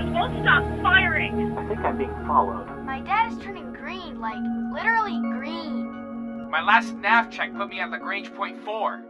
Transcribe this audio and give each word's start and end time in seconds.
soldiers 0.00 0.14
won't 0.14 0.42
stop 0.42 0.82
firing. 0.82 1.56
I 1.58 1.68
think 1.68 1.80
I'm 1.80 1.98
being 1.98 2.14
followed. 2.26 2.66
My 2.84 3.00
dad 3.00 3.32
is 3.32 3.38
turning 3.38 3.72
green, 3.72 4.20
like 4.20 4.38
literally 4.72 5.20
green. 5.38 6.50
My 6.50 6.62
last 6.62 6.94
nav 6.94 7.30
check 7.30 7.54
put 7.54 7.68
me 7.68 7.80
at 7.80 7.90
Lagrange 7.90 8.32
point 8.34 8.62
four. 8.64 9.02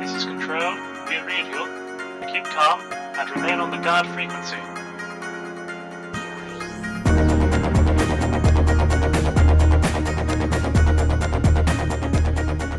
This 0.00 0.12
is 0.14 0.24
Control. 0.24 0.74
We 1.08 1.18
read 1.20 1.46
you. 1.46 2.32
Keep 2.32 2.44
calm 2.44 2.80
and 2.92 3.30
remain 3.30 3.60
on 3.60 3.70
the 3.70 3.78
guard 3.78 4.06
frequency. 4.08 4.56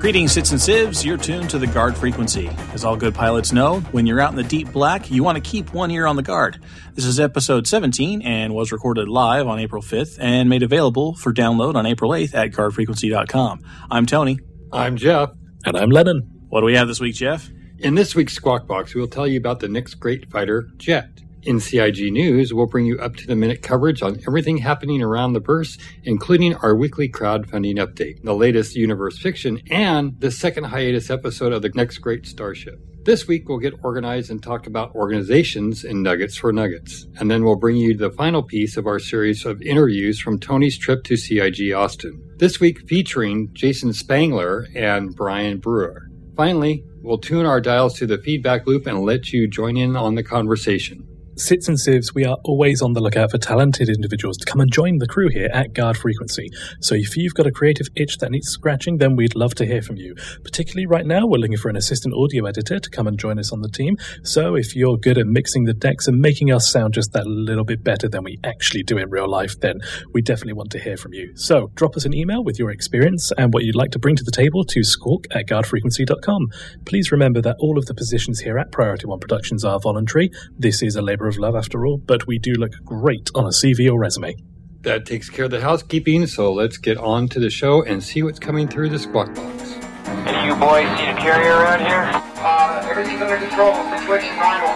Greetings, 0.08 0.32
Sits 0.32 0.52
and 0.52 0.62
Sieves. 0.62 1.04
You're 1.04 1.18
tuned 1.18 1.50
to 1.50 1.60
the 1.60 1.68
guard 1.68 1.98
frequency. 1.98 2.48
As 2.72 2.86
all 2.86 2.96
good 2.96 3.14
pilots 3.14 3.52
know, 3.52 3.82
when 3.92 4.06
you're 4.06 4.22
out 4.22 4.30
in 4.30 4.38
the 4.38 4.44
deep 4.44 4.72
black, 4.72 5.12
you 5.12 5.22
want 5.22 5.36
to 5.36 5.42
keep 5.42 5.74
one 5.74 5.92
ear 5.92 6.08
on 6.08 6.16
the 6.16 6.24
guard. 6.24 6.62
This 6.94 7.04
is 7.04 7.20
episode 7.20 7.68
17 7.68 8.22
and 8.22 8.56
was 8.56 8.72
recorded 8.72 9.10
live 9.10 9.48
on 9.48 9.60
April 9.60 9.82
5th 9.82 10.18
and 10.18 10.48
made 10.48 10.64
available 10.64 11.16
for 11.16 11.34
download 11.34 11.76
on 11.76 11.86
April 11.86 12.12
8th 12.12 12.34
at 12.36 12.52
guardfrequency.com. 12.52 13.60
I'm 13.92 14.06
Tony. 14.06 14.40
I'm 14.72 14.96
Jeff. 14.96 15.32
And 15.66 15.76
I'm 15.76 15.90
Lennon. 15.90 16.22
What 16.48 16.62
do 16.62 16.68
we 16.68 16.76
have 16.76 16.88
this 16.88 17.02
week, 17.02 17.16
Jeff? 17.16 17.50
In 17.80 17.96
this 17.96 18.16
week's 18.16 18.32
Squawk 18.32 18.66
Box, 18.66 18.96
we 18.96 19.02
will 19.02 19.10
tell 19.10 19.28
you 19.28 19.38
about 19.38 19.60
the 19.60 19.68
next 19.68 19.96
great 19.96 20.32
fighter 20.32 20.70
jet. 20.78 21.20
In 21.48 21.62
CIG 21.62 22.12
News, 22.12 22.54
we'll 22.54 22.66
bring 22.66 22.86
you 22.86 23.00
up 23.00 23.16
to 23.16 23.26
the 23.26 23.34
minute 23.34 23.62
coverage 23.62 24.02
on 24.02 24.20
everything 24.28 24.58
happening 24.58 25.02
around 25.02 25.32
the 25.32 25.40
burst, 25.40 25.80
including 26.04 26.54
our 26.56 26.76
weekly 26.76 27.08
crowdfunding 27.08 27.78
update, 27.78 28.22
the 28.22 28.36
latest 28.36 28.76
universe 28.76 29.18
fiction, 29.18 29.62
and 29.72 30.20
the 30.20 30.30
second 30.30 30.66
hiatus 30.66 31.10
episode 31.10 31.54
of 31.54 31.62
the 31.62 31.70
next 31.70 32.00
great 32.00 32.26
starship. 32.26 32.82
This 33.06 33.30
week, 33.30 33.48
we'll 33.48 33.60
get 33.60 33.76
organized 33.82 34.30
and 34.30 34.44
talk 34.44 34.68
about 34.68 34.94
organizations 34.94 35.86
and 35.86 36.04
nuggets 36.04 36.36
for 36.36 36.52
nuggets. 36.52 37.08
And 37.18 37.32
then 37.32 37.46
we'll 37.46 37.56
bring 37.56 37.78
you 37.78 37.96
the 37.96 38.12
final 38.12 38.44
piece 38.44 38.76
of 38.76 38.86
our 38.86 39.00
series 39.00 39.46
of 39.46 39.62
interviews 39.62 40.20
from 40.20 40.42
Tony's 40.42 40.78
trip 40.78 41.06
to 41.06 41.16
CIG 41.16 41.72
Austin. 41.72 42.22
This 42.40 42.60
week 42.60 42.86
featuring 42.90 43.52
Jason 43.54 43.94
Spangler 43.94 44.68
and 44.76 45.16
Brian 45.16 45.60
Brewer. 45.60 46.10
Finally, 46.36 46.84
we'll 47.02 47.18
tune 47.18 47.46
our 47.46 47.62
dials 47.62 47.94
to 48.00 48.06
the 48.06 48.18
feedback 48.18 48.68
loop 48.68 48.86
and 48.86 49.00
let 49.00 49.32
you 49.32 49.48
join 49.48 49.78
in 49.78 49.96
on 49.96 50.16
the 50.16 50.24
conversation. 50.24 51.07
Sits 51.38 51.68
and 51.68 51.80
Sieves, 51.80 52.16
we 52.16 52.26
are 52.26 52.38
always 52.44 52.82
on 52.82 52.94
the 52.94 53.00
lookout 53.00 53.30
for 53.30 53.38
talented 53.38 53.90
individuals 53.90 54.38
to 54.38 54.46
come 54.46 54.60
and 54.60 54.74
join 54.74 54.98
the 54.98 55.06
crew 55.06 55.30
here 55.30 55.50
at 55.54 55.72
Guard 55.72 55.96
Frequency. 55.96 56.50
So 56.82 56.96
if 56.96 57.16
you've 57.16 57.36
got 57.36 57.46
a 57.46 57.52
creative 57.52 57.86
itch 57.96 58.18
that 58.18 58.32
needs 58.32 58.48
scratching, 58.48 58.98
then 58.98 59.16
we'd 59.16 59.36
love 59.36 59.54
to 59.56 59.66
hear 59.68 59.84
from 59.84 59.98
you. 59.98 60.16
Particularly 60.44 60.88
right 60.88 61.06
now, 61.06 61.28
we're 61.28 61.38
looking 61.38 61.58
for 61.58 61.70
an 61.70 61.76
assistant 61.76 62.16
audio 62.16 62.48
editor 62.48 62.80
to 62.80 62.90
come 62.90 63.06
and 63.06 63.20
join 63.20 63.38
us 63.38 63.54
on 63.54 63.62
the 63.62 63.70
team. 63.70 63.98
So 64.24 64.56
if 64.56 64.76
you're 64.76 64.98
good 64.98 65.20
at 65.20 65.28
mixing 65.28 65.66
the 65.66 65.76
decks 65.76 66.08
and 66.08 66.20
making 66.20 66.52
us 66.52 66.72
sound 66.72 66.96
just 66.96 67.14
that 67.14 67.28
little 67.28 67.64
bit 67.64 67.84
better 67.84 68.10
than 68.10 68.24
we 68.24 68.40
actually 68.44 68.82
do 68.82 68.98
in 68.98 69.12
real 69.12 69.30
life, 69.30 69.60
then 69.60 69.82
we 70.14 70.24
definitely 70.24 70.54
want 70.54 70.72
to 70.72 70.80
hear 70.80 70.98
from 70.98 71.14
you. 71.14 71.38
So 71.38 71.70
drop 71.76 71.96
us 71.96 72.06
an 72.06 72.16
email 72.16 72.44
with 72.44 72.58
your 72.58 72.72
experience 72.72 73.32
and 73.38 73.54
what 73.54 73.64
you'd 73.64 73.76
like 73.76 73.92
to 73.92 74.00
bring 74.00 74.16
to 74.16 74.24
the 74.24 74.32
table 74.32 74.66
to 74.66 74.84
squawk 74.84 75.28
at 75.30 75.46
guardfrequency.com. 75.46 76.48
Please 76.86 77.12
remember 77.12 77.42
that 77.44 77.58
all 77.60 77.78
of 77.78 77.86
the 77.86 77.94
positions 77.94 78.40
here 78.40 78.58
at 78.58 78.72
Priority 78.72 79.06
One 79.06 79.20
Productions 79.20 79.64
are 79.64 79.80
voluntary. 79.80 80.32
This 80.58 80.82
is 80.82 80.96
a 80.96 81.02
labor 81.04 81.27
of 81.28 81.38
love 81.38 81.56
after 81.56 81.86
all, 81.86 81.98
but 81.98 82.28
we 82.28 82.40
do 82.40 82.54
look 82.54 82.74
great 82.84 83.30
on 83.36 83.46
a 83.46 83.50
CV 83.50 83.92
or 83.92 84.00
resume. 84.00 84.36
That 84.82 85.06
takes 85.06 85.30
care 85.30 85.46
of 85.46 85.52
the 85.52 85.62
housekeeping, 85.62 86.28
so 86.28 86.54
let's 86.54 86.78
get 86.78 86.98
on 86.98 87.28
to 87.30 87.40
the 87.40 87.50
show 87.50 87.84
and 87.84 88.04
see 88.04 88.24
what's 88.24 88.40
coming 88.40 88.68
through 88.68 88.90
the 88.90 89.00
Squawk 89.00 89.34
Box. 89.36 89.74
Any 90.06 90.48
you 90.48 90.56
boys 90.56 90.88
see 90.98 91.06
a 91.06 91.16
carrier 91.16 91.52
around 91.52 91.80
here? 91.80 92.10
Uh, 92.38 92.88
everything's 92.90 93.22
under 93.22 93.38
control. 93.38 93.74
Situation 94.00 94.36
normal. 94.38 94.70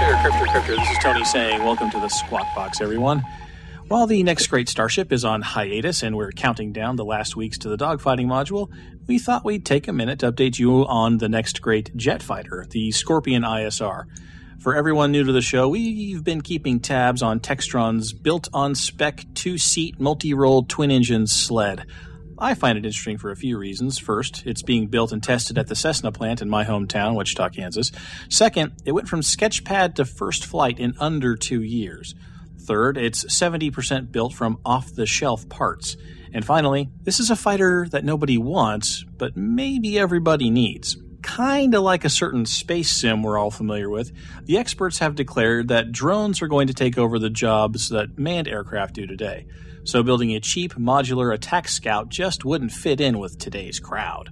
Cryptor, 0.00 0.16
Cryptor, 0.22 0.46
Cryptor. 0.46 0.76
This 0.76 0.90
is 0.90 0.98
Tony 1.02 1.24
saying, 1.24 1.62
Welcome 1.62 1.90
to 1.90 2.00
the 2.00 2.08
Squawk 2.08 2.54
Box, 2.54 2.80
everyone. 2.80 3.22
While 3.90 4.06
the 4.06 4.22
next 4.22 4.46
great 4.46 4.68
starship 4.68 5.10
is 5.10 5.24
on 5.24 5.42
hiatus 5.42 6.04
and 6.04 6.14
we're 6.14 6.30
counting 6.30 6.72
down 6.72 6.94
the 6.94 7.04
last 7.04 7.34
weeks 7.34 7.58
to 7.58 7.68
the 7.68 7.76
dogfighting 7.76 8.26
module, 8.26 8.70
we 9.08 9.18
thought 9.18 9.44
we'd 9.44 9.66
take 9.66 9.88
a 9.88 9.92
minute 9.92 10.20
to 10.20 10.30
update 10.30 10.60
you 10.60 10.86
on 10.86 11.18
the 11.18 11.28
next 11.28 11.60
great 11.60 11.96
jet 11.96 12.22
fighter, 12.22 12.64
the 12.70 12.92
Scorpion 12.92 13.42
ISR. 13.42 14.04
For 14.60 14.76
everyone 14.76 15.10
new 15.10 15.24
to 15.24 15.32
the 15.32 15.42
show, 15.42 15.68
we've 15.68 16.22
been 16.22 16.40
keeping 16.40 16.78
tabs 16.78 17.20
on 17.20 17.40
Textron's 17.40 18.12
built 18.12 18.46
on 18.52 18.76
spec 18.76 19.24
two 19.34 19.58
seat 19.58 19.98
multi 19.98 20.34
role 20.34 20.62
twin 20.62 20.92
engine 20.92 21.26
sled. 21.26 21.84
I 22.38 22.54
find 22.54 22.78
it 22.78 22.86
interesting 22.86 23.18
for 23.18 23.32
a 23.32 23.36
few 23.36 23.58
reasons. 23.58 23.98
First, 23.98 24.46
it's 24.46 24.62
being 24.62 24.86
built 24.86 25.10
and 25.10 25.20
tested 25.20 25.58
at 25.58 25.66
the 25.66 25.74
Cessna 25.74 26.12
plant 26.12 26.40
in 26.40 26.48
my 26.48 26.64
hometown, 26.64 27.16
Wichita, 27.16 27.48
Kansas. 27.48 27.90
Second, 28.28 28.70
it 28.84 28.92
went 28.92 29.08
from 29.08 29.22
sketchpad 29.22 29.96
to 29.96 30.04
first 30.04 30.44
flight 30.44 30.78
in 30.78 30.94
under 31.00 31.34
two 31.34 31.64
years. 31.64 32.14
Third, 32.66 32.96
it's 32.96 33.24
70% 33.24 34.12
built 34.12 34.34
from 34.34 34.58
off 34.64 34.94
the 34.94 35.06
shelf 35.06 35.48
parts. 35.48 35.96
And 36.32 36.44
finally, 36.44 36.90
this 37.02 37.18
is 37.18 37.30
a 37.30 37.36
fighter 37.36 37.86
that 37.90 38.04
nobody 38.04 38.38
wants, 38.38 39.04
but 39.18 39.36
maybe 39.36 39.98
everybody 39.98 40.50
needs. 40.50 40.96
Kinda 41.22 41.80
like 41.80 42.04
a 42.04 42.10
certain 42.10 42.46
space 42.46 42.90
sim 42.90 43.22
we're 43.22 43.38
all 43.38 43.50
familiar 43.50 43.90
with, 43.90 44.12
the 44.44 44.58
experts 44.58 44.98
have 44.98 45.14
declared 45.14 45.68
that 45.68 45.92
drones 45.92 46.40
are 46.40 46.48
going 46.48 46.68
to 46.68 46.74
take 46.74 46.96
over 46.96 47.18
the 47.18 47.30
jobs 47.30 47.88
that 47.90 48.18
manned 48.18 48.48
aircraft 48.48 48.94
do 48.94 49.06
today. 49.06 49.46
So 49.84 50.02
building 50.02 50.34
a 50.34 50.40
cheap, 50.40 50.74
modular 50.74 51.34
attack 51.34 51.68
scout 51.68 52.08
just 52.08 52.44
wouldn't 52.44 52.72
fit 52.72 53.00
in 53.00 53.18
with 53.18 53.38
today's 53.38 53.80
crowd. 53.80 54.30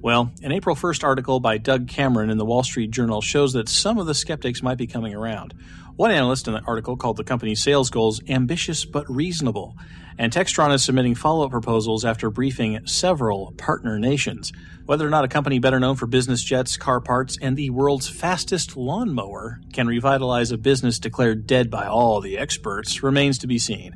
Well, 0.00 0.32
an 0.42 0.52
April 0.52 0.76
1st 0.76 1.02
article 1.02 1.40
by 1.40 1.56
Doug 1.56 1.88
Cameron 1.88 2.30
in 2.30 2.36
the 2.36 2.44
Wall 2.44 2.62
Street 2.62 2.90
Journal 2.90 3.22
shows 3.22 3.54
that 3.54 3.68
some 3.70 3.96
of 3.98 4.06
the 4.06 4.14
skeptics 4.14 4.62
might 4.62 4.76
be 4.76 4.86
coming 4.86 5.14
around. 5.14 5.54
One 5.96 6.10
analyst 6.10 6.48
in 6.48 6.54
the 6.54 6.62
article 6.66 6.96
called 6.96 7.18
the 7.18 7.22
company's 7.22 7.62
sales 7.62 7.88
goals 7.88 8.20
ambitious 8.28 8.84
but 8.84 9.08
reasonable, 9.08 9.76
and 10.18 10.32
Textron 10.32 10.74
is 10.74 10.82
submitting 10.82 11.14
follow 11.14 11.44
up 11.44 11.52
proposals 11.52 12.04
after 12.04 12.30
briefing 12.30 12.84
several 12.84 13.52
partner 13.58 13.96
nations. 14.00 14.52
Whether 14.86 15.06
or 15.06 15.10
not 15.10 15.24
a 15.24 15.28
company 15.28 15.60
better 15.60 15.78
known 15.78 15.94
for 15.94 16.08
business 16.08 16.42
jets, 16.42 16.76
car 16.76 17.00
parts, 17.00 17.38
and 17.40 17.56
the 17.56 17.70
world's 17.70 18.08
fastest 18.08 18.76
lawnmower 18.76 19.60
can 19.72 19.86
revitalize 19.86 20.50
a 20.50 20.58
business 20.58 20.98
declared 20.98 21.46
dead 21.46 21.70
by 21.70 21.86
all 21.86 22.20
the 22.20 22.38
experts 22.38 23.04
remains 23.04 23.38
to 23.38 23.46
be 23.46 23.60
seen. 23.60 23.94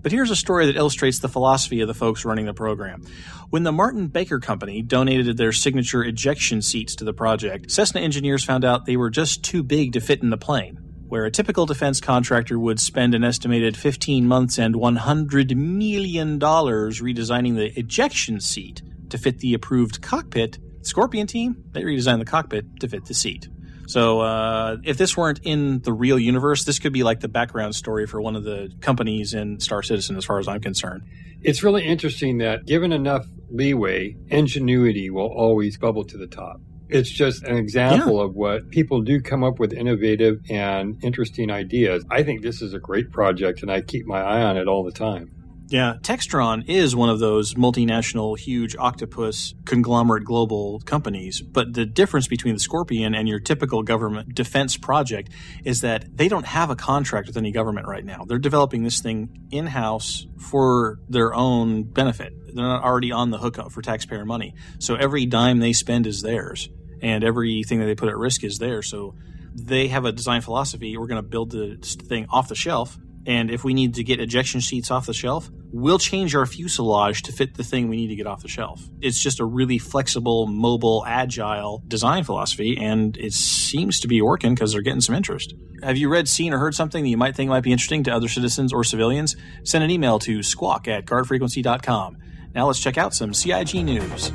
But 0.00 0.12
here's 0.12 0.30
a 0.30 0.36
story 0.36 0.66
that 0.66 0.76
illustrates 0.76 1.18
the 1.18 1.28
philosophy 1.28 1.80
of 1.80 1.88
the 1.88 1.94
folks 1.94 2.24
running 2.24 2.46
the 2.46 2.54
program. 2.54 3.02
When 3.50 3.64
the 3.64 3.72
Martin 3.72 4.06
Baker 4.06 4.38
Company 4.38 4.80
donated 4.80 5.36
their 5.36 5.52
signature 5.52 6.04
ejection 6.04 6.62
seats 6.62 6.94
to 6.96 7.04
the 7.04 7.12
project, 7.12 7.72
Cessna 7.72 8.00
engineers 8.00 8.44
found 8.44 8.64
out 8.64 8.86
they 8.86 8.96
were 8.96 9.10
just 9.10 9.42
too 9.42 9.64
big 9.64 9.92
to 9.94 10.00
fit 10.00 10.22
in 10.22 10.30
the 10.30 10.36
plane. 10.36 10.81
Where 11.12 11.26
a 11.26 11.30
typical 11.30 11.66
defense 11.66 12.00
contractor 12.00 12.58
would 12.58 12.80
spend 12.80 13.14
an 13.14 13.22
estimated 13.22 13.76
15 13.76 14.26
months 14.26 14.56
and 14.56 14.74
$100 14.74 15.54
million 15.54 16.40
redesigning 16.40 17.54
the 17.54 17.78
ejection 17.78 18.40
seat 18.40 18.80
to 19.10 19.18
fit 19.18 19.40
the 19.40 19.52
approved 19.52 20.00
cockpit, 20.00 20.58
Scorpion 20.80 21.26
team, 21.26 21.64
they 21.72 21.82
redesigned 21.82 22.20
the 22.20 22.24
cockpit 22.24 22.80
to 22.80 22.88
fit 22.88 23.04
the 23.04 23.12
seat. 23.12 23.46
So 23.88 24.20
uh, 24.20 24.78
if 24.84 24.96
this 24.96 25.14
weren't 25.14 25.40
in 25.42 25.82
the 25.82 25.92
real 25.92 26.18
universe, 26.18 26.64
this 26.64 26.78
could 26.78 26.94
be 26.94 27.02
like 27.02 27.20
the 27.20 27.28
background 27.28 27.74
story 27.74 28.06
for 28.06 28.18
one 28.22 28.34
of 28.34 28.44
the 28.44 28.72
companies 28.80 29.34
in 29.34 29.60
Star 29.60 29.82
Citizen, 29.82 30.16
as 30.16 30.24
far 30.24 30.38
as 30.38 30.48
I'm 30.48 30.62
concerned. 30.62 31.02
It's 31.42 31.62
really 31.62 31.84
interesting 31.84 32.38
that 32.38 32.64
given 32.64 32.90
enough 32.90 33.26
leeway, 33.50 34.16
ingenuity 34.28 35.10
will 35.10 35.30
always 35.30 35.76
bubble 35.76 36.04
to 36.04 36.16
the 36.16 36.26
top. 36.26 36.62
It's 36.94 37.10
just 37.10 37.44
an 37.44 37.56
example 37.56 38.18
yeah. 38.18 38.24
of 38.24 38.34
what 38.34 38.70
people 38.70 39.02
do 39.02 39.20
come 39.20 39.44
up 39.44 39.58
with 39.58 39.72
innovative 39.72 40.40
and 40.50 41.02
interesting 41.02 41.50
ideas. 41.50 42.04
I 42.10 42.22
think 42.22 42.42
this 42.42 42.62
is 42.62 42.74
a 42.74 42.78
great 42.78 43.10
project, 43.10 43.62
and 43.62 43.70
I 43.70 43.80
keep 43.80 44.06
my 44.06 44.20
eye 44.20 44.42
on 44.42 44.56
it 44.56 44.68
all 44.68 44.84
the 44.84 44.92
time. 44.92 45.30
Yeah, 45.72 45.94
Textron 46.02 46.68
is 46.68 46.94
one 46.94 47.08
of 47.08 47.18
those 47.18 47.54
multinational, 47.54 48.38
huge 48.38 48.76
octopus 48.76 49.54
conglomerate 49.64 50.22
global 50.22 50.80
companies. 50.80 51.40
But 51.40 51.72
the 51.72 51.86
difference 51.86 52.28
between 52.28 52.52
the 52.52 52.60
Scorpion 52.60 53.14
and 53.14 53.26
your 53.26 53.40
typical 53.40 53.82
government 53.82 54.34
defense 54.34 54.76
project 54.76 55.30
is 55.64 55.80
that 55.80 56.14
they 56.14 56.28
don't 56.28 56.44
have 56.44 56.68
a 56.68 56.76
contract 56.76 57.26
with 57.26 57.38
any 57.38 57.52
government 57.52 57.86
right 57.86 58.04
now. 58.04 58.26
They're 58.26 58.38
developing 58.38 58.82
this 58.82 59.00
thing 59.00 59.48
in 59.50 59.66
house 59.66 60.26
for 60.36 60.98
their 61.08 61.32
own 61.32 61.84
benefit. 61.84 62.34
They're 62.54 62.64
not 62.64 62.84
already 62.84 63.10
on 63.10 63.30
the 63.30 63.38
hook 63.38 63.56
for 63.70 63.80
taxpayer 63.80 64.26
money. 64.26 64.54
So 64.78 64.96
every 64.96 65.24
dime 65.24 65.60
they 65.60 65.72
spend 65.72 66.06
is 66.06 66.20
theirs, 66.20 66.68
and 67.02 67.24
everything 67.24 67.80
that 67.80 67.86
they 67.86 67.94
put 67.94 68.08
at 68.08 68.16
risk 68.16 68.44
is 68.44 68.58
there. 68.58 68.80
So 68.80 69.14
they 69.54 69.88
have 69.88 70.04
a 70.04 70.12
design 70.12 70.40
philosophy. 70.40 70.96
We're 70.96 71.08
going 71.08 71.22
to 71.22 71.28
build 71.28 71.50
the 71.50 71.76
thing 71.76 72.26
off 72.30 72.48
the 72.48 72.54
shelf 72.54 72.96
and 73.26 73.50
if 73.50 73.62
we 73.62 73.72
need 73.72 73.94
to 73.94 74.04
get 74.04 74.20
ejection 74.20 74.60
seats 74.60 74.90
off 74.90 75.06
the 75.06 75.14
shelf, 75.14 75.48
we'll 75.72 75.98
change 75.98 76.34
our 76.34 76.44
fuselage 76.44 77.22
to 77.22 77.32
fit 77.32 77.54
the 77.54 77.62
thing 77.62 77.88
we 77.88 77.96
need 77.96 78.08
to 78.08 78.16
get 78.16 78.26
off 78.26 78.42
the 78.42 78.48
shelf. 78.48 78.82
It's 79.00 79.20
just 79.20 79.38
a 79.38 79.44
really 79.44 79.78
flexible, 79.78 80.46
mobile, 80.46 81.04
agile 81.06 81.82
design 81.86 82.24
philosophy, 82.24 82.76
and 82.80 83.16
it 83.16 83.32
seems 83.32 84.00
to 84.00 84.08
be 84.08 84.20
working 84.22 84.54
because 84.54 84.72
they're 84.72 84.82
getting 84.82 85.00
some 85.00 85.14
interest. 85.14 85.54
Have 85.82 85.96
you 85.96 86.08
read, 86.08 86.28
seen, 86.28 86.52
or 86.52 86.58
heard 86.58 86.74
something 86.74 87.04
that 87.04 87.10
you 87.10 87.16
might 87.16 87.36
think 87.36 87.48
might 87.48 87.62
be 87.62 87.72
interesting 87.72 88.02
to 88.04 88.10
other 88.10 88.28
citizens 88.28 88.72
or 88.72 88.82
civilians? 88.82 89.36
Send 89.64 89.84
an 89.84 89.90
email 89.90 90.18
to 90.20 90.42
squawk 90.42 90.88
at 90.88 91.06
guardfrequency.com. 91.06 92.16
Now 92.54 92.66
let's 92.66 92.80
check 92.80 92.98
out 92.98 93.14
some 93.14 93.32
CIG 93.32 93.84
news. 93.84 94.32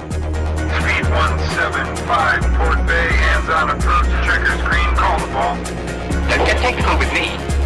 175, 1.10 2.42
Port 2.58 2.86
Bay, 2.86 3.08
hands 3.08 3.50
on 3.50 3.70
approach, 3.70 4.08
checkers 4.26 4.62
green, 4.68 4.90
call 4.96 5.20
the 5.20 5.28
ball. 5.34 5.56
Don't 6.28 6.46
get 6.46 6.58
technical 6.58 6.98
with 6.98 7.12
me. 7.14 7.57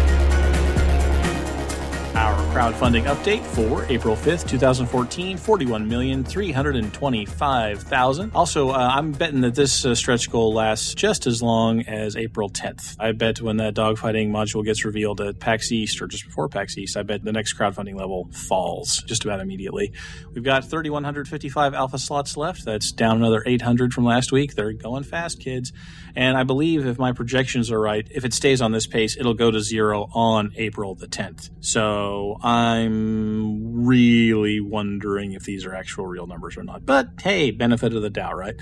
Our 2.14 2.34
crowdfunding 2.52 3.04
update 3.04 3.42
for 3.42 3.86
April 3.86 4.14
5th, 4.14 4.46
2014, 4.46 5.38
41,325,000. 5.38 8.34
Also, 8.34 8.68
uh, 8.68 8.76
I'm 8.76 9.12
betting 9.12 9.40
that 9.40 9.54
this 9.54 9.86
uh, 9.86 9.94
stretch 9.94 10.30
goal 10.30 10.52
lasts 10.52 10.94
just 10.94 11.26
as 11.26 11.42
long 11.42 11.80
as 11.86 12.14
April 12.14 12.50
10th. 12.50 12.96
I 13.00 13.12
bet 13.12 13.40
when 13.40 13.56
that 13.56 13.74
dogfighting 13.74 14.28
module 14.28 14.62
gets 14.62 14.84
revealed 14.84 15.22
at 15.22 15.38
PAX 15.38 15.72
East 15.72 16.02
or 16.02 16.06
just 16.06 16.26
before 16.26 16.50
PAX 16.50 16.76
East, 16.76 16.98
I 16.98 17.02
bet 17.02 17.24
the 17.24 17.32
next 17.32 17.54
crowdfunding 17.54 17.96
level 17.96 18.28
falls 18.30 19.02
just 19.06 19.24
about 19.24 19.40
immediately. 19.40 19.94
We've 20.34 20.44
got 20.44 20.66
3,155 20.66 21.72
alpha 21.72 21.98
slots 21.98 22.36
left. 22.36 22.66
That's 22.66 22.92
down 22.92 23.16
another 23.16 23.42
800 23.46 23.94
from 23.94 24.04
last 24.04 24.32
week. 24.32 24.54
They're 24.54 24.74
going 24.74 25.04
fast, 25.04 25.40
kids. 25.40 25.72
And 26.14 26.36
I 26.36 26.42
believe 26.42 26.84
if 26.84 26.98
my 26.98 27.12
projections 27.12 27.70
are 27.70 27.80
right, 27.80 28.06
if 28.10 28.26
it 28.26 28.34
stays 28.34 28.60
on 28.60 28.72
this 28.72 28.86
pace, 28.86 29.16
it'll 29.16 29.32
go 29.32 29.50
to 29.50 29.60
zero 29.60 30.10
on 30.12 30.52
April 30.56 30.94
the 30.94 31.06
10th. 31.06 31.48
So 31.60 32.02
I'm 32.42 33.84
really 33.84 34.60
wondering 34.60 35.32
if 35.32 35.44
these 35.44 35.64
are 35.64 35.74
actual 35.74 36.06
real 36.06 36.26
numbers 36.26 36.56
or 36.56 36.62
not. 36.62 36.84
But 36.84 37.08
hey, 37.22 37.50
benefit 37.50 37.94
of 37.94 38.02
the 38.02 38.10
doubt, 38.10 38.36
right? 38.36 38.54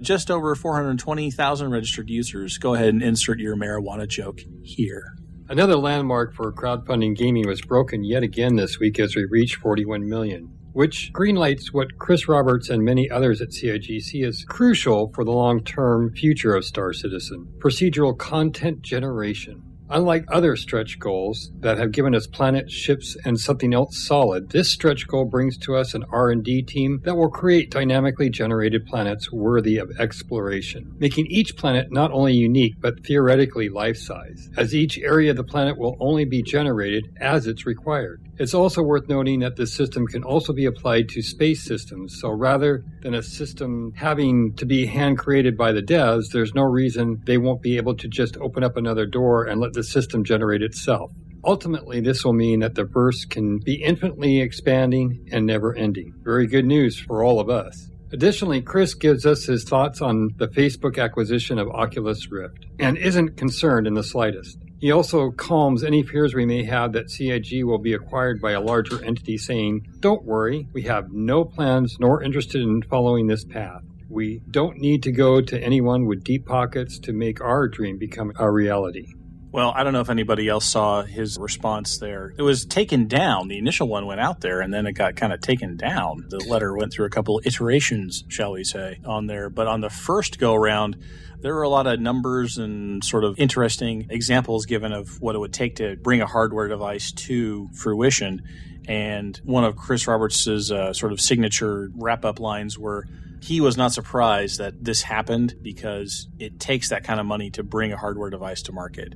Just 0.00 0.30
over 0.30 0.54
420,000 0.54 1.70
registered 1.70 2.10
users. 2.10 2.58
Go 2.58 2.74
ahead 2.74 2.88
and 2.88 3.02
insert 3.02 3.38
your 3.38 3.56
marijuana 3.56 4.08
joke 4.08 4.40
here. 4.62 5.16
Another 5.48 5.76
landmark 5.76 6.34
for 6.34 6.52
crowdfunding 6.52 7.16
gaming 7.16 7.46
was 7.46 7.60
broken 7.60 8.02
yet 8.02 8.22
again 8.22 8.56
this 8.56 8.78
week 8.78 8.98
as 8.98 9.14
we 9.14 9.26
reached 9.26 9.56
41 9.56 10.08
million, 10.08 10.48
which 10.72 11.10
greenlights 11.12 11.66
what 11.72 11.98
Chris 11.98 12.26
Roberts 12.28 12.70
and 12.70 12.82
many 12.82 13.10
others 13.10 13.42
at 13.42 13.52
CIG 13.52 14.00
see 14.00 14.22
as 14.22 14.44
crucial 14.44 15.12
for 15.14 15.22
the 15.22 15.32
long-term 15.32 16.14
future 16.14 16.54
of 16.54 16.64
Star 16.64 16.94
Citizen: 16.94 17.46
procedural 17.58 18.16
content 18.16 18.80
generation. 18.80 19.62
Unlike 19.90 20.24
other 20.28 20.56
stretch 20.56 20.98
goals 20.98 21.52
that 21.60 21.76
have 21.76 21.92
given 21.92 22.14
us 22.14 22.26
planets, 22.26 22.72
ships, 22.72 23.16
and 23.24 23.38
something 23.38 23.74
else 23.74 24.02
solid, 24.02 24.48
this 24.48 24.70
stretch 24.70 25.06
goal 25.06 25.26
brings 25.26 25.58
to 25.58 25.76
us 25.76 25.92
an 25.92 26.04
R&D 26.10 26.62
team 26.62 27.00
that 27.04 27.16
will 27.16 27.28
create 27.28 27.70
dynamically 27.70 28.30
generated 28.30 28.86
planets 28.86 29.30
worthy 29.30 29.76
of 29.76 29.90
exploration, 29.98 30.94
making 30.98 31.26
each 31.26 31.54
planet 31.56 31.92
not 31.92 32.12
only 32.12 32.32
unique 32.32 32.74
but 32.80 33.04
theoretically 33.04 33.68
life-size, 33.68 34.48
as 34.56 34.74
each 34.74 34.98
area 34.98 35.32
of 35.32 35.36
the 35.36 35.44
planet 35.44 35.78
will 35.78 35.96
only 36.00 36.24
be 36.24 36.42
generated 36.42 37.04
as 37.20 37.46
it's 37.46 37.66
required. 37.66 38.23
It's 38.36 38.54
also 38.54 38.82
worth 38.82 39.08
noting 39.08 39.40
that 39.40 39.54
this 39.54 39.72
system 39.72 40.06
can 40.06 40.24
also 40.24 40.52
be 40.52 40.64
applied 40.64 41.08
to 41.10 41.22
space 41.22 41.64
systems, 41.64 42.18
so 42.20 42.30
rather 42.30 42.82
than 43.02 43.14
a 43.14 43.22
system 43.22 43.92
having 43.94 44.54
to 44.54 44.66
be 44.66 44.86
hand 44.86 45.18
created 45.18 45.56
by 45.56 45.70
the 45.70 45.82
devs, 45.82 46.32
there's 46.32 46.52
no 46.52 46.64
reason 46.64 47.22
they 47.26 47.38
won't 47.38 47.62
be 47.62 47.76
able 47.76 47.94
to 47.94 48.08
just 48.08 48.36
open 48.38 48.64
up 48.64 48.76
another 48.76 49.06
door 49.06 49.44
and 49.44 49.60
let 49.60 49.72
the 49.74 49.84
system 49.84 50.24
generate 50.24 50.62
itself. 50.62 51.12
Ultimately, 51.44 52.00
this 52.00 52.24
will 52.24 52.32
mean 52.32 52.60
that 52.60 52.74
the 52.74 52.84
verse 52.84 53.24
can 53.24 53.58
be 53.58 53.82
infinitely 53.82 54.40
expanding 54.40 55.28
and 55.30 55.46
never 55.46 55.74
ending. 55.76 56.12
Very 56.24 56.46
good 56.46 56.64
news 56.64 56.98
for 56.98 57.22
all 57.22 57.38
of 57.38 57.48
us. 57.48 57.88
Additionally, 58.12 58.62
Chris 58.62 58.94
gives 58.94 59.26
us 59.26 59.44
his 59.44 59.64
thoughts 59.64 60.00
on 60.00 60.30
the 60.38 60.48
Facebook 60.48 61.02
acquisition 61.02 61.58
of 61.58 61.68
Oculus 61.68 62.30
Rift 62.30 62.66
and 62.78 62.96
isn't 62.96 63.36
concerned 63.36 63.86
in 63.86 63.94
the 63.94 64.02
slightest. 64.02 64.56
He 64.80 64.90
also 64.90 65.30
calms 65.30 65.82
any 65.82 66.02
fears 66.02 66.34
we 66.34 66.44
may 66.44 66.64
have 66.64 66.92
that 66.92 67.10
CIG 67.10 67.64
will 67.64 67.78
be 67.78 67.94
acquired 67.94 68.40
by 68.40 68.52
a 68.52 68.60
larger 68.60 69.02
entity, 69.04 69.38
saying, 69.38 69.86
Don't 70.00 70.24
worry, 70.24 70.68
we 70.72 70.82
have 70.82 71.12
no 71.12 71.44
plans 71.44 71.96
nor 71.98 72.22
interested 72.22 72.60
in 72.60 72.82
following 72.82 73.26
this 73.26 73.44
path. 73.44 73.82
We 74.10 74.42
don't 74.50 74.78
need 74.78 75.02
to 75.04 75.12
go 75.12 75.40
to 75.40 75.62
anyone 75.62 76.06
with 76.06 76.24
deep 76.24 76.46
pockets 76.46 76.98
to 77.00 77.12
make 77.12 77.40
our 77.40 77.66
dream 77.68 77.98
become 77.98 78.32
a 78.36 78.50
reality. 78.50 79.06
Well, 79.54 79.72
I 79.72 79.84
don't 79.84 79.92
know 79.92 80.00
if 80.00 80.10
anybody 80.10 80.48
else 80.48 80.64
saw 80.64 81.02
his 81.02 81.38
response 81.38 81.98
there. 81.98 82.34
It 82.36 82.42
was 82.42 82.64
taken 82.64 83.06
down. 83.06 83.46
The 83.46 83.56
initial 83.56 83.86
one 83.86 84.04
went 84.04 84.20
out 84.20 84.40
there 84.40 84.60
and 84.60 84.74
then 84.74 84.84
it 84.84 84.94
got 84.94 85.14
kind 85.14 85.32
of 85.32 85.40
taken 85.42 85.76
down. 85.76 86.26
The 86.28 86.40
letter 86.48 86.76
went 86.76 86.92
through 86.92 87.06
a 87.06 87.10
couple 87.10 87.40
iterations, 87.44 88.24
shall 88.26 88.50
we 88.50 88.64
say, 88.64 88.98
on 89.04 89.28
there. 89.28 89.48
But 89.50 89.68
on 89.68 89.80
the 89.80 89.90
first 89.90 90.40
go 90.40 90.54
around, 90.54 90.96
there 91.38 91.54
were 91.54 91.62
a 91.62 91.68
lot 91.68 91.86
of 91.86 92.00
numbers 92.00 92.58
and 92.58 93.04
sort 93.04 93.22
of 93.22 93.38
interesting 93.38 94.08
examples 94.10 94.66
given 94.66 94.92
of 94.92 95.20
what 95.20 95.36
it 95.36 95.38
would 95.38 95.52
take 95.52 95.76
to 95.76 95.94
bring 95.94 96.20
a 96.20 96.26
hardware 96.26 96.66
device 96.66 97.12
to 97.12 97.68
fruition. 97.74 98.42
And 98.88 99.40
one 99.44 99.62
of 99.62 99.76
Chris 99.76 100.08
Roberts' 100.08 100.48
uh, 100.48 100.92
sort 100.92 101.12
of 101.12 101.20
signature 101.20 101.92
wrap 101.94 102.24
up 102.24 102.40
lines 102.40 102.76
were 102.76 103.06
he 103.40 103.60
was 103.60 103.76
not 103.76 103.92
surprised 103.92 104.58
that 104.58 104.82
this 104.82 105.02
happened 105.02 105.54
because 105.62 106.26
it 106.40 106.58
takes 106.58 106.88
that 106.88 107.04
kind 107.04 107.20
of 107.20 107.26
money 107.26 107.50
to 107.50 107.62
bring 107.62 107.92
a 107.92 107.96
hardware 107.96 108.30
device 108.30 108.62
to 108.62 108.72
market. 108.72 109.14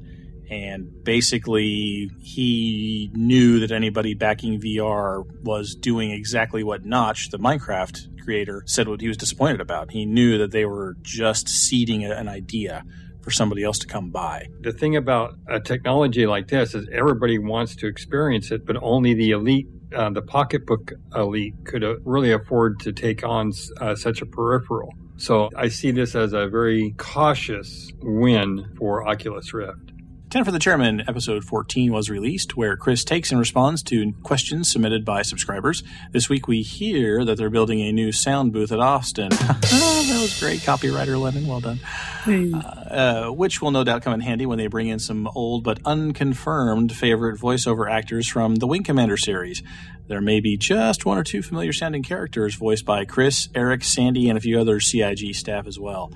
And 0.51 1.05
basically, 1.05 2.11
he 2.21 3.11
knew 3.13 3.61
that 3.61 3.71
anybody 3.71 4.15
backing 4.15 4.61
VR 4.61 5.25
was 5.43 5.75
doing 5.75 6.11
exactly 6.11 6.63
what 6.63 6.85
Notch, 6.85 7.31
the 7.31 7.39
Minecraft 7.39 8.25
creator, 8.25 8.63
said 8.67 8.89
what 8.89 9.01
he 9.01 9.09
was 9.09 9.17
disappointed 9.17 9.61
about. 9.61 9.91
He 9.91 10.07
knew 10.07 10.39
that 10.39 10.51
they 10.51 10.65
were 10.65 10.97
just 11.03 11.49
seeding 11.49 12.05
an 12.05 12.29
idea 12.29 12.85
for 13.21 13.31
somebody 13.31 13.63
else 13.63 13.79
to 13.79 13.87
come 13.87 14.11
by. 14.11 14.47
The 14.61 14.73
thing 14.73 14.97
about 14.97 15.35
a 15.49 15.61
technology 15.61 16.27
like 16.27 16.49
this 16.49 16.75
is 16.75 16.89
everybody 16.91 17.39
wants 17.39 17.77
to 17.77 17.87
experience 17.87 18.51
it, 18.51 18.65
but 18.65 18.77
only 18.81 19.13
the 19.13 19.33
elite, 19.33 19.67
uh, 19.95 20.09
the 20.11 20.23
pocketbook 20.23 20.93
elite, 21.15 21.55
could 21.65 21.85
uh, 21.85 21.99
really 22.05 22.33
afford 22.33 22.81
to 22.81 22.93
take 22.93 23.23
on 23.25 23.53
uh, 23.83 23.95
such 23.95 24.23
a 24.23 24.27
peripheral. 24.27 24.95
So 25.19 25.51
I 25.57 25.69
see 25.69 25.91
this 25.91 26.15
as 26.15 26.33
a 26.33 26.49
very 26.49 26.95
cautious 26.97 27.93
win 28.01 28.73
for 28.79 29.07
Oculus 29.07 29.53
Rift. 29.53 29.93
10 30.31 30.45
for 30.45 30.53
the 30.53 30.59
Chairman, 30.59 31.03
episode 31.09 31.43
14 31.43 31.91
was 31.91 32.11
released, 32.11 32.55
where 32.55 32.77
Chris 32.77 33.03
takes 33.03 33.31
and 33.31 33.41
responds 33.41 33.83
to 33.85 34.13
questions 34.23 34.71
submitted 34.71 35.03
by 35.03 35.23
subscribers. 35.23 35.83
This 36.13 36.29
week 36.29 36.47
we 36.47 36.61
hear 36.61 37.25
that 37.25 37.39
they're 37.39 37.49
building 37.49 37.81
a 37.81 37.93
new 37.93 38.13
sound 38.13 38.53
booth 38.53 38.71
at 38.71 38.79
Austin. 38.79 39.31
that 39.31 40.19
was 40.21 40.39
great. 40.39 40.61
Copywriter 40.61 41.19
Lennon, 41.19 41.47
well 41.47 41.61
done. 41.61 41.81
Uh, 42.27 42.59
uh, 42.59 43.33
which 43.33 43.63
will 43.63 43.71
no 43.71 43.85
doubt 43.85 44.03
come 44.03 44.13
in 44.13 44.21
handy 44.21 44.45
when 44.45 44.59
they 44.59 44.67
bring 44.67 44.89
in 44.89 44.99
some 44.99 45.27
old 45.29 45.65
but 45.65 45.79
unconfirmed 45.87 46.95
favorite 46.95 47.41
voiceover 47.41 47.91
actors 47.91 48.29
from 48.29 48.57
the 48.57 48.67
Wing 48.67 48.83
Commander 48.83 49.17
series. 49.17 49.63
There 50.09 50.21
may 50.21 50.41
be 50.41 50.59
just 50.59 51.07
one 51.07 51.17
or 51.17 51.25
two 51.25 51.41
familiar 51.41 51.73
sounding 51.73 52.03
characters 52.03 52.55
voiced 52.55 52.85
by 52.85 53.07
Chris, 53.07 53.49
Eric, 53.55 53.83
Sandy, 53.83 54.29
and 54.29 54.37
a 54.37 54.43
few 54.43 54.61
other 54.61 54.79
CIG 54.79 55.35
staff 55.35 55.67
as 55.67 55.79
well. 55.79 56.13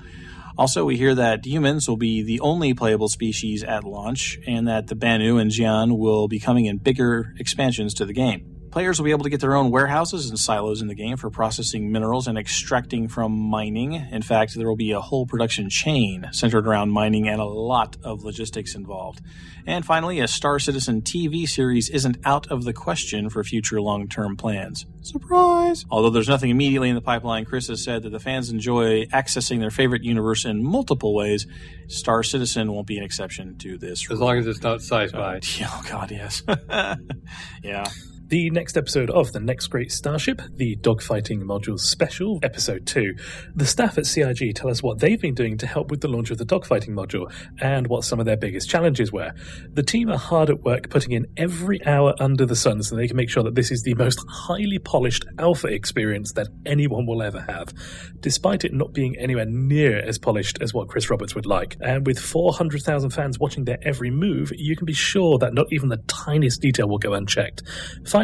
Also, 0.57 0.85
we 0.85 0.97
hear 0.97 1.15
that 1.15 1.45
humans 1.45 1.87
will 1.87 1.97
be 1.97 2.21
the 2.21 2.39
only 2.39 2.73
playable 2.73 3.09
species 3.09 3.63
at 3.63 3.83
launch, 3.83 4.37
and 4.45 4.67
that 4.67 4.87
the 4.87 4.95
Banu 4.95 5.37
and 5.37 5.49
Xi'an 5.49 5.97
will 5.97 6.27
be 6.27 6.39
coming 6.39 6.65
in 6.65 6.77
bigger 6.77 7.33
expansions 7.39 7.93
to 7.95 8.05
the 8.05 8.13
game. 8.13 8.53
Players 8.73 8.97
will 8.97 9.05
be 9.05 9.11
able 9.11 9.23
to 9.23 9.29
get 9.29 9.39
their 9.39 9.55
own 9.55 9.69
warehouses 9.69 10.31
and 10.31 10.39
silos 10.39 10.81
in 10.81 10.87
the 10.87 10.95
game 10.95 11.15
for 11.15 11.29
processing 11.29 11.91
minerals 11.91 12.25
and 12.27 12.39
extracting 12.39 13.07
from 13.07 13.31
mining. 13.31 13.93
In 13.93 14.23
fact, 14.23 14.55
there 14.55 14.67
will 14.67 14.75
be 14.75 14.93
a 14.93 14.99
whole 14.99 15.27
production 15.27 15.69
chain 15.69 16.27
centered 16.31 16.65
around 16.65 16.89
mining 16.89 17.27
and 17.27 17.39
a 17.39 17.45
lot 17.45 17.97
of 18.03 18.23
logistics 18.23 18.73
involved. 18.73 19.21
And 19.67 19.85
finally, 19.85 20.19
a 20.21 20.27
Star 20.27 20.57
Citizen 20.57 21.03
TV 21.03 21.47
series 21.47 21.87
isn't 21.91 22.17
out 22.25 22.47
of 22.49 22.63
the 22.63 22.73
question 22.73 23.29
for 23.29 23.43
future 23.43 23.79
long 23.79 24.07
term 24.07 24.35
plans. 24.35 24.87
Surprise! 25.03 25.85
Although 25.91 26.09
there's 26.09 26.27
nothing 26.27 26.49
immediately 26.49 26.89
in 26.89 26.95
the 26.95 27.01
pipeline, 27.01 27.45
Chris 27.45 27.67
has 27.67 27.83
said 27.83 28.01
that 28.01 28.09
the 28.09 28.19
fans 28.19 28.49
enjoy 28.49 29.05
accessing 29.05 29.59
their 29.59 29.69
favorite 29.69 30.03
universe 30.03 30.45
in 30.45 30.63
multiple 30.63 31.13
ways. 31.13 31.45
Star 31.89 32.23
Citizen 32.23 32.71
won't 32.71 32.87
be 32.87 32.97
an 32.97 33.03
exception 33.03 33.55
to 33.59 33.77
this. 33.77 34.09
As 34.09 34.19
long 34.19 34.39
as 34.39 34.47
it's 34.47 34.63
not 34.63 34.81
sci-fi. 34.81 35.41
Oh, 35.61 35.83
God, 35.87 36.09
yes. 36.09 36.41
yeah. 37.63 37.85
The 38.33 38.49
next 38.49 38.77
episode 38.77 39.11
of 39.11 39.31
The 39.31 39.39
Next 39.39 39.67
Great 39.67 39.91
Starship, 39.91 40.41
the 40.55 40.75
Dogfighting 40.77 41.43
Module 41.43 41.79
Special, 41.79 42.39
Episode 42.41 42.87
2. 42.87 43.13
The 43.53 43.67
staff 43.67 43.99
at 43.99 44.07
CIG 44.07 44.55
tell 44.55 44.71
us 44.71 44.81
what 44.81 44.97
they've 44.97 45.21
been 45.21 45.35
doing 45.35 45.55
to 45.59 45.67
help 45.67 45.91
with 45.91 46.01
the 46.01 46.07
launch 46.07 46.31
of 46.31 46.39
the 46.39 46.43
dogfighting 46.43 46.95
module 46.95 47.31
and 47.61 47.85
what 47.85 48.03
some 48.03 48.19
of 48.19 48.25
their 48.25 48.35
biggest 48.35 48.67
challenges 48.67 49.11
were. 49.11 49.33
The 49.71 49.83
team 49.83 50.09
are 50.09 50.17
hard 50.17 50.49
at 50.49 50.63
work 50.63 50.89
putting 50.89 51.11
in 51.11 51.27
every 51.37 51.85
hour 51.85 52.15
under 52.19 52.47
the 52.47 52.55
sun 52.55 52.81
so 52.81 52.95
they 52.95 53.07
can 53.07 53.17
make 53.17 53.29
sure 53.29 53.43
that 53.43 53.53
this 53.53 53.69
is 53.69 53.83
the 53.83 53.93
most 53.93 54.19
highly 54.27 54.79
polished 54.79 55.25
alpha 55.37 55.67
experience 55.67 56.33
that 56.33 56.47
anyone 56.65 57.05
will 57.05 57.21
ever 57.21 57.41
have, 57.41 57.71
despite 58.19 58.65
it 58.65 58.73
not 58.73 58.93
being 58.93 59.15
anywhere 59.19 59.45
near 59.45 59.99
as 59.99 60.17
polished 60.17 60.57
as 60.59 60.73
what 60.73 60.87
Chris 60.87 61.07
Roberts 61.07 61.35
would 61.35 61.45
like. 61.45 61.77
And 61.81 62.03
with 62.07 62.17
400,000 62.17 63.11
fans 63.11 63.37
watching 63.37 63.65
their 63.65 63.77
every 63.83 64.09
move, 64.09 64.51
you 64.55 64.75
can 64.75 64.85
be 64.85 64.93
sure 64.93 65.37
that 65.37 65.53
not 65.53 65.67
even 65.71 65.89
the 65.89 66.01
tiniest 66.07 66.61
detail 66.61 66.89
will 66.89 66.97
go 66.97 67.13
unchecked. 67.13 67.61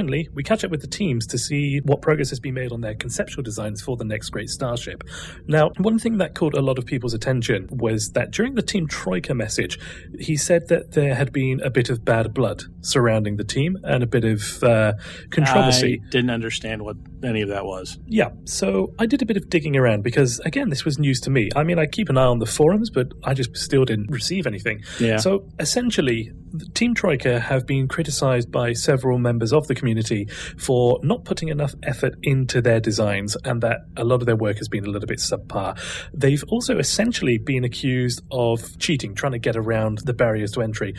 We 0.08 0.44
catch 0.44 0.64
up 0.64 0.72
with 0.72 0.82
the 0.82 0.88
teams 0.88 1.28
to 1.28 1.38
see 1.38 1.80
what 1.80 2.02
progress 2.02 2.30
has 2.30 2.40
been 2.40 2.54
made 2.54 2.72
on 2.72 2.82
their 2.82 2.96
conceptual 2.96 3.44
designs 3.44 3.82
for 3.82 3.98
the 3.98 4.04
next 4.04 4.30
great 4.30 4.50
starship. 4.50 5.04
Now, 5.48 5.72
one 5.78 6.00
thing 6.00 6.18
that 6.18 6.36
caught 6.36 6.56
a 6.56 6.62
lot 6.62 6.78
of 6.78 6.86
people's 6.86 7.14
attention 7.14 7.68
was 7.72 8.12
that 8.12 8.32
during 8.32 8.56
the 8.56 8.62
Team 8.62 8.88
Troika 8.88 9.34
message, 9.34 9.80
he 10.20 10.38
said 10.38 10.68
that 10.70 10.92
there 10.92 11.16
had 11.16 11.32
been 11.32 11.62
a 11.62 11.70
bit 11.70 11.90
of 11.90 12.06
bad 12.06 12.34
blood 12.34 12.64
surrounding 12.82 13.38
the 13.38 13.44
team 13.44 13.78
and 13.84 14.04
a 14.04 14.08
bit 14.08 14.24
of 14.24 14.64
uh, 14.64 14.94
controversy. 15.32 16.02
I 16.06 16.10
didn't 16.10 16.30
understand 16.30 16.84
what 16.84 16.98
any 17.24 17.42
of 17.42 17.50
that 17.50 17.66
was. 17.66 18.00
Yeah, 18.08 18.30
so 18.46 18.94
I 19.00 19.06
did 19.06 19.22
a 19.22 19.26
bit 19.26 19.38
of 19.38 19.50
digging 19.50 19.76
around 19.76 20.04
because, 20.04 20.40
again, 20.42 20.70
this 20.70 20.86
was 20.86 21.00
news 21.00 21.20
to 21.22 21.30
me. 21.30 21.50
I 21.56 21.64
mean, 21.64 21.80
I 21.80 21.86
keep 21.86 22.10
an 22.10 22.18
eye 22.18 22.26
on 22.26 22.40
the 22.40 22.46
forums, 22.46 22.90
but 22.90 23.12
I 23.24 23.34
just 23.34 23.56
still 23.58 23.86
didn't 23.86 24.10
receive 24.10 24.48
anything. 24.48 24.84
Yeah. 25.00 25.18
So 25.18 25.48
essentially, 25.60 26.32
Team 26.74 26.94
Troika 26.94 27.40
have 27.40 27.66
been 27.66 27.88
criticized 27.88 28.52
by 28.52 28.74
several 28.74 29.18
members 29.18 29.54
of 29.54 29.68
the 29.68 29.76
community 29.76 30.28
for 30.58 31.00
not 31.04 31.26
putting 31.26 31.50
enough 31.50 31.76
effort 31.84 32.16
into 32.24 32.62
their 32.62 32.80
designs 32.80 33.38
and 33.44 33.62
that 33.62 33.82
a 33.98 34.04
lot 34.04 34.22
of 34.22 34.26
their 34.26 34.36
work 34.36 34.58
has 34.58 34.68
been 34.68 34.86
a 34.86 34.90
little 34.90 35.08
bit 35.08 35.20
subpar. 35.20 35.78
They've 36.14 36.44
also 36.48 36.78
essentially 36.78 37.38
been 37.38 37.64
accused 37.64 38.22
of 38.32 38.78
cheating, 38.80 39.14
trying 39.14 39.34
to 39.34 39.40
get 39.40 39.56
around 39.56 40.00
the 40.00 40.14
barriers 40.14 40.52
to 40.54 40.62
entry. 40.62 40.96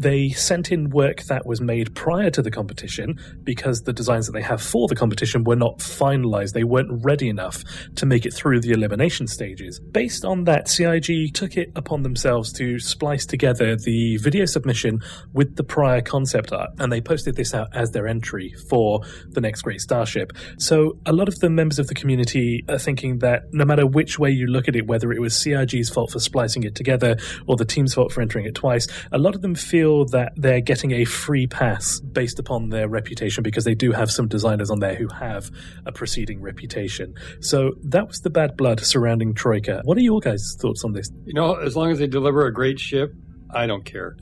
They 0.00 0.30
sent 0.30 0.72
in 0.72 0.90
work 0.90 1.22
that 1.24 1.46
was 1.46 1.60
made 1.60 1.94
prior 1.94 2.30
to 2.30 2.42
the 2.42 2.50
competition 2.50 3.18
because 3.42 3.82
the 3.82 3.92
designs 3.92 4.26
that 4.26 4.32
they 4.32 4.42
have 4.42 4.62
for 4.62 4.88
the 4.88 4.96
competition 4.96 5.44
were 5.44 5.56
not 5.56 5.78
finalized. 5.78 6.52
They 6.52 6.64
weren't 6.64 7.04
ready 7.04 7.28
enough 7.28 7.62
to 7.96 8.06
make 8.06 8.24
it 8.24 8.32
through 8.32 8.60
the 8.60 8.72
elimination 8.72 9.26
stages. 9.26 9.80
Based 9.80 10.24
on 10.24 10.44
that, 10.44 10.68
CIG 10.68 11.34
took 11.34 11.56
it 11.56 11.70
upon 11.76 12.02
themselves 12.02 12.52
to 12.54 12.78
splice 12.78 13.26
together 13.26 13.76
the 13.76 14.16
video 14.18 14.44
submission 14.44 14.93
with 15.32 15.56
the 15.56 15.64
prior 15.64 16.00
concept 16.00 16.52
art, 16.52 16.70
and 16.78 16.92
they 16.92 17.00
posted 17.00 17.36
this 17.36 17.54
out 17.54 17.68
as 17.72 17.90
their 17.90 18.06
entry 18.06 18.54
for 18.68 19.00
the 19.30 19.40
next 19.40 19.62
great 19.62 19.80
starship. 19.80 20.32
So 20.58 20.98
a 21.06 21.12
lot 21.12 21.28
of 21.28 21.38
the 21.40 21.50
members 21.50 21.78
of 21.78 21.86
the 21.86 21.94
community 21.94 22.64
are 22.68 22.78
thinking 22.78 23.18
that 23.18 23.42
no 23.52 23.64
matter 23.64 23.86
which 23.86 24.18
way 24.18 24.30
you 24.30 24.46
look 24.46 24.68
at 24.68 24.76
it, 24.76 24.86
whether 24.86 25.12
it 25.12 25.20
was 25.20 25.34
CIG's 25.34 25.90
fault 25.90 26.10
for 26.10 26.18
splicing 26.18 26.64
it 26.64 26.74
together 26.74 27.16
or 27.46 27.56
the 27.56 27.64
team's 27.64 27.94
fault 27.94 28.12
for 28.12 28.20
entering 28.20 28.46
it 28.46 28.54
twice, 28.54 28.86
a 29.12 29.18
lot 29.18 29.34
of 29.34 29.42
them 29.42 29.54
feel 29.54 30.04
that 30.06 30.32
they're 30.36 30.60
getting 30.60 30.92
a 30.92 31.04
free 31.04 31.46
pass 31.46 32.00
based 32.00 32.38
upon 32.38 32.68
their 32.70 32.88
reputation 32.88 33.42
because 33.42 33.64
they 33.64 33.74
do 33.74 33.92
have 33.92 34.10
some 34.10 34.28
designers 34.28 34.70
on 34.70 34.80
there 34.80 34.94
who 34.94 35.08
have 35.08 35.50
a 35.86 35.92
preceding 35.92 36.40
reputation. 36.40 37.14
So 37.40 37.72
that 37.84 38.06
was 38.08 38.20
the 38.20 38.30
bad 38.30 38.56
blood 38.56 38.80
surrounding 38.80 39.34
Troika. 39.34 39.80
What 39.84 39.96
are 39.98 40.02
your 40.02 40.20
guys' 40.20 40.56
thoughts 40.60 40.84
on 40.84 40.92
this? 40.92 41.10
You 41.24 41.34
know, 41.34 41.54
as 41.54 41.76
long 41.76 41.90
as 41.90 41.98
they 41.98 42.06
deliver 42.06 42.46
a 42.46 42.52
great 42.52 42.78
ship, 42.78 43.12
I 43.50 43.66
don't 43.66 43.84
care. 43.84 44.16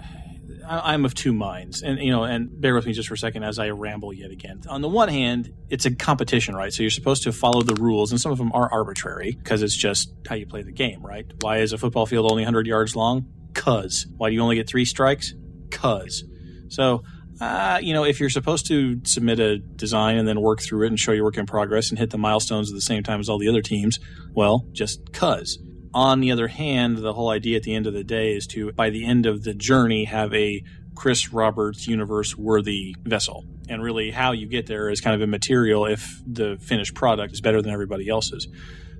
I'm 0.82 1.04
of 1.04 1.14
two 1.14 1.32
minds, 1.32 1.82
and 1.82 1.98
you 1.98 2.10
know, 2.10 2.24
and 2.24 2.60
bear 2.60 2.74
with 2.74 2.86
me 2.86 2.92
just 2.92 3.08
for 3.08 3.14
a 3.14 3.18
second 3.18 3.42
as 3.42 3.58
I 3.58 3.70
ramble 3.70 4.12
yet 4.12 4.30
again. 4.30 4.62
On 4.68 4.80
the 4.80 4.88
one 4.88 5.08
hand, 5.08 5.52
it's 5.68 5.84
a 5.84 5.94
competition, 5.94 6.54
right? 6.54 6.72
So 6.72 6.82
you're 6.82 6.90
supposed 6.90 7.24
to 7.24 7.32
follow 7.32 7.62
the 7.62 7.74
rules, 7.74 8.10
and 8.10 8.20
some 8.20 8.32
of 8.32 8.38
them 8.38 8.52
are 8.52 8.72
arbitrary 8.72 9.32
because 9.32 9.62
it's 9.62 9.76
just 9.76 10.12
how 10.28 10.34
you 10.34 10.46
play 10.46 10.62
the 10.62 10.72
game, 10.72 11.04
right? 11.04 11.26
Why 11.40 11.58
is 11.58 11.72
a 11.72 11.78
football 11.78 12.06
field 12.06 12.30
only 12.30 12.42
100 12.42 12.66
yards 12.66 12.96
long? 12.96 13.26
Cause. 13.54 14.06
Why 14.16 14.28
do 14.30 14.34
you 14.34 14.40
only 14.40 14.56
get 14.56 14.68
three 14.68 14.84
strikes? 14.84 15.34
Cause. 15.70 16.24
So. 16.68 17.02
Uh, 17.40 17.80
you 17.82 17.92
know, 17.92 18.04
if 18.04 18.20
you're 18.20 18.30
supposed 18.30 18.66
to 18.66 19.00
submit 19.04 19.40
a 19.40 19.58
design 19.58 20.16
and 20.16 20.28
then 20.28 20.40
work 20.40 20.60
through 20.60 20.84
it 20.84 20.88
and 20.88 21.00
show 21.00 21.10
your 21.10 21.24
work 21.24 21.36
in 21.36 21.44
progress 21.44 21.90
and 21.90 21.98
hit 21.98 22.10
the 22.10 22.18
milestones 22.18 22.70
at 22.70 22.74
the 22.74 22.80
same 22.80 23.02
time 23.02 23.18
as 23.18 23.28
all 23.28 23.38
the 23.38 23.48
other 23.48 23.62
teams, 23.62 23.98
well, 24.32 24.64
just 24.70 25.12
cuz. 25.12 25.58
On 25.94 26.20
the 26.20 26.32
other 26.32 26.48
hand, 26.48 26.98
the 26.98 27.12
whole 27.12 27.28
idea 27.28 27.56
at 27.56 27.64
the 27.64 27.74
end 27.74 27.86
of 27.86 27.92
the 27.92 28.04
day 28.04 28.34
is 28.34 28.46
to, 28.48 28.72
by 28.72 28.90
the 28.90 29.04
end 29.04 29.26
of 29.26 29.44
the 29.44 29.54
journey, 29.54 30.04
have 30.04 30.32
a 30.32 30.62
Chris 30.94 31.32
Roberts 31.32 31.86
universe 31.86 32.36
worthy 32.36 32.94
vessel. 33.02 33.44
And 33.68 33.82
really, 33.82 34.10
how 34.10 34.32
you 34.32 34.46
get 34.46 34.66
there 34.66 34.90
is 34.90 35.00
kind 35.00 35.14
of 35.14 35.22
immaterial 35.22 35.86
if 35.86 36.20
the 36.26 36.58
finished 36.60 36.94
product 36.94 37.32
is 37.32 37.40
better 37.40 37.62
than 37.62 37.72
everybody 37.72 38.08
else's. 38.08 38.48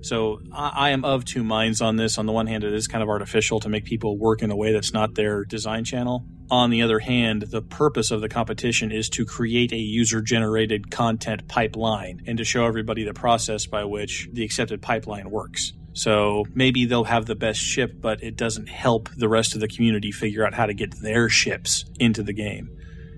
So 0.01 0.41
I, 0.51 0.89
am 0.89 1.05
of 1.05 1.23
two 1.23 1.43
minds 1.43 1.81
on 1.81 1.95
this. 1.95 2.17
On 2.17 2.25
the 2.25 2.33
one 2.33 2.45
hand, 2.45 2.65
it 2.65 2.73
is 2.73 2.87
kind 2.87 3.01
of 3.01 3.07
artificial 3.07 3.61
to 3.61 3.69
make 3.69 3.85
people 3.85 4.17
work 4.17 4.41
in 4.41 4.51
a 4.51 4.55
way 4.55 4.73
that's 4.73 4.91
not 4.91 5.15
their 5.15 5.45
design 5.45 5.85
channel. 5.85 6.25
On 6.51 6.69
the 6.69 6.81
other 6.81 6.99
hand, 6.99 7.43
the 7.43 7.61
purpose 7.61 8.11
of 8.11 8.19
the 8.19 8.27
competition 8.27 8.91
is 8.91 9.07
to 9.09 9.25
create 9.25 9.71
a 9.71 9.77
user 9.77 10.21
generated 10.21 10.91
content 10.91 11.47
pipeline 11.47 12.21
and 12.27 12.37
to 12.37 12.43
show 12.43 12.65
everybody 12.65 13.05
the 13.05 13.13
process 13.13 13.65
by 13.65 13.85
which 13.85 14.27
the 14.33 14.43
accepted 14.43 14.81
pipeline 14.81 15.29
works. 15.31 15.71
So 15.93 16.45
maybe 16.53 16.85
they'll 16.85 17.03
have 17.03 17.25
the 17.25 17.35
best 17.35 17.59
ship, 17.59 17.93
but 18.01 18.21
it 18.23 18.35
doesn't 18.35 18.67
help 18.67 19.09
the 19.15 19.29
rest 19.29 19.55
of 19.55 19.61
the 19.61 19.67
community 19.67 20.11
figure 20.11 20.45
out 20.45 20.53
how 20.53 20.65
to 20.65 20.73
get 20.73 21.01
their 21.01 21.29
ships 21.29 21.85
into 21.99 22.23
the 22.23 22.33
game. 22.33 22.69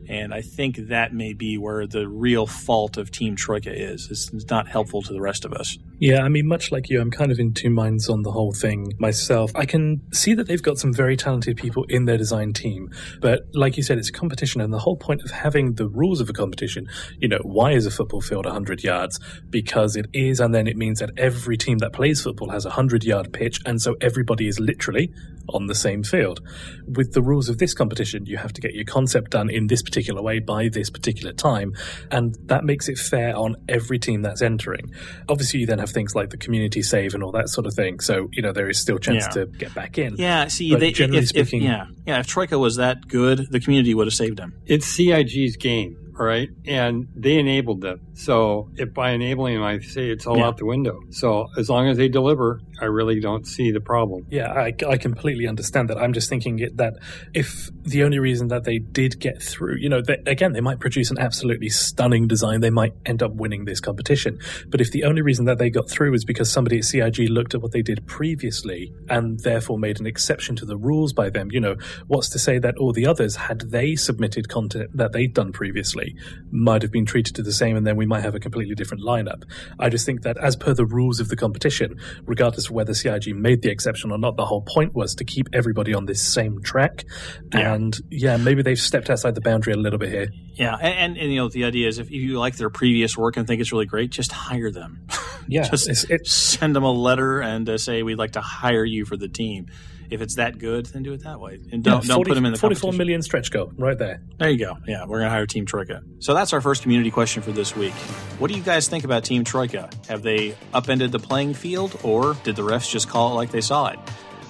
And 0.07 0.33
I 0.33 0.41
think 0.41 0.75
that 0.89 1.13
may 1.13 1.33
be 1.33 1.57
where 1.57 1.87
the 1.87 2.07
real 2.07 2.45
fault 2.45 2.97
of 2.97 3.09
Team 3.09 3.35
Troika 3.35 3.73
is. 3.73 4.07
It's 4.11 4.49
not 4.49 4.67
helpful 4.67 5.01
to 5.01 5.13
the 5.13 5.21
rest 5.21 5.45
of 5.45 5.53
us. 5.53 5.77
Yeah, 5.97 6.23
I 6.23 6.29
mean, 6.29 6.45
much 6.45 6.73
like 6.73 6.89
you, 6.89 6.99
I'm 6.99 7.09
kind 7.09 7.31
of 7.31 7.39
in 7.39 7.53
two 7.53 7.69
minds 7.69 8.09
on 8.09 8.23
the 8.23 8.31
whole 8.31 8.51
thing 8.51 8.91
myself. 8.99 9.51
I 9.55 9.65
can 9.65 10.01
see 10.11 10.33
that 10.33 10.45
they've 10.45 10.61
got 10.61 10.77
some 10.77 10.93
very 10.93 11.15
talented 11.15 11.55
people 11.55 11.85
in 11.87 12.03
their 12.03 12.17
design 12.17 12.51
team, 12.51 12.89
but 13.21 13.43
like 13.53 13.77
you 13.77 13.83
said, 13.83 13.97
it's 13.97 14.09
a 14.09 14.11
competition, 14.11 14.59
and 14.59 14.73
the 14.73 14.79
whole 14.79 14.97
point 14.97 15.21
of 15.23 15.31
having 15.31 15.75
the 15.75 15.87
rules 15.87 16.19
of 16.19 16.29
a 16.29 16.33
competition, 16.33 16.87
you 17.19 17.29
know, 17.29 17.39
why 17.43 17.71
is 17.71 17.85
a 17.85 17.91
football 17.91 18.19
field 18.19 18.45
100 18.45 18.83
yards? 18.83 19.19
Because 19.49 19.95
it 19.95 20.07
is, 20.11 20.41
and 20.41 20.53
then 20.53 20.67
it 20.67 20.75
means 20.75 20.99
that 20.99 21.11
every 21.17 21.55
team 21.55 21.77
that 21.77 21.93
plays 21.93 22.21
football 22.21 22.49
has 22.49 22.65
a 22.65 22.69
100 22.69 23.05
yard 23.05 23.31
pitch, 23.31 23.59
and 23.65 23.81
so 23.81 23.95
everybody 24.01 24.49
is 24.49 24.59
literally 24.59 25.13
on 25.49 25.67
the 25.67 25.75
same 25.75 26.03
field. 26.03 26.41
With 26.87 27.13
the 27.13 27.21
rules 27.21 27.47
of 27.47 27.57
this 27.59 27.73
competition, 27.73 28.25
you 28.25 28.35
have 28.37 28.51
to 28.53 28.61
get 28.61 28.73
your 28.73 28.83
concept 28.83 29.31
done 29.31 29.49
in 29.49 29.67
this 29.67 29.81
particular 29.81 30.21
way 30.21 30.39
by 30.39 30.67
this 30.67 30.89
particular 30.89 31.31
time, 31.31 31.73
and 32.11 32.35
that 32.47 32.65
makes 32.65 32.89
it 32.89 32.97
fair 32.97 33.33
on 33.37 33.55
every 33.69 33.97
team 33.97 34.23
that's 34.23 34.41
entering. 34.41 34.91
Obviously, 35.29 35.61
you 35.61 35.65
then 35.65 35.84
have 35.85 35.93
things 35.93 36.15
like 36.15 36.29
the 36.29 36.37
community 36.37 36.81
save 36.81 37.13
and 37.13 37.23
all 37.23 37.31
that 37.31 37.49
sort 37.49 37.65
of 37.67 37.73
thing, 37.73 37.99
so 37.99 38.29
you 38.33 38.41
know 38.41 38.51
there 38.51 38.69
is 38.69 38.79
still 38.79 38.97
chance 38.99 39.23
Yeah. 39.25 39.43
to 39.43 39.45
get 39.45 39.73
back 39.73 39.97
in. 39.97 40.15
Yeah, 40.17 40.47
see, 40.47 40.73
they, 40.75 40.91
generally 40.91 41.19
if, 41.19 41.31
if- 41.35 41.47
speaking- 41.49 41.63
yeah, 41.67 41.85
yeah. 42.05 42.19
If 42.19 42.27
Troika 42.27 42.57
was 42.59 42.75
that 42.77 43.07
good, 43.07 43.47
the 43.51 43.59
community 43.59 43.93
would 43.93 44.07
have 44.07 44.13
saved 44.13 44.39
him. 44.39 44.53
It's 44.65 44.85
CIG's 44.87 45.57
game, 45.57 45.97
all 46.17 46.25
right? 46.25 46.49
And 46.65 47.07
they 47.15 47.37
enabled 47.37 47.81
them. 47.81 47.99
So 48.13 48.69
if 48.75 48.93
by 48.93 49.11
enabling 49.11 49.55
them, 49.55 49.63
I 49.63 49.79
say 49.79 50.09
it's 50.09 50.25
all 50.25 50.37
Yeah. 50.37 50.47
out 50.47 50.57
the 50.57 50.65
window. 50.65 50.99
So 51.11 51.47
as 51.57 51.69
long 51.69 51.87
as 51.87 51.97
they 51.97 52.07
deliver, 52.07 52.61
I 52.81 52.85
really 52.85 53.19
don't 53.19 53.45
see 53.47 53.71
the 53.71 53.79
problem. 53.79 54.25
Yeah, 54.29 54.51
I, 54.51 54.73
I 54.87 54.97
completely 54.97 55.47
understand 55.47 55.89
that. 55.89 55.97
I'm 55.97 56.13
just 56.13 56.29
thinking 56.29 56.67
that 56.75 56.93
if 57.33 57.69
the 57.83 58.03
only 58.03 58.19
reason 58.19 58.49
that 58.49 58.63
they 58.65 58.79
did 58.79 59.19
get 59.19 59.41
through, 59.41 59.77
you 59.77 59.87
know, 59.89 60.01
they, 60.01 60.17
again, 60.25 60.51
they 60.53 60.61
might 60.61 60.79
produce 60.79 61.09
an 61.11 61.17
absolutely 61.17 61.69
stunning 61.69 62.27
design, 62.27 62.59
they 62.61 62.69
might 62.69 62.93
end 63.05 63.23
up 63.23 63.33
winning 63.33 63.65
this 63.65 63.79
competition. 63.79 64.39
But 64.67 64.81
if 64.81 64.91
the 64.91 65.03
only 65.05 65.21
reason 65.21 65.45
that 65.45 65.57
they 65.57 65.69
got 65.69 65.89
through 65.89 66.13
is 66.13 66.25
because 66.25 66.51
somebody 66.51 66.79
at 66.79 66.83
CIG 66.85 67.29
looked 67.29 67.53
at 67.55 67.61
what 67.61 67.71
they 67.71 67.81
did 67.81 68.05
previously 68.07 68.91
and 69.09 69.39
therefore 69.39 69.79
made 69.79 69.99
an 69.99 70.05
exception 70.05 70.55
to 70.57 70.65
the 70.65 70.77
rules 70.77 71.13
by 71.13 71.29
them, 71.29 71.49
you 71.51 71.59
know, 71.61 71.75
what's 72.07 72.29
to 72.29 72.39
say 72.39 72.59
that 72.59 72.75
all 72.77 72.91
the 72.91 73.05
others, 73.07 73.35
had 73.37 73.61
they 73.71 73.95
submitted 73.95 74.49
content 74.49 74.89
that 74.95 75.13
they'd 75.13 75.33
done 75.33 75.53
previously, 75.53 76.04
might 76.51 76.81
have 76.81 76.91
been 76.91 77.05
treated 77.05 77.35
to 77.35 77.43
the 77.43 77.51
same 77.51 77.75
and 77.75 77.85
then 77.85 77.95
we 77.95 78.05
might 78.05 78.23
have 78.23 78.35
a 78.35 78.39
completely 78.39 78.75
different 78.75 79.03
lineup. 79.03 79.43
I 79.79 79.89
just 79.89 80.05
think 80.05 80.21
that 80.23 80.37
as 80.37 80.55
per 80.55 80.73
the 80.73 80.85
rules 80.85 81.19
of 81.19 81.29
the 81.29 81.35
competition, 81.35 81.99
regardless 82.25 82.67
of 82.67 82.71
whether 82.71 82.93
CIG 82.93 83.35
made 83.35 83.61
the 83.61 83.69
exception 83.69 84.11
or 84.11 84.17
not, 84.17 84.37
the 84.37 84.45
whole 84.45 84.61
point 84.61 84.93
was 84.93 85.15
to 85.15 85.23
keep 85.23 85.47
everybody 85.53 85.93
on 85.93 86.05
this 86.05 86.21
same 86.21 86.61
track. 86.61 87.05
Yeah. 87.53 87.73
And 87.73 87.97
yeah, 88.09 88.37
maybe 88.37 88.61
they've 88.61 88.79
stepped 88.79 89.09
outside 89.09 89.35
the 89.35 89.41
boundary 89.41 89.73
a 89.73 89.77
little 89.77 89.99
bit 89.99 90.09
here. 90.09 90.27
Yeah, 90.55 90.75
and, 90.75 90.93
and, 90.93 91.17
and 91.17 91.31
you 91.31 91.37
know 91.37 91.49
the 91.49 91.65
idea 91.65 91.87
is 91.87 91.99
if 91.99 92.11
you 92.11 92.39
like 92.39 92.55
their 92.57 92.69
previous 92.69 93.17
work 93.17 93.37
and 93.37 93.45
think 93.45 93.61
it's 93.61 93.71
really 93.71 93.85
great, 93.85 94.09
just 94.09 94.31
hire 94.31 94.71
them. 94.71 95.07
Yeah, 95.47 95.69
just 95.69 95.87
it's, 95.87 96.05
it's 96.05 96.31
send 96.31 96.75
them 96.75 96.81
a 96.81 96.91
letter 96.91 97.39
and 97.39 97.69
uh, 97.69 97.77
say 97.77 98.01
we'd 98.01 98.17
like 98.17 98.31
to 98.31 98.41
hire 98.41 98.83
you 98.83 99.05
for 99.05 99.15
the 99.15 99.27
team. 99.27 99.67
If 100.09 100.21
it's 100.21 100.37
that 100.37 100.57
good, 100.57 100.87
then 100.87 101.03
do 101.03 101.13
it 101.13 101.23
that 101.23 101.39
way, 101.39 101.59
and 101.71 101.83
don't 101.83 102.03
yeah, 102.03 102.15
don't 102.15 102.25
put 102.25 102.33
them 102.33 102.47
in 102.47 102.53
the 102.53 102.57
forty-four 102.57 102.93
million 102.93 103.21
stretch 103.21 103.51
goal 103.51 103.71
right 103.77 103.95
there. 103.95 104.23
There 104.39 104.49
you 104.49 104.57
go. 104.57 104.77
Yeah, 104.87 105.05
we're 105.05 105.19
gonna 105.19 105.29
hire 105.29 105.45
Team 105.45 105.67
Troika. 105.67 106.01
So 106.17 106.33
that's 106.33 106.51
our 106.51 106.61
first 106.61 106.81
community 106.81 107.11
question 107.11 107.43
for 107.43 107.51
this 107.51 107.75
week. 107.75 107.93
What 108.39 108.49
do 108.49 108.57
you 108.57 108.63
guys 108.63 108.87
think 108.87 109.03
about 109.03 109.23
Team 109.23 109.43
Troika? 109.43 109.87
Have 110.07 110.23
they 110.23 110.55
upended 110.73 111.11
the 111.11 111.19
playing 111.19 111.53
field, 111.53 111.99
or 112.01 112.33
did 112.43 112.55
the 112.55 112.63
refs 112.63 112.89
just 112.89 113.07
call 113.07 113.33
it 113.33 113.35
like 113.35 113.51
they 113.51 113.61
saw 113.61 113.89
it? 113.89 113.99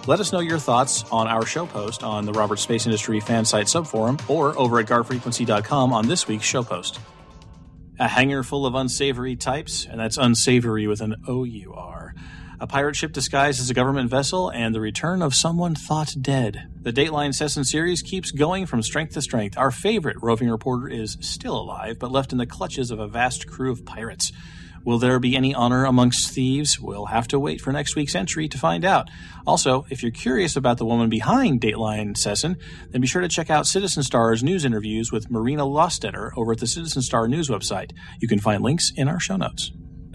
Let 0.08 0.20
us 0.20 0.32
know 0.32 0.40
your 0.40 0.60
thoughts 0.60 1.04
on 1.12 1.28
our 1.28 1.48
show 1.48 1.66
post 1.66 2.04
on 2.04 2.26
the 2.26 2.32
Roberts 2.32 2.62
Space 2.62 2.86
Industry 2.86 3.20
fan 3.20 3.44
site 3.44 3.66
subforum 3.66 4.22
or 4.30 4.56
over 4.56 4.80
at 4.80 4.86
guardfrequency.com 4.86 5.92
on 5.92 6.08
this 6.08 6.28
week's 6.28 6.46
show 6.46 6.62
post. 6.62 7.00
A 7.98 8.08
hangar 8.08 8.44
full 8.44 8.68
of 8.68 8.76
unsavory 8.76 9.36
types, 9.36 9.88
and 9.88 10.00
that's 10.00 10.18
unsavory 10.18 10.86
with 10.86 11.02
an 11.02 11.16
O 11.28 11.44
U 11.44 11.74
R. 11.74 12.14
A 12.60 12.68
pirate 12.68 12.96
ship 12.96 13.14
disguised 13.14 13.60
as 13.60 13.72
a 13.72 13.74
government 13.74 14.12
vessel, 14.12 14.50
and 14.50 14.76
the 14.76 14.80
return 14.80 15.24
of 15.24 15.34
someone 15.34 15.74
thought 15.74 16.14
dead. 16.22 16.68
The 16.84 16.94
Dateline 16.94 17.34
Session 17.34 17.64
series 17.64 18.04
keeps 18.04 18.30
going 18.30 18.68
from 18.68 18.84
strength 18.84 19.16
to 19.16 19.24
strength. 19.24 19.58
Our 19.58 19.72
favorite 19.72 20.18
roving 20.22 20.52
reporter 20.52 20.88
is 20.88 21.18
still 21.20 21.60
alive, 21.60 21.98
but 21.98 22.12
left 22.12 22.32
in 22.32 22.38
the 22.38 22.46
clutches 22.46 22.92
of 22.92 23.00
a 23.00 23.08
vast 23.08 23.48
crew 23.48 23.72
of 23.72 23.86
pirates. 23.86 24.32
Will 24.86 25.00
there 25.00 25.20
be 25.20 25.36
any 25.36 25.54
honor 25.54 25.84
amongst 25.84 26.30
thieves? 26.30 26.80
We'll 26.80 27.08
have 27.08 27.28
to 27.30 27.40
wait 27.40 27.60
for 27.60 27.74
next 27.74 27.96
week's 27.96 28.14
entry 28.14 28.48
to 28.48 28.58
find 28.58 28.86
out. 28.86 29.10
Also, 29.48 29.86
if 29.90 30.04
you're 30.04 30.12
curious 30.12 30.56
about 30.56 30.78
the 30.78 30.86
woman 30.86 31.10
behind 31.10 31.60
Dateline 31.60 32.16
Sesson, 32.16 32.56
then 32.92 33.02
be 33.02 33.08
sure 33.08 33.22
to 33.22 33.28
check 33.28 33.50
out 33.50 33.66
Citizen 33.66 34.04
Star's 34.04 34.44
news 34.44 34.64
interviews 34.64 35.12
with 35.12 35.32
Marina 35.32 35.64
Lostetter 35.64 36.32
over 36.38 36.52
at 36.52 36.60
the 36.60 36.68
Citizen 36.68 37.02
Star 37.02 37.28
news 37.28 37.50
website. 37.50 37.92
You 38.22 38.28
can 38.28 38.40
find 38.40 38.64
links 38.64 38.92
in 38.96 39.08
our 39.08 39.20
show 39.20 39.38
notes. 39.38 39.72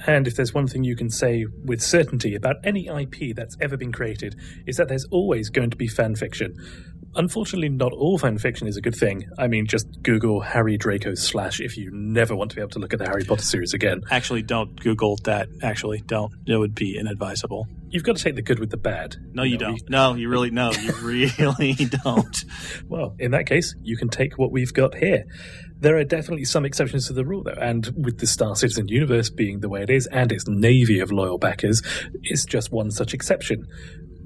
And 0.07 0.27
if 0.27 0.37
there's 0.37 0.55
one 0.55 0.67
thing 0.67 0.85
you 0.85 0.97
can 0.97 1.11
say 1.11 1.47
with 1.65 1.83
certainty 1.83 2.35
about 2.35 2.57
any 2.65 2.87
IP 2.87 3.35
that's 3.35 3.57
ever 3.61 3.77
been 3.77 3.93
created, 3.93 4.35
is 4.67 4.77
that 4.77 4.89
there's 4.89 5.05
always 5.07 5.51
going 5.51 5.71
to 5.71 5.77
be 5.77 5.89
fan 5.89 6.15
fiction. 6.15 6.57
Unfortunately, 7.17 7.69
not 7.69 7.93
all 7.93 8.19
fan 8.19 8.39
fiction 8.39 8.69
is 8.69 8.77
a 8.77 8.81
good 8.81 8.95
thing. 8.95 9.29
I 9.37 9.49
mean, 9.49 9.67
just 9.67 9.87
Google 10.03 10.41
Harry 10.41 10.77
Draco 10.77 11.15
slash 11.15 11.61
if 11.61 11.77
you 11.77 11.91
never 11.93 12.37
want 12.37 12.51
to 12.51 12.57
be 12.57 12.63
able 12.63 12.71
to 12.71 12.79
look 12.79 12.93
at 12.93 13.01
the 13.01 13.07
Harry 13.07 13.25
Potter 13.25 13.43
series 13.43 13.75
again. 13.75 14.03
Actually, 14.11 14.43
don't 14.43 14.79
Google 14.79 15.17
that. 15.25 15.49
Actually, 15.63 16.03
don't. 16.07 16.33
It 16.47 16.57
would 16.57 16.75
be 16.75 16.97
inadvisable. 16.97 17.67
You've 17.89 18.05
got 18.05 18.17
to 18.17 18.23
take 18.23 18.37
the 18.37 18.43
good 18.43 18.61
with 18.61 18.71
the 18.71 18.77
bad. 18.77 19.17
No, 19.33 19.43
you 19.43 19.59
know, 19.59 19.71
don't. 19.71 19.91
No, 19.91 20.15
you 20.15 20.29
really 20.29 20.51
no, 20.51 20.71
you 20.71 20.93
really 21.03 21.75
don't. 22.05 22.45
Well, 22.89 23.17
in 23.19 23.33
that 23.33 23.47
case, 23.47 23.75
you 23.83 23.97
can 23.97 24.09
take 24.09 24.39
what 24.39 24.53
we've 24.53 24.73
got 24.73 24.95
here. 24.95 25.25
There 25.81 25.97
are 25.97 26.05
definitely 26.05 26.45
some 26.45 26.65
exceptions 26.65 27.07
to 27.07 27.15
the 27.15 27.25
rule, 27.25 27.43
though, 27.43 27.53
and 27.53 27.91
with 27.97 28.19
the 28.19 28.27
Star 28.27 28.55
Citizen 28.55 28.87
universe 28.87 29.31
being 29.31 29.61
the 29.61 29.69
way 29.69 29.83
it 29.83 29.91
is 29.91 30.07
and 30.07 30.31
its 30.31 30.47
navy 30.47 31.01
of 31.01 31.11
loyal 31.11 31.39
backers, 31.39 31.83
it's 32.23 32.45
just 32.45 32.71
one 32.71 32.91
such 32.91 33.15
exception. 33.15 33.67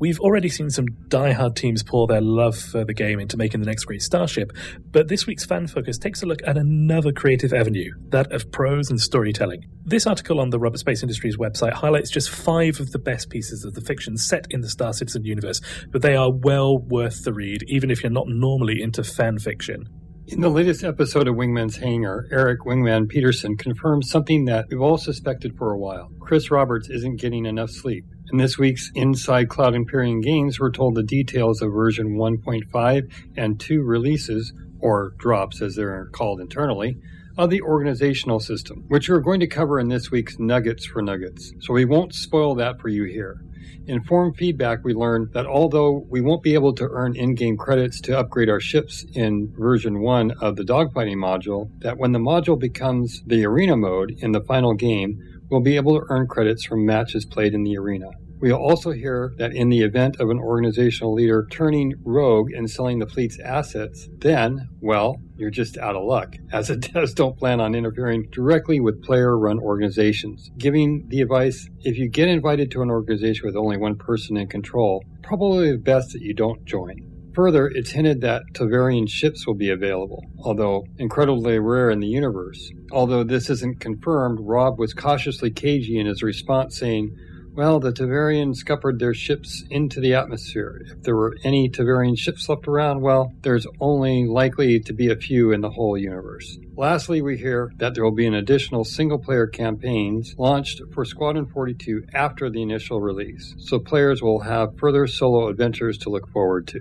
We've 0.04 0.20
already 0.20 0.50
seen 0.50 0.68
some 0.68 0.84
die-hard 1.08 1.56
teams 1.56 1.82
pour 1.82 2.06
their 2.06 2.20
love 2.20 2.58
for 2.58 2.84
the 2.84 2.92
game 2.92 3.18
into 3.18 3.38
making 3.38 3.60
the 3.60 3.66
next 3.66 3.86
great 3.86 4.02
starship, 4.02 4.52
but 4.90 5.08
this 5.08 5.26
week's 5.26 5.46
Fan 5.46 5.66
Focus 5.66 5.96
takes 5.96 6.22
a 6.22 6.26
look 6.26 6.40
at 6.46 6.58
another 6.58 7.10
creative 7.10 7.54
avenue, 7.54 7.90
that 8.10 8.30
of 8.30 8.52
prose 8.52 8.90
and 8.90 9.00
storytelling. 9.00 9.64
This 9.82 10.06
article 10.06 10.40
on 10.40 10.50
the 10.50 10.58
Roberts 10.58 10.82
Space 10.82 11.02
Industries 11.02 11.38
website 11.38 11.72
highlights 11.72 12.10
just 12.10 12.28
five 12.28 12.80
of 12.80 12.92
the 12.92 12.98
best 12.98 13.30
pieces 13.30 13.64
of 13.64 13.72
the 13.72 13.80
fiction 13.80 14.18
set 14.18 14.46
in 14.50 14.60
the 14.60 14.68
Star 14.68 14.92
Citizen 14.92 15.24
universe, 15.24 15.62
but 15.90 16.02
they 16.02 16.16
are 16.16 16.30
well 16.30 16.76
worth 16.76 17.24
the 17.24 17.32
read, 17.32 17.62
even 17.68 17.90
if 17.90 18.02
you're 18.02 18.12
not 18.12 18.28
normally 18.28 18.82
into 18.82 19.02
fan 19.02 19.38
fiction. 19.38 19.88
In 20.26 20.42
the 20.42 20.50
latest 20.50 20.84
episode 20.84 21.28
of 21.28 21.36
Wingman's 21.36 21.76
Hangar, 21.76 22.26
Eric 22.30 22.60
Wingman 22.66 23.08
Peterson 23.08 23.56
confirms 23.56 24.10
something 24.10 24.44
that 24.44 24.66
we've 24.70 24.82
all 24.82 24.98
suspected 24.98 25.56
for 25.56 25.72
a 25.72 25.78
while. 25.78 26.10
Chris 26.20 26.50
Roberts 26.50 26.90
isn't 26.90 27.20
getting 27.20 27.46
enough 27.46 27.70
sleep. 27.70 28.04
In 28.32 28.38
this 28.38 28.56
week's 28.56 28.90
Inside 28.94 29.50
Cloud 29.50 29.74
Imperium 29.74 30.22
Games, 30.22 30.58
we're 30.58 30.70
told 30.70 30.94
the 30.94 31.02
details 31.02 31.60
of 31.60 31.72
version 31.72 32.16
1.5 32.16 33.12
and 33.36 33.60
2 33.60 33.82
releases, 33.82 34.54
or 34.80 35.12
drops 35.18 35.60
as 35.60 35.74
they're 35.74 36.06
called 36.06 36.40
internally, 36.40 36.96
of 37.36 37.50
the 37.50 37.60
organizational 37.60 38.40
system, 38.40 38.84
which 38.88 39.10
we're 39.10 39.20
going 39.20 39.40
to 39.40 39.46
cover 39.46 39.78
in 39.78 39.88
this 39.88 40.10
week's 40.10 40.38
Nuggets 40.38 40.86
for 40.86 41.02
Nuggets. 41.02 41.52
So 41.60 41.74
we 41.74 41.84
won't 41.84 42.14
spoil 42.14 42.54
that 42.54 42.80
for 42.80 42.88
you 42.88 43.04
here. 43.04 43.42
In 43.86 44.02
form 44.02 44.32
feedback, 44.32 44.82
we 44.84 44.94
learned 44.94 45.34
that 45.34 45.44
although 45.44 46.06
we 46.08 46.22
won't 46.22 46.42
be 46.42 46.54
able 46.54 46.74
to 46.76 46.88
earn 46.90 47.14
in-game 47.14 47.58
credits 47.58 48.00
to 48.02 48.18
upgrade 48.18 48.48
our 48.48 48.60
ships 48.60 49.04
in 49.12 49.52
version 49.54 50.00
1 50.00 50.30
of 50.40 50.56
the 50.56 50.64
dogfighting 50.64 51.16
module, 51.16 51.68
that 51.80 51.98
when 51.98 52.12
the 52.12 52.18
module 52.18 52.58
becomes 52.58 53.22
the 53.26 53.44
arena 53.44 53.76
mode 53.76 54.14
in 54.18 54.32
the 54.32 54.40
final 54.40 54.72
game, 54.72 55.20
we'll 55.50 55.60
be 55.60 55.76
able 55.76 55.98
to 55.98 56.06
earn 56.08 56.26
credits 56.26 56.64
from 56.64 56.84
matches 56.84 57.24
played 57.24 57.54
in 57.54 57.64
the 57.64 57.76
arena. 57.76 58.10
We'll 58.40 58.56
also 58.56 58.90
hear 58.90 59.32
that 59.38 59.54
in 59.54 59.70
the 59.70 59.80
event 59.80 60.16
of 60.20 60.28
an 60.28 60.38
organizational 60.38 61.14
leader 61.14 61.46
turning 61.50 61.94
rogue 62.04 62.52
and 62.52 62.70
selling 62.70 62.98
the 62.98 63.06
fleet's 63.06 63.38
assets, 63.38 64.08
then, 64.18 64.68
well, 64.80 65.16
you're 65.36 65.50
just 65.50 65.78
out 65.78 65.96
of 65.96 66.04
luck, 66.04 66.36
as 66.52 66.68
it 66.68 66.80
does 66.92 67.14
don't 67.14 67.38
plan 67.38 67.60
on 67.60 67.74
interfering 67.74 68.28
directly 68.30 68.80
with 68.80 69.02
player 69.02 69.38
run 69.38 69.58
organizations. 69.58 70.50
Giving 70.58 71.06
the 71.08 71.22
advice 71.22 71.68
if 71.80 71.96
you 71.96 72.08
get 72.10 72.28
invited 72.28 72.70
to 72.72 72.82
an 72.82 72.90
organization 72.90 73.46
with 73.46 73.56
only 73.56 73.78
one 73.78 73.96
person 73.96 74.36
in 74.36 74.48
control, 74.48 75.02
probably 75.22 75.76
best 75.78 76.12
that 76.12 76.20
you 76.20 76.34
don't 76.34 76.64
join. 76.66 77.13
Further, 77.34 77.66
it's 77.66 77.90
hinted 77.90 78.20
that 78.20 78.42
Tevarin 78.52 79.08
ships 79.08 79.44
will 79.44 79.54
be 79.54 79.70
available, 79.70 80.24
although 80.38 80.86
incredibly 80.98 81.58
rare 81.58 81.90
in 81.90 81.98
the 81.98 82.06
universe. 82.06 82.70
Although 82.92 83.24
this 83.24 83.50
isn't 83.50 83.80
confirmed, 83.80 84.38
Rob 84.40 84.78
was 84.78 84.94
cautiously 84.94 85.50
cagey 85.50 85.98
in 85.98 86.06
his 86.06 86.22
response, 86.22 86.78
saying, 86.78 87.16
well, 87.56 87.78
the 87.78 87.92
Tevarins 87.92 88.56
scuppered 88.56 88.98
their 88.98 89.14
ships 89.14 89.62
into 89.70 90.00
the 90.00 90.14
atmosphere. 90.14 90.80
If 90.86 91.02
there 91.02 91.14
were 91.14 91.36
any 91.44 91.68
Tevarin 91.68 92.18
ships 92.18 92.48
left 92.48 92.66
around, 92.66 93.00
well, 93.00 93.32
there's 93.42 93.66
only 93.80 94.26
likely 94.26 94.80
to 94.80 94.92
be 94.92 95.08
a 95.08 95.16
few 95.16 95.52
in 95.52 95.60
the 95.60 95.70
whole 95.70 95.96
universe. 95.96 96.58
Lastly, 96.76 97.22
we 97.22 97.36
hear 97.36 97.70
that 97.76 97.94
there 97.94 98.02
will 98.02 98.10
be 98.10 98.26
an 98.26 98.34
additional 98.34 98.84
single 98.84 99.18
player 99.18 99.46
campaigns 99.46 100.34
launched 100.36 100.82
for 100.92 101.04
Squadron 101.04 101.46
42 101.46 102.06
after 102.12 102.50
the 102.50 102.62
initial 102.62 103.00
release, 103.00 103.54
so 103.58 103.78
players 103.78 104.20
will 104.20 104.40
have 104.40 104.76
further 104.76 105.06
solo 105.06 105.46
adventures 105.48 105.98
to 105.98 106.10
look 106.10 106.28
forward 106.30 106.66
to. 106.68 106.80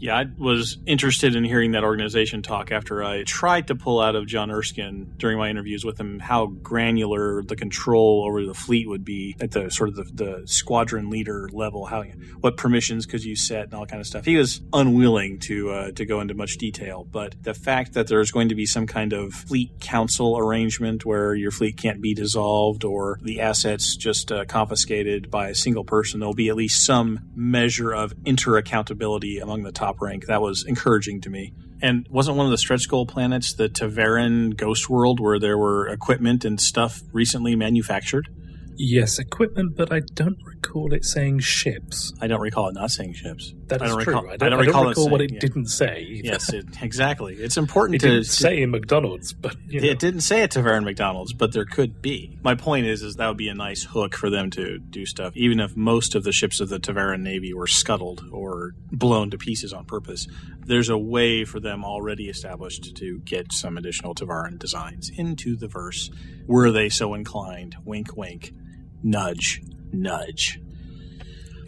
Yeah, 0.00 0.16
I 0.16 0.24
was 0.38 0.78
interested 0.86 1.36
in 1.36 1.44
hearing 1.44 1.72
that 1.72 1.84
organization 1.84 2.40
talk 2.40 2.72
after 2.72 3.04
I 3.04 3.22
tried 3.24 3.66
to 3.66 3.74
pull 3.74 4.00
out 4.00 4.16
of 4.16 4.26
John 4.26 4.50
Erskine 4.50 5.12
during 5.18 5.36
my 5.36 5.50
interviews 5.50 5.84
with 5.84 6.00
him 6.00 6.18
how 6.18 6.46
granular 6.46 7.42
the 7.42 7.54
control 7.54 8.24
over 8.26 8.46
the 8.46 8.54
fleet 8.54 8.88
would 8.88 9.04
be 9.04 9.36
at 9.40 9.50
the 9.50 9.70
sort 9.70 9.90
of 9.90 9.96
the, 9.96 10.04
the 10.24 10.48
squadron 10.48 11.10
leader 11.10 11.50
level, 11.52 11.84
how 11.84 12.02
what 12.40 12.56
permissions 12.56 13.04
could 13.04 13.22
you 13.22 13.36
set 13.36 13.64
and 13.64 13.74
all 13.74 13.84
kind 13.84 14.00
of 14.00 14.06
stuff. 14.06 14.24
He 14.24 14.38
was 14.38 14.62
unwilling 14.72 15.38
to 15.40 15.70
uh, 15.70 15.90
to 15.92 16.06
go 16.06 16.20
into 16.20 16.32
much 16.32 16.56
detail, 16.56 17.04
but 17.04 17.34
the 17.42 17.52
fact 17.52 17.92
that 17.92 18.06
there's 18.06 18.30
going 18.30 18.48
to 18.48 18.54
be 18.54 18.64
some 18.64 18.86
kind 18.86 19.12
of 19.12 19.34
fleet 19.34 19.80
council 19.80 20.38
arrangement 20.38 21.04
where 21.04 21.34
your 21.34 21.50
fleet 21.50 21.76
can't 21.76 22.00
be 22.00 22.14
dissolved 22.14 22.84
or 22.84 23.18
the 23.20 23.42
assets 23.42 23.96
just 23.96 24.32
uh, 24.32 24.46
confiscated 24.46 25.30
by 25.30 25.48
a 25.48 25.54
single 25.54 25.84
person, 25.84 26.20
there'll 26.20 26.32
be 26.32 26.48
at 26.48 26.56
least 26.56 26.86
some 26.86 27.20
measure 27.34 27.92
of 27.92 28.14
inter 28.24 28.56
accountability 28.56 29.38
among 29.40 29.62
the 29.62 29.72
top 29.72 29.89
rank. 30.00 30.26
That 30.26 30.42
was 30.42 30.64
encouraging 30.64 31.20
to 31.22 31.30
me. 31.30 31.52
And 31.82 32.06
wasn't 32.10 32.36
one 32.36 32.46
of 32.46 32.50
the 32.50 32.58
stretch 32.58 32.88
goal 32.88 33.06
planets 33.06 33.54
the 33.54 33.68
Tevarin 33.68 34.56
Ghost 34.56 34.90
World 34.90 35.18
where 35.18 35.38
there 35.38 35.56
were 35.56 35.88
equipment 35.88 36.44
and 36.44 36.60
stuff 36.60 37.02
recently 37.12 37.56
manufactured? 37.56 38.28
Yes, 38.76 39.18
equipment, 39.18 39.76
but 39.76 39.92
I 39.92 40.00
don't 40.14 40.38
recall 40.44 40.92
it 40.92 41.04
saying 41.04 41.40
ships. 41.40 42.12
I 42.20 42.26
don't 42.26 42.40
recall 42.40 42.68
it 42.68 42.74
not 42.74 42.90
saying 42.90 43.14
ships. 43.14 43.54
That 43.70 43.82
I 43.82 43.86
is 43.86 43.92
true. 44.04 44.14
recall- 44.14 44.28
I 44.28 44.32
I 44.34 44.36
don't, 44.36 44.38
don't 44.38 44.52
I 44.52 44.56
don't 44.56 44.66
recall 44.66 44.88
recall 44.88 45.08
what 45.10 45.18
saying, 45.20 45.30
it 45.30 45.34
yeah. 45.34 45.40
didn't 45.40 45.66
say. 45.66 46.00
either. 46.02 46.28
Yes, 46.28 46.52
it, 46.52 46.66
exactly. 46.82 47.34
It's 47.36 47.56
important 47.56 47.96
it 47.96 48.00
to, 48.00 48.08
didn't 48.08 48.24
to- 48.26 48.30
say 48.32 48.60
in 48.62 48.70
McDonald's, 48.70 49.32
but 49.32 49.56
you 49.68 49.80
know. 49.80 49.88
It 49.88 49.98
didn't 49.98 50.20
say 50.20 50.42
it 50.42 50.50
to 50.52 50.60
Tevarin 50.60 50.84
McDonald's, 50.84 51.32
but 51.32 51.52
there 51.52 51.64
could 51.64 52.02
be. 52.02 52.38
My 52.42 52.54
point 52.54 52.86
is, 52.86 53.02
is 53.02 53.16
that 53.16 53.28
would 53.28 53.36
be 53.36 53.48
a 53.48 53.54
nice 53.54 53.82
hook 53.84 54.14
for 54.14 54.28
them 54.30 54.50
to 54.50 54.78
do 54.78 55.06
stuff, 55.06 55.36
even 55.36 55.60
if 55.60 55.76
most 55.76 56.14
of 56.14 56.24
the 56.24 56.32
ships 56.32 56.60
of 56.60 56.68
the 56.68 56.78
Tevarin 56.78 57.22
Navy 57.22 57.54
were 57.54 57.66
scuttled 57.66 58.24
or 58.30 58.74
blown 58.92 59.30
to 59.30 59.38
pieces 59.38 59.72
on 59.72 59.84
purpose. 59.84 60.26
There's 60.66 60.88
a 60.88 60.98
way 60.98 61.44
for 61.44 61.58
them 61.58 61.84
already 61.84 62.28
established 62.28 62.96
to 62.96 63.18
get 63.20 63.52
some 63.52 63.76
additional 63.76 64.14
Tevarin 64.14 64.58
designs 64.58 65.10
into 65.16 65.56
the 65.56 65.66
verse, 65.68 66.10
were 66.46 66.70
they 66.70 66.88
so 66.88 67.14
inclined. 67.14 67.76
Wink, 67.84 68.16
wink. 68.16 68.52
Nudge, 69.02 69.62
nudge. 69.92 70.60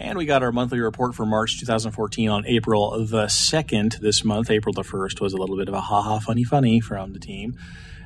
And 0.03 0.19
we 0.19 0.27
got 0.27 0.43
our 0.43 0.51
monthly 0.51 0.81
report 0.81 1.15
for 1.15 1.25
March 1.25 1.61
2014 1.61 2.29
on 2.29 2.45
April 2.45 3.07
the 3.07 3.27
2nd 3.27 4.01
this 4.01 4.25
month. 4.25 4.51
April 4.51 4.73
the 4.73 4.83
1st 4.83 5.21
was 5.21 5.33
a 5.33 5.37
little 5.37 5.57
bit 5.57 5.69
of 5.69 5.75
a 5.75 5.81
haha 5.81 6.19
funny 6.19 6.43
funny 6.43 6.81
from 6.81 7.13
the 7.13 7.21
team. 7.21 7.57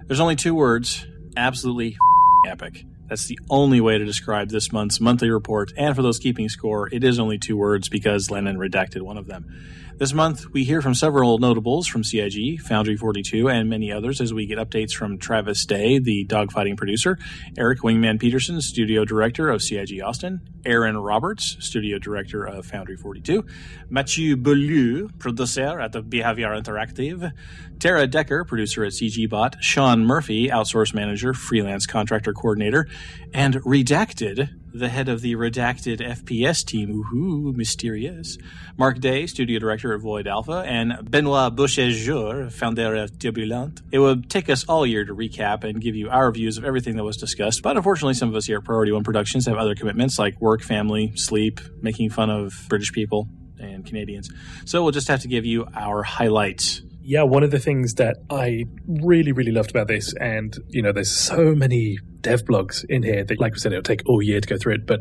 There's 0.07 0.21
only 0.21 0.37
two 0.37 0.55
words 0.55 1.07
absolutely 1.39 1.97
epic. 2.47 2.85
That's 3.09 3.29
the 3.29 3.39
only 3.49 3.81
way 3.81 3.97
to 3.97 4.05
describe 4.05 4.51
this 4.51 4.73
month's 4.73 5.01
monthly 5.01 5.31
report. 5.31 5.73
And 5.79 5.97
for 5.97 6.03
those 6.03 6.19
keeping 6.19 6.51
score, 6.51 6.87
it 6.93 7.03
is 7.03 7.19
only 7.19 7.39
two 7.39 7.57
words 7.57 7.89
because 7.89 8.31
Lennon 8.31 8.59
redacted 8.59 9.01
one 9.01 9.17
of 9.17 9.27
them. 9.27 9.47
This 9.99 10.13
month, 10.13 10.51
we 10.53 10.65
hear 10.65 10.83
from 10.83 10.93
several 10.93 11.39
notables 11.39 11.87
from 11.87 12.05
CIG, 12.05 12.61
Foundry 12.61 12.99
42, 12.99 13.49
and 13.49 13.71
many 13.71 13.91
others 13.91 14.21
as 14.21 14.31
we 14.35 14.45
get 14.45 14.59
updates 14.59 14.93
from 14.93 15.17
Travis 15.17 15.65
Day, 15.65 15.99
the 15.99 16.27
dogfighting 16.27 16.77
producer, 16.77 17.19
Eric 17.57 17.79
Wingman 17.81 18.21
Peterson, 18.21 18.61
studio 18.61 19.07
director 19.07 19.49
of 19.49 19.63
CIG 19.63 20.03
Austin, 20.03 20.43
Erin 20.67 20.99
Roberts, 20.99 21.57
studio 21.61 21.99
director 21.99 22.45
of 22.45 22.67
Foundry 22.67 22.99
42, 22.99 23.47
Mathieu 23.89 24.37
Beaulieu, 24.37 25.09
producer 25.19 25.81
at 25.81 25.93
the 25.93 26.03
Behavior 26.03 26.49
Interactive, 26.49 27.33
Tara 27.79 28.07
Decker, 28.07 28.45
producer 28.45 28.85
at 28.85 28.93
CGBot, 28.93 29.63
Sean 29.63 30.05
Murphy, 30.05 30.49
outsource 30.49 30.93
manager, 30.93 31.33
freelance 31.33 31.87
contractor 31.87 32.35
coordinator, 32.35 32.87
and 33.33 33.55
Redacted, 33.63 34.51
the 34.79 34.89
head 34.89 35.09
of 35.09 35.21
the 35.21 35.35
Redacted 35.35 36.01
FPS 36.01 36.65
team, 36.65 37.03
ooh, 37.15 37.53
mysterious, 37.53 38.39
Mark 38.77 39.01
Day, 39.01 39.27
studio 39.27 39.59
director 39.59 39.95
at 39.95 40.01
Void 40.01 40.27
Alpha, 40.27 40.65
and 40.67 41.11
Benoit 41.11 41.55
Boucher, 41.55 42.51
founder 42.51 42.95
of 42.95 43.19
Turbulent. 43.19 43.83
It 43.91 43.99
would 43.99 44.29
take 44.29 44.51
us 44.51 44.65
all 44.65 44.87
year 44.87 45.05
to 45.05 45.15
recap 45.15 45.65
and 45.65 45.81
give 45.81 45.97
you 45.97 46.11
our 46.11 46.31
views 46.31 46.59
of 46.59 46.65
everything 46.65 46.97
that 46.97 47.05
was 47.05 47.17
discussed, 47.17 47.63
but 47.63 47.77
unfortunately, 47.77 48.15
some 48.15 48.29
of 48.29 48.35
us 48.35 48.47
here 48.47 48.59
at 48.59 48.65
Priority 48.65 48.93
One 48.93 49.05
Productions 49.05 49.47
have 49.47 49.57
other 49.57 49.75
commitments 49.75 50.19
like 50.19 50.41
work, 50.41 50.63
family, 50.63 51.13
sleep, 51.17 51.61
making 51.81 52.11
fun 52.11 52.31
of 52.31 52.67
British 52.69 52.93
people 52.93 53.29
and 53.59 53.87
Canadians. 53.87 54.31
So 54.67 54.83
we'll 54.83 54.93
just 54.93 55.09
have 55.09 55.21
to 55.23 55.29
give 55.29 55.47
you 55.47 55.67
our 55.75 56.03
highlights. 56.03 56.83
yeah, 57.01 57.23
one 57.23 57.45
of 57.45 57.53
the 57.53 57.61
things 57.61 57.95
that 57.95 58.17
I 58.31 58.65
really, 58.87 59.31
really 59.31 59.53
loved 59.53 59.71
about 59.71 59.87
this, 59.87 60.13
and 60.21 60.57
you 60.69 60.83
know, 60.83 60.91
there's 60.91 61.11
so 61.11 61.55
many 61.55 61.99
dev 62.31 62.45
blogs 62.45 62.85
in 62.89 63.03
here 63.03 63.25
that, 63.25 63.41
like 63.41 63.53
we 63.55 63.59
said, 63.59 63.73
it'll 63.73 63.83
take 63.83 64.03
all 64.07 64.23
year 64.23 64.41
to 64.41 64.49
go 64.49 64.57
through 64.57 64.75
it, 64.75 64.87
but 64.87 65.01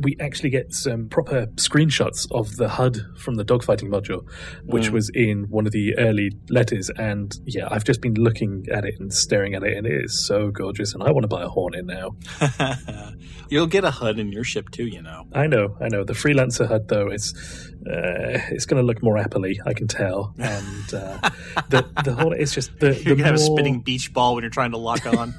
we 0.00 0.16
actually 0.20 0.50
get 0.50 0.72
some 0.72 1.08
proper 1.08 1.46
screenshots 1.56 2.26
of 2.30 2.56
the 2.56 2.68
HUD 2.68 2.98
from 3.18 3.34
the 3.36 3.44
dogfighting 3.44 3.88
module, 3.88 4.22
which 4.64 4.88
Mm. 4.88 4.92
was 4.92 5.10
in 5.14 5.44
one 5.50 5.66
of 5.66 5.72
the 5.72 5.96
early 5.98 6.30
letters. 6.50 6.90
And 6.96 7.32
yeah, 7.46 7.68
I've 7.70 7.84
just 7.84 8.00
been 8.00 8.14
looking 8.14 8.66
at 8.72 8.84
it 8.84 8.94
and 9.00 9.12
staring 9.12 9.54
at 9.54 9.62
it, 9.62 9.76
and 9.76 9.86
it 9.86 10.04
is 10.04 10.26
so 10.26 10.50
gorgeous. 10.50 10.94
And 10.94 11.02
I 11.02 11.10
want 11.10 11.24
to 11.24 11.28
buy 11.28 11.42
a 11.42 11.48
Hornet 11.48 11.84
now. 11.86 12.16
You'll 13.50 13.66
get 13.66 13.84
a 13.84 13.90
HUD 13.90 14.18
in 14.18 14.32
your 14.32 14.44
ship 14.44 14.70
too, 14.70 14.86
you 14.86 15.02
know. 15.02 15.26
I 15.32 15.46
know, 15.46 15.76
I 15.80 15.88
know. 15.88 16.02
The 16.04 16.14
freelancer 16.14 16.66
HUD 16.66 16.88
though, 16.88 17.08
it's 17.08 17.34
uh, 17.86 18.40
it's 18.50 18.64
going 18.64 18.80
to 18.80 18.86
look 18.86 19.02
more 19.02 19.16
appley, 19.16 19.56
I 19.66 19.74
can 19.74 19.86
tell. 19.88 20.34
And 20.44 20.94
uh, 20.94 21.30
the 21.68 21.86
the 22.04 22.14
Hornet 22.14 22.40
is 22.40 22.52
just 22.52 22.78
the 22.80 22.86
You're 23.04 23.14
the 23.16 23.22
gonna 23.22 23.24
have 23.26 23.34
a 23.34 23.38
spinning 23.38 23.80
beach 23.80 24.12
ball 24.12 24.34
when 24.34 24.42
you're 24.42 24.50
trying 24.50 24.70
to 24.72 24.78
lock 24.78 25.06
on. 25.06 25.34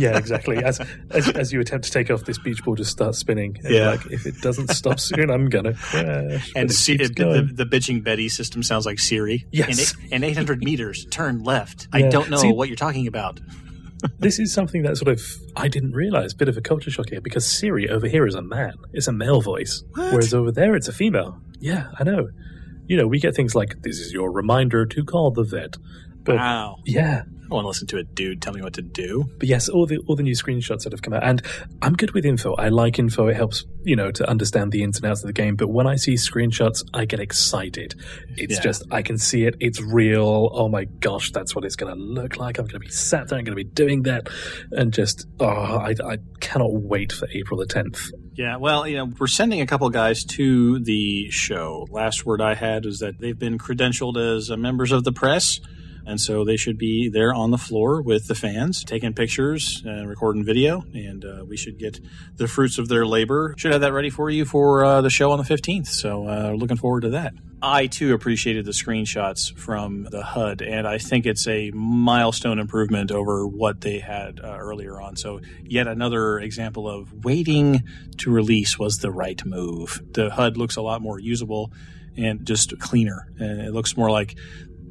yeah, 0.00 0.16
exactly. 0.18 0.56
As, 0.80 1.28
as 1.28 1.28
as 1.30 1.52
you 1.52 1.60
attempt 1.60 1.86
to 1.86 1.90
take 1.92 2.10
off, 2.10 2.24
this 2.24 2.38
beach 2.38 2.64
ball 2.64 2.74
just 2.74 2.90
starts 2.90 3.18
spinning. 3.18 3.56
And 3.64 3.74
Yeah. 3.74 3.90
like 3.90 4.06
if 4.06 4.26
it 4.26 4.40
doesn't 4.40 4.70
stop 4.70 4.98
soon, 5.00 5.30
I'm 5.30 5.48
gonna 5.48 5.74
crash. 5.74 6.52
And 6.56 6.72
see, 6.72 6.98
keeps 6.98 7.10
the, 7.10 7.48
the, 7.52 7.64
bitching 7.64 8.02
Betty 8.04 8.28
system 8.28 8.62
sounds 8.62 8.86
like 8.86 8.98
Siri. 8.98 9.46
Yes. 9.52 9.94
Eight- 10.02 10.12
in 10.12 10.24
800 10.24 10.62
meters, 10.62 11.06
turn 11.10 11.42
left. 11.42 11.88
I 11.92 12.02
don't 12.02 12.30
know 12.30 12.36
See- 12.38 12.52
what 12.52 12.68
you're 12.68 12.76
talking 12.76 13.06
about. 13.06 13.40
this 14.18 14.38
is 14.38 14.52
something 14.52 14.82
that 14.82 14.96
sort 14.98 15.08
of 15.08 15.22
I 15.56 15.68
didn't 15.68 15.92
realize. 15.92 16.34
Bit 16.34 16.48
of 16.48 16.56
a 16.56 16.60
culture 16.60 16.90
shock 16.90 17.08
here 17.10 17.20
because 17.20 17.46
Siri 17.46 17.88
over 17.88 18.06
here 18.06 18.26
is 18.26 18.34
a 18.34 18.42
man. 18.42 18.74
It's 18.92 19.08
a 19.08 19.12
male 19.12 19.40
voice, 19.40 19.82
What? 19.94 20.12
whereas 20.12 20.34
over 20.34 20.52
there 20.52 20.74
it's 20.74 20.88
a 20.88 20.92
female. 20.92 21.40
Yeah, 21.60 21.88
I 21.98 22.04
know. 22.04 22.28
You 22.86 22.98
know, 22.98 23.06
we 23.06 23.18
get 23.18 23.34
things 23.34 23.54
like 23.54 23.80
"This 23.82 23.98
is 23.98 24.12
your 24.12 24.30
reminder 24.30 24.84
to 24.84 25.04
call 25.04 25.30
the 25.30 25.42
vet." 25.44 25.76
But 26.22 26.36
wow. 26.36 26.76
yeah, 26.84 27.22
I 27.50 27.54
want 27.54 27.64
to 27.64 27.68
listen 27.68 27.86
to 27.88 27.98
a 27.98 28.02
dude 28.04 28.40
tell 28.42 28.52
me 28.52 28.62
what 28.62 28.72
to 28.74 28.82
do. 28.82 29.24
But 29.38 29.48
yes, 29.48 29.68
all 29.68 29.86
the 29.86 29.98
all 30.06 30.16
the 30.16 30.22
new 30.22 30.34
screenshots 30.34 30.84
that 30.84 30.92
have 30.92 31.02
come 31.02 31.12
out, 31.12 31.22
and 31.24 31.42
I'm 31.82 31.94
good 31.94 32.12
with 32.12 32.24
info. 32.24 32.54
I 32.54 32.68
like 32.68 32.98
info; 32.98 33.26
it 33.28 33.36
helps 33.36 33.64
you 33.84 33.96
know 33.96 34.10
to 34.12 34.28
understand 34.28 34.72
the 34.72 34.82
ins 34.82 34.96
and 34.96 35.06
outs 35.06 35.22
of 35.22 35.26
the 35.26 35.32
game. 35.32 35.56
But 35.56 35.68
when 35.68 35.86
I 35.86 35.96
see 35.96 36.14
screenshots, 36.14 36.82
I 36.94 37.04
get 37.04 37.20
excited. 37.20 37.94
It's 38.36 38.54
Yeah. 38.54 38.60
just 38.60 38.82
I 38.90 39.02
can 39.02 39.18
see 39.18 39.44
it; 39.44 39.56
it's 39.60 39.80
real. 39.80 40.50
Oh 40.52 40.68
my 40.68 40.84
gosh, 40.84 41.32
that's 41.32 41.54
what 41.54 41.64
it's 41.64 41.76
going 41.76 41.94
to 41.94 42.00
look 42.00 42.36
like. 42.38 42.58
I'm 42.58 42.64
going 42.64 42.80
to 42.80 42.86
be 42.86 42.88
sat 42.90 43.28
there, 43.28 43.38
I'm 43.38 43.44
going 43.44 43.56
to 43.56 43.62
be 43.64 43.70
doing 43.70 44.02
that, 44.04 44.28
and 44.72 44.92
just 44.92 45.26
oh, 45.40 45.46
I, 45.46 45.94
I 46.04 46.18
cannot 46.40 46.72
wait 46.72 47.12
for 47.12 47.28
April 47.32 47.58
the 47.60 47.66
10th. 47.66 48.10
Yeah, 48.36 48.56
well, 48.56 48.86
you 48.86 48.96
know, 48.96 49.12
we're 49.18 49.26
sending 49.28 49.60
a 49.60 49.66
couple 49.66 49.88
guys 49.90 50.24
to 50.24 50.80
the 50.80 51.30
show. 51.30 51.86
Last 51.90 52.26
word 52.26 52.40
I 52.40 52.54
had 52.54 52.84
was 52.84 52.98
that 52.98 53.20
they've 53.20 53.38
been 53.38 53.58
credentialed 53.58 54.16
as 54.16 54.50
members 54.50 54.90
of 54.90 55.04
the 55.04 55.12
press. 55.12 55.60
And 56.06 56.20
so 56.20 56.44
they 56.44 56.56
should 56.56 56.78
be 56.78 57.08
there 57.08 57.32
on 57.32 57.50
the 57.50 57.58
floor 57.58 58.02
with 58.02 58.26
the 58.26 58.34
fans, 58.34 58.84
taking 58.84 59.14
pictures 59.14 59.82
and 59.84 60.08
recording 60.08 60.44
video. 60.44 60.84
And 60.92 61.24
uh, 61.24 61.44
we 61.46 61.56
should 61.56 61.78
get 61.78 62.00
the 62.36 62.48
fruits 62.48 62.78
of 62.78 62.88
their 62.88 63.06
labor. 63.06 63.54
Should 63.56 63.72
have 63.72 63.80
that 63.80 63.92
ready 63.92 64.10
for 64.10 64.30
you 64.30 64.44
for 64.44 64.84
uh, 64.84 65.00
the 65.00 65.10
show 65.10 65.30
on 65.30 65.38
the 65.38 65.44
15th. 65.44 65.86
So 65.86 66.28
uh, 66.28 66.52
looking 66.52 66.76
forward 66.76 67.02
to 67.02 67.10
that. 67.10 67.34
I 67.66 67.86
too 67.86 68.12
appreciated 68.12 68.66
the 68.66 68.72
screenshots 68.72 69.56
from 69.56 70.06
the 70.10 70.22
HUD, 70.22 70.60
and 70.60 70.86
I 70.86 70.98
think 70.98 71.24
it's 71.24 71.48
a 71.48 71.70
milestone 71.70 72.58
improvement 72.58 73.10
over 73.10 73.46
what 73.46 73.80
they 73.80 74.00
had 74.00 74.38
uh, 74.38 74.58
earlier 74.58 75.00
on. 75.00 75.16
So, 75.16 75.40
yet 75.62 75.88
another 75.88 76.38
example 76.38 76.86
of 76.86 77.24
waiting 77.24 77.84
to 78.18 78.30
release 78.30 78.78
was 78.78 78.98
the 78.98 79.10
right 79.10 79.42
move. 79.46 80.02
The 80.12 80.28
HUD 80.28 80.58
looks 80.58 80.76
a 80.76 80.82
lot 80.82 81.00
more 81.00 81.18
usable 81.18 81.72
and 82.18 82.46
just 82.46 82.78
cleaner, 82.80 83.32
and 83.38 83.62
it 83.62 83.72
looks 83.72 83.96
more 83.96 84.10
like 84.10 84.36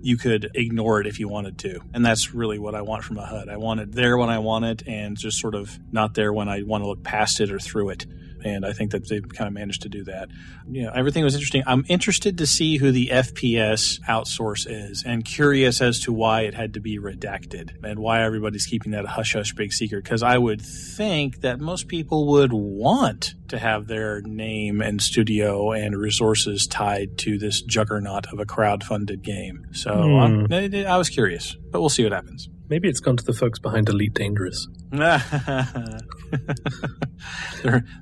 you 0.03 0.17
could 0.17 0.51
ignore 0.53 0.99
it 0.99 1.07
if 1.07 1.19
you 1.19 1.29
wanted 1.29 1.57
to. 1.59 1.79
And 1.93 2.05
that's 2.05 2.33
really 2.33 2.59
what 2.59 2.75
I 2.75 2.81
want 2.81 3.05
from 3.05 3.17
a 3.17 3.25
HUD. 3.25 3.47
I 3.47 3.55
want 3.55 3.79
it 3.79 3.93
there 3.93 4.17
when 4.17 4.29
I 4.29 4.39
want 4.39 4.65
it 4.65 4.83
and 4.85 5.17
just 5.17 5.39
sort 5.39 5.55
of 5.55 5.79
not 5.93 6.13
there 6.13 6.33
when 6.33 6.49
I 6.49 6.63
want 6.63 6.83
to 6.83 6.87
look 6.87 7.03
past 7.03 7.39
it 7.39 7.51
or 7.51 7.59
through 7.59 7.91
it. 7.91 8.05
And 8.43 8.65
I 8.65 8.73
think 8.73 8.91
that 8.91 9.07
they've 9.07 9.27
kind 9.27 9.47
of 9.47 9.53
managed 9.53 9.83
to 9.83 9.89
do 9.89 10.03
that. 10.05 10.29
You 10.69 10.83
know, 10.83 10.91
everything 10.93 11.23
was 11.23 11.33
interesting. 11.33 11.63
I'm 11.65 11.85
interested 11.87 12.37
to 12.39 12.47
see 12.47 12.77
who 12.77 12.91
the 12.91 13.07
FPS 13.07 13.99
outsource 14.07 14.65
is 14.69 15.03
and 15.05 15.23
curious 15.23 15.81
as 15.81 15.99
to 16.01 16.13
why 16.13 16.41
it 16.41 16.53
had 16.53 16.73
to 16.73 16.79
be 16.79 16.99
redacted 16.99 17.83
and 17.83 17.99
why 17.99 18.21
everybody's 18.23 18.65
keeping 18.65 18.91
that 18.91 19.05
hush 19.05 19.33
hush 19.33 19.53
big 19.53 19.73
secret. 19.73 20.03
Because 20.03 20.23
I 20.23 20.37
would 20.37 20.61
think 20.61 21.41
that 21.41 21.59
most 21.59 21.87
people 21.87 22.27
would 22.27 22.53
want 22.53 23.33
to 23.49 23.59
have 23.59 23.87
their 23.87 24.21
name 24.21 24.81
and 24.81 25.01
studio 25.01 25.71
and 25.71 25.95
resources 25.97 26.67
tied 26.67 27.17
to 27.19 27.37
this 27.37 27.61
juggernaut 27.61 28.25
of 28.33 28.39
a 28.39 28.45
crowd-funded 28.45 29.21
game. 29.21 29.67
So 29.73 29.93
Hmm. 29.93 30.45
I, 30.51 30.85
I 30.87 30.97
was 30.97 31.09
curious, 31.09 31.55
but 31.71 31.79
we'll 31.79 31.89
see 31.89 32.03
what 32.03 32.11
happens. 32.13 32.49
Maybe 32.69 32.87
it's 32.89 32.99
gone 32.99 33.17
to 33.17 33.23
the 33.23 33.33
folks 33.33 33.59
behind 33.59 33.89
Elite 33.89 34.13
Dangerous. 34.13 34.67
they're, 34.91 35.19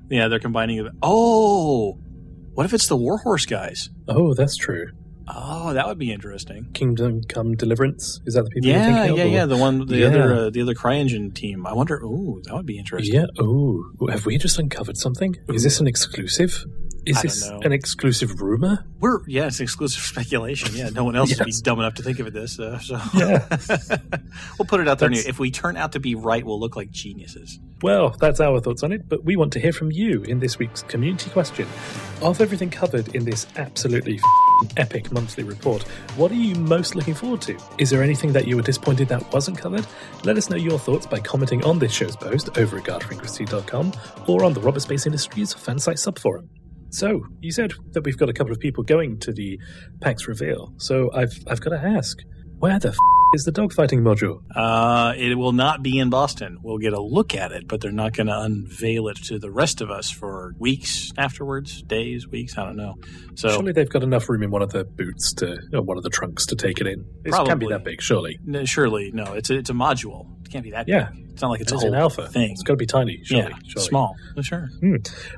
yeah, 0.09 0.27
they're 0.27 0.39
combining 0.39 0.85
it. 0.85 0.91
Oh, 1.01 1.97
what 2.53 2.65
if 2.65 2.73
it's 2.73 2.87
the 2.87 2.97
Warhorse 2.97 3.45
guys? 3.45 3.89
Oh, 4.07 4.33
that's 4.33 4.57
true. 4.57 4.87
Oh, 5.33 5.73
that 5.73 5.87
would 5.87 5.97
be 5.97 6.11
interesting. 6.11 6.71
Kingdom 6.73 7.21
Come 7.29 7.55
Deliverance 7.55 8.19
is 8.25 8.33
that 8.33 8.43
the 8.43 8.49
people 8.49 8.69
you're 8.69 8.77
Yeah, 8.79 8.85
thinking 8.85 9.11
of? 9.11 9.17
yeah, 9.17 9.23
or- 9.23 9.27
yeah. 9.27 9.45
The 9.45 9.57
one, 9.57 9.85
the 9.85 9.97
Yeah. 9.97 10.07
other, 10.07 10.33
uh, 10.33 10.49
the 10.49 10.61
other 10.61 10.73
CryEngine 10.73 11.33
team. 11.33 11.65
I 11.65 11.73
wonder. 11.73 12.01
Oh, 12.03 12.39
that 12.45 12.53
would 12.55 12.65
be 12.65 12.77
interesting. 12.77 13.15
Yeah. 13.15 13.25
Oh, 13.39 13.83
have 14.09 14.25
we 14.25 14.37
just 14.37 14.59
uncovered 14.59 14.97
something? 14.97 15.35
Is 15.49 15.63
this 15.63 15.79
an 15.79 15.87
exclusive? 15.87 16.65
Is 17.05 17.21
this 17.21 17.49
know. 17.49 17.59
an 17.63 17.71
exclusive 17.71 18.41
rumor? 18.41 18.85
We're 18.99 19.19
yeah, 19.27 19.47
it's 19.47 19.59
exclusive 19.59 20.03
speculation. 20.03 20.75
Yeah, 20.75 20.89
no 20.89 21.03
one 21.03 21.15
else 21.15 21.37
would 21.37 21.45
be 21.45 21.53
dumb 21.63 21.79
enough 21.79 21.95
to 21.95 22.03
think 22.03 22.19
of 22.19 22.27
it 22.27 22.33
this. 22.33 22.59
Uh, 22.59 22.77
so 22.79 22.99
Yeah. 23.15 23.47
we'll 24.59 24.67
put 24.67 24.79
it 24.79 24.87
out 24.87 24.99
there. 24.99 25.11
If 25.11 25.39
we 25.39 25.49
turn 25.49 25.77
out 25.77 25.93
to 25.93 25.99
be 25.99 26.15
right, 26.15 26.45
we'll 26.45 26.59
look 26.59 26.75
like 26.75 26.91
geniuses. 26.91 27.59
Well, 27.81 28.11
that's 28.11 28.39
our 28.39 28.59
thoughts 28.59 28.83
on 28.83 28.91
it, 28.91 29.09
but 29.09 29.23
we 29.23 29.35
want 29.35 29.53
to 29.53 29.59
hear 29.59 29.73
from 29.73 29.91
you 29.91 30.21
in 30.23 30.39
this 30.39 30.59
week's 30.59 30.83
community 30.83 31.31
question. 31.31 31.67
Of 32.21 32.39
everything 32.39 32.69
covered 32.69 33.15
in 33.15 33.25
this 33.25 33.47
absolutely 33.55 34.19
epic 34.77 35.11
monthly 35.11 35.43
report, 35.43 35.81
what 36.15 36.29
are 36.29 36.35
you 36.35 36.53
most 36.55 36.95
looking 36.95 37.15
forward 37.15 37.41
to? 37.41 37.57
Is 37.79 37.89
there 37.89 38.03
anything 38.03 38.33
that 38.33 38.47
you 38.47 38.55
were 38.55 38.61
disappointed 38.61 39.07
that 39.07 39.33
wasn't 39.33 39.57
covered? 39.57 39.87
Let 40.23 40.37
us 40.37 40.51
know 40.51 40.57
your 40.57 40.77
thoughts 40.77 41.07
by 41.07 41.19
commenting 41.19 41.63
on 41.63 41.79
this 41.79 41.91
show's 41.91 42.15
post 42.15 42.55
over 42.59 42.77
at 42.77 42.83
guardfrequency.com 42.83 43.93
or 44.27 44.43
on 44.43 44.53
the 44.53 44.61
Roberts 44.61 44.85
Space 44.85 45.07
Industries 45.07 45.51
fansite 45.55 45.97
subforum. 45.97 46.47
So, 46.91 47.25
you 47.41 47.51
said 47.51 47.73
that 47.93 48.03
we've 48.03 48.17
got 48.17 48.29
a 48.29 48.33
couple 48.33 48.51
of 48.51 48.59
people 48.59 48.83
going 48.83 49.17
to 49.19 49.31
the 49.31 49.57
PAX 50.01 50.27
reveal, 50.27 50.73
so 50.77 51.09
I've, 51.13 51.33
I've 51.47 51.61
got 51.61 51.69
to 51.71 51.79
ask, 51.79 52.21
where 52.59 52.77
the 52.79 52.89
f- 52.89 53.20
is 53.33 53.43
the 53.43 53.51
dogfighting 53.51 54.01
module? 54.01 54.41
Uh, 54.55 55.13
it 55.15 55.35
will 55.35 55.51
not 55.53 55.81
be 55.81 55.97
in 55.99 56.09
Boston. 56.09 56.57
We'll 56.61 56.77
get 56.77 56.93
a 56.93 57.01
look 57.01 57.33
at 57.35 57.51
it, 57.51 57.67
but 57.67 57.81
they're 57.81 57.91
not 57.91 58.13
going 58.13 58.27
to 58.27 58.39
unveil 58.39 59.07
it 59.07 59.17
to 59.25 59.39
the 59.39 59.49
rest 59.51 59.81
of 59.81 59.89
us 59.89 60.09
for 60.09 60.53
weeks 60.59 61.11
afterwards, 61.17 61.81
days, 61.83 62.27
weeks. 62.27 62.57
I 62.57 62.65
don't 62.65 62.75
know. 62.77 62.95
So 63.35 63.49
surely 63.49 63.71
they've 63.71 63.89
got 63.89 64.03
enough 64.03 64.27
room 64.29 64.43
in 64.43 64.51
one 64.51 64.61
of 64.61 64.71
the 64.71 64.83
boots 64.83 65.33
to, 65.35 65.57
or 65.73 65.81
one 65.81 65.97
of 65.97 66.03
the 66.03 66.09
trunks 66.09 66.45
to 66.47 66.55
take 66.55 66.81
it 66.81 66.87
in. 66.87 67.05
It 67.23 67.31
can't 67.31 67.59
be 67.59 67.67
that 67.67 67.83
big, 67.83 68.01
surely. 68.01 68.39
no, 68.45 68.65
surely 68.65 69.11
no. 69.13 69.33
It's 69.33 69.49
a, 69.49 69.57
it's 69.57 69.69
a 69.69 69.73
module. 69.73 70.27
It 70.45 70.51
can't 70.51 70.63
be 70.63 70.71
that. 70.71 70.87
Yeah. 70.87 71.09
big. 71.11 71.29
It's 71.31 71.41
not 71.41 71.51
like 71.51 71.61
it's, 71.61 71.71
It's 71.71 71.83
a 71.83 71.87
an 71.87 71.95
alpha 71.95 72.27
thing. 72.27 72.51
It's 72.51 72.61
got 72.61 72.73
to 72.73 72.77
be 72.77 72.85
tiny, 72.85 73.21
surely. 73.23 73.45
yeah, 73.49 73.57
surely. 73.65 73.87
small. 73.87 74.15
Oh, 74.37 74.41
sure. 74.41 74.69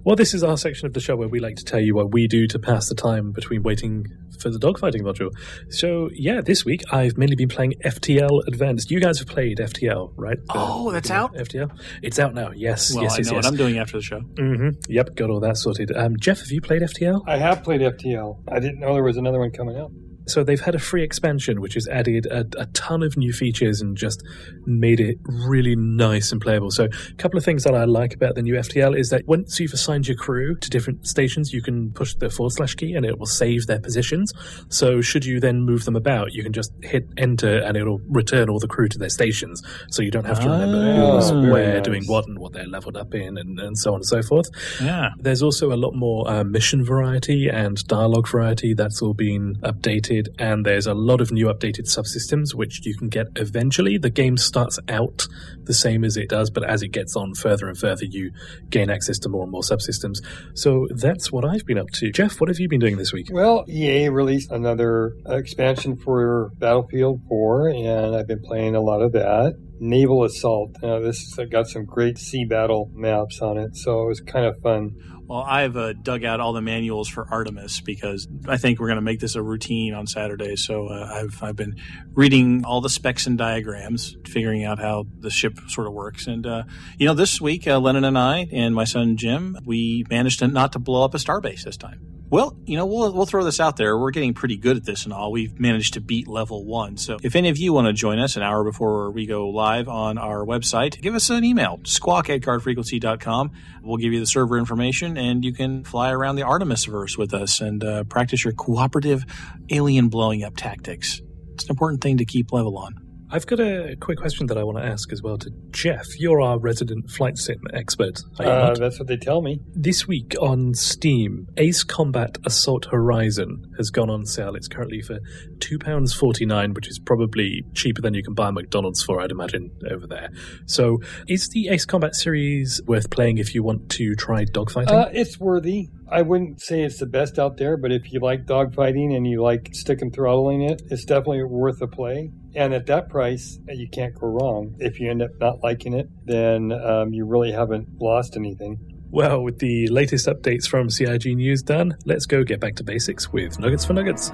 Well, 0.03 0.15
this 0.15 0.33
is 0.33 0.43
our 0.43 0.57
section 0.57 0.87
of 0.87 0.93
the 0.93 0.99
show 0.99 1.15
where 1.15 1.27
we 1.27 1.39
like 1.39 1.55
to 1.57 1.63
tell 1.63 1.79
you 1.79 1.93
what 1.93 2.11
we 2.11 2.27
do 2.27 2.47
to 2.47 2.57
pass 2.57 2.89
the 2.89 2.95
time 2.95 3.31
between 3.31 3.61
waiting 3.61 4.07
for 4.39 4.49
the 4.49 4.57
dogfighting 4.57 5.01
module. 5.01 5.29
So, 5.69 6.09
yeah, 6.13 6.41
this 6.41 6.65
week 6.65 6.81
I've 6.91 7.15
mainly 7.15 7.35
been 7.35 7.47
playing 7.47 7.75
FTL 7.83 8.47
Advanced. 8.47 8.89
You 8.91 8.99
guys 8.99 9.19
have 9.19 9.27
played 9.27 9.59
FTL, 9.59 10.13
right? 10.15 10.37
The- 10.37 10.53
Oh, 10.55 10.91
that's 10.91 11.09
the 11.09 11.13
out? 11.15 11.35
FTL. 11.35 11.71
It's 12.01 12.19
out 12.19 12.33
now. 12.33 12.51
Yes, 12.55 12.93
Well, 12.93 13.03
yes, 13.03 13.13
I 13.13 13.17
yes, 13.17 13.27
know 13.27 13.35
yes. 13.37 13.45
what 13.45 13.51
I'm 13.51 13.57
doing 13.57 13.77
after 13.77 13.97
the 13.97 14.03
show. 14.03 14.19
hmm 14.19 14.69
Yep, 14.89 15.15
got 15.15 15.29
all 15.29 15.39
that 15.41 15.57
sorted. 15.57 15.91
Um, 15.95 16.17
Jeff, 16.19 16.39
have 16.39 16.51
you 16.51 16.61
played 16.61 16.81
FTL? 16.81 17.23
I 17.27 17.37
have 17.37 17.63
played 17.63 17.81
FTL. 17.81 18.39
I 18.47 18.59
didn't 18.59 18.79
know 18.79 18.93
there 18.93 19.03
was 19.03 19.17
another 19.17 19.39
one 19.39 19.51
coming 19.51 19.77
out. 19.77 19.91
So 20.25 20.43
they've 20.43 20.59
had 20.59 20.75
a 20.75 20.79
free 20.79 21.03
expansion 21.03 21.59
which 21.61 21.73
has 21.75 21.87
added 21.87 22.25
a, 22.27 22.45
a 22.57 22.65
ton 22.67 23.03
of 23.03 23.17
new 23.17 23.33
features 23.33 23.81
and 23.81 23.97
just 23.97 24.23
made 24.65 24.99
it 24.99 25.17
really 25.23 25.75
nice 25.75 26.31
and 26.31 26.39
playable. 26.41 26.71
So 26.71 26.85
a 26.85 27.13
couple 27.15 27.37
of 27.37 27.43
things 27.43 27.63
that 27.63 27.75
I 27.75 27.85
like 27.85 28.13
about 28.13 28.35
the 28.35 28.41
new 28.41 28.53
FTL 28.55 28.97
is 28.97 29.09
that 29.09 29.25
once 29.27 29.59
you've 29.59 29.73
assigned 29.73 30.07
your 30.07 30.15
crew 30.17 30.55
to 30.55 30.69
different 30.69 31.07
stations, 31.07 31.51
you 31.53 31.61
can 31.61 31.91
push 31.91 32.13
the 32.15 32.29
forward 32.29 32.51
slash 32.53 32.75
key 32.75 32.93
and 32.95 33.05
it 33.05 33.19
will 33.19 33.25
save 33.25 33.67
their 33.67 33.79
positions. 33.79 34.31
So 34.69 35.01
should 35.01 35.25
you 35.25 35.39
then 35.39 35.61
move 35.61 35.85
them 35.85 35.95
about, 35.95 36.33
you 36.33 36.43
can 36.43 36.53
just 36.53 36.71
hit 36.81 37.07
enter 37.17 37.59
and 37.59 37.75
it'll 37.75 37.99
return 38.09 38.49
all 38.49 38.59
the 38.59 38.67
crew 38.67 38.87
to 38.89 38.97
their 38.97 39.09
stations. 39.09 39.61
So 39.89 40.01
you 40.01 40.11
don't 40.11 40.25
have 40.25 40.39
to 40.41 40.49
remember 40.49 40.77
Ah, 40.77 41.19
who's 41.19 41.31
where 41.51 41.75
nice. 41.75 41.83
doing 41.83 42.05
what 42.05 42.27
and 42.27 42.39
what 42.39 42.53
they're 42.53 42.67
leveled 42.67 42.95
up 42.97 43.13
in 43.13 43.37
and, 43.37 43.59
and 43.59 43.77
so 43.77 43.91
on 43.91 43.95
and 43.97 44.05
so 44.05 44.21
forth. 44.21 44.49
Yeah. 44.81 45.09
There's 45.17 45.43
also 45.43 45.71
a 45.73 45.75
lot 45.77 45.93
more 45.95 46.29
uh, 46.29 46.43
mission 46.43 46.83
variety 46.83 47.49
and 47.49 47.77
dialogue 47.87 48.27
variety 48.27 48.73
that's 48.73 49.01
all 49.01 49.13
been 49.13 49.55
updated 49.63 50.12
updated, 50.13 50.27
and 50.39 50.65
there's 50.65 50.87
a 50.87 50.93
lot 50.93 51.21
of 51.21 51.31
new 51.31 51.47
updated 51.47 51.87
subsystems 51.87 52.53
which 52.53 52.85
you 52.85 52.95
can 52.95 53.09
get 53.09 53.27
eventually. 53.35 53.97
The 53.97 54.09
game 54.09 54.37
starts 54.37 54.79
out 54.89 55.27
the 55.63 55.73
same 55.73 56.03
as 56.03 56.17
it 56.17 56.29
does, 56.29 56.49
but 56.49 56.63
as 56.63 56.81
it 56.81 56.89
gets 56.89 57.15
on 57.15 57.33
further 57.33 57.67
and 57.67 57.77
further, 57.77 58.05
you 58.05 58.31
gain 58.69 58.89
access 58.89 59.19
to 59.19 59.29
more 59.29 59.43
and 59.43 59.51
more 59.51 59.61
subsystems. 59.61 60.17
So 60.53 60.87
that's 60.95 61.31
what 61.31 61.45
I've 61.45 61.65
been 61.65 61.77
up 61.77 61.89
to. 61.95 62.11
Jeff, 62.11 62.39
what 62.39 62.49
have 62.49 62.59
you 62.59 62.69
been 62.69 62.79
doing 62.79 62.97
this 62.97 63.13
week? 63.13 63.27
Well, 63.31 63.65
EA 63.67 64.09
released 64.09 64.51
another 64.51 65.15
expansion 65.27 65.97
for 65.97 66.51
Battlefield 66.57 67.21
4, 67.27 67.69
and 67.69 68.15
I've 68.15 68.27
been 68.27 68.41
playing 68.41 68.75
a 68.75 68.81
lot 68.81 69.01
of 69.01 69.13
that. 69.13 69.53
Naval 69.79 70.23
Assault. 70.23 70.81
Uh, 70.81 70.99
this 70.99 71.35
has 71.37 71.49
got 71.49 71.67
some 71.67 71.83
great 71.83 72.17
sea 72.17 72.45
battle 72.45 72.89
maps 72.93 73.41
on 73.41 73.57
it, 73.57 73.75
so 73.75 74.03
it 74.03 74.07
was 74.07 74.21
kind 74.21 74.45
of 74.45 74.57
fun. 74.61 74.91
Well, 75.25 75.41
I've 75.41 75.77
uh, 75.77 75.93
dug 75.93 76.25
out 76.25 76.39
all 76.39 76.53
the 76.53 76.61
manuals 76.61 77.07
for 77.07 77.27
Artemis 77.29 77.79
because 77.79 78.27
I 78.47 78.57
think 78.57 78.79
we're 78.79 78.87
going 78.87 78.97
to 78.97 79.01
make 79.01 79.19
this 79.19 79.35
a 79.35 79.41
routine 79.41 79.93
on 79.93 80.05
Saturday. 80.05 80.55
So 80.57 80.87
uh, 80.87 81.09
I've 81.13 81.41
I've 81.41 81.55
been 81.55 81.77
reading 82.13 82.65
all 82.65 82.81
the 82.81 82.89
specs 82.89 83.25
and 83.25 83.37
diagrams, 83.37 84.17
figuring 84.25 84.65
out 84.65 84.79
how 84.79 85.05
the 85.19 85.29
ship 85.29 85.59
sort 85.67 85.87
of 85.87 85.93
works. 85.93 86.27
And 86.27 86.45
uh, 86.45 86.63
you 86.97 87.07
know, 87.07 87.13
this 87.13 87.39
week, 87.39 87.67
uh, 87.67 87.79
Lennon 87.79 88.03
and 88.03 88.17
I 88.17 88.47
and 88.51 88.75
my 88.75 88.83
son 88.83 89.15
Jim, 89.15 89.57
we 89.65 90.05
managed 90.09 90.39
to 90.39 90.47
not 90.47 90.73
to 90.73 90.79
blow 90.79 91.03
up 91.03 91.13
a 91.13 91.17
starbase 91.17 91.63
this 91.63 91.77
time. 91.77 92.01
Well, 92.33 92.57
you 92.65 92.77
know, 92.77 92.87
we'll, 92.87 93.13
we'll 93.13 93.27
throw 93.27 93.43
this 93.43 93.59
out 93.59 93.77
there. 93.77 93.95
We're 93.95 94.09
getting 94.09 94.33
pretty 94.33 94.57
good 94.57 94.75
at 94.75 94.85
this 94.85 95.03
and 95.03 95.13
all. 95.13 95.31
We've 95.31 95.59
managed 95.59 95.93
to 95.93 96.01
beat 96.01 96.27
level 96.27 96.65
one. 96.65 96.97
So 96.97 97.19
if 97.21 97.35
any 97.35 97.49
of 97.49 97.59
you 97.59 97.73
want 97.73 97.85
to 97.85 97.93
join 97.93 98.17
us 98.17 98.35
an 98.35 98.41
hour 98.41 98.63
before 98.63 99.11
we 99.11 99.27
go 99.27 99.49
live 99.49 99.87
on 99.87 100.17
our 100.17 100.43
website, 100.43 100.99
give 100.99 101.13
us 101.13 101.29
an 101.29 101.43
email, 101.43 101.79
squawk 101.83 102.31
at 102.31 102.41
guardfrequency.com. 102.41 103.51
We'll 103.83 103.97
give 103.97 104.13
you 104.13 104.19
the 104.19 104.25
server 104.25 104.57
information 104.57 105.15
and 105.15 105.45
you 105.45 105.53
can 105.53 105.83
fly 105.83 106.09
around 106.09 106.37
the 106.37 106.41
Artemis 106.41 106.85
verse 106.85 107.19
with 107.19 107.35
us 107.35 107.61
and 107.61 107.83
uh, 107.83 108.03
practice 108.05 108.43
your 108.43 108.53
cooperative 108.53 109.25
alien 109.69 110.09
blowing 110.09 110.43
up 110.43 110.57
tactics. 110.57 111.21
It's 111.53 111.65
an 111.65 111.69
important 111.69 112.01
thing 112.01 112.17
to 112.17 112.25
keep 112.25 112.51
level 112.51 112.79
on. 112.79 113.02
I've 113.33 113.47
got 113.47 113.59
a 113.59 113.95
quick 113.99 114.19
question 114.19 114.45
that 114.45 114.59
I 114.59 114.63
want 114.63 114.77
to 114.77 114.85
ask 114.85 115.11
as 115.11 115.23
well 115.23 115.39
to 115.39 115.49
Jeff. 115.71 116.19
You're 116.19 116.39
our 116.39 116.59
resident 116.59 117.09
flight 117.09 117.39
sim 117.39 117.63
expert. 117.73 118.21
Uh, 118.39 118.75
that's 118.75 118.99
what 118.99 119.07
they 119.07 119.17
tell 119.17 119.41
me. 119.41 119.59
This 119.73 120.07
week 120.07 120.35
on 120.39 120.75
Steam, 120.75 121.47
Ace 121.57 121.83
Combat 121.83 122.37
Assault 122.45 122.85
Horizon 122.91 123.73
has 123.75 123.89
gone 123.89 124.11
on 124.11 124.27
sale. 124.27 124.53
It's 124.53 124.67
currently 124.67 125.01
for 125.01 125.17
£2.49, 125.57 126.75
which 126.75 126.87
is 126.87 126.99
probably 126.99 127.63
cheaper 127.73 128.03
than 128.03 128.13
you 128.13 128.21
can 128.21 128.35
buy 128.35 128.51
McDonald's 128.51 129.01
for, 129.01 129.19
I'd 129.19 129.31
imagine, 129.31 129.71
over 129.89 130.05
there. 130.05 130.29
So, 130.67 130.99
is 131.27 131.49
the 131.49 131.69
Ace 131.69 131.85
Combat 131.85 132.13
series 132.13 132.81
worth 132.85 133.09
playing 133.09 133.39
if 133.39 133.55
you 133.55 133.63
want 133.63 133.89
to 133.93 134.13
try 134.13 134.45
dogfighting? 134.45 134.91
Uh, 134.91 135.09
it's 135.11 135.39
worthy. 135.39 135.89
I 136.07 136.21
wouldn't 136.21 136.61
say 136.61 136.83
it's 136.83 136.99
the 136.99 137.07
best 137.07 137.39
out 137.39 137.57
there, 137.57 137.77
but 137.77 137.91
if 137.91 138.13
you 138.13 138.19
like 138.19 138.45
dogfighting 138.45 139.15
and 139.15 139.25
you 139.25 139.41
like 139.41 139.69
stick 139.71 140.03
and 140.03 140.13
throttling 140.13 140.61
it, 140.61 140.83
it's 140.91 141.03
definitely 141.03 141.41
worth 141.45 141.81
a 141.81 141.87
play. 141.87 142.29
And 142.55 142.73
at 142.73 142.85
that 142.87 143.09
price, 143.09 143.59
you 143.67 143.89
can't 143.89 144.13
go 144.13 144.27
wrong. 144.27 144.75
If 144.79 144.99
you 144.99 145.09
end 145.09 145.21
up 145.21 145.31
not 145.39 145.63
liking 145.63 145.93
it, 145.93 146.07
then 146.25 146.71
um, 146.71 147.13
you 147.13 147.25
really 147.25 147.51
haven't 147.51 147.99
lost 147.99 148.35
anything. 148.35 148.79
well, 149.11 149.43
with 149.43 149.59
the 149.59 149.87
latest 149.87 150.27
updates 150.27 150.67
from 150.67 150.89
CIG 150.89 151.35
News 151.35 151.61
done, 151.61 151.97
let's 152.05 152.25
go 152.25 152.43
get 152.43 152.59
back 152.59 152.75
to 152.75 152.83
basics 152.83 153.31
with 153.31 153.59
Nuggets 153.59 153.85
for 153.85 153.93
Nuggets. 153.93 154.29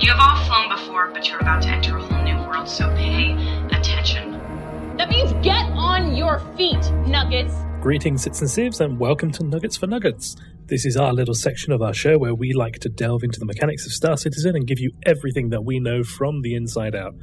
You 0.00 0.10
have 0.10 0.20
all 0.20 0.44
flown 0.44 0.68
before, 0.68 1.10
but 1.12 1.28
you're 1.28 1.40
about 1.40 1.62
to 1.62 1.68
enter 1.68 1.96
a 1.96 2.02
whole 2.02 2.22
new 2.22 2.36
world, 2.48 2.68
so 2.68 2.88
pay 2.96 3.32
attention. 3.72 4.32
That 4.96 5.08
means 5.10 5.32
get 5.44 5.64
on 5.72 6.14
your 6.14 6.40
feet, 6.56 6.80
Nuggets. 7.06 7.54
Greetings, 7.88 8.24
Sits 8.24 8.42
and 8.42 8.50
Sieves, 8.50 8.82
and 8.82 9.00
welcome 9.00 9.30
to 9.32 9.42
Nuggets 9.42 9.78
for 9.78 9.86
Nuggets. 9.86 10.36
This 10.66 10.84
is 10.84 10.98
our 10.98 11.10
little 11.14 11.32
section 11.32 11.72
of 11.72 11.80
our 11.80 11.94
show 11.94 12.18
where 12.18 12.34
we 12.34 12.52
like 12.52 12.78
to 12.80 12.90
delve 12.90 13.22
into 13.24 13.40
the 13.40 13.46
mechanics 13.46 13.86
of 13.86 13.92
Star 13.92 14.18
Citizen 14.18 14.54
and 14.54 14.66
give 14.66 14.78
you 14.78 14.92
everything 15.06 15.48
that 15.48 15.64
we 15.64 15.80
know 15.80 16.02
from 16.02 16.42
the 16.42 16.54
inside 16.54 16.94
out. 16.94 17.14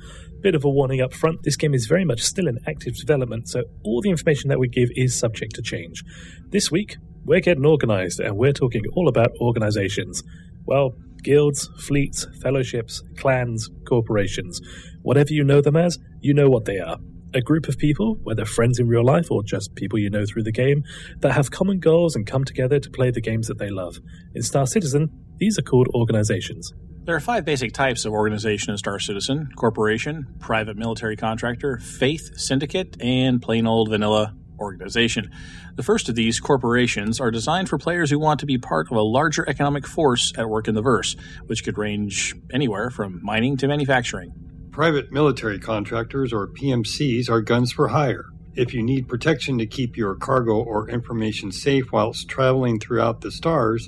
Bit 0.41 0.55
of 0.55 0.65
a 0.65 0.69
warning 0.71 1.01
up 1.01 1.13
front 1.13 1.43
this 1.43 1.55
game 1.55 1.75
is 1.75 1.85
very 1.85 2.03
much 2.03 2.21
still 2.21 2.47
in 2.47 2.57
active 2.67 2.95
development, 2.95 3.47
so 3.47 3.61
all 3.83 4.01
the 4.01 4.09
information 4.09 4.49
that 4.49 4.57
we 4.57 4.67
give 4.67 4.89
is 4.95 5.15
subject 5.15 5.53
to 5.53 5.61
change. 5.61 6.03
This 6.49 6.71
week, 6.71 6.97
we're 7.23 7.41
getting 7.41 7.63
organized, 7.63 8.19
and 8.19 8.35
we're 8.35 8.51
talking 8.51 8.81
all 8.95 9.07
about 9.07 9.33
organizations. 9.39 10.23
Well, 10.65 10.95
guilds, 11.21 11.69
fleets, 11.77 12.25
fellowships, 12.41 13.03
clans, 13.19 13.69
corporations. 13.87 14.61
Whatever 15.03 15.31
you 15.31 15.43
know 15.43 15.61
them 15.61 15.75
as, 15.75 15.99
you 16.21 16.33
know 16.33 16.49
what 16.49 16.65
they 16.65 16.79
are 16.79 16.97
a 17.35 17.41
group 17.41 17.67
of 17.67 17.77
people, 17.77 18.15
whether 18.23 18.45
friends 18.45 18.79
in 18.79 18.87
real 18.87 19.03
life 19.03 19.29
or 19.29 19.43
just 19.43 19.75
people 19.75 19.99
you 19.99 20.09
know 20.09 20.25
through 20.25 20.43
the 20.43 20.51
game, 20.51 20.83
that 21.19 21.33
have 21.33 21.51
common 21.51 21.79
goals 21.79 22.15
and 22.15 22.25
come 22.25 22.45
together 22.45 22.79
to 22.79 22.89
play 22.89 23.11
the 23.11 23.21
games 23.21 23.47
that 23.47 23.59
they 23.59 23.69
love. 23.69 23.99
In 24.33 24.41
Star 24.41 24.65
Citizen, 24.65 25.11
these 25.37 25.59
are 25.59 25.61
called 25.61 25.89
organizations. 25.93 26.73
There 27.03 27.15
are 27.15 27.19
five 27.19 27.45
basic 27.45 27.73
types 27.73 28.05
of 28.05 28.13
organization 28.13 28.71
in 28.71 28.77
Star 28.77 28.99
Citizen 28.99 29.49
corporation, 29.55 30.25
private 30.39 30.77
military 30.77 31.17
contractor, 31.17 31.77
faith, 31.77 32.31
syndicate, 32.39 32.97
and 32.99 33.41
plain 33.41 33.67
old 33.67 33.89
vanilla 33.89 34.33
organization. 34.57 35.29
The 35.75 35.83
first 35.83 36.07
of 36.07 36.15
these, 36.15 36.39
corporations, 36.39 37.19
are 37.19 37.29
designed 37.29 37.67
for 37.67 37.77
players 37.77 38.09
who 38.09 38.17
want 38.17 38.39
to 38.39 38.45
be 38.45 38.57
part 38.57 38.89
of 38.89 38.97
a 38.97 39.01
larger 39.01 39.47
economic 39.47 39.85
force 39.85 40.33
at 40.37 40.49
work 40.49 40.69
in 40.69 40.75
the 40.75 40.81
verse, 40.81 41.17
which 41.47 41.65
could 41.65 41.77
range 41.77 42.33
anywhere 42.53 42.89
from 42.89 43.19
mining 43.21 43.57
to 43.57 43.67
manufacturing. 43.67 44.44
Private 44.75 45.09
military 45.09 45.57
contractors, 45.57 46.33
or 46.33 46.49
PMCs, 46.49 47.29
are 47.29 47.39
guns 47.39 47.71
for 47.71 47.87
hire. 47.87 48.25
If 48.55 48.73
you 48.73 48.83
need 48.83 49.07
protection 49.07 49.57
to 49.59 49.65
keep 49.65 49.95
your 49.95 50.15
cargo 50.15 50.55
or 50.55 50.89
information 50.89 51.53
safe 51.53 51.93
whilst 51.93 52.27
traveling 52.27 52.81
throughout 52.81 53.21
the 53.21 53.31
stars, 53.31 53.87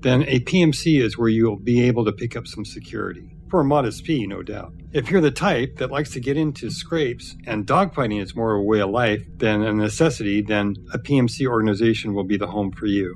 then 0.00 0.24
a 0.24 0.40
PMC 0.40 1.00
is 1.00 1.16
where 1.16 1.28
you'll 1.28 1.60
be 1.60 1.84
able 1.84 2.04
to 2.04 2.10
pick 2.10 2.34
up 2.34 2.48
some 2.48 2.64
security. 2.64 3.30
For 3.48 3.60
a 3.60 3.64
modest 3.64 4.04
fee, 4.04 4.26
no 4.26 4.42
doubt. 4.42 4.72
If 4.92 5.08
you're 5.08 5.20
the 5.20 5.30
type 5.30 5.76
that 5.76 5.92
likes 5.92 6.10
to 6.14 6.20
get 6.20 6.36
into 6.36 6.68
scrapes 6.68 7.36
and 7.46 7.64
dogfighting 7.64 8.20
is 8.20 8.34
more 8.34 8.54
a 8.54 8.60
way 8.60 8.80
of 8.80 8.90
life 8.90 9.24
than 9.36 9.62
a 9.62 9.72
necessity, 9.72 10.42
then 10.42 10.74
a 10.92 10.98
PMC 10.98 11.46
organization 11.46 12.12
will 12.12 12.24
be 12.24 12.36
the 12.36 12.48
home 12.48 12.72
for 12.72 12.86
you. 12.86 13.14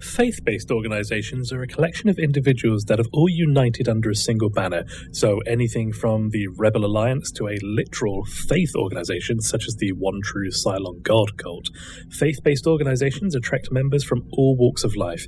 Faith 0.00 0.42
based 0.44 0.70
organizations 0.70 1.52
are 1.52 1.62
a 1.62 1.66
collection 1.66 2.08
of 2.08 2.18
individuals 2.18 2.84
that 2.84 2.98
have 2.98 3.08
all 3.12 3.28
united 3.28 3.86
under 3.86 4.08
a 4.08 4.14
single 4.14 4.48
banner. 4.48 4.84
So, 5.12 5.40
anything 5.46 5.92
from 5.92 6.30
the 6.30 6.46
Rebel 6.56 6.86
Alliance 6.86 7.30
to 7.32 7.48
a 7.48 7.58
literal 7.62 8.24
faith 8.24 8.74
organization, 8.74 9.40
such 9.40 9.68
as 9.68 9.76
the 9.76 9.92
One 9.92 10.20
True 10.22 10.50
Cylon 10.50 11.02
God 11.02 11.36
cult. 11.36 11.68
Faith 12.10 12.42
based 12.42 12.66
organizations 12.66 13.34
attract 13.34 13.70
members 13.70 14.02
from 14.02 14.26
all 14.32 14.56
walks 14.56 14.84
of 14.84 14.96
life. 14.96 15.26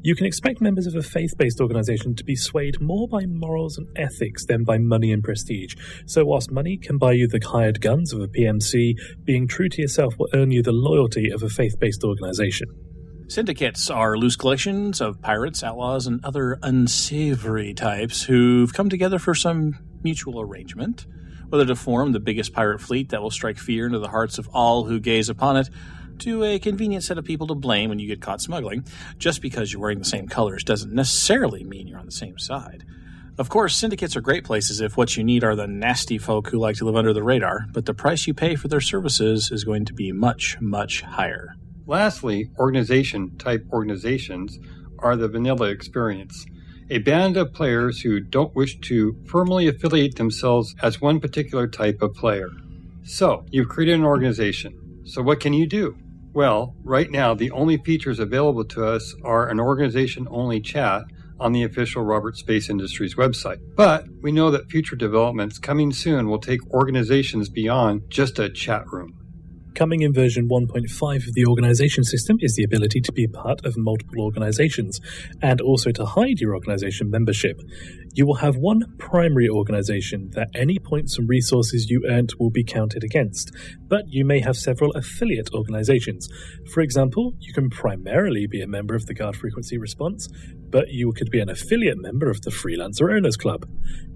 You 0.00 0.14
can 0.14 0.26
expect 0.26 0.60
members 0.60 0.86
of 0.86 0.94
a 0.94 1.02
faith 1.02 1.36
based 1.36 1.60
organization 1.60 2.14
to 2.14 2.24
be 2.24 2.36
swayed 2.36 2.80
more 2.80 3.06
by 3.06 3.26
morals 3.26 3.76
and 3.76 3.88
ethics 3.94 4.46
than 4.46 4.64
by 4.64 4.78
money 4.78 5.12
and 5.12 5.22
prestige. 5.22 5.74
So, 6.06 6.24
whilst 6.24 6.50
money 6.50 6.78
can 6.78 6.96
buy 6.96 7.12
you 7.12 7.28
the 7.28 7.46
hired 7.46 7.82
guns 7.82 8.14
of 8.14 8.20
a 8.20 8.28
PMC, 8.28 8.94
being 9.24 9.46
true 9.46 9.68
to 9.68 9.82
yourself 9.82 10.14
will 10.18 10.28
earn 10.32 10.50
you 10.50 10.62
the 10.62 10.72
loyalty 10.72 11.30
of 11.30 11.42
a 11.42 11.50
faith 11.50 11.78
based 11.78 12.04
organization. 12.04 12.93
Syndicates 13.26 13.88
are 13.88 14.18
loose 14.18 14.36
collections 14.36 15.00
of 15.00 15.22
pirates, 15.22 15.64
outlaws, 15.64 16.06
and 16.06 16.22
other 16.24 16.58
unsavory 16.62 17.72
types 17.72 18.22
who've 18.22 18.72
come 18.72 18.90
together 18.90 19.18
for 19.18 19.34
some 19.34 19.78
mutual 20.02 20.40
arrangement, 20.40 21.06
whether 21.48 21.64
to 21.64 21.74
form 21.74 22.12
the 22.12 22.20
biggest 22.20 22.52
pirate 22.52 22.82
fleet 22.82 23.08
that 23.08 23.22
will 23.22 23.30
strike 23.30 23.58
fear 23.58 23.86
into 23.86 23.98
the 23.98 24.08
hearts 24.08 24.38
of 24.38 24.48
all 24.52 24.84
who 24.84 25.00
gaze 25.00 25.30
upon 25.30 25.56
it, 25.56 25.70
to 26.18 26.44
a 26.44 26.58
convenient 26.58 27.02
set 27.02 27.16
of 27.16 27.24
people 27.24 27.46
to 27.46 27.54
blame 27.54 27.88
when 27.88 27.98
you 27.98 28.06
get 28.06 28.20
caught 28.20 28.42
smuggling. 28.42 28.84
Just 29.18 29.40
because 29.40 29.72
you're 29.72 29.82
wearing 29.82 29.98
the 29.98 30.04
same 30.04 30.28
colors 30.28 30.62
doesn't 30.62 30.92
necessarily 30.92 31.64
mean 31.64 31.88
you're 31.88 31.98
on 31.98 32.06
the 32.06 32.12
same 32.12 32.38
side. 32.38 32.84
Of 33.38 33.48
course, 33.48 33.74
syndicates 33.74 34.16
are 34.16 34.20
great 34.20 34.44
places 34.44 34.80
if 34.80 34.96
what 34.96 35.16
you 35.16 35.24
need 35.24 35.42
are 35.42 35.56
the 35.56 35.66
nasty 35.66 36.18
folk 36.18 36.50
who 36.50 36.58
like 36.58 36.76
to 36.76 36.84
live 36.84 36.94
under 36.94 37.14
the 37.14 37.22
radar, 37.22 37.66
but 37.72 37.86
the 37.86 37.94
price 37.94 38.26
you 38.26 38.34
pay 38.34 38.54
for 38.54 38.68
their 38.68 38.82
services 38.82 39.50
is 39.50 39.64
going 39.64 39.86
to 39.86 39.94
be 39.94 40.12
much, 40.12 40.60
much 40.60 41.00
higher. 41.00 41.56
Lastly, 41.86 42.50
organization 42.58 43.36
type 43.36 43.66
organizations 43.72 44.58
are 44.98 45.16
the 45.16 45.28
vanilla 45.28 45.68
experience. 45.68 46.46
A 46.90 46.98
band 46.98 47.36
of 47.36 47.52
players 47.52 48.00
who 48.00 48.20
don't 48.20 48.54
wish 48.54 48.78
to 48.80 49.16
firmly 49.26 49.68
affiliate 49.68 50.16
themselves 50.16 50.74
as 50.82 51.00
one 51.00 51.20
particular 51.20 51.66
type 51.66 52.00
of 52.00 52.14
player. 52.14 52.48
So, 53.02 53.44
you've 53.50 53.68
created 53.68 53.96
an 53.96 54.04
organization. 54.04 55.02
So, 55.04 55.22
what 55.22 55.40
can 55.40 55.52
you 55.52 55.66
do? 55.66 55.96
Well, 56.32 56.74
right 56.82 57.10
now, 57.10 57.34
the 57.34 57.50
only 57.50 57.76
features 57.76 58.18
available 58.18 58.64
to 58.64 58.86
us 58.86 59.14
are 59.22 59.48
an 59.48 59.60
organization 59.60 60.26
only 60.30 60.60
chat 60.60 61.04
on 61.38 61.52
the 61.52 61.64
official 61.64 62.02
Roberts 62.02 62.40
Space 62.40 62.70
Industries 62.70 63.14
website. 63.14 63.58
But 63.76 64.06
we 64.22 64.32
know 64.32 64.50
that 64.50 64.70
future 64.70 64.96
developments 64.96 65.58
coming 65.58 65.92
soon 65.92 66.28
will 66.28 66.38
take 66.38 66.64
organizations 66.72 67.48
beyond 67.50 68.04
just 68.08 68.38
a 68.38 68.48
chat 68.48 68.90
room. 68.90 69.23
Coming 69.74 70.02
in 70.02 70.12
version 70.12 70.48
1.5 70.48 71.16
of 71.16 71.34
the 71.34 71.46
organization 71.46 72.04
system 72.04 72.36
is 72.38 72.54
the 72.54 72.62
ability 72.62 73.00
to 73.00 73.12
be 73.12 73.26
part 73.26 73.66
of 73.66 73.76
multiple 73.76 74.22
organizations 74.22 75.00
and 75.42 75.60
also 75.60 75.90
to 75.90 76.06
hide 76.06 76.38
your 76.38 76.54
organization 76.54 77.10
membership. 77.10 77.60
You 78.12 78.24
will 78.24 78.36
have 78.36 78.54
one 78.54 78.84
primary 78.98 79.48
organization 79.48 80.30
that 80.34 80.50
any 80.54 80.78
points 80.78 81.18
and 81.18 81.28
resources 81.28 81.90
you 81.90 82.04
earned 82.08 82.34
will 82.38 82.50
be 82.50 82.62
counted 82.62 83.02
against, 83.02 83.50
but 83.88 84.04
you 84.06 84.24
may 84.24 84.38
have 84.38 84.56
several 84.56 84.92
affiliate 84.92 85.50
organizations. 85.52 86.28
For 86.72 86.80
example, 86.80 87.34
you 87.40 87.52
can 87.52 87.68
primarily 87.68 88.46
be 88.46 88.62
a 88.62 88.68
member 88.68 88.94
of 88.94 89.06
the 89.06 89.14
Guard 89.14 89.34
Frequency 89.34 89.76
Response, 89.76 90.28
but 90.70 90.90
you 90.90 91.12
could 91.12 91.30
be 91.30 91.40
an 91.40 91.50
affiliate 91.50 91.98
member 91.98 92.30
of 92.30 92.42
the 92.42 92.50
Freelancer 92.50 93.12
Owners 93.12 93.36
Club. 93.36 93.66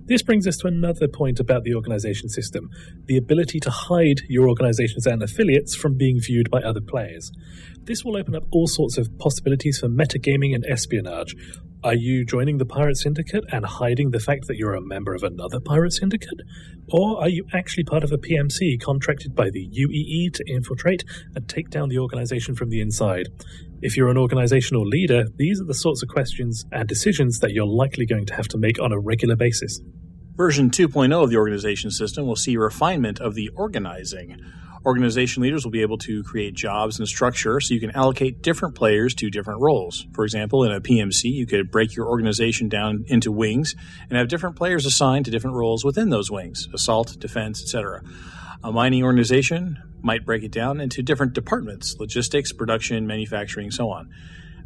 This 0.08 0.22
brings 0.22 0.46
us 0.46 0.56
to 0.58 0.68
another 0.68 1.06
point 1.06 1.38
about 1.38 1.64
the 1.64 1.74
organization 1.74 2.30
system 2.30 2.70
the 3.04 3.18
ability 3.18 3.60
to 3.60 3.70
hide 3.70 4.22
your 4.26 4.48
organizations 4.48 5.06
and 5.06 5.22
affiliates 5.22 5.74
from 5.74 5.98
being 5.98 6.18
viewed 6.18 6.50
by 6.50 6.62
other 6.62 6.80
players. 6.80 7.30
This 7.84 8.04
will 8.04 8.16
open 8.16 8.34
up 8.34 8.44
all 8.50 8.66
sorts 8.66 8.98
of 8.98 9.18
possibilities 9.18 9.78
for 9.78 9.88
metagaming 9.88 10.54
and 10.54 10.64
espionage. 10.66 11.34
Are 11.84 11.94
you 11.94 12.24
joining 12.24 12.58
the 12.58 12.66
Pirate 12.66 12.96
Syndicate 12.96 13.44
and 13.52 13.64
hiding 13.64 14.10
the 14.10 14.18
fact 14.18 14.48
that 14.48 14.56
you're 14.56 14.74
a 14.74 14.80
member 14.80 15.14
of 15.14 15.22
another 15.22 15.60
Pirate 15.60 15.92
Syndicate? 15.92 16.40
Or 16.88 17.20
are 17.22 17.28
you 17.28 17.46
actually 17.54 17.84
part 17.84 18.02
of 18.02 18.10
a 18.10 18.18
PMC 18.18 18.80
contracted 18.82 19.34
by 19.34 19.50
the 19.50 19.68
UEE 19.68 20.32
to 20.34 20.44
infiltrate 20.48 21.04
and 21.36 21.48
take 21.48 21.70
down 21.70 21.88
the 21.88 21.98
organization 21.98 22.56
from 22.56 22.70
the 22.70 22.80
inside? 22.80 23.28
If 23.80 23.96
you're 23.96 24.10
an 24.10 24.18
organizational 24.18 24.86
leader, 24.86 25.26
these 25.36 25.60
are 25.60 25.66
the 25.66 25.72
sorts 25.72 26.02
of 26.02 26.08
questions 26.08 26.64
and 26.72 26.88
decisions 26.88 27.38
that 27.38 27.52
you're 27.52 27.64
likely 27.64 28.06
going 28.06 28.26
to 28.26 28.34
have 28.34 28.48
to 28.48 28.58
make 28.58 28.80
on 28.82 28.90
a 28.90 28.98
regular 28.98 29.36
basis. 29.36 29.80
Version 30.34 30.70
2.0 30.70 31.22
of 31.22 31.30
the 31.30 31.36
organization 31.36 31.92
system 31.92 32.26
will 32.26 32.36
see 32.36 32.56
refinement 32.56 33.20
of 33.20 33.34
the 33.34 33.50
organizing. 33.54 34.36
Organization 34.88 35.42
leaders 35.42 35.64
will 35.64 35.70
be 35.70 35.82
able 35.82 35.98
to 35.98 36.22
create 36.22 36.54
jobs 36.54 36.98
and 36.98 37.06
structure 37.06 37.60
so 37.60 37.74
you 37.74 37.78
can 37.80 37.90
allocate 37.90 38.40
different 38.40 38.74
players 38.74 39.14
to 39.16 39.28
different 39.28 39.60
roles. 39.60 40.06
For 40.14 40.24
example, 40.24 40.64
in 40.64 40.72
a 40.72 40.80
PMC, 40.80 41.30
you 41.30 41.46
could 41.46 41.70
break 41.70 41.94
your 41.94 42.08
organization 42.08 42.70
down 42.70 43.04
into 43.06 43.30
wings 43.30 43.74
and 44.08 44.16
have 44.16 44.28
different 44.28 44.56
players 44.56 44.86
assigned 44.86 45.26
to 45.26 45.30
different 45.30 45.56
roles 45.56 45.84
within 45.84 46.08
those 46.08 46.30
wings 46.30 46.68
assault, 46.72 47.20
defense, 47.20 47.60
etc. 47.60 48.02
A 48.64 48.72
mining 48.72 49.04
organization 49.04 49.76
might 50.00 50.24
break 50.24 50.42
it 50.42 50.52
down 50.52 50.80
into 50.80 51.02
different 51.02 51.34
departments 51.34 51.94
logistics, 51.98 52.54
production, 52.54 53.06
manufacturing, 53.06 53.70
so 53.70 53.90
on. 53.90 54.08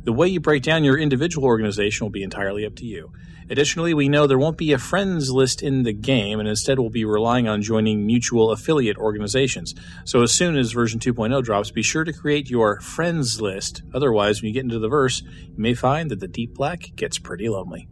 The 0.04 0.12
way 0.12 0.26
you 0.26 0.40
break 0.40 0.62
down 0.64 0.82
your 0.82 0.98
individual 0.98 1.46
organization 1.46 2.04
will 2.04 2.10
be 2.10 2.24
entirely 2.24 2.66
up 2.66 2.74
to 2.76 2.84
you. 2.84 3.12
Additionally, 3.48 3.94
we 3.94 4.08
know 4.08 4.26
there 4.26 4.38
won't 4.38 4.56
be 4.56 4.72
a 4.72 4.78
friends 4.78 5.30
list 5.30 5.62
in 5.62 5.82
the 5.82 5.92
game, 5.92 6.40
and 6.40 6.48
instead 6.48 6.78
we'll 6.78 6.90
be 6.90 7.04
relying 7.04 7.46
on 7.46 7.62
joining 7.62 8.06
mutual 8.06 8.50
affiliate 8.50 8.96
organizations. 8.96 9.74
So 10.04 10.22
as 10.22 10.32
soon 10.32 10.56
as 10.56 10.72
version 10.72 10.98
2.0 10.98 11.42
drops, 11.44 11.70
be 11.70 11.82
sure 11.82 12.02
to 12.02 12.12
create 12.12 12.50
your 12.50 12.80
friends 12.80 13.40
list. 13.40 13.82
Otherwise, 13.94 14.40
when 14.40 14.48
you 14.48 14.54
get 14.54 14.64
into 14.64 14.78
the 14.78 14.88
verse, 14.88 15.22
you 15.22 15.54
may 15.56 15.74
find 15.74 16.10
that 16.10 16.20
the 16.20 16.28
deep 16.28 16.54
black 16.54 16.90
gets 16.96 17.18
pretty 17.18 17.48
lonely. 17.48 17.88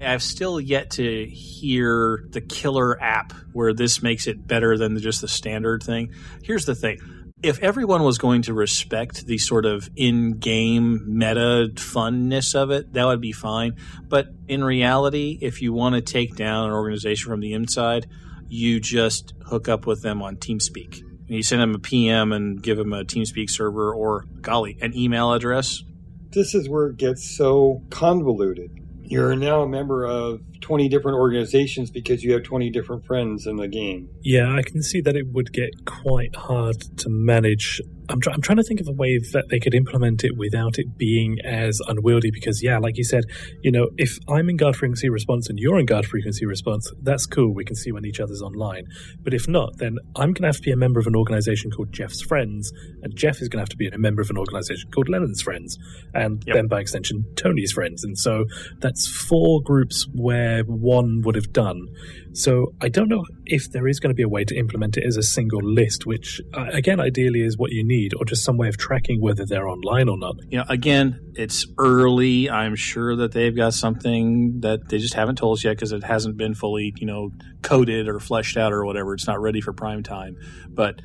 I've 0.00 0.22
still 0.22 0.60
yet 0.60 0.92
to 0.92 1.26
hear 1.26 2.24
the 2.30 2.40
killer 2.40 3.00
app 3.02 3.32
where 3.52 3.74
this 3.74 4.02
makes 4.02 4.26
it 4.26 4.46
better 4.46 4.78
than 4.78 4.98
just 4.98 5.20
the 5.20 5.28
standard 5.28 5.82
thing. 5.82 6.14
Here's 6.42 6.64
the 6.64 6.74
thing 6.74 7.19
if 7.42 7.58
everyone 7.60 8.02
was 8.02 8.18
going 8.18 8.42
to 8.42 8.54
respect 8.54 9.26
the 9.26 9.38
sort 9.38 9.64
of 9.64 9.88
in-game 9.96 11.04
meta 11.06 11.70
funness 11.74 12.54
of 12.54 12.70
it, 12.70 12.92
that 12.92 13.06
would 13.06 13.20
be 13.20 13.32
fine. 13.32 13.76
But 14.08 14.28
in 14.46 14.62
reality, 14.62 15.38
if 15.40 15.62
you 15.62 15.72
want 15.72 15.94
to 15.94 16.00
take 16.02 16.36
down 16.36 16.68
an 16.68 16.74
organization 16.74 17.30
from 17.30 17.40
the 17.40 17.54
inside, 17.54 18.06
you 18.48 18.80
just 18.80 19.32
hook 19.46 19.68
up 19.68 19.86
with 19.86 20.02
them 20.02 20.22
on 20.22 20.36
TeamSpeak. 20.36 21.02
You 21.28 21.42
send 21.42 21.62
them 21.62 21.74
a 21.74 21.78
PM 21.78 22.32
and 22.32 22.60
give 22.60 22.76
them 22.76 22.92
a 22.92 23.04
TeamSpeak 23.04 23.48
server 23.48 23.94
or, 23.94 24.26
golly, 24.40 24.76
an 24.80 24.96
email 24.96 25.32
address. 25.32 25.82
This 26.30 26.54
is 26.54 26.68
where 26.68 26.88
it 26.88 26.96
gets 26.96 27.36
so 27.36 27.82
convoluted. 27.90 28.79
You're 29.10 29.34
now 29.34 29.62
a 29.62 29.68
member 29.68 30.04
of 30.04 30.40
20 30.60 30.88
different 30.88 31.18
organizations 31.18 31.90
because 31.90 32.22
you 32.22 32.32
have 32.32 32.44
20 32.44 32.70
different 32.70 33.04
friends 33.04 33.44
in 33.44 33.56
the 33.56 33.66
game. 33.66 34.08
Yeah, 34.20 34.54
I 34.54 34.62
can 34.62 34.84
see 34.84 35.00
that 35.00 35.16
it 35.16 35.32
would 35.32 35.52
get 35.52 35.84
quite 35.84 36.36
hard 36.36 36.80
to 36.98 37.08
manage. 37.08 37.82
I'm, 38.10 38.20
try- 38.20 38.32
I'm 38.32 38.40
trying 38.42 38.56
to 38.58 38.62
think 38.62 38.80
of 38.80 38.88
a 38.88 38.92
way 38.92 39.18
that 39.32 39.46
they 39.48 39.58
could 39.60 39.74
implement 39.74 40.24
it 40.24 40.36
without 40.36 40.78
it 40.78 40.98
being 40.98 41.38
as 41.44 41.80
unwieldy 41.86 42.30
because, 42.30 42.62
yeah, 42.62 42.78
like 42.78 42.96
you 42.96 43.04
said, 43.04 43.24
you 43.62 43.70
know, 43.70 43.88
if 43.96 44.18
I'm 44.28 44.48
in 44.50 44.56
guard 44.56 44.76
frequency 44.76 45.08
response 45.08 45.48
and 45.48 45.58
you're 45.58 45.78
in 45.78 45.86
guard 45.86 46.06
frequency 46.06 46.44
response, 46.46 46.90
that's 47.02 47.26
cool. 47.26 47.54
We 47.54 47.64
can 47.64 47.76
see 47.76 47.92
when 47.92 48.04
each 48.04 48.20
other's 48.20 48.42
online. 48.42 48.86
But 49.22 49.34
if 49.34 49.48
not, 49.48 49.78
then 49.78 49.98
I'm 50.16 50.32
going 50.32 50.42
to 50.42 50.48
have 50.48 50.56
to 50.56 50.62
be 50.62 50.72
a 50.72 50.76
member 50.76 51.00
of 51.00 51.06
an 51.06 51.16
organization 51.16 51.70
called 51.70 51.92
Jeff's 51.92 52.20
Friends, 52.22 52.72
and 53.02 53.14
Jeff 53.16 53.40
is 53.40 53.48
going 53.48 53.58
to 53.58 53.62
have 53.62 53.68
to 53.70 53.76
be 53.76 53.88
a 53.88 53.98
member 53.98 54.22
of 54.22 54.30
an 54.30 54.36
organization 54.38 54.90
called 54.90 55.08
Lennon's 55.08 55.42
Friends, 55.42 55.78
and 56.14 56.42
Yep. 56.46 56.56
then 56.56 56.66
by 56.68 56.80
extension, 56.80 57.24
Tony's 57.36 57.72
Friends. 57.72 58.02
And 58.04 58.18
so 58.18 58.44
that's 58.80 59.06
four 59.06 59.60
groups 59.62 60.06
where 60.14 60.62
one 60.64 61.22
would 61.24 61.34
have 61.36 61.52
done. 61.52 61.88
So 62.32 62.74
I 62.80 62.88
don't 62.88 63.08
know 63.08 63.24
if 63.46 63.70
there 63.72 63.88
is 63.88 63.98
going 63.98 64.10
to 64.10 64.14
be 64.14 64.22
a 64.22 64.28
way 64.28 64.44
to 64.44 64.56
implement 64.56 64.96
it 64.96 65.04
as 65.04 65.16
a 65.16 65.22
single 65.22 65.60
list, 65.62 66.06
which 66.06 66.40
uh, 66.54 66.66
again, 66.72 67.00
ideally 67.00 67.42
is 67.42 67.58
what 67.58 67.72
you 67.72 67.84
need, 67.84 68.14
or 68.14 68.24
just 68.24 68.44
some 68.44 68.56
way 68.56 68.68
of 68.68 68.76
tracking 68.76 69.20
whether 69.20 69.44
they're 69.44 69.68
online 69.68 70.08
or 70.08 70.16
not. 70.16 70.36
You 70.48 70.58
know, 70.58 70.64
again, 70.68 71.20
it's 71.34 71.66
early. 71.78 72.48
I'm 72.48 72.76
sure 72.76 73.16
that 73.16 73.32
they've 73.32 73.54
got 73.54 73.74
something 73.74 74.60
that 74.60 74.88
they 74.88 74.98
just 74.98 75.14
haven't 75.14 75.36
told 75.36 75.58
us 75.58 75.64
yet 75.64 75.72
because 75.72 75.92
it 75.92 76.04
hasn't 76.04 76.36
been 76.36 76.54
fully, 76.54 76.94
you 76.96 77.06
know, 77.06 77.30
coded 77.62 78.08
or 78.08 78.20
fleshed 78.20 78.56
out 78.56 78.72
or 78.72 78.84
whatever. 78.84 79.14
It's 79.14 79.26
not 79.26 79.40
ready 79.40 79.60
for 79.60 79.72
prime 79.72 80.02
time. 80.02 80.36
But 80.68 81.00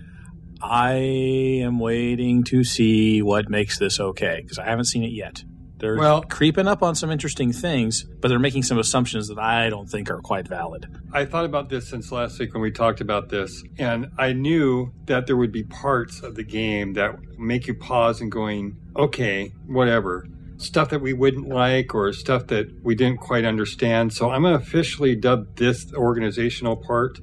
I 0.62 0.94
am 0.94 1.80
waiting 1.80 2.44
to 2.46 2.64
see 2.64 3.22
what 3.22 3.50
makes 3.50 3.80
this 3.80 4.00
okay 4.00 4.40
because 4.42 4.60
I 4.60 4.66
haven't 4.66 4.86
seen 4.86 5.04
it 5.04 5.12
yet. 5.12 5.44
They're 5.78 5.98
Well- 5.98 6.22
creeping 6.24 6.68
up 6.68 6.82
on 6.82 6.96
some 6.96 7.12
interesting 7.12 7.52
things, 7.52 8.06
but 8.22 8.30
they're 8.30 8.40
making 8.40 8.64
some 8.64 8.78
assumptions 8.78 9.28
that 9.28 9.38
I 9.38 9.70
don't 9.70 9.90
think 9.90 10.10
are 10.10 10.20
quite 10.22 10.48
valid. 10.48 10.88
I 11.12 11.26
thought 11.26 11.44
about 11.46 11.70
this 11.70 11.88
since 11.88 12.12
last 12.12 12.40
week 12.40 12.54
when 12.54 12.62
we 12.64 12.72
talked 12.72 13.02
about 13.02 13.30
this, 13.30 13.62
and 13.78 14.08
I 14.18 14.32
knew 14.34 14.92
that 15.08 15.28
there 15.28 15.36
would 15.36 15.52
be 15.52 15.64
parts 15.64 16.22
of 16.22 16.36
the 16.36 16.44
game 16.44 16.94
that 16.94 17.18
make 17.38 17.68
you 17.68 17.74
pause 17.74 18.22
and 18.22 18.32
going, 18.32 18.78
okay, 18.96 19.52
whatever. 19.68 20.26
Stuff 20.58 20.90
that 20.92 21.02
we 21.02 21.12
wouldn't 21.12 21.50
like 21.50 21.94
or 21.94 22.14
stuff 22.14 22.48
that 22.48 22.68
we 22.82 22.96
didn't 22.96 23.20
quite 23.20 23.44
understand. 23.44 24.14
So 24.14 24.30
I'm 24.30 24.44
going 24.44 24.58
to 24.58 24.64
officially 24.64 25.14
dub 25.16 25.58
this 25.58 25.92
organizational 25.94 26.78
part, 26.78 27.20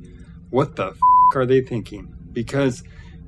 what 0.50 0.76
the 0.76 0.88
f- 0.88 0.98
are 1.34 1.46
they 1.46 1.62
thinking? 1.62 2.12
Because 2.30 2.82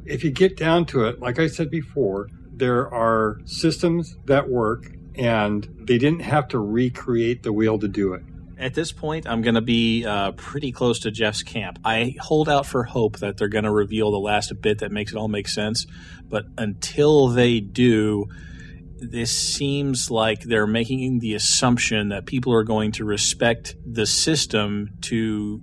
if 0.05 0.23
you 0.23 0.31
get 0.31 0.59
down 0.59 0.85
to 0.87 1.05
it, 1.05 1.21
like 1.21 1.39
I 1.39 1.47
said 1.47 1.71
before, 1.71 2.29
there 2.55 2.87
are 2.93 3.39
systems 3.47 4.17
that 4.27 4.51
work 4.51 4.93
and 5.15 5.69
they 5.79 5.99
didn't 5.99 6.21
have 6.21 6.49
to 6.49 6.59
recreate 6.59 7.43
the 7.43 7.53
wheel 7.53 7.79
to 7.79 7.89
do 7.89 8.15
it. 8.15 8.23
At 8.57 8.75
this 8.75 8.93
point, 8.93 9.29
I'm 9.29 9.43
going 9.43 9.57
to 9.57 9.61
be 9.61 10.05
uh, 10.07 10.33
pretty 10.33 10.73
close 10.73 11.01
to 11.01 11.11
Jeff's 11.11 11.43
camp. 11.43 11.79
I 11.85 12.15
hold 12.21 12.49
out 12.49 12.67
for 12.67 12.85
hope 12.85 13.19
that 13.19 13.37
they're 13.37 13.49
going 13.49 13.65
to 13.65 13.71
reveal 13.71 14.13
the 14.13 14.19
last 14.19 14.53
bit 14.61 14.79
that 14.79 14.93
makes 14.93 15.13
it 15.13 15.17
all 15.17 15.29
make 15.29 15.49
sense. 15.49 15.87
But 16.29 16.47
until 16.57 17.29
they 17.29 17.61
do, 17.61 18.27
this 18.97 19.37
seems 19.37 20.11
like 20.11 20.43
they're 20.43 20.67
making 20.67 21.19
the 21.19 21.35
assumption 21.35 22.11
that 22.11 22.27
people 22.27 22.53
are 22.55 22.65
going 22.65 22.93
to 22.93 23.05
respect 23.05 23.75
the 23.85 24.07
system 24.07 24.91
to 25.03 25.61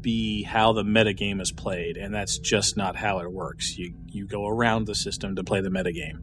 be 0.00 0.42
how 0.42 0.74
the 0.74 0.82
metagame 0.82 1.40
is 1.40 1.50
played, 1.50 1.96
and 1.96 2.14
that's 2.14 2.38
just 2.38 2.76
not 2.76 2.94
how 2.94 3.20
it 3.20 3.32
works. 3.32 3.76
You 3.78 3.94
you 4.06 4.26
go 4.26 4.46
around 4.46 4.86
the 4.86 4.94
system 4.94 5.36
to 5.36 5.44
play 5.44 5.62
the 5.62 5.70
metagame. 5.70 6.20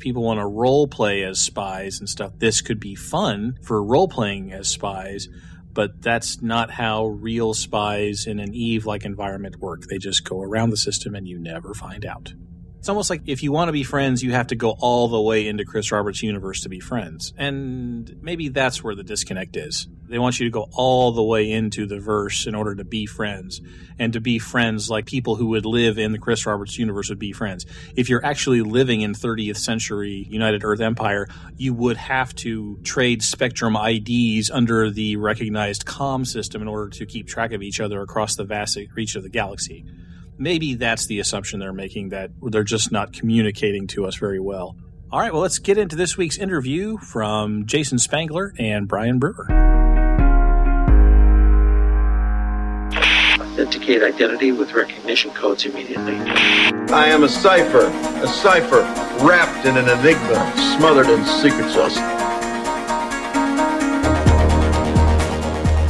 People 0.00 0.22
want 0.22 0.40
to 0.40 0.46
role 0.46 0.88
play 0.88 1.22
as 1.22 1.40
spies 1.40 2.00
and 2.00 2.08
stuff. 2.08 2.32
This 2.38 2.60
could 2.60 2.80
be 2.80 2.94
fun 2.94 3.58
for 3.62 3.82
role 3.82 4.08
playing 4.08 4.52
as 4.52 4.68
spies, 4.68 5.28
but 5.72 6.02
that's 6.02 6.42
not 6.42 6.72
how 6.72 7.06
real 7.06 7.54
spies 7.54 8.26
in 8.26 8.40
an 8.40 8.54
Eve 8.54 8.86
like 8.86 9.04
environment 9.04 9.56
work. 9.60 9.82
They 9.88 9.98
just 9.98 10.24
go 10.24 10.40
around 10.40 10.70
the 10.70 10.76
system 10.76 11.14
and 11.14 11.28
you 11.28 11.38
never 11.38 11.74
find 11.74 12.04
out. 12.04 12.32
It's 12.80 12.88
almost 12.88 13.10
like 13.10 13.20
if 13.26 13.42
you 13.42 13.52
want 13.52 13.68
to 13.68 13.72
be 13.72 13.82
friends, 13.82 14.22
you 14.22 14.32
have 14.32 14.46
to 14.46 14.56
go 14.56 14.70
all 14.80 15.08
the 15.08 15.20
way 15.20 15.46
into 15.46 15.66
Chris 15.66 15.92
Roberts' 15.92 16.22
universe 16.22 16.62
to 16.62 16.70
be 16.70 16.80
friends. 16.80 17.34
And 17.36 18.16
maybe 18.22 18.48
that's 18.48 18.82
where 18.82 18.94
the 18.94 19.02
disconnect 19.04 19.54
is. 19.54 19.86
They 20.08 20.18
want 20.18 20.40
you 20.40 20.46
to 20.46 20.50
go 20.50 20.66
all 20.72 21.12
the 21.12 21.22
way 21.22 21.52
into 21.52 21.84
the 21.84 22.00
verse 22.00 22.46
in 22.46 22.54
order 22.54 22.74
to 22.74 22.84
be 22.84 23.04
friends. 23.04 23.60
And 23.98 24.14
to 24.14 24.20
be 24.22 24.38
friends 24.38 24.88
like 24.88 25.04
people 25.04 25.36
who 25.36 25.48
would 25.48 25.66
live 25.66 25.98
in 25.98 26.12
the 26.12 26.18
Chris 26.18 26.46
Roberts 26.46 26.78
universe 26.78 27.10
would 27.10 27.18
be 27.18 27.32
friends. 27.32 27.66
If 27.96 28.08
you're 28.08 28.24
actually 28.24 28.62
living 28.62 29.02
in 29.02 29.12
30th 29.12 29.58
century 29.58 30.26
United 30.30 30.64
Earth 30.64 30.80
Empire, 30.80 31.28
you 31.58 31.74
would 31.74 31.98
have 31.98 32.34
to 32.36 32.78
trade 32.82 33.22
Spectrum 33.22 33.76
IDs 33.76 34.50
under 34.50 34.88
the 34.90 35.16
recognized 35.16 35.84
comm 35.84 36.26
system 36.26 36.62
in 36.62 36.68
order 36.68 36.88
to 36.88 37.04
keep 37.04 37.28
track 37.28 37.52
of 37.52 37.62
each 37.62 37.78
other 37.78 38.00
across 38.00 38.36
the 38.36 38.44
vast 38.44 38.78
reach 38.94 39.16
of 39.16 39.22
the 39.22 39.28
galaxy 39.28 39.84
maybe 40.40 40.74
that's 40.74 41.06
the 41.06 41.20
assumption 41.20 41.60
they're 41.60 41.72
making 41.72 42.08
that 42.08 42.30
they're 42.42 42.64
just 42.64 42.90
not 42.90 43.12
communicating 43.12 43.86
to 43.88 44.06
us 44.06 44.16
very 44.16 44.40
well. 44.40 44.74
All 45.12 45.20
right, 45.20 45.32
well, 45.32 45.42
let's 45.42 45.58
get 45.58 45.76
into 45.76 45.96
this 45.96 46.16
week's 46.16 46.38
interview 46.38 46.96
from 46.96 47.66
Jason 47.66 47.98
Spangler 47.98 48.54
and 48.58 48.88
Brian 48.88 49.18
Brewer. 49.18 49.46
Authenticate 53.40 54.02
identity 54.02 54.52
with 54.52 54.72
recognition 54.72 55.30
codes 55.32 55.66
immediately. 55.66 56.14
I 56.14 57.06
am 57.08 57.24
a 57.24 57.28
cipher, 57.28 57.86
a 58.22 58.26
cipher 58.26 58.80
wrapped 59.24 59.66
in 59.66 59.76
an 59.76 59.88
enigma, 59.88 60.52
smothered 60.78 61.08
in 61.08 61.24
secret 61.24 61.70
sauce. 61.70 62.19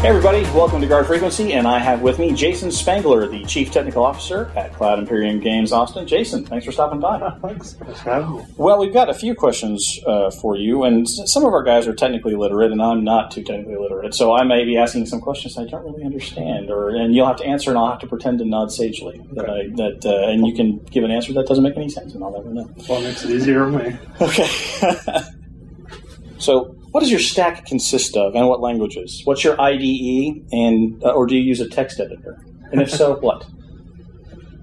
Hey 0.01 0.09
everybody, 0.09 0.45
welcome 0.55 0.81
to 0.81 0.87
Guard 0.87 1.07
Frequency, 1.07 1.53
and 1.53 1.69
I 1.69 1.79
have 1.79 2.01
with 2.01 2.19
me 2.19 2.33
Jason 2.33 2.73
Spangler, 2.73 3.29
the 3.29 3.45
Chief 3.45 3.71
Technical 3.71 4.03
Officer 4.03 4.51
at 4.57 4.73
Cloud 4.73 4.99
Imperium 4.99 5.41
Games 5.41 5.73
Austin. 5.73 6.07
Jason, 6.07 6.43
thanks 6.47 6.65
for 6.65 6.73
stopping 6.73 7.01
by. 7.01 7.19
Thanks. 7.43 7.75
Thanks 7.75 8.01
for 8.01 8.11
having 8.11 8.37
me. 8.39 8.47
Well, 8.57 8.79
we've 8.79 8.95
got 8.95 9.11
a 9.11 9.15
few 9.15 9.35
questions 9.35 10.01
uh, 10.07 10.31
for 10.31 10.57
you, 10.57 10.85
and 10.85 11.07
some 11.07 11.45
of 11.45 11.53
our 11.53 11.63
guys 11.63 11.87
are 11.87 11.95
technically 11.95 12.35
literate, 12.35 12.73
and 12.73 12.81
I'm 12.81 13.05
not 13.05 13.31
too 13.31 13.43
technically 13.43 13.77
literate, 13.77 14.15
so 14.15 14.33
I 14.33 14.43
may 14.43 14.65
be 14.65 14.79
asking 14.79 15.05
some 15.05 15.21
questions 15.21 15.59
I 15.59 15.67
don't 15.67 15.85
really 15.85 16.03
understand, 16.03 16.71
or 16.71 16.89
and 16.89 17.15
you'll 17.15 17.27
have 17.27 17.37
to 17.37 17.45
answer, 17.45 17.69
and 17.69 17.79
I'll 17.79 17.91
have 17.91 18.01
to 18.01 18.07
pretend 18.07 18.39
to 18.39 18.47
nod 18.47 18.73
sagely 18.73 19.21
that 19.33 19.51
I 19.51 19.69
that, 19.77 20.07
uh, 20.07 20.31
and 20.31 20.47
you 20.47 20.55
can 20.55 20.79
give 20.91 21.05
an 21.05 21.11
answer 21.11 21.35
that 21.35 21.47
doesn't 21.47 21.63
make 21.63 21.77
any 21.77 21.91
sense, 21.91 22.15
and 22.15 22.25
I'll 22.25 22.33
never 22.33 22.49
know. 22.49 22.71
Well, 22.89 23.03
it 23.03 23.09
makes 23.09 23.23
it 23.27 23.33
easier 23.33 23.71
for 23.71 23.79
me. 23.79 23.99
Okay. 24.23 25.21
so, 26.39 26.80
what 26.91 27.01
does 27.01 27.11
your 27.11 27.21
stack 27.21 27.67
consist 27.67 28.17
of, 28.17 28.35
and 28.35 28.49
what 28.49 28.61
languages? 28.61 29.23
What's 29.25 29.45
your 29.45 29.61
IDE, 29.61 30.45
and 30.53 31.03
uh, 31.05 31.11
or 31.11 31.27
do 31.27 31.37
you 31.37 31.43
use 31.43 31.61
a 31.61 31.69
text 31.69 32.01
editor? 32.01 32.45
And 32.73 32.81
if 32.81 32.91
so, 32.91 33.17
what? 33.21 33.47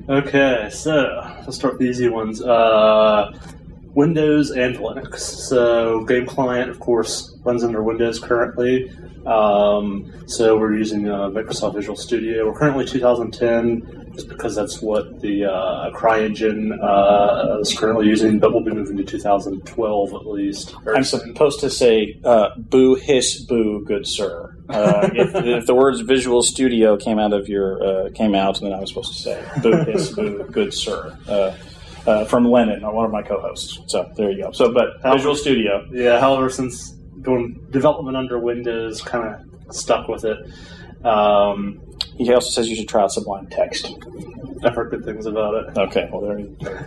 Okay, 0.10 0.70
so 0.72 1.22
let's 1.42 1.56
start 1.56 1.74
with 1.74 1.82
the 1.82 1.90
easy 1.90 2.10
ones. 2.10 2.42
Uh, 2.42 3.38
Windows 3.98 4.52
and 4.52 4.76
Linux. 4.78 5.22
So 5.22 6.06
Game 6.06 6.28
Client, 6.28 6.70
of 6.70 6.80
course, 6.80 7.36
runs 7.44 7.64
under 7.64 7.82
Windows 7.82 8.20
currently. 8.20 8.92
Um, 9.26 10.14
so 10.28 10.56
we're 10.56 10.78
using 10.78 11.10
uh, 11.10 11.30
Microsoft 11.30 11.74
Visual 11.74 11.98
Studio. 11.98 12.46
We're 12.46 12.60
currently 12.60 12.86
2010, 12.86 14.12
just 14.14 14.30
because 14.30 14.56
that's 14.56 14.84
what 14.84 15.20
the 15.22 15.46
uh, 15.46 15.90
CryEngine 15.96 16.78
uh, 16.80 17.60
is 17.60 17.76
currently 17.76 18.06
using, 18.06 18.38
but 18.38 18.54
we'll 18.54 18.64
be 18.64 18.72
moving 18.72 18.98
to 18.98 19.04
2012 19.04 20.14
at 20.14 20.28
least. 20.28 20.76
I'm 20.96 21.04
supposed 21.04 21.60
to 21.62 21.70
say 21.72 22.20
uh, 22.24 22.50
"boo 22.56 22.94
hiss 22.94 23.42
boo, 23.46 23.84
good 23.84 24.06
sir." 24.06 24.56
Uh, 24.70 25.10
if, 25.12 25.34
if 25.44 25.66
the 25.66 25.74
words 25.74 26.02
Visual 26.02 26.44
Studio 26.44 26.98
came 26.98 27.18
out 27.18 27.34
of 27.34 27.50
your 27.50 27.84
uh, 27.84 28.10
came 28.12 28.36
out, 28.36 28.62
then 28.62 28.74
I 28.74 28.80
was 28.80 28.90
supposed 28.90 29.14
to 29.14 29.20
say 29.20 29.44
"boo 29.64 29.84
hiss 29.86 30.12
boo, 30.12 30.48
good 30.52 30.72
sir." 30.72 31.18
Uh, 32.08 32.12
uh, 32.12 32.26
from 32.26 32.50
Lennon, 32.50 32.82
one 32.82 33.06
of 33.06 33.12
my 33.12 33.22
co-hosts. 33.22 33.80
So 33.88 34.10
there 34.16 34.32
you 34.32 34.44
go. 34.44 34.52
So, 34.52 34.74
but 34.74 35.02
Visual 35.04 35.36
Studio. 35.36 35.86
Yeah, 35.92 36.20
however, 36.20 36.50
since 36.50 36.92
doing 37.22 37.68
development 37.70 38.16
under 38.16 38.40
Windows, 38.40 39.02
kind 39.02 39.36
of 39.36 39.76
stuck 39.76 40.08
with 40.08 40.24
it. 40.24 40.38
Um, 41.06 41.82
he 42.16 42.34
also 42.34 42.50
says 42.50 42.70
you 42.70 42.76
should 42.76 42.88
try 42.88 43.04
out 43.04 43.12
Sublime 43.12 43.48
Text. 43.48 43.94
I've 44.64 44.74
heard 44.74 44.90
good 44.90 45.06
things 45.06 45.26
about 45.26 45.54
it. 45.56 45.78
Okay, 45.78 46.10
well 46.12 46.22
there 46.22 46.40
you 46.40 46.58
go. 46.64 46.80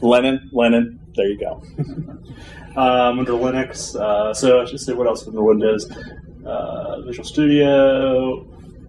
Lennon, 0.00 0.48
Lennon, 0.52 1.00
there 1.16 1.28
you 1.28 1.40
go. 1.40 1.62
um, 2.80 3.18
under 3.18 3.32
Linux, 3.32 3.96
uh, 3.96 4.32
so 4.34 4.60
I 4.60 4.64
should 4.66 4.80
say 4.80 4.92
what 4.92 5.06
else 5.06 5.26
under 5.26 5.42
Windows? 5.42 5.90
Uh, 6.44 7.00
Visual 7.02 7.24
Studio. 7.24 8.46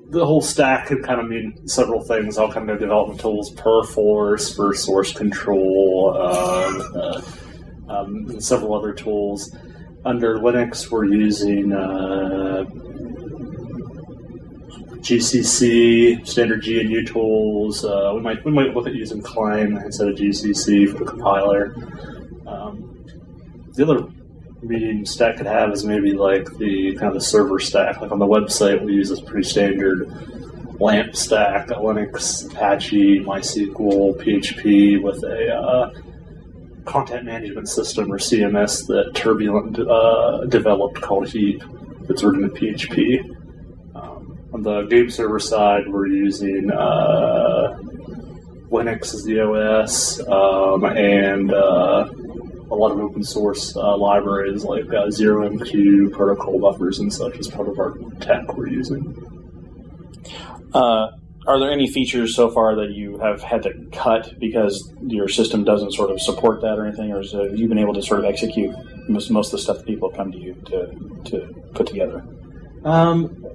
The 0.09 0.25
whole 0.25 0.41
stack 0.41 0.87
could 0.87 1.03
kind 1.03 1.19
of 1.21 1.27
mean 1.27 1.67
several 1.67 2.01
things. 2.01 2.37
All 2.37 2.51
kind 2.51 2.69
of 2.69 2.79
development 2.79 3.19
tools, 3.19 3.51
Perforce 3.51 4.55
for 4.55 4.73
source 4.73 5.13
control, 5.13 6.17
um, 6.17 6.81
uh, 6.95 7.21
um, 7.89 8.29
and 8.29 8.43
several 8.43 8.73
other 8.73 8.91
tools. 8.91 9.55
Under 10.05 10.39
Linux, 10.39 10.89
we're 10.89 11.05
using 11.05 11.73
uh, 11.73 12.65
GCC, 15.01 16.25
standard 16.25 16.65
GNU 16.65 17.05
tools. 17.05 17.85
Uh, 17.85 18.13
we 18.15 18.21
might 18.21 18.43
we 18.43 18.51
might 18.51 18.73
look 18.73 18.87
at 18.87 18.95
using 18.95 19.21
Clang 19.21 19.77
instead 19.77 20.07
of 20.07 20.15
GCC 20.15 20.91
for 20.91 21.03
the 21.03 21.05
compiler. 21.05 21.75
Um, 22.47 23.05
the 23.73 23.83
other 23.83 24.07
medium 24.61 25.05
stack 25.05 25.37
could 25.37 25.45
have 25.45 25.71
is 25.71 25.85
maybe 25.85 26.13
like 26.13 26.45
the 26.57 26.93
kind 26.95 27.07
of 27.07 27.13
the 27.13 27.21
server 27.21 27.59
stack. 27.59 28.01
Like 28.01 28.11
on 28.11 28.19
the 28.19 28.27
website, 28.27 28.83
we 28.83 28.93
use 28.93 29.09
this 29.09 29.21
pretty 29.21 29.47
standard 29.47 30.09
LAMP 30.79 31.15
stack: 31.15 31.67
Linux, 31.67 32.49
Apache, 32.51 33.21
MySQL, 33.21 34.17
PHP, 34.21 35.01
with 35.01 35.23
a 35.23 35.53
uh, 35.53 35.93
content 36.85 37.25
management 37.25 37.69
system 37.69 38.11
or 38.11 38.17
CMS 38.17 38.87
that 38.87 39.13
Turbulent 39.13 39.79
uh, 39.79 40.45
developed 40.45 41.01
called 41.01 41.27
Heap. 41.27 41.63
That's 42.07 42.23
written 42.23 42.43
in 42.43 42.49
PHP. 42.51 43.35
Um, 43.95 44.39
on 44.53 44.63
the 44.63 44.83
game 44.83 45.09
server 45.09 45.39
side, 45.39 45.87
we're 45.87 46.07
using 46.07 46.71
uh, 46.71 47.77
Linux 48.71 49.13
as 49.13 49.23
the 49.23 49.41
OS 49.41 50.19
um, 50.27 50.85
and 50.85 51.53
uh, 51.53 52.09
a 52.71 52.75
lot 52.75 52.91
of 52.91 52.99
open 52.99 53.23
source 53.23 53.75
uh, 53.75 53.97
libraries 53.97 54.63
like 54.63 54.85
uh, 54.85 55.07
ZeroMQ, 55.07 56.11
protocol 56.11 56.59
buffers, 56.59 56.99
and 56.99 57.11
such 57.13 57.37
as 57.37 57.47
part 57.47 57.67
of 57.67 57.79
our 57.79 57.97
tech 58.19 58.53
we're 58.55 58.67
using. 58.67 59.15
Uh, 60.73 61.07
are 61.47 61.59
there 61.59 61.71
any 61.71 61.87
features 61.87 62.35
so 62.35 62.51
far 62.51 62.75
that 62.75 62.91
you 62.91 63.17
have 63.19 63.41
had 63.41 63.63
to 63.63 63.73
cut 63.91 64.37
because 64.39 64.93
your 65.01 65.27
system 65.27 65.63
doesn't 65.63 65.93
sort 65.93 66.11
of 66.11 66.21
support 66.21 66.61
that 66.61 66.77
or 66.77 66.85
anything, 66.85 67.11
or 67.11 67.23
have 67.23 67.57
you 67.57 67.67
been 67.67 67.79
able 67.79 67.93
to 67.93 68.03
sort 68.03 68.19
of 68.19 68.25
execute 68.25 68.75
most, 69.09 69.31
most 69.31 69.47
of 69.47 69.51
the 69.53 69.57
stuff 69.59 69.77
that 69.77 69.87
people 69.87 70.09
have 70.09 70.17
come 70.17 70.31
to 70.31 70.37
you 70.37 70.53
to, 70.65 71.21
to 71.25 71.71
put 71.73 71.87
together? 71.87 72.23
Um, 72.83 73.45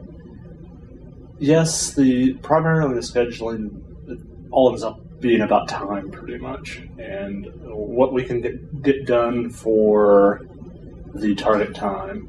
yes, 1.39 1.95
the 1.95 2.35
primarily 2.35 2.95
the 2.95 3.01
scheduling 3.01 3.83
it 4.09 4.19
all 4.51 4.71
ends 4.71 4.83
up 4.83 5.01
being 5.25 5.41
about 5.41 5.67
time, 5.67 6.11
pretty 6.11 6.37
much, 6.37 6.83
and 6.99 7.51
what 7.65 8.13
we 8.13 8.23
can 8.23 8.43
get, 8.43 8.83
get 8.83 9.07
done 9.07 9.49
for 9.49 10.43
the 11.15 11.35
target 11.35 11.75
time. 11.75 12.29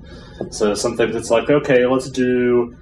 So 0.50 0.74
something 0.74 1.12
that's 1.12 1.30
like, 1.30 1.50
okay, 1.50 1.86
let's 1.86 2.10
do 2.10 2.74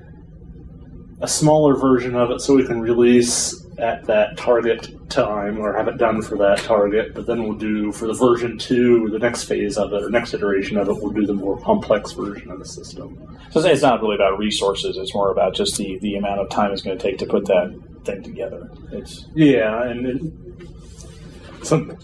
a 1.20 1.28
smaller 1.28 1.76
version 1.76 2.16
of 2.16 2.30
it 2.30 2.42
so 2.42 2.54
we 2.54 2.64
can 2.64 2.80
release 2.80 3.60
at 3.80 4.06
that 4.06 4.38
target 4.38 5.10
time 5.10 5.58
or 5.58 5.76
have 5.76 5.88
it 5.88 5.98
done 5.98 6.22
for 6.22 6.38
that 6.38 6.60
target, 6.60 7.16
but 7.16 7.26
then 7.26 7.42
we'll 7.42 7.58
do 7.58 7.92
for 7.92 8.06
the 8.06 8.14
version 8.14 8.60
two, 8.60 9.10
the 9.10 9.18
next 9.18 9.46
phase 9.46 9.80
of 9.80 9.94
it 9.94 10.04
or 10.04 10.12
next 10.12 10.36
iteration 10.36 10.78
of 10.78 10.88
it, 10.90 10.94
we'll 10.94 11.12
do 11.12 11.26
the 11.26 11.34
more 11.34 11.60
complex 11.62 12.12
version 12.12 12.52
of 12.52 12.60
the 12.60 12.66
system. 12.66 13.18
So 13.50 13.62
it's 13.62 13.82
not 13.82 14.00
really 14.00 14.14
about 14.14 14.38
resources; 14.38 14.96
it's 14.96 15.16
more 15.16 15.32
about 15.32 15.56
just 15.56 15.76
the, 15.78 15.98
the 16.00 16.18
amount 16.18 16.40
of 16.40 16.50
time 16.50 16.72
it's 16.72 16.84
going 16.84 17.00
to 17.00 17.04
take 17.04 17.18
to 17.18 17.26
put 17.26 17.46
that 17.48 17.74
thing 18.06 18.24
together. 18.24 18.70
It's 18.92 19.28
yeah, 19.36 19.84
and 19.84 20.06
it, 20.06 21.66
some 21.66 21.98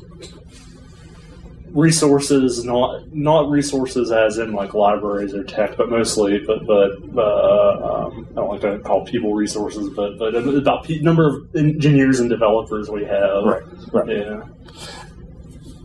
resources, 1.72 2.64
not 2.64 3.14
not 3.14 3.50
resources 3.50 4.12
as 4.12 4.38
in 4.38 4.54
like 4.54 4.74
libraries 4.74 5.34
or 5.34 5.43
tech, 5.43 5.78
but 5.78 5.89
mostly, 5.89 6.39
but 6.39 6.66
but 6.66 6.91
uh, 7.18 8.06
um, 8.08 8.28
I 8.32 8.36
don't 8.36 8.50
like 8.50 8.62
to 8.62 8.80
call 8.80 9.06
people 9.06 9.34
resources, 9.34 9.89
but 9.89 10.18
but 10.18 10.36
about 10.36 10.86
pe- 10.86 11.00
number 11.00 11.28
of 11.28 11.56
engineers 11.56 12.20
and 12.20 12.30
developers 12.30 12.89
we 12.89 13.06
have. 13.06 13.43
Right, 13.43 13.64
right. 13.91 14.10
Yeah. 14.10 14.41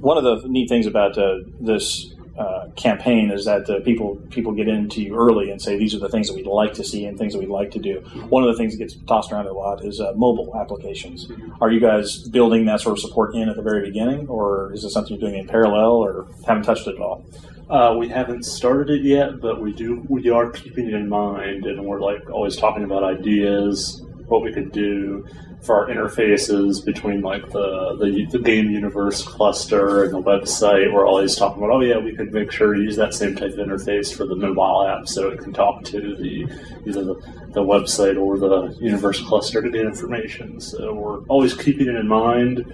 One 0.00 0.18
of 0.18 0.24
the 0.24 0.48
neat 0.48 0.68
things 0.68 0.86
about 0.86 1.16
uh, 1.16 1.38
this 1.60 2.13
uh, 2.38 2.68
campaign 2.74 3.30
is 3.30 3.44
that 3.44 3.68
uh, 3.70 3.80
people 3.80 4.16
people 4.30 4.52
get 4.52 4.66
into 4.66 5.00
you 5.02 5.14
early 5.14 5.50
and 5.50 5.62
say 5.62 5.78
these 5.78 5.94
are 5.94 6.00
the 6.00 6.08
things 6.08 6.26
that 6.26 6.34
we'd 6.34 6.46
like 6.46 6.72
to 6.74 6.82
see 6.82 7.06
and 7.06 7.16
things 7.16 7.32
that 7.32 7.38
we'd 7.38 7.48
like 7.48 7.70
to 7.70 7.78
do. 7.78 8.00
One 8.28 8.42
of 8.42 8.48
the 8.48 8.56
things 8.56 8.72
that 8.72 8.78
gets 8.78 8.96
tossed 9.06 9.30
around 9.30 9.46
a 9.46 9.52
lot 9.52 9.84
is 9.84 10.00
uh, 10.00 10.12
mobile 10.16 10.56
applications. 10.56 11.30
Are 11.60 11.70
you 11.70 11.80
guys 11.80 12.26
building 12.28 12.66
that 12.66 12.80
sort 12.80 12.98
of 12.98 13.00
support 13.00 13.34
in 13.34 13.48
at 13.48 13.56
the 13.56 13.62
very 13.62 13.82
beginning, 13.86 14.26
or 14.28 14.72
is 14.72 14.84
it 14.84 14.90
something 14.90 15.16
you're 15.16 15.30
doing 15.30 15.40
in 15.40 15.46
parallel, 15.46 15.92
or 15.92 16.26
haven't 16.46 16.64
touched 16.64 16.88
it 16.88 16.96
at 16.96 17.00
all? 17.00 17.24
Uh, 17.70 17.94
we 17.98 18.08
haven't 18.08 18.44
started 18.44 18.90
it 18.90 19.02
yet, 19.02 19.40
but 19.40 19.62
we 19.62 19.72
do. 19.72 20.04
We 20.08 20.28
are 20.30 20.50
keeping 20.50 20.88
it 20.88 20.94
in 20.94 21.08
mind, 21.08 21.66
and 21.66 21.84
we're 21.84 22.00
like 22.00 22.28
always 22.30 22.56
talking 22.56 22.82
about 22.82 23.04
ideas, 23.04 24.02
what 24.26 24.42
we 24.42 24.52
could 24.52 24.72
do 24.72 25.24
for 25.64 25.76
our 25.76 25.88
interfaces 25.88 26.84
between 26.84 27.22
like 27.22 27.42
the, 27.50 27.96
the 28.00 28.26
the 28.30 28.38
game 28.38 28.70
universe 28.70 29.22
cluster 29.22 30.04
and 30.04 30.12
the 30.12 30.22
website. 30.22 30.92
We're 30.92 31.06
always 31.06 31.36
talking 31.36 31.62
about, 31.62 31.74
oh 31.76 31.80
yeah, 31.80 31.98
we 31.98 32.14
could 32.14 32.32
make 32.32 32.52
sure 32.52 32.74
to 32.74 32.80
use 32.80 32.96
that 32.96 33.14
same 33.14 33.34
type 33.34 33.52
of 33.52 33.58
interface 33.58 34.14
for 34.14 34.26
the 34.26 34.36
mobile 34.36 34.86
app, 34.86 35.08
so 35.08 35.28
it 35.30 35.38
can 35.40 35.52
talk 35.52 35.84
to 35.84 36.16
the 36.16 36.46
either 36.86 37.04
the, 37.04 37.14
the 37.52 37.62
website 37.62 38.20
or 38.20 38.38
the 38.38 38.76
universe 38.80 39.20
cluster 39.22 39.62
to 39.62 39.70
get 39.70 39.86
information. 39.86 40.60
So 40.60 40.92
we're 40.92 41.20
always 41.26 41.54
keeping 41.54 41.88
it 41.88 41.94
in 41.96 42.08
mind, 42.08 42.64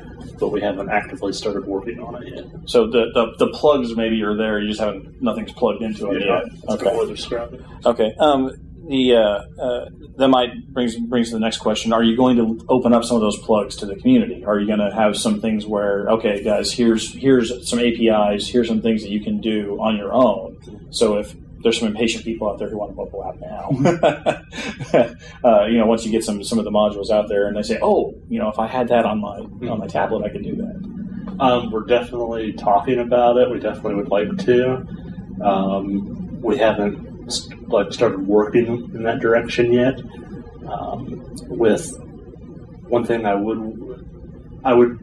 but 0.41 0.49
we 0.49 0.61
haven't 0.61 0.89
actively 0.91 1.33
started 1.33 1.65
working 1.67 2.01
on 2.01 2.21
it 2.23 2.35
yet. 2.35 2.45
So 2.67 2.87
the, 2.89 3.11
the, 3.15 3.47
the 3.47 3.53
plugs 3.53 3.95
maybe 3.95 4.21
are 4.23 4.37
there. 4.37 4.59
You 4.61 4.69
just 4.69 4.81
haven't 4.81 5.23
nothing's 5.23 5.53
plugged 5.53 5.83
into 5.83 6.11
it 6.11 6.23
Yeah, 6.23 6.41
yet. 6.43 6.71
Okay. 6.71 6.85
what 6.87 6.97
we're 6.97 7.15
describing. 7.15 7.65
Okay. 7.87 8.13
Um, 8.19 8.51
the 8.91 9.15
uh, 9.15 9.63
uh, 9.63 9.89
that 10.17 10.29
might 10.29 10.67
brings 10.75 10.97
brings 10.97 11.29
to 11.29 11.35
the 11.35 11.41
next 11.41 11.59
question. 11.59 11.93
Are 11.93 12.03
you 12.03 12.17
going 12.17 12.37
to 12.37 12.67
open 12.69 12.93
up 12.93 13.05
some 13.05 13.15
of 13.15 13.21
those 13.21 13.39
plugs 13.39 13.77
to 13.77 13.87
the 13.87 13.95
community? 13.95 14.45
Are 14.45 14.59
you 14.59 14.67
going 14.67 14.81
to 14.81 14.93
have 14.93 15.17
some 15.17 15.41
things 15.41 15.65
where, 15.65 16.09
okay, 16.09 16.43
guys, 16.43 16.73
here's 16.73 17.15
here's 17.15 17.69
some 17.69 17.79
APIs, 17.79 18.49
here's 18.49 18.67
some 18.67 18.83
things 18.83 19.03
that 19.03 19.11
you 19.11 19.23
can 19.23 19.41
do 19.41 19.79
on 19.81 19.97
your 19.97 20.13
own. 20.13 20.89
So 20.91 21.19
if 21.19 21.37
there's 21.63 21.79
some 21.79 21.87
impatient 21.87 22.25
people 22.25 22.51
out 22.51 22.59
there 22.59 22.69
who 22.69 22.79
want 22.79 22.91
a 22.91 22.95
mobile 22.95 23.25
app 23.25 23.39
now. 23.39 23.69
uh, 25.49 25.67
you 25.67 25.79
know, 25.79 25.87
once 25.87 26.05
you 26.05 26.11
get 26.11 26.25
some 26.25 26.43
some 26.43 26.59
of 26.59 26.65
the 26.65 26.73
modules 26.73 27.11
out 27.11 27.29
there, 27.29 27.47
and 27.47 27.57
they 27.57 27.63
say, 27.63 27.79
"Oh, 27.81 28.15
you 28.29 28.41
know, 28.41 28.49
if 28.49 28.59
I 28.59 28.67
had 28.67 28.89
that 28.89 29.05
on 29.05 29.21
my 29.21 29.39
on 29.71 29.79
my 29.79 29.87
tablet, 29.87 30.25
I 30.25 30.31
could 30.31 30.43
do 30.43 30.57
that." 30.57 31.37
Um, 31.39 31.71
we're 31.71 31.85
definitely 31.85 32.55
talking 32.55 32.99
about 32.99 33.37
it. 33.37 33.49
We 33.51 33.61
definitely 33.61 33.95
would 33.97 34.09
like 34.09 34.37
to. 34.47 34.85
Um, 35.45 36.41
we 36.41 36.59
haven't 36.59 37.10
like 37.69 37.93
started 37.93 38.27
working 38.27 38.67
in 38.95 39.03
that 39.03 39.21
direction 39.21 39.73
yet. 39.73 40.01
Um, 40.69 41.35
with 41.49 41.97
one 42.89 43.05
thing, 43.05 43.27
I 43.27 43.35
would, 43.35 43.61
I 44.65 44.75
would. 44.75 44.99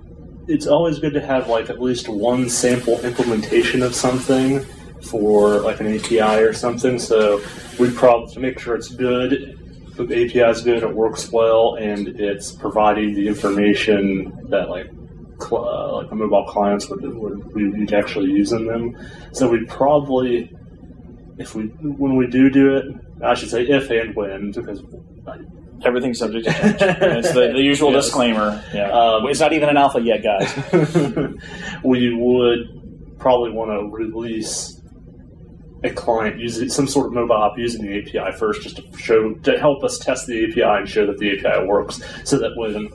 It's 0.47 0.67
always 0.67 0.99
good 0.99 1.13
to 1.13 1.21
have 1.21 1.49
like 1.49 1.69
at 1.69 1.81
least 1.81 2.07
one 2.07 2.49
sample 2.49 2.99
implementation 3.01 3.83
of 3.83 3.93
something 3.93 4.65
for 5.01 5.59
like 5.59 5.79
an 5.79 5.87
API 5.87 6.41
or 6.41 6.53
something. 6.53 6.99
So 6.99 7.41
we 7.79 7.91
probably 7.91 8.33
to 8.33 8.39
make 8.39 8.59
sure 8.59 8.75
it's 8.75 8.89
good. 8.89 9.59
The 9.95 10.03
API 10.03 10.51
is 10.51 10.61
good, 10.61 10.83
it 10.83 10.93
works 10.93 11.31
well, 11.31 11.75
and 11.75 12.07
it's 12.07 12.51
providing 12.51 13.15
the 13.15 13.27
information 13.27 14.47
that 14.49 14.69
like 14.69 14.91
cl- 15.41 15.67
uh, 15.67 15.95
like 15.97 16.09
the 16.09 16.15
mobile 16.15 16.45
clients 16.45 16.87
would, 16.89 17.01
would 17.01 17.53
we 17.53 17.87
actually 17.93 18.29
using 18.29 18.67
them. 18.67 18.95
So 19.31 19.49
we'd 19.49 19.67
probably, 19.67 20.55
if 21.37 21.55
we 21.55 21.65
when 21.65 22.15
we 22.15 22.27
do 22.27 22.49
do 22.49 22.75
it, 22.75 22.85
I 23.23 23.33
should 23.35 23.49
say 23.49 23.63
if 23.63 23.89
and 23.89 24.15
when 24.15 24.51
because 24.51 24.81
Everything's 25.85 26.17
subject 26.17 26.45
to 26.47 26.51
change. 26.53 26.75
it's 26.81 27.33
the, 27.33 27.51
the 27.53 27.61
usual 27.61 27.91
Yes. 27.93 28.05
disclaimer. 28.05 28.63
Yeah, 28.73 28.89
Um, 28.91 29.27
it's 29.27 29.39
not 29.39 29.53
even 29.53 29.69
an 29.69 29.77
alpha 29.77 30.01
yet, 30.01 30.23
guys. 30.23 30.51
we 31.83 32.15
would 32.15 33.17
probably 33.19 33.51
want 33.51 33.69
to 33.71 33.87
release 33.95 34.81
a 35.83 35.91
client 35.91 36.39
using 36.39 36.69
some 36.69 36.87
sort 36.87 37.05
of 37.05 37.13
mobile 37.13 37.37
app 37.43 37.57
using 37.59 37.85
the 37.85 37.99
API 37.99 38.35
first, 38.37 38.63
just 38.63 38.77
to 38.77 38.97
show 38.97 39.33
to 39.35 39.59
help 39.59 39.83
us 39.83 39.99
test 39.99 40.25
the 40.25 40.45
API 40.45 40.63
and 40.63 40.89
show 40.89 41.05
that 41.05 41.19
the 41.19 41.37
API 41.37 41.65
works, 41.67 42.01
so 42.23 42.39
that 42.39 42.51
when 42.55 42.87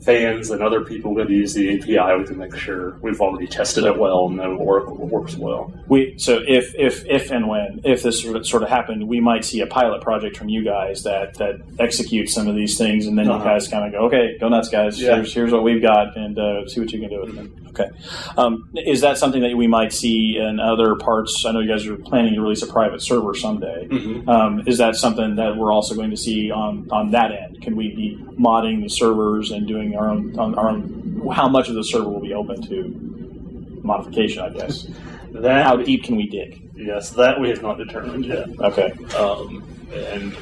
fans 0.00 0.50
and 0.50 0.62
other 0.62 0.82
people 0.84 1.14
to 1.16 1.30
use 1.30 1.54
the 1.54 1.76
API, 1.76 2.18
we 2.18 2.24
can 2.26 2.38
make 2.38 2.54
sure 2.56 2.96
we've 3.02 3.20
already 3.20 3.46
tested 3.46 3.84
it 3.84 3.98
well 3.98 4.26
and 4.26 4.36
know 4.36 4.52
it 4.52 4.60
work, 4.60 4.88
works 4.90 5.36
well. 5.36 5.72
We 5.88 6.14
so 6.18 6.40
if 6.46 6.74
if 6.76 7.04
if 7.06 7.30
and 7.30 7.48
when 7.48 7.80
if 7.84 8.02
this 8.02 8.22
sort 8.22 8.62
of, 8.62 8.68
happened, 8.68 9.08
we 9.08 9.20
might 9.20 9.44
see 9.44 9.60
a 9.60 9.66
pilot 9.66 10.02
project 10.02 10.36
from 10.36 10.48
you 10.48 10.62
guys 10.64 11.02
that 11.02 11.34
that 11.34 11.56
executes 11.78 12.32
some 12.32 12.46
of 12.48 12.54
these 12.54 12.76
things, 12.78 13.06
and 13.06 13.18
then 13.18 13.26
you 13.26 13.32
Uh-huh. 13.32 13.44
guys 13.44 13.68
kind 13.68 13.84
of 13.86 13.92
go, 13.92 14.06
okay, 14.06 14.36
go 14.38 14.48
nuts, 14.48 14.68
guys. 14.68 15.00
Yeah. 15.00 15.16
Here's 15.16 15.34
here's 15.34 15.52
what 15.52 15.62
we've 15.62 15.82
got, 15.82 16.16
and 16.16 16.38
uh, 16.38 16.66
see 16.68 16.80
what 16.80 16.92
you 16.92 17.00
can 17.00 17.08
do 17.10 17.20
with 17.20 17.38
it. 17.38 17.50
Okay, 17.78 17.90
um, 18.36 18.68
is 18.74 19.00
that 19.02 19.18
something 19.18 19.42
that 19.42 19.56
we 19.56 19.66
might 19.66 19.92
see 19.92 20.36
in 20.38 20.58
other 20.58 20.96
parts? 20.96 21.44
I 21.46 21.52
know 21.52 21.60
you 21.60 21.68
guys 21.68 21.86
are 21.86 21.96
planning 21.96 22.34
to 22.34 22.40
release 22.40 22.62
a 22.62 22.66
private 22.66 23.00
server 23.02 23.34
someday. 23.34 23.86
Mhm. 23.88 24.28
Um, 24.28 24.62
is 24.66 24.78
that 24.78 24.96
something 24.96 25.36
that 25.36 25.56
we're 25.56 25.72
also 25.72 25.94
going 25.94 26.10
to 26.10 26.16
see 26.16 26.50
on 26.50 26.88
on 26.90 27.10
that 27.12 27.30
end? 27.30 27.60
Can 27.62 27.76
we 27.76 27.94
be 27.94 28.18
modding 28.38 28.82
the 28.82 28.88
servers 28.88 29.50
and 29.50 29.66
doing 29.66 29.96
our 29.96 30.10
own 30.10 30.36
on 30.38 30.54
our 30.56 30.70
own? 30.70 31.30
How 31.32 31.48
much 31.48 31.68
of 31.68 31.74
the 31.74 31.84
server 31.84 32.08
will 32.08 32.20
be 32.20 32.34
open 32.34 32.60
to 32.68 33.80
modification? 33.82 34.42
I 34.42 34.50
guess. 34.50 34.88
That 35.30 35.62
How 35.62 35.76
deep 35.76 36.04
can 36.04 36.16
we 36.16 36.26
dig? 36.26 36.70
Yes, 36.74 37.10
that 37.10 37.38
we 37.38 37.50
have 37.50 37.60
not 37.62 37.76
determined 37.76 38.24
yet. 38.24 38.48
Okay. 38.60 38.90
Um, 39.14 39.62
and 39.92 40.32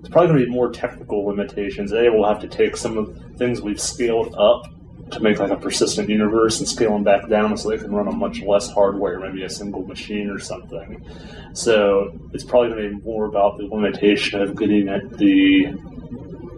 it's 0.00 0.08
probably 0.08 0.26
going 0.28 0.40
to 0.40 0.46
be 0.46 0.50
more 0.50 0.70
technical 0.72 1.24
limitations. 1.24 1.92
A, 1.92 2.10
we'll 2.10 2.28
have 2.28 2.40
to 2.40 2.48
take 2.48 2.76
some 2.76 2.98
of 2.98 3.14
the 3.14 3.38
things 3.38 3.62
we've 3.62 3.80
scaled 3.80 4.34
up 4.34 4.66
to 5.10 5.20
make 5.20 5.38
like 5.38 5.50
a 5.50 5.56
persistent 5.56 6.08
universe 6.08 6.58
and 6.58 6.68
scale 6.68 6.92
them 6.92 7.04
back 7.04 7.28
down 7.28 7.56
so 7.56 7.68
they 7.68 7.78
can 7.78 7.94
run 7.94 8.08
on 8.08 8.18
much 8.18 8.40
less 8.42 8.70
hardware, 8.70 9.20
maybe 9.20 9.44
a 9.44 9.50
single 9.50 9.82
machine 9.86 10.30
or 10.30 10.38
something. 10.38 11.04
So 11.52 12.18
it's 12.32 12.44
probably 12.44 12.70
going 12.70 12.82
to 12.82 12.96
be 12.96 13.04
more 13.04 13.26
about 13.26 13.58
the 13.58 13.64
limitation 13.64 14.40
of 14.40 14.56
getting 14.56 14.88
at 14.88 15.18
the 15.18 15.74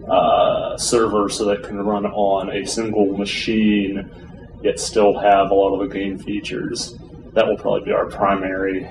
uh, 0.09 0.76
server 0.76 1.28
so 1.28 1.44
that 1.47 1.64
can 1.64 1.78
run 1.78 2.07
on 2.07 2.51
a 2.51 2.64
single 2.64 3.16
machine 3.16 4.11
yet 4.62 4.80
still 4.80 5.18
have 5.18 5.51
a 5.51 5.55
lot 5.55 5.74
of 5.74 5.88
the 5.88 5.94
game 5.94 6.18
features. 6.18 6.94
That 7.32 7.47
will 7.47 7.57
probably 7.57 7.84
be 7.84 7.92
our 7.92 8.07
primary 8.07 8.88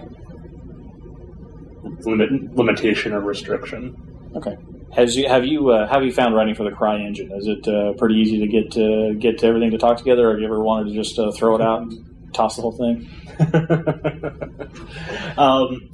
limit, 2.02 2.56
limitation 2.56 3.14
or 3.14 3.22
restriction. 3.22 3.96
Okay. 4.36 4.58
Has 4.96 5.18
you 5.18 5.28
have 5.28 5.46
you 5.46 5.72
uh, 5.72 5.88
have 5.90 6.06
you 6.06 6.14
found 6.14 6.36
writing 6.36 6.56
for 6.56 6.64
the 6.64 6.72
Cry 6.72 7.02
engine? 7.02 7.30
Is 7.34 7.48
it 7.48 7.68
uh, 7.68 7.92
pretty 7.94 8.16
easy 8.16 8.40
to 8.40 8.48
get 8.48 8.72
to 8.72 9.14
get 9.16 9.40
to 9.40 9.48
everything 9.48 9.72
to 9.72 9.78
talk 9.78 9.98
together? 9.98 10.30
Or 10.30 10.32
have 10.32 10.40
you 10.40 10.46
ever 10.46 10.62
wanted 10.62 10.90
to 10.90 10.96
just 10.96 11.20
uh, 11.20 11.34
throw 11.34 11.56
it 11.56 11.62
out 11.62 11.82
and 11.82 12.34
toss 12.34 12.56
the 12.56 12.62
whole 12.62 12.72
thing? 12.72 13.10
um, 15.38 15.90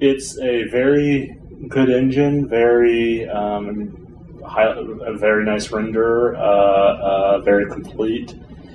it's 0.00 0.36
a 0.40 0.64
very 0.64 1.38
good 1.68 1.90
engine, 1.90 2.48
very 2.48 3.28
um, 3.28 4.42
high, 4.44 4.66
a 4.66 5.16
very 5.16 5.44
nice 5.44 5.70
render, 5.70 6.34
uh, 6.34 6.40
uh, 6.40 7.38
very 7.42 7.70
complete. 7.70 8.34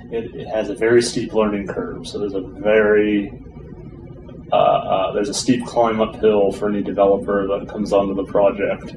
It, 0.10 0.36
it 0.36 0.47
has 0.47 0.70
a 0.70 0.76
very 0.76 1.01
steep 1.01 1.34
learning 1.34 1.68
curve, 1.68 2.07
so 2.07 2.18
there's 2.18 2.34
a 2.34 2.39
very 2.39 3.30
uh, 4.53 5.12
there's 5.12 5.30
a 5.30 5.34
steep 5.34 5.66
climb 5.66 5.99
uphill 5.99 6.53
for 6.53 6.70
any 6.70 6.82
developer 6.82 7.45
that 7.45 7.68
comes 7.68 7.91
onto 7.91 8.16
the 8.16 8.24
project. 8.24 8.95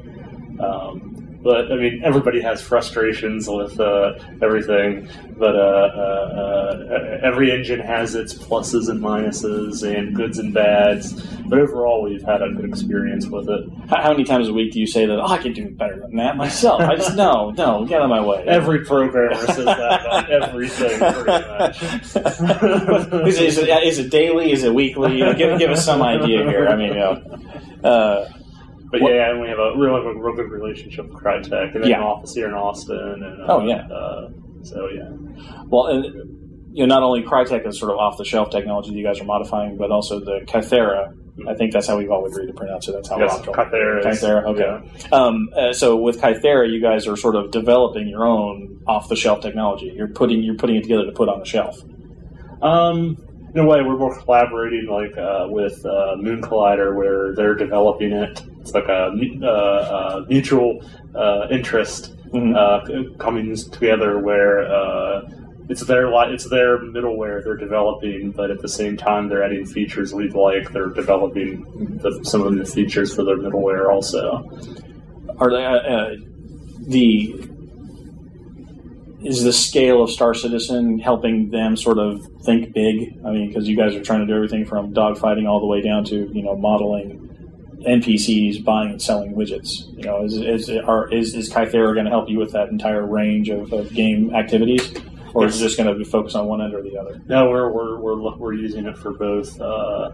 Um, 0.61 1.23
but 1.43 1.73
I 1.73 1.77
mean, 1.77 2.03
everybody 2.05 2.41
has 2.41 2.63
frustrations 2.63 3.49
with 3.49 3.79
uh, 3.81 4.13
everything. 4.41 5.09
But 5.37 5.57
uh, 5.57 5.59
uh, 5.59 6.87
uh, 6.91 7.19
every 7.23 7.51
engine 7.51 7.81
has 7.81 8.15
its 8.15 8.33
pluses 8.33 8.89
and 8.89 9.01
minuses, 9.01 9.83
and 9.83 10.15
goods 10.15 10.39
and 10.39 10.55
bads. 10.55 11.21
But 11.49 11.59
overall, 11.59 12.03
we've 12.03 12.23
had 12.23 12.43
a 12.43 12.51
good 12.51 12.67
experience 12.67 13.27
with 13.27 13.49
it. 13.49 13.69
How, 13.89 14.03
how 14.03 14.11
many 14.13 14.23
times 14.23 14.49
a 14.49 14.53
week 14.53 14.73
do 14.73 14.79
you 14.79 14.87
say 14.87 15.05
that? 15.05 15.19
Oh, 15.19 15.27
I 15.27 15.39
can 15.39 15.53
do 15.53 15.69
better 15.71 15.99
than 15.99 16.15
that 16.17 16.37
myself. 16.37 16.81
I 16.81 16.95
just 16.95 17.17
no, 17.17 17.51
no, 17.51 17.85
get 17.87 18.01
out 18.01 18.05
of 18.05 18.11
my 18.11 18.25
way. 18.25 18.45
Every 18.47 18.85
programmer 18.85 19.35
says 19.35 19.65
that 19.65 20.01
about 20.07 20.31
everything, 20.43 20.99
pretty 21.01 21.49
much. 21.49 21.83
is, 23.27 23.39
it, 23.39 23.47
is, 23.47 23.59
it, 23.59 23.69
is 23.69 23.99
it 23.99 24.11
daily? 24.11 24.53
Is 24.53 24.63
it 24.63 24.73
weekly? 24.73 25.19
You 25.19 25.25
know, 25.25 25.35
give, 25.35 25.59
give 25.59 25.71
us 25.71 25.85
some 25.85 26.03
idea 26.03 26.45
here. 26.45 26.69
I 26.69 26.77
mean, 26.77 26.89
you 26.89 27.01
know, 27.01 28.29
But 28.93 29.01
yeah, 29.01 29.31
and 29.31 29.41
we 29.41 29.49
have 29.49 29.59
a 29.59 29.73
real, 29.77 29.97
a 29.97 30.15
real 30.15 30.37
good 30.37 30.51
relationship 30.51 31.09
with 31.09 31.23
Crytek, 31.23 31.75
and 31.75 31.83
they 31.83 31.89
Yeah. 31.89 31.97
have 31.97 32.05
an 32.05 32.09
office 32.11 32.35
here 32.35 32.47
in 32.47 32.55
Austin. 32.55 32.99
And, 33.25 33.43
uh, 33.43 33.47
Oh, 33.49 33.65
yeah. 33.65 33.87
Uh, 33.89 34.29
so 34.63 34.87
yeah. 34.95 35.09
well, 35.69 35.87
and, 35.87 36.05
you 36.73 36.87
know, 36.87 36.95
not 36.95 37.03
only 37.03 37.23
Crytek 37.23 37.67
is 37.67 37.79
sort 37.79 37.91
of 37.91 37.97
off 37.99 38.19
the 38.19 38.25
shelf 38.25 38.51
technology 38.51 38.91
that 38.91 38.97
you 38.97 39.05
guys 39.05 39.19
are 39.21 39.25
modifying, 39.25 39.79
but 39.79 39.91
also 39.91 40.21
the 40.21 40.41
Kythera. 40.47 41.15
I 41.49 41.55
think 41.55 41.73
that's 41.73 41.87
how 41.87 41.97
we've 41.97 42.11
all 42.11 42.27
agreed 42.27 42.49
to 42.49 42.53
pronounce 42.53 42.87
it. 42.89 42.93
That's 42.93 43.09
how 43.09 43.19
Yes. 43.19 43.41
Kythera 43.41 44.03
Kythera, 44.05 44.45
okay. 44.49 45.09
Um, 45.11 45.49
uh, 45.57 45.73
so 45.73 45.97
with 45.97 46.21
Kythera, 46.21 46.71
you 46.71 46.81
guys 46.83 47.09
are 47.09 47.17
sort 47.17 47.35
of 47.37 47.51
developing 47.51 48.07
your 48.09 48.27
own 48.27 48.79
off-the-shelf 48.87 49.41
technology. 49.41 49.91
You're 49.97 50.09
putting 50.09 50.43
you're 50.43 50.57
putting 50.57 50.77
it 50.77 50.83
together 50.83 51.07
to 51.07 51.13
put 51.13 51.31
on 51.31 51.39
the 51.39 51.47
shelf. 51.47 51.79
Um, 52.61 53.17
in 53.55 53.61
a 53.61 53.67
way, 53.67 53.81
we're 53.83 53.97
more 53.99 54.19
collaborating, 54.21 54.87
like 54.91 55.17
uh, 55.17 55.47
with 55.49 55.85
uh, 55.87 56.17
Moon 56.19 56.43
Collider, 56.43 56.95
where 56.95 57.35
they're 57.35 57.55
developing 57.55 58.13
it. 58.13 58.43
It's 58.63 58.73
like 58.73 58.89
a 58.89 59.13
uh, 59.43 59.47
uh, 59.47 60.25
mutual 60.29 60.85
uh, 61.15 61.47
interest 61.51 62.15
Mhm. 62.33 62.57
uh, 62.57 63.15
coming 63.19 63.55
together, 63.55 64.19
where 64.19 64.63
uh, 64.63 65.29
it's 65.69 65.85
their 65.85 66.09
li- 66.09 66.33
it's 66.33 66.49
their 66.49 66.79
middleware 66.79 67.45
they're 67.45 67.57
developing, 67.59 68.31
but 68.31 68.51
at 68.51 68.61
the 68.63 68.69
same 68.69 68.97
time 68.97 69.29
they're 69.29 69.43
adding 69.43 69.67
features 69.67 70.15
we 70.15 70.29
like. 70.31 70.73
They're 70.73 70.89
developing 70.89 71.99
the, 72.03 72.21
some 72.25 72.43
of 72.43 72.57
the 72.57 72.65
features 72.65 73.15
for 73.15 73.23
their 73.25 73.37
middleware 73.37 73.91
also. 73.93 74.49
Are 75.39 75.51
they, 75.51 75.65
uh, 75.65 75.77
uh, 75.77 76.17
the 76.87 77.35
is 79.25 79.45
the 79.45 79.53
scale 79.53 80.03
of 80.03 80.11
Star 80.11 80.35
Citizen 80.35 80.99
helping 80.99 81.51
them 81.51 81.77
sort 81.77 81.99
of 81.99 82.21
think 82.45 82.73
big? 82.73 83.19
I 83.27 83.31
mean, 83.31 83.49
because 83.49 83.69
you 83.69 83.77
guys 83.77 83.95
are 83.95 84.03
trying 84.03 84.21
to 84.21 84.27
do 84.27 84.35
everything 84.35 84.65
from 84.65 84.93
dogfighting 84.95 85.47
all 85.49 85.61
the 85.61 85.67
way 85.67 85.81
down 85.83 86.05
to 86.07 86.31
you 86.33 86.43
know 86.43 86.57
modeling 86.57 87.29
NPCs 87.87 88.65
buying 88.65 88.91
and 88.91 89.03
selling 89.03 89.35
widgets. 89.35 89.87
You 89.97 90.05
know, 90.05 90.25
is 90.25 90.37
is 90.37 90.71
are, 90.71 91.13
is, 91.13 91.35
is 91.35 91.51
Kythera 91.51 91.95
going 91.95 92.05
to 92.05 92.11
help 92.11 92.29
you 92.29 92.39
with 92.39 92.53
that 92.53 92.69
entire 92.69 93.07
range 93.07 93.49
of, 93.49 93.73
of 93.73 93.93
game 93.93 94.35
activities, 94.35 94.93
or 95.35 95.47
is 95.47 95.61
it 95.61 95.65
just 95.65 95.77
going 95.77 95.89
to 95.89 95.95
be 95.95 96.05
focused 96.05 96.37
on 96.37 96.47
one 96.47 96.61
end 96.61 96.75
or 96.75 96.83
the 96.83 96.97
other? 96.97 97.21
No, 97.27 97.51
we're 97.51 97.71
we're 97.71 97.99
we're, 97.99 98.37
we're 98.37 98.53
using 98.55 98.87
it 98.87 98.97
for 98.97 99.13
both 99.13 99.61
uh, 99.61 100.13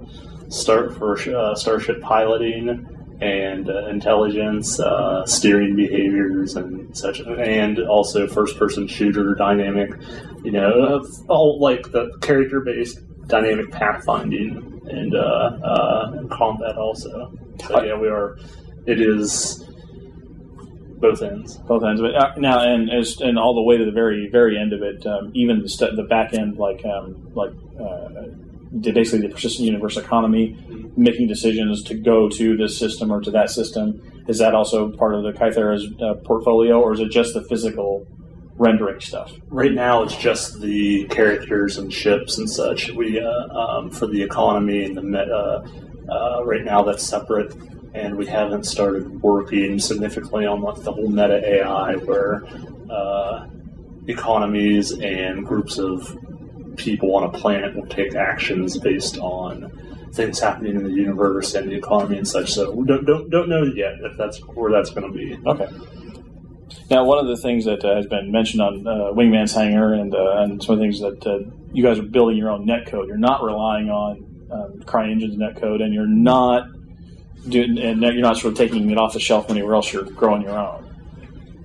start 0.49 0.97
for 0.97 1.19
uh, 1.35 1.55
starship 1.55 2.01
piloting 2.01 2.87
and 3.21 3.69
uh, 3.69 3.87
intelligence, 3.89 4.79
uh, 4.79 5.27
steering 5.27 5.75
behaviors, 5.75 6.55
and 6.55 6.97
such, 6.97 7.21
and 7.21 7.81
also 7.81 8.29
first-person 8.29 8.87
shooter 8.87 9.35
dynamic. 9.35 9.91
You 10.45 10.53
know, 10.53 11.05
all 11.29 11.59
like 11.61 11.91
the 11.91 12.17
character-based 12.21 13.01
dynamic 13.29 13.71
pathfinding 13.71 14.89
and 14.89 15.15
uh, 15.15 15.19
uh, 15.63 16.13
and 16.17 16.31
combat 16.31 16.77
also. 16.77 17.33
So 17.67 17.83
yeah, 17.83 17.99
we 17.99 18.09
are. 18.09 18.37
It 18.87 19.01
is 19.01 19.65
both 21.01 21.23
ends. 21.23 21.57
both 21.59 21.85
ends 21.85 22.01
it. 22.01 22.15
Uh, 22.15 22.33
now, 22.37 22.61
and 22.61 22.91
as 22.91 23.21
and 23.21 23.39
all 23.39 23.55
the 23.55 23.63
way 23.63 23.77
to 23.77 23.85
the 23.85 23.93
very 23.93 24.29
very 24.31 24.59
end 24.59 24.73
of 24.73 24.83
it, 24.83 25.07
um, 25.07 25.31
even 25.35 25.63
the 25.63 25.69
st- 25.69 25.97
the 25.97 26.05
back 26.05 26.35
end, 26.35 26.57
like 26.57 26.85
um, 26.85 27.31
like 27.35 27.53
uh, 27.81 28.09
basically 28.93 29.27
the 29.27 29.33
persistent 29.33 29.67
universe 29.67 29.97
economy, 29.97 30.57
making 30.97 31.29
decisions 31.29 31.83
to 31.85 31.95
go 31.95 32.29
to 32.29 32.57
this 32.57 32.79
system 32.79 33.13
or 33.13 33.21
to 33.21 33.31
that 33.31 33.51
system. 33.51 34.01
Is 34.29 34.39
that 34.39 34.55
also 34.55 34.91
part 34.93 35.15
of 35.15 35.23
the 35.23 35.33
Kythera's 35.33 35.87
uh, 36.03 36.15
portfolio, 36.25 36.81
or 36.81 36.93
is 36.93 37.01
it 37.01 37.11
just 37.11 37.35
the 37.35 37.43
physical 37.45 38.07
rendering 38.59 39.01
stuff? 39.01 39.33
Right 39.49 39.73
now, 39.73 40.03
it's 40.03 40.17
just 40.17 40.61
the 40.61 41.05
characters 41.05 41.79
and 41.79 41.93
ships 41.93 42.39
and 42.39 42.51
such. 42.51 42.91
We 42.91 43.21
uh, 43.21 43.49
um, 43.49 43.91
for 43.91 44.07
the 44.07 44.23
economy 44.23 44.85
and 44.85 44.97
the 44.97 45.03
meta. 45.03 45.65
Uh, 46.11 46.43
right 46.45 46.65
now, 46.65 46.83
that's 46.83 47.03
separate, 47.03 47.55
and 47.95 48.17
we 48.17 48.27
haven't 48.27 48.65
started 48.65 49.23
working 49.23 49.79
significantly 49.79 50.47
on 50.47 50.63
like 50.63 50.83
the 50.83 50.93
whole 50.93 51.09
meta 51.09 51.47
AI, 51.47 51.97
where 51.97 52.45
uh, 52.91 53.47
economies 54.07 54.93
and 54.93 55.47
groups 55.47 55.79
of 55.79 56.19
people 56.77 57.15
on 57.17 57.25
a 57.25 57.31
planet 57.31 57.75
will 57.75 57.87
take 57.87 58.15
actions 58.15 58.79
based 58.79 59.19
on 59.19 59.71
things 60.13 60.41
happening 60.41 60.77
in 60.77 60.85
the 60.85 60.93
universe 60.93 61.55
and 61.55 61.71
the 61.71 61.75
economy 61.75 62.17
and 62.17 62.27
such. 62.27 62.53
So 62.53 62.71
we 62.71 62.87
don't 62.87 63.05
don't, 63.05 63.29
don't 63.29 63.49
know 63.49 63.65
yet 63.65 63.95
if 64.01 64.17
that's 64.17 64.39
where 64.39 64.71
that's 64.73 64.91
going 64.91 65.13
to 65.13 65.17
be. 65.17 65.39
Okay. 65.47 65.69
Now, 66.91 67.05
one 67.05 67.19
of 67.19 67.27
the 67.27 67.37
things 67.37 67.65
that 67.65 67.85
uh, 67.85 67.97
has 67.97 68.07
been 68.07 68.31
mentioned 68.33 68.63
on 68.63 68.87
uh, 68.87 69.13
Wingman's 69.13 69.53
Hangar 69.53 69.95
and 69.95 70.15
uh, 70.15 70.43
and 70.43 70.63
some 70.63 70.75
of 70.75 70.79
the 70.79 70.85
things 70.85 71.01
that 71.01 71.27
uh, 71.27 71.39
you 71.73 71.83
guys 71.83 71.99
are 71.99 72.03
building 72.03 72.37
your 72.37 72.51
own 72.51 72.65
net 72.65 72.87
code. 72.87 73.09
You're 73.09 73.17
not 73.17 73.43
relying 73.43 73.91
on 73.91 74.47
um, 74.51 74.83
CryEngine's 74.85 75.37
net 75.37 75.57
code, 75.57 75.81
and 75.81 75.93
you're 75.93 76.07
not 76.07 76.69
doing, 77.49 77.79
and 77.79 78.01
you're 78.03 78.15
not 78.15 78.37
sort 78.37 78.53
of 78.53 78.59
taking 78.59 78.91
it 78.91 78.99
off 78.99 79.13
the 79.13 79.21
shelf 79.21 79.51
anywhere 79.51 79.75
else. 79.75 79.93
You're 79.93 80.05
growing 80.05 80.43
your 80.43 80.59
own. 80.59 80.85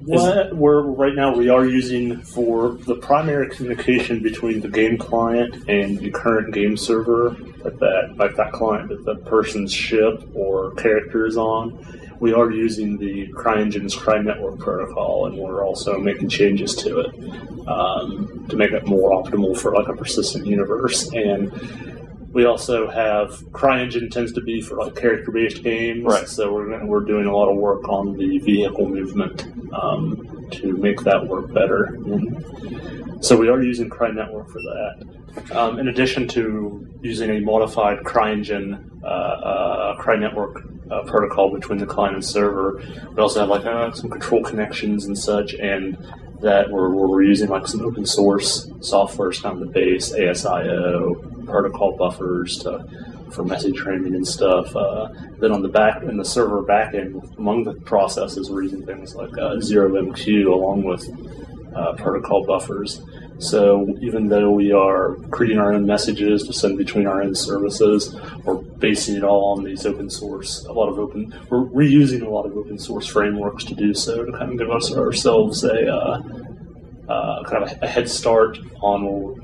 What 0.06 0.54
we're 0.54 0.82
right 0.82 1.16
now 1.16 1.34
we 1.34 1.48
are 1.48 1.66
using 1.66 2.22
for 2.24 2.72
the 2.72 2.96
primary 2.96 3.50
communication 3.50 4.22
between 4.22 4.60
the 4.60 4.68
game 4.68 4.98
client 4.98 5.70
and 5.70 5.98
the 5.98 6.12
current 6.12 6.54
game 6.54 6.76
server, 6.76 7.30
like 7.64 7.80
that 7.80 8.14
like 8.18 8.36
that 8.36 8.52
client 8.52 8.90
that 8.90 9.06
the 9.06 9.16
person's 9.16 9.72
ship 9.72 10.22
or 10.34 10.72
character 10.72 11.26
is 11.26 11.38
on. 11.38 11.80
We 12.24 12.32
are 12.32 12.50
using 12.50 12.98
the 12.98 13.28
CryEngine's 13.34 13.98
Cry 13.98 14.20
Network 14.20 14.58
protocol, 14.58 15.26
and 15.26 15.38
we're 15.38 15.66
also 15.66 15.98
making 15.98 16.30
changes 16.30 16.74
to 16.76 17.02
it 17.02 17.68
um, 17.68 18.46
to 18.48 18.56
make 18.56 18.72
it 18.72 18.88
more 18.88 19.12
optimal 19.12 19.58
for 19.58 19.74
like 19.74 19.90
a 19.90 19.94
persistent 19.94 20.48
universe. 20.48 21.12
And 21.12 21.52
we 22.32 22.46
also 22.46 22.90
have 22.90 23.32
CryEngine 23.52 24.10
tends 24.10 24.32
to 24.32 24.42
be 24.42 24.62
for 24.62 24.78
like 24.78 24.96
character-based 24.96 25.64
games, 25.64 26.06
Right. 26.06 26.30
So 26.30 26.54
we're 26.54 26.86
we're 26.86 27.04
doing 27.04 27.26
a 27.26 27.36
lot 27.36 27.50
of 27.50 27.58
work 27.58 27.90
on 27.90 28.16
the 28.16 28.38
vehicle 28.38 28.88
movement 28.88 29.44
um, 29.74 30.48
to 30.52 30.78
make 30.78 31.02
that 31.02 31.28
work 31.28 31.54
better. 31.54 31.84
And 31.84 33.18
so 33.20 33.36
we 33.36 33.50
are 33.50 33.62
using 33.62 33.90
Cry 33.90 34.12
Network 34.12 34.48
for 34.48 34.62
that. 34.62 35.23
Um, 35.52 35.80
in 35.80 35.88
addition 35.88 36.28
to 36.30 36.88
using 37.02 37.30
a 37.32 37.40
modified 37.40 38.00
CryEngine 38.00 39.04
uh, 39.04 39.08
uh, 39.08 39.96
Cry 39.98 40.16
Network 40.16 40.64
uh, 40.92 41.04
protocol 41.04 41.52
between 41.52 41.80
the 41.80 41.86
client 41.86 42.16
and 42.16 42.24
server, 42.24 42.82
we 43.12 43.22
also 43.22 43.40
have 43.40 43.50
like 43.50 43.66
uh, 43.66 43.92
some 43.92 44.10
control 44.10 44.44
connections 44.44 45.06
and 45.06 45.18
such, 45.18 45.54
and 45.56 45.98
that 46.42 46.70
we're, 46.70 46.90
we're 46.90 47.24
using 47.24 47.50
like 47.50 47.68
some 47.68 47.82
open 47.82 48.06
source 48.06 48.70
software 48.82 49.30
as 49.30 49.40
kind 49.40 49.60
of 49.60 49.68
the 49.68 49.74
base, 49.74 50.12
ASIO, 50.12 51.46
protocol 51.46 51.98
buffers 51.98 52.60
to, 52.60 52.86
for 53.32 53.44
message 53.44 53.80
framing 53.80 54.14
and 54.14 54.28
stuff. 54.28 54.76
Uh, 54.76 55.08
then 55.40 55.52
on 55.52 55.62
the 55.62 55.68
back, 55.70 56.04
in 56.04 56.18
the 56.18 56.26
server 56.26 56.62
backend, 56.62 57.38
among 57.38 57.64
the 57.64 57.74
processes, 57.74 58.52
we're 58.52 58.64
using 58.64 58.86
things 58.86 59.16
like 59.16 59.32
uh, 59.38 59.56
ZeroMQ 59.56 60.46
along 60.46 60.84
with 60.84 61.10
uh, 61.76 61.94
protocol 61.94 62.46
buffers. 62.46 63.02
So 63.44 63.86
even 64.02 64.30
though 64.30 64.52
we 64.52 64.72
are 64.72 65.16
creating 65.32 65.60
our 65.60 65.74
own 65.74 65.86
messages 65.86 66.44
to 66.44 66.54
send 66.54 66.78
between 66.78 67.08
our 67.08 67.22
own 67.22 67.36
services, 67.36 68.16
we're 68.46 68.56
basing 68.56 69.18
it 69.18 69.24
all 69.24 69.58
on 69.58 69.66
these 69.66 69.86
open 69.86 70.10
source. 70.10 70.64
A 70.66 70.72
lot 70.72 70.88
of 70.88 70.98
open, 70.98 71.34
we're 71.50 71.66
reusing 71.66 72.26
a 72.26 72.30
lot 72.30 72.46
of 72.46 72.56
open 72.56 72.80
source 72.80 73.06
frameworks 73.06 73.66
to 73.66 73.76
do 73.76 73.94
so 73.94 74.24
to 74.24 74.32
kind 74.32 74.54
of 74.54 74.58
give 74.58 74.72
us 74.72 74.96
ourselves 74.96 75.64
a 75.66 75.94
uh, 75.94 76.22
uh, 77.10 77.44
kind 77.44 77.64
of 77.64 77.82
a 77.82 77.88
head 77.88 78.10
start 78.10 78.58
on 78.82 79.36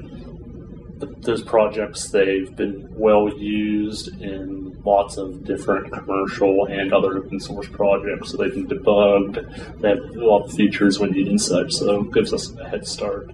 th- 1.01 1.11
those 1.19 1.43
projects. 1.43 2.09
They've 2.09 2.55
been 2.55 2.87
well 2.91 3.29
used 3.37 4.21
in 4.21 4.81
lots 4.85 5.17
of 5.17 5.43
different 5.43 5.91
commercial 5.91 6.67
and 6.67 6.93
other 6.93 7.17
open 7.17 7.39
source 7.39 7.67
projects, 7.67 8.31
so 8.31 8.37
they've 8.37 8.53
been 8.53 8.67
debugged. 8.67 9.81
They 9.81 9.89
have 9.89 9.99
a 9.99 10.25
lot 10.25 10.45
of 10.45 10.53
features 10.53 10.99
when 10.99 11.11
needed 11.11 11.31
and 11.31 11.41
such, 11.41 11.73
so 11.73 12.05
it 12.05 12.13
gives 12.13 12.33
us 12.33 12.55
a 12.55 12.69
head 12.69 12.87
start. 12.87 13.29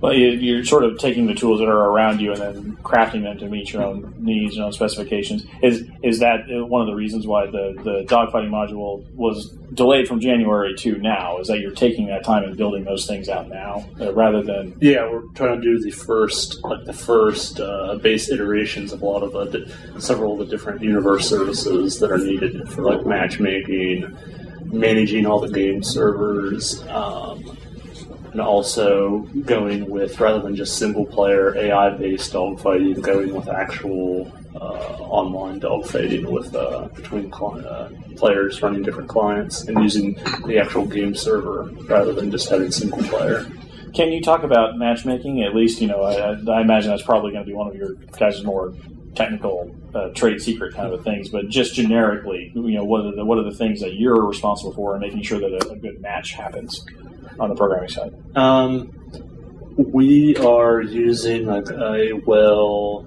Well, 0.00 0.12
you- 0.12 0.28
you're 0.32 0.64
sort 0.64 0.84
of 0.84 0.98
taking 0.98 1.26
the 1.26 1.34
tools 1.34 1.60
that 1.60 1.68
are 1.68 1.90
around 1.90 2.20
you 2.20 2.32
and 2.32 2.40
then 2.40 2.76
crafting 2.82 3.22
them 3.22 3.38
to 3.38 3.46
meet 3.48 3.72
your 3.72 3.82
own 3.82 4.14
needs, 4.18 4.56
your 4.56 4.66
own 4.66 4.72
specifications. 4.72 5.46
Is 5.62 5.84
is 6.02 6.18
that 6.20 6.44
one 6.48 6.80
of 6.82 6.86
the 6.86 6.94
reasons 6.94 7.26
why 7.26 7.46
the 7.46 7.74
the 7.82 8.04
dogfighting 8.06 8.50
module 8.50 9.04
was 9.14 9.50
delayed 9.74 10.06
from 10.06 10.20
January 10.20 10.74
to 10.76 10.98
now? 10.98 11.38
Is 11.38 11.48
that 11.48 11.60
you're 11.60 11.72
taking 11.72 12.06
that 12.06 12.24
time 12.24 12.44
and 12.44 12.56
building 12.56 12.84
those 12.84 13.06
things 13.06 13.28
out 13.28 13.48
now 13.48 13.84
uh, 14.00 14.12
rather 14.12 14.42
than 14.42 14.74
Yeah, 14.80 15.10
we're 15.10 15.22
trying 15.34 15.60
to 15.60 15.62
do 15.62 15.78
the 15.80 15.90
first, 15.90 16.62
like 16.64 16.84
the 16.84 16.92
first 16.92 17.58
uh, 17.60 17.96
base 17.96 18.30
iterations 18.30 18.92
of 18.92 19.02
a 19.02 19.06
lot 19.06 19.22
of 19.22 19.32
the 19.32 19.70
several 19.98 20.32
of 20.34 20.38
the 20.38 20.46
different 20.46 20.82
universe 20.82 21.28
services 21.28 21.98
that 22.00 22.10
are 22.12 22.18
needed 22.18 22.68
for 22.68 22.82
like 22.82 23.04
matchmaking, 23.06 24.16
managing 24.64 25.26
all 25.26 25.40
the 25.40 25.48
game 25.52 25.82
servers, 25.82 26.82
um, 26.88 27.56
and 28.36 28.42
also 28.42 29.20
going 29.46 29.88
with 29.88 30.20
rather 30.20 30.42
than 30.42 30.54
just 30.54 30.76
single 30.76 31.06
player 31.06 31.56
AI 31.56 31.88
based 31.96 32.34
dogfighting, 32.34 33.00
going 33.00 33.34
with 33.34 33.48
actual 33.48 34.30
uh, 34.54 34.58
online 35.00 35.58
dogfighting 35.58 36.30
with 36.30 36.54
uh, 36.54 36.86
between 36.94 37.32
uh, 37.32 37.88
players 38.16 38.60
running 38.60 38.82
different 38.82 39.08
clients 39.08 39.62
and 39.62 39.82
using 39.82 40.12
the 40.46 40.58
actual 40.58 40.84
game 40.84 41.14
server 41.14 41.70
rather 41.84 42.12
than 42.12 42.30
just 42.30 42.50
having 42.50 42.70
single 42.70 43.02
player. 43.04 43.46
Can 43.94 44.12
you 44.12 44.20
talk 44.20 44.42
about 44.42 44.76
matchmaking? 44.76 45.42
At 45.42 45.54
least, 45.54 45.80
you 45.80 45.86
know, 45.86 46.02
I, 46.02 46.32
I 46.32 46.60
imagine 46.60 46.90
that's 46.90 47.02
probably 47.02 47.32
going 47.32 47.42
to 47.42 47.48
be 47.48 47.54
one 47.54 47.68
of 47.68 47.74
your 47.74 47.94
guys' 48.18 48.44
more 48.44 48.74
technical 49.14 49.74
uh, 49.94 50.10
trade 50.10 50.42
secret 50.42 50.74
kind 50.74 50.92
of 50.92 51.02
things. 51.02 51.30
But 51.30 51.48
just 51.48 51.72
generically, 51.72 52.52
you 52.54 52.74
know, 52.74 52.84
what 52.84 53.06
are 53.06 53.16
the 53.16 53.24
what 53.24 53.38
are 53.38 53.50
the 53.50 53.56
things 53.56 53.80
that 53.80 53.94
you're 53.94 54.26
responsible 54.26 54.74
for 54.74 54.92
and 54.92 55.00
making 55.00 55.22
sure 55.22 55.40
that 55.40 55.64
a, 55.64 55.70
a 55.70 55.76
good 55.76 56.02
match 56.02 56.32
happens 56.32 56.84
on 57.38 57.48
the 57.50 57.54
programming 57.54 57.88
side? 57.88 58.14
Um, 58.36 58.92
we 59.76 60.36
are 60.36 60.80
using 60.80 61.46
like 61.46 61.68
a 61.70 62.12
well. 62.26 63.06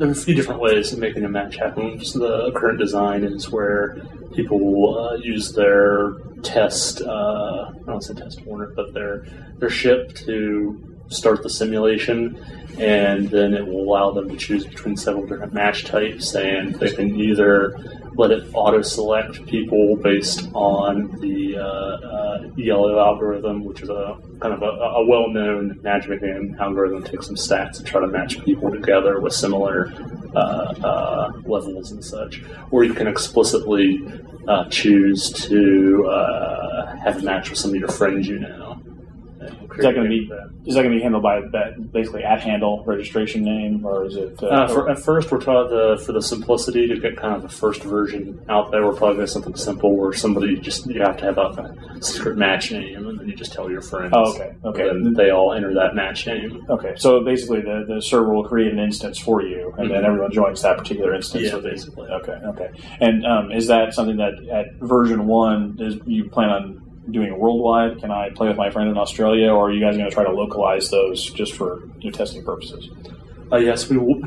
A 0.00 0.12
few 0.12 0.34
different 0.34 0.60
ways 0.60 0.92
of 0.92 0.98
making 0.98 1.24
a 1.24 1.28
match 1.28 1.54
happen. 1.54 2.00
Just 2.00 2.14
the 2.14 2.50
current 2.56 2.80
design 2.80 3.22
is 3.22 3.48
where 3.48 4.02
people 4.34 4.98
uh, 4.98 5.14
use 5.14 5.52
their 5.52 6.14
test. 6.42 7.00
Uh, 7.00 7.70
I 7.70 7.86
don't 7.86 8.02
say 8.02 8.12
test 8.14 8.44
warner, 8.44 8.72
but 8.74 8.92
their 8.92 9.24
their 9.58 9.70
ship 9.70 10.12
to 10.26 10.98
start 11.06 11.44
the 11.44 11.50
simulation, 11.50 12.36
and 12.78 13.28
then 13.30 13.54
it 13.54 13.64
will 13.64 13.82
allow 13.82 14.10
them 14.10 14.28
to 14.30 14.36
choose 14.36 14.66
between 14.66 14.96
several 14.96 15.26
different 15.26 15.54
match 15.54 15.84
types, 15.84 16.34
and 16.34 16.74
they 16.74 16.92
can 16.92 17.14
either 17.20 17.76
let 18.16 18.30
it 18.30 18.44
auto 18.54 18.82
select 18.82 19.44
people 19.46 19.96
based 19.96 20.48
on 20.54 21.10
the 21.20 21.56
uh, 21.56 21.62
uh, 21.62 22.48
ELO 22.58 22.98
algorithm, 22.98 23.64
which 23.64 23.82
is 23.82 23.88
a 23.88 24.18
kind 24.40 24.54
of 24.54 24.62
a, 24.62 24.66
a 24.66 25.06
well 25.06 25.28
known 25.28 25.78
matchmaking 25.82 26.56
algorithm. 26.60 27.02
Takes 27.02 27.26
some 27.26 27.36
stats 27.36 27.76
to 27.78 27.84
try 27.84 28.00
to 28.00 28.06
match 28.06 28.42
people 28.44 28.70
together 28.70 29.20
with 29.20 29.32
similar 29.32 29.92
uh, 30.34 30.38
uh, 30.38 31.32
levels 31.44 31.92
and 31.92 32.04
such. 32.04 32.42
Or 32.70 32.84
you 32.84 32.94
can 32.94 33.06
explicitly 33.06 34.00
uh, 34.48 34.68
choose 34.68 35.30
to 35.30 36.06
uh, 36.06 36.96
have 36.96 37.18
a 37.18 37.22
match 37.22 37.50
with 37.50 37.58
some 37.58 37.70
of 37.70 37.76
your 37.76 37.88
friends 37.88 38.28
you 38.28 38.38
know. 38.38 38.83
Is 39.44 39.82
that 39.84 39.94
going 39.94 40.04
to 40.04 40.10
be 40.10 40.30
is 40.66 40.74
that 40.74 40.82
going 40.82 40.92
to 40.92 40.96
be 40.98 41.02
handled 41.02 41.22
by 41.22 41.40
that 41.52 41.92
basically 41.92 42.24
at 42.24 42.40
handle 42.40 42.82
registration 42.84 43.42
name, 43.44 43.84
or 43.84 44.04
is 44.06 44.16
it? 44.16 44.42
Uh, 44.42 44.66
for, 44.68 44.88
at 44.90 44.98
first, 44.98 45.30
we're 45.30 45.40
trying 45.40 45.68
the 45.68 46.02
for 46.04 46.12
the 46.12 46.22
simplicity 46.22 46.86
to 46.88 46.96
get 46.98 47.16
kind 47.16 47.34
of 47.34 47.42
the 47.42 47.48
first 47.48 47.82
version 47.82 48.40
out 48.48 48.70
there. 48.70 48.84
We're 48.84 48.92
probably 48.94 49.16
going 49.16 49.26
to 49.26 49.32
something 49.32 49.56
simple 49.56 49.96
where 49.96 50.12
somebody 50.12 50.56
just 50.56 50.86
you 50.86 51.00
have 51.02 51.16
to 51.18 51.24
have 51.24 51.38
a 51.38 51.74
secret 52.00 52.36
match 52.38 52.70
name, 52.72 53.06
and 53.08 53.18
then 53.18 53.28
you 53.28 53.34
just 53.34 53.52
tell 53.52 53.70
your 53.70 53.80
friends. 53.82 54.12
Oh, 54.16 54.32
okay, 54.34 54.54
okay. 54.64 54.88
And 54.88 55.14
they 55.16 55.30
all 55.30 55.52
enter 55.52 55.74
that 55.74 55.94
match 55.94 56.26
name. 56.26 56.64
Okay, 56.68 56.94
so 56.96 57.22
basically 57.24 57.60
the, 57.60 57.84
the 57.86 58.00
server 58.00 58.32
will 58.34 58.44
create 58.44 58.72
an 58.72 58.78
instance 58.78 59.18
for 59.18 59.42
you, 59.42 59.74
and 59.78 59.90
then 59.90 60.02
Mhm. 60.02 60.06
everyone 60.06 60.32
joins 60.32 60.62
that 60.62 60.78
particular 60.78 61.14
instance. 61.14 61.44
Yeah, 61.44 61.50
So 61.50 61.60
basically. 61.60 62.08
Okay, 62.08 62.32
okay. 62.32 62.70
And 63.00 63.24
um, 63.26 63.52
is 63.52 63.66
that 63.68 63.94
something 63.94 64.16
that 64.18 64.34
at 64.52 64.66
version 64.80 65.26
one 65.26 65.76
is 65.80 65.96
you 66.06 66.28
plan 66.28 66.50
on 66.50 66.80
doing 67.10 67.28
it 67.28 67.38
worldwide? 67.38 68.00
Can 68.00 68.10
I 68.10 68.30
play 68.30 68.48
with 68.48 68.56
my 68.56 68.70
friend 68.70 68.88
in 68.88 68.96
Australia, 68.96 69.50
or 69.50 69.68
are 69.68 69.72
you 69.72 69.80
guys 69.80 69.96
going 69.96 70.08
to 70.08 70.14
try 70.14 70.24
to 70.24 70.32
localize 70.32 70.90
those 70.90 71.30
just 71.30 71.54
for 71.54 71.82
testing 72.12 72.44
purposes? 72.44 72.90
Uh, 73.52 73.56
yes, 73.56 73.88
we 73.88 73.96
w- 73.96 74.26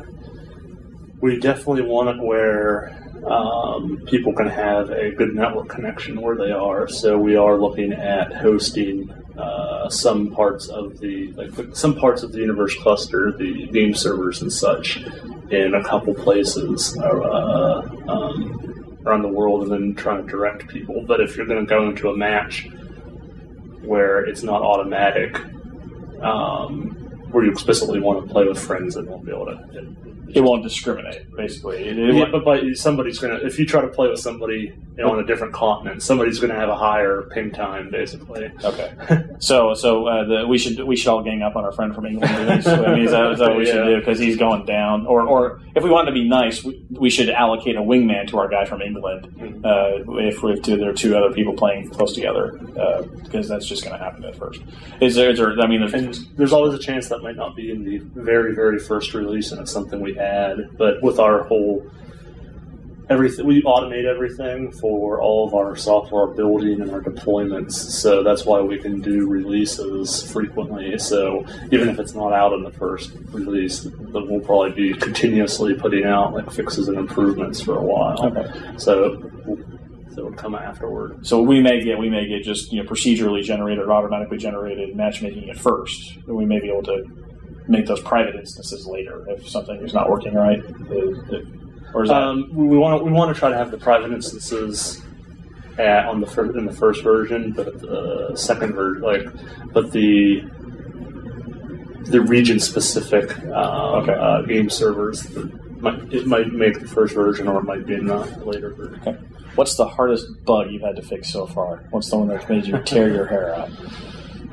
we 1.21 1.39
definitely 1.39 1.82
want 1.82 2.09
it 2.09 2.23
where 2.23 2.95
um, 3.25 4.03
people 4.07 4.34
can 4.34 4.47
have 4.47 4.89
a 4.89 5.11
good 5.11 5.34
network 5.34 5.69
connection 5.69 6.21
where 6.21 6.36
they 6.36 6.51
are. 6.51 6.88
So 6.88 7.17
we 7.17 7.36
are 7.36 7.57
looking 7.57 7.93
at 7.93 8.34
hosting 8.34 9.09
uh, 9.38 9.89
some 9.89 10.32
parts 10.32 10.67
of 10.67 10.99
the 10.99 11.32
like 11.34 11.75
some 11.75 11.95
parts 11.95 12.23
of 12.23 12.32
the 12.32 12.39
universe 12.39 12.75
cluster, 12.75 13.32
the 13.32 13.67
game 13.67 13.93
servers 13.93 14.41
and 14.41 14.51
such, 14.51 15.03
in 15.49 15.73
a 15.73 15.84
couple 15.84 16.13
places 16.13 16.97
uh, 16.97 17.82
um, 18.07 18.66
around 19.08 19.22
the 19.22 19.30
world, 19.30 19.64
and 19.64 19.72
then 19.72 19.95
trying 19.95 20.26
to 20.26 20.30
direct 20.30 20.68
people. 20.68 21.03
But 21.05 21.22
if 21.22 21.38
you're 21.38 21.45
going 21.45 21.66
to 21.66 21.70
go 21.70 21.88
into 21.88 22.10
a 22.10 22.18
match 22.18 22.68
where 23.82 24.20
it's 24.20 24.43
not 24.43 24.62
automatic, 24.62 25.39
um, 26.22 26.91
where 27.32 27.45
you 27.45 27.51
explicitly 27.51 27.99
want 27.99 28.28
to 28.28 28.34
play 28.34 28.45
with 28.45 28.60
friends 28.60 28.95
that 28.95 29.08
won't 29.08 29.26
be 29.26 29.32
able 29.32 29.45
to. 29.45 29.95
It 30.34 30.41
won't 30.41 30.63
discriminate, 30.63 31.34
basically. 31.36 31.88
It, 31.88 31.97
it 31.97 32.15
Yeah, 32.15 32.25
but, 32.32 32.43
but 32.43 32.63
somebody's 32.75 33.19
gonna. 33.19 33.36
If 33.36 33.59
you 33.59 33.65
try 33.65 33.82
to 33.82 33.88
play 33.88 34.09
with 34.09 34.19
somebody 34.19 34.73
you 34.97 35.03
know, 35.03 35.11
on 35.11 35.19
a 35.19 35.25
different 35.25 35.53
continent, 35.53 36.03
somebody's 36.03 36.39
gonna 36.39 36.55
have 36.55 36.69
a 36.69 36.75
higher 36.75 37.30
ping 37.34 37.51
time, 37.51 37.89
basically. 37.89 38.51
Okay. 38.63 38.93
So, 39.39 39.75
so 39.75 40.07
uh, 40.07 40.25
the, 40.25 40.47
we 40.47 40.57
should 40.57 40.84
we 40.84 40.95
should 40.95 41.09
all 41.09 41.21
gang 41.21 41.43
up 41.43 41.55
on 41.55 41.63
our 41.63 41.71
friend 41.71 41.93
from 41.93 42.07
England. 42.07 42.34
I 42.34 42.95
mean, 42.95 43.05
is 43.05 43.11
that, 43.11 43.32
is 43.32 43.39
that 43.39 43.49
what 43.49 43.57
we 43.57 43.65
should 43.65 43.84
do? 43.86 43.99
Because 43.99 44.17
he's 44.17 44.36
going 44.36 44.65
down. 44.65 45.05
Or, 45.05 45.21
or 45.28 45.61
if 45.75 45.84
we 45.84 45.89
want 45.89 46.07
to 46.07 46.13
be 46.13 46.28
nice, 46.28 46.63
we, 46.63 46.84
we 46.89 47.09
should 47.09 47.30
allocate 47.30 47.75
a 47.75 47.82
wingman 47.82 48.28
to 48.30 48.39
our 48.39 48.47
guy 48.47 48.65
from 48.65 48.82
England. 48.82 49.28
Mm-hmm. 49.38 49.63
Uh, 49.63 50.17
if 50.19 50.41
we 50.41 50.51
have 50.51 50.63
two, 50.63 50.78
there 50.78 50.89
are 50.89 50.93
two 50.93 51.15
other 51.15 51.34
people 51.34 51.53
playing 51.53 51.89
close 51.89 52.13
together, 52.13 52.59
uh, 52.80 53.03
because 53.23 53.47
that's 53.47 53.67
just 53.67 53.84
going 53.84 53.97
to 53.97 54.03
happen 54.03 54.23
at 54.25 54.36
first. 54.36 54.61
Is 55.01 55.15
there? 55.15 55.30
Is 55.30 55.38
there 55.38 55.59
I 55.59 55.67
mean, 55.67 55.82
there's 55.82 55.93
And 55.93 56.15
there's 56.36 56.53
always 56.53 56.73
a 56.73 56.80
chance 56.80 57.09
that 57.09 57.21
might 57.21 57.36
not 57.36 57.55
be 57.55 57.69
in 57.71 57.84
the 57.84 57.99
very, 57.99 58.55
very 58.55 58.80
first 58.80 59.13
release, 59.13 59.51
and 59.51 59.61
it's 59.61 59.71
something 59.71 59.99
we 59.99 60.15
add. 60.18 60.78
But 60.78 61.01
with 61.01 61.20
our 61.20 61.43
whole 61.43 61.89
everything, 63.09 63.45
we 63.45 63.61
automate 63.63 64.05
everything 64.05 64.72
for 64.72 65.22
all 65.22 65.47
of 65.47 65.53
our 65.53 65.76
software 65.76 66.28
building 66.28 66.82
and 66.82 66.91
our 66.91 67.01
deployments. 67.01 67.74
So 67.74 68.24
that's 68.24 68.45
why 68.45 68.61
we 68.61 68.78
can 68.78 69.01
do 69.01 69.28
releases 69.28 70.30
frequently. 70.32 70.97
So 70.97 71.45
even 71.72 71.89
if 71.89 71.99
it's 71.99 72.13
not 72.13 72.34
out 72.34 72.53
in 72.53 72.63
the 72.63 72.72
first 72.72 73.11
release, 73.32 73.82
then 73.84 74.28
we'll 74.28 74.41
probably 74.41 74.72
be 74.72 74.93
continuously 74.93 75.74
putting 75.74 76.05
out 76.05 76.34
like 76.34 76.51
fixes 76.51 76.88
and 76.88 76.97
improvements 76.97 77.61
for 77.61 77.78
a 77.78 77.82
while. 77.82 78.26
Okay. 78.26 78.78
So 78.78 79.15
that 80.18 80.26
would 80.26 80.38
come 80.38 80.55
afterward. 80.55 81.26
So 81.26 81.41
we 81.41 81.61
may 81.61 81.82
get 81.84 81.97
we 81.97 82.09
may 82.09 82.28
get 82.28 82.43
just 82.43 82.74
you 82.74 82.84
know 82.84 82.89
procedurally 82.89 83.43
generated 83.43 83.86
or 83.86 83.93
automatically 83.93 84.38
generated 84.38 84.95
matchmaking 84.95 85.49
at 85.49 85.57
first. 85.57 86.18
And 86.28 86.36
we 86.36 86.45
may 86.45 86.59
be 86.59 86.70
able 86.70 86.84
to 86.84 87.26
make 87.68 87.86
those 87.86 88.01
private 88.01 88.36
instances 88.36 88.86
later 88.86 89.26
if 89.30 89.47
something 89.47 89.76
is 89.82 89.93
not 89.93 90.09
working 90.09 90.34
right. 90.34 90.61
Or 91.93 92.03
is 92.03 92.09
that 92.09 92.15
Um, 92.22 92.49
we 92.53 92.68
we 92.68 92.78
want 92.78 92.99
to 92.99 93.03
we 93.05 93.11
want 93.11 93.34
to 93.34 93.39
try 93.39 93.49
to 93.49 93.57
have 93.57 93.72
the 93.72 93.78
private 93.78 94.11
instances 94.11 95.01
at, 95.78 96.05
on 96.05 96.22
the 96.22 96.28
fir- 96.28 96.57
in 96.57 96.65
the 96.65 96.74
first 96.74 97.03
version, 97.03 97.51
but 97.51 97.80
the 97.82 98.32
second 98.36 98.74
version, 98.74 99.01
like, 99.03 99.26
but 99.74 99.91
the 99.91 100.43
the 102.05 102.22
region 102.22 102.59
specific 102.59 103.38
um, 103.47 104.01
Okay. 104.03 104.13
uh, 104.13 104.41
game 104.43 104.70
servers. 104.70 105.28
Might, 105.80 106.11
it 106.11 106.26
might 106.26 106.51
make 106.51 106.80
the 106.80 106.88
first 106.88 107.13
version, 107.13 107.47
or 107.47 107.59
it 107.59 107.63
might 107.65 107.86
be 107.86 107.93
in 107.93 108.05
the 108.07 108.18
later 108.43 108.72
version. 108.74 108.99
okay? 109.01 109.18
What's 109.55 109.76
the 109.76 109.86
hardest 109.88 110.26
bug 110.43 110.72
you've 110.72 110.82
had 110.82 110.95
to 110.95 111.01
fix 111.03 111.32
so 111.32 111.45
far? 111.45 111.84
What's 111.91 112.09
the 112.09 112.18
one 112.18 112.28
that's 112.30 112.47
made 112.49 112.65
you 112.65 112.80
tear 112.82 113.09
your 113.13 113.26
hair 113.28 113.53
out? 113.55 113.70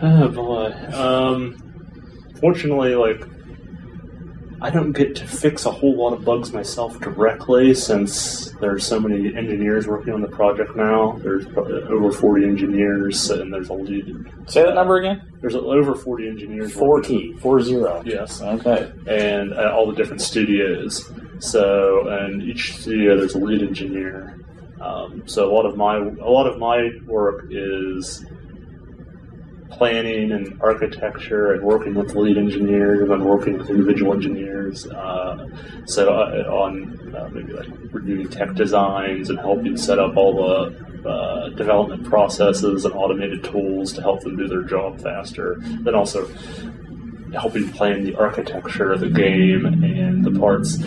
Oh 0.02 0.28
boy. 0.28 0.72
Um, 0.92 1.56
fortunately, 2.40 2.94
like 2.94 3.24
I 4.64 4.70
don't 4.70 4.92
get 4.92 5.14
to 5.16 5.26
fix 5.26 5.66
a 5.66 5.70
whole 5.70 5.94
lot 5.94 6.14
of 6.14 6.24
bugs 6.24 6.52
myself 6.52 6.98
directly, 7.00 7.74
since 7.74 8.50
there's 8.60 8.86
so 8.86 8.98
many 8.98 9.34
engineers 9.36 9.86
working 9.86 10.14
on 10.14 10.22
the 10.22 10.28
project 10.28 10.74
now. 10.74 11.18
There's 11.22 11.44
probably 11.46 11.82
over 11.82 12.10
40 12.10 12.44
engineers, 12.44 13.28
and 13.28 13.52
there's 13.52 13.68
a 13.68 13.74
lead. 13.74 14.32
Say 14.46 14.62
that 14.62 14.74
number 14.74 14.96
again. 14.96 15.20
There's 15.42 15.54
over 15.54 15.94
40 15.94 16.28
engineers. 16.28 16.72
Four 16.72 16.88
working 16.88 17.36
four 17.38 17.60
zero. 17.60 18.02
Yes. 18.06 18.40
Okay. 18.40 18.90
and 19.06 19.52
uh, 19.52 19.74
all 19.74 19.86
the 19.86 19.94
different 19.94 20.22
studios. 20.22 21.12
So, 21.40 22.08
and 22.08 22.42
each 22.42 22.78
studio 22.78 23.18
there's 23.18 23.34
a 23.34 23.38
lead 23.38 23.60
engineer. 23.62 24.40
Um, 24.80 25.24
so 25.26 25.50
a 25.50 25.52
lot 25.52 25.66
of 25.66 25.76
my 25.76 25.96
a 25.96 26.30
lot 26.30 26.46
of 26.46 26.58
my 26.58 26.88
work 27.06 27.46
is 27.50 28.24
planning 29.76 30.32
and 30.32 30.60
architecture 30.62 31.52
and 31.52 31.62
working 31.62 31.94
with 31.94 32.14
lead 32.14 32.38
engineers 32.38 33.10
and 33.10 33.24
working 33.24 33.58
with 33.58 33.68
individual 33.70 34.12
engineers. 34.12 34.86
Uh, 34.86 35.48
so 35.86 36.10
on 36.10 37.14
uh, 37.14 37.28
maybe 37.32 37.52
like 37.52 37.68
reviewing 37.92 38.28
tech 38.28 38.54
designs 38.54 39.30
and 39.30 39.38
helping 39.38 39.76
set 39.76 39.98
up 39.98 40.16
all 40.16 40.34
the 40.34 41.08
uh, 41.08 41.48
development 41.50 42.04
processes 42.04 42.84
and 42.84 42.94
automated 42.94 43.44
tools 43.44 43.92
to 43.92 44.00
help 44.00 44.20
them 44.22 44.36
do 44.36 44.48
their 44.48 44.62
job 44.62 45.00
faster. 45.00 45.56
Then 45.60 45.94
also 45.94 46.26
helping 47.34 47.68
plan 47.70 48.04
the 48.04 48.14
architecture 48.16 48.92
of 48.92 49.00
the 49.00 49.10
game 49.10 49.66
and 49.66 50.24
the 50.24 50.38
parts. 50.38 50.78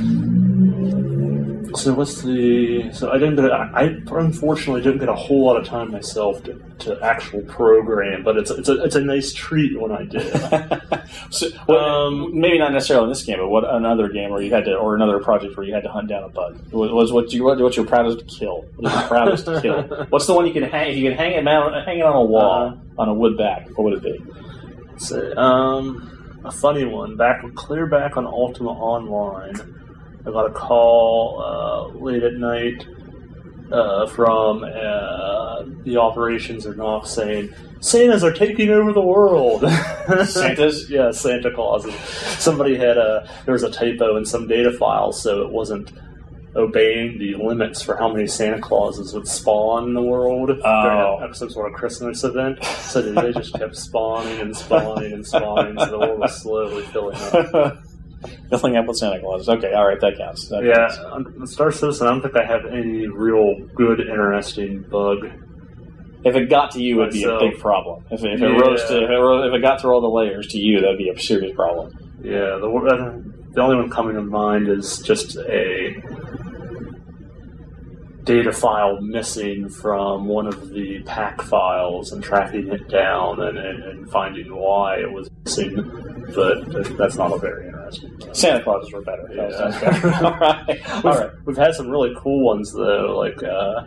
So 1.75 1.93
what's 1.93 2.21
the? 2.21 2.91
So 2.93 3.11
I 3.11 3.17
didn't 3.17 3.35
get. 3.35 3.51
I 3.51 3.69
I 3.73 3.83
unfortunately 4.19 4.81
didn't 4.81 4.99
get 4.99 5.09
a 5.09 5.15
whole 5.15 5.45
lot 5.45 5.57
of 5.57 5.65
time 5.65 5.91
myself 5.91 6.41
to, 6.43 6.53
to 6.79 6.99
actual 7.03 7.41
program, 7.43 8.23
but 8.23 8.37
it's 8.37 8.49
it's 8.51 8.69
a 8.69 8.83
it's 8.83 8.95
a 8.95 9.01
nice 9.01 9.33
treat 9.33 9.79
when 9.79 9.91
I 9.91 10.03
did. 10.05 10.31
So, 11.29 11.47
well, 11.67 12.07
Um, 12.07 12.39
maybe 12.39 12.57
not 12.59 12.71
necessarily 12.73 13.05
in 13.05 13.09
this 13.09 13.23
game, 13.23 13.37
but 13.39 13.47
what 13.49 13.63
another 13.65 14.07
game 14.09 14.29
where 14.29 14.41
you 14.41 14.53
had 14.53 14.65
to, 14.65 14.75
or 14.75 14.95
another 14.95 15.19
project 15.19 15.55
where 15.57 15.65
you 15.65 15.73
had 15.73 15.83
to 15.83 15.89
hunt 15.89 16.09
down 16.09 16.23
a 16.23 16.29
bug? 16.29 16.57
Was, 16.71 16.91
was 16.91 17.11
what 17.13 17.31
you 17.33 17.43
what, 17.45 17.59
what's 17.59 17.75
your 17.77 17.85
proudest 17.85 18.27
kill? 18.27 18.65
What 18.75 18.91
is 18.91 18.99
your 18.99 19.07
proudest 19.07 19.45
kill? 19.61 19.83
What's 20.09 20.25
the 20.27 20.33
one 20.33 20.45
you 20.47 20.53
can 20.53 20.63
hang? 20.63 20.91
If 20.91 20.97
you 20.97 21.09
can 21.09 21.17
hang 21.17 21.31
it, 21.33 21.43
man, 21.43 21.71
hang 21.85 21.99
it 21.99 22.03
on 22.03 22.15
a 22.15 22.21
wall 22.23 22.67
Uh-huh. 22.67 23.01
on 23.01 23.09
a 23.09 23.13
wood 23.13 23.37
back, 23.37 23.67
what 23.77 23.85
would 23.85 23.93
it 23.93 24.03
be? 24.03 24.23
So, 24.97 25.35
um, 25.37 26.41
a 26.45 26.51
funny 26.51 26.85
one. 26.85 27.15
Back 27.17 27.41
clear 27.55 27.87
back 27.87 28.15
on 28.17 28.25
Ultima 28.25 28.71
Online, 28.71 29.55
I 30.27 30.31
got 30.31 30.45
a 30.47 30.53
call 30.53 31.41
uh, 31.41 31.97
late 31.97 32.21
at 32.23 32.33
night 32.33 32.85
uh, 33.71 34.07
from 34.07 34.63
uh, 34.63 35.63
the 35.83 35.97
operations 35.97 36.65
are 36.65 36.75
not 36.75 37.07
saying 37.07 37.53
Santas 37.79 38.23
are 38.23 38.33
taking 38.33 38.69
over 38.69 38.91
the 38.91 39.01
world. 39.01 39.61
Santas? 40.27 40.89
yeah, 40.89 41.11
Santa 41.11 41.51
Clauses. 41.51 41.93
Somebody 42.39 42.75
had 42.75 42.97
a 42.97 43.29
there 43.45 43.53
was 43.53 43.63
a 43.63 43.71
typo 43.71 44.17
in 44.17 44.25
some 44.25 44.47
data 44.47 44.71
files, 44.71 45.21
so 45.21 45.43
it 45.43 45.51
wasn't 45.51 45.91
obeying 46.55 47.19
the 47.19 47.35
limits 47.35 47.83
for 47.83 47.95
how 47.95 48.11
many 48.11 48.25
Santa 48.25 48.59
Clauses 48.59 49.13
would 49.13 49.27
spawn 49.27 49.83
in 49.89 49.93
the 49.93 50.01
world 50.01 50.49
Oh. 50.49 51.17
during 51.19 51.31
a- 51.31 51.35
some 51.35 51.49
sort 51.51 51.71
of 51.71 51.77
Christmas 51.77 52.23
event. 52.23 52.63
So 52.63 53.01
they 53.01 53.31
just 53.31 53.53
kept 53.53 53.75
spawning 53.75 54.39
and 54.39 54.57
spawning 54.57 55.13
and 55.13 55.25
spawning, 55.25 55.77
so 55.77 55.85
the 55.85 55.99
world 55.99 56.19
was 56.19 56.35
slowly 56.41 56.83
filling 56.85 57.15
up. 57.17 57.77
Filling 58.49 58.75
up 58.77 58.85
with 58.87 58.97
Santa 58.97 59.19
Claus. 59.19 59.47
Okay, 59.47 59.73
all 59.73 59.87
right, 59.87 59.99
that 60.01 60.17
counts. 60.17 60.47
That 60.49 60.63
Yeah, 60.63 60.87
counts. 60.87 60.97
on 61.37 61.47
Star 61.47 61.71
Citizen, 61.71 62.07
I 62.07 62.11
don't 62.11 62.21
think 62.21 62.35
I 62.35 62.43
have 62.45 62.65
any 62.65 63.07
real 63.07 63.55
good, 63.75 63.99
interesting 63.99 64.83
bug. 64.89 65.29
If 66.25 66.35
it 66.35 66.49
got 66.49 66.71
to 66.71 66.81
you, 66.81 66.95
it 67.01 67.05
would 67.05 67.11
be 67.13 67.23
a 67.23 67.37
big 67.39 67.59
problem. 67.59 68.03
If 68.09 68.23
it, 68.23 68.33
if 68.33 68.41
it 68.41 68.49
Yeah. 68.49 68.57
rose 68.59 68.83
to, 68.85 69.03
if 69.03 69.09
it, 69.09 69.13
rose, 69.13 69.47
if 69.47 69.53
it 69.53 69.61
got 69.61 69.79
through 69.79 69.91
all 69.93 70.01
the 70.01 70.07
layers 70.09 70.47
to 70.47 70.57
you, 70.57 70.81
that'd 70.81 70.97
be 70.97 71.09
a 71.09 71.19
serious 71.19 71.55
problem. 71.55 71.91
Yeah, 72.23 72.57
the 72.59 72.67
uh, 72.67 73.19
the 73.53 73.61
only 73.61 73.75
one 73.75 73.89
coming 73.89 74.15
to 74.15 74.21
mind 74.23 74.67
is 74.67 74.99
just 74.99 75.37
a 75.37 75.95
data 78.27 78.51
file 78.51 78.99
missing 79.01 79.69
from 79.69 80.25
one 80.25 80.45
of 80.45 80.69
the 80.71 81.01
pack 81.05 81.41
files 81.43 82.11
and 82.11 82.21
tracking 82.21 82.67
it 82.67 82.87
down 82.89 83.41
and, 83.41 83.57
and, 83.57 83.83
and 83.83 84.09
finding 84.11 84.53
why 84.53 84.97
it 84.99 85.09
was 85.11 85.29
missing. 85.45 85.75
But 86.35 86.97
that's 86.97 87.15
not 87.15 87.31
a 87.31 87.37
very 87.39 87.67
interesting. 87.67 88.11
one. 88.19 88.35
Santa 88.35 88.61
Clauses 88.63 88.91
were 88.91 89.01
better. 89.01 89.29
Yeah. 89.33 89.79
better. 89.79 90.07
all 90.25 90.31
right, 90.39 90.89
all 90.89 90.95
We've, 91.03 91.19
right. 91.19 91.29
we've 91.45 91.57
had 91.57 91.73
some 91.73 91.89
really 91.89 92.13
cool 92.17 92.43
ones 92.45 92.73
though, 92.73 93.15
like 93.17 93.41
uh, 93.41 93.83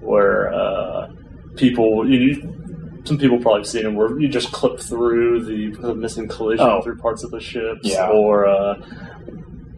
where 0.00 0.52
uh, 0.52 1.08
people 1.56 2.08
you, 2.08 2.18
you- 2.20 2.56
some 3.04 3.16
people 3.16 3.38
probably 3.40 3.64
seen 3.64 3.84
them 3.84 3.94
where 3.94 4.20
you 4.20 4.28
just 4.28 4.52
clip 4.52 4.78
through 4.78 5.42
the, 5.46 5.74
the 5.80 5.94
missing 5.94 6.28
collision 6.28 6.66
Oh. 6.68 6.82
through 6.82 6.98
parts 6.98 7.24
of 7.24 7.30
the 7.30 7.40
ships, 7.40 7.80
Yeah. 7.82 8.10
or 8.10 8.46
uh, 8.46 8.74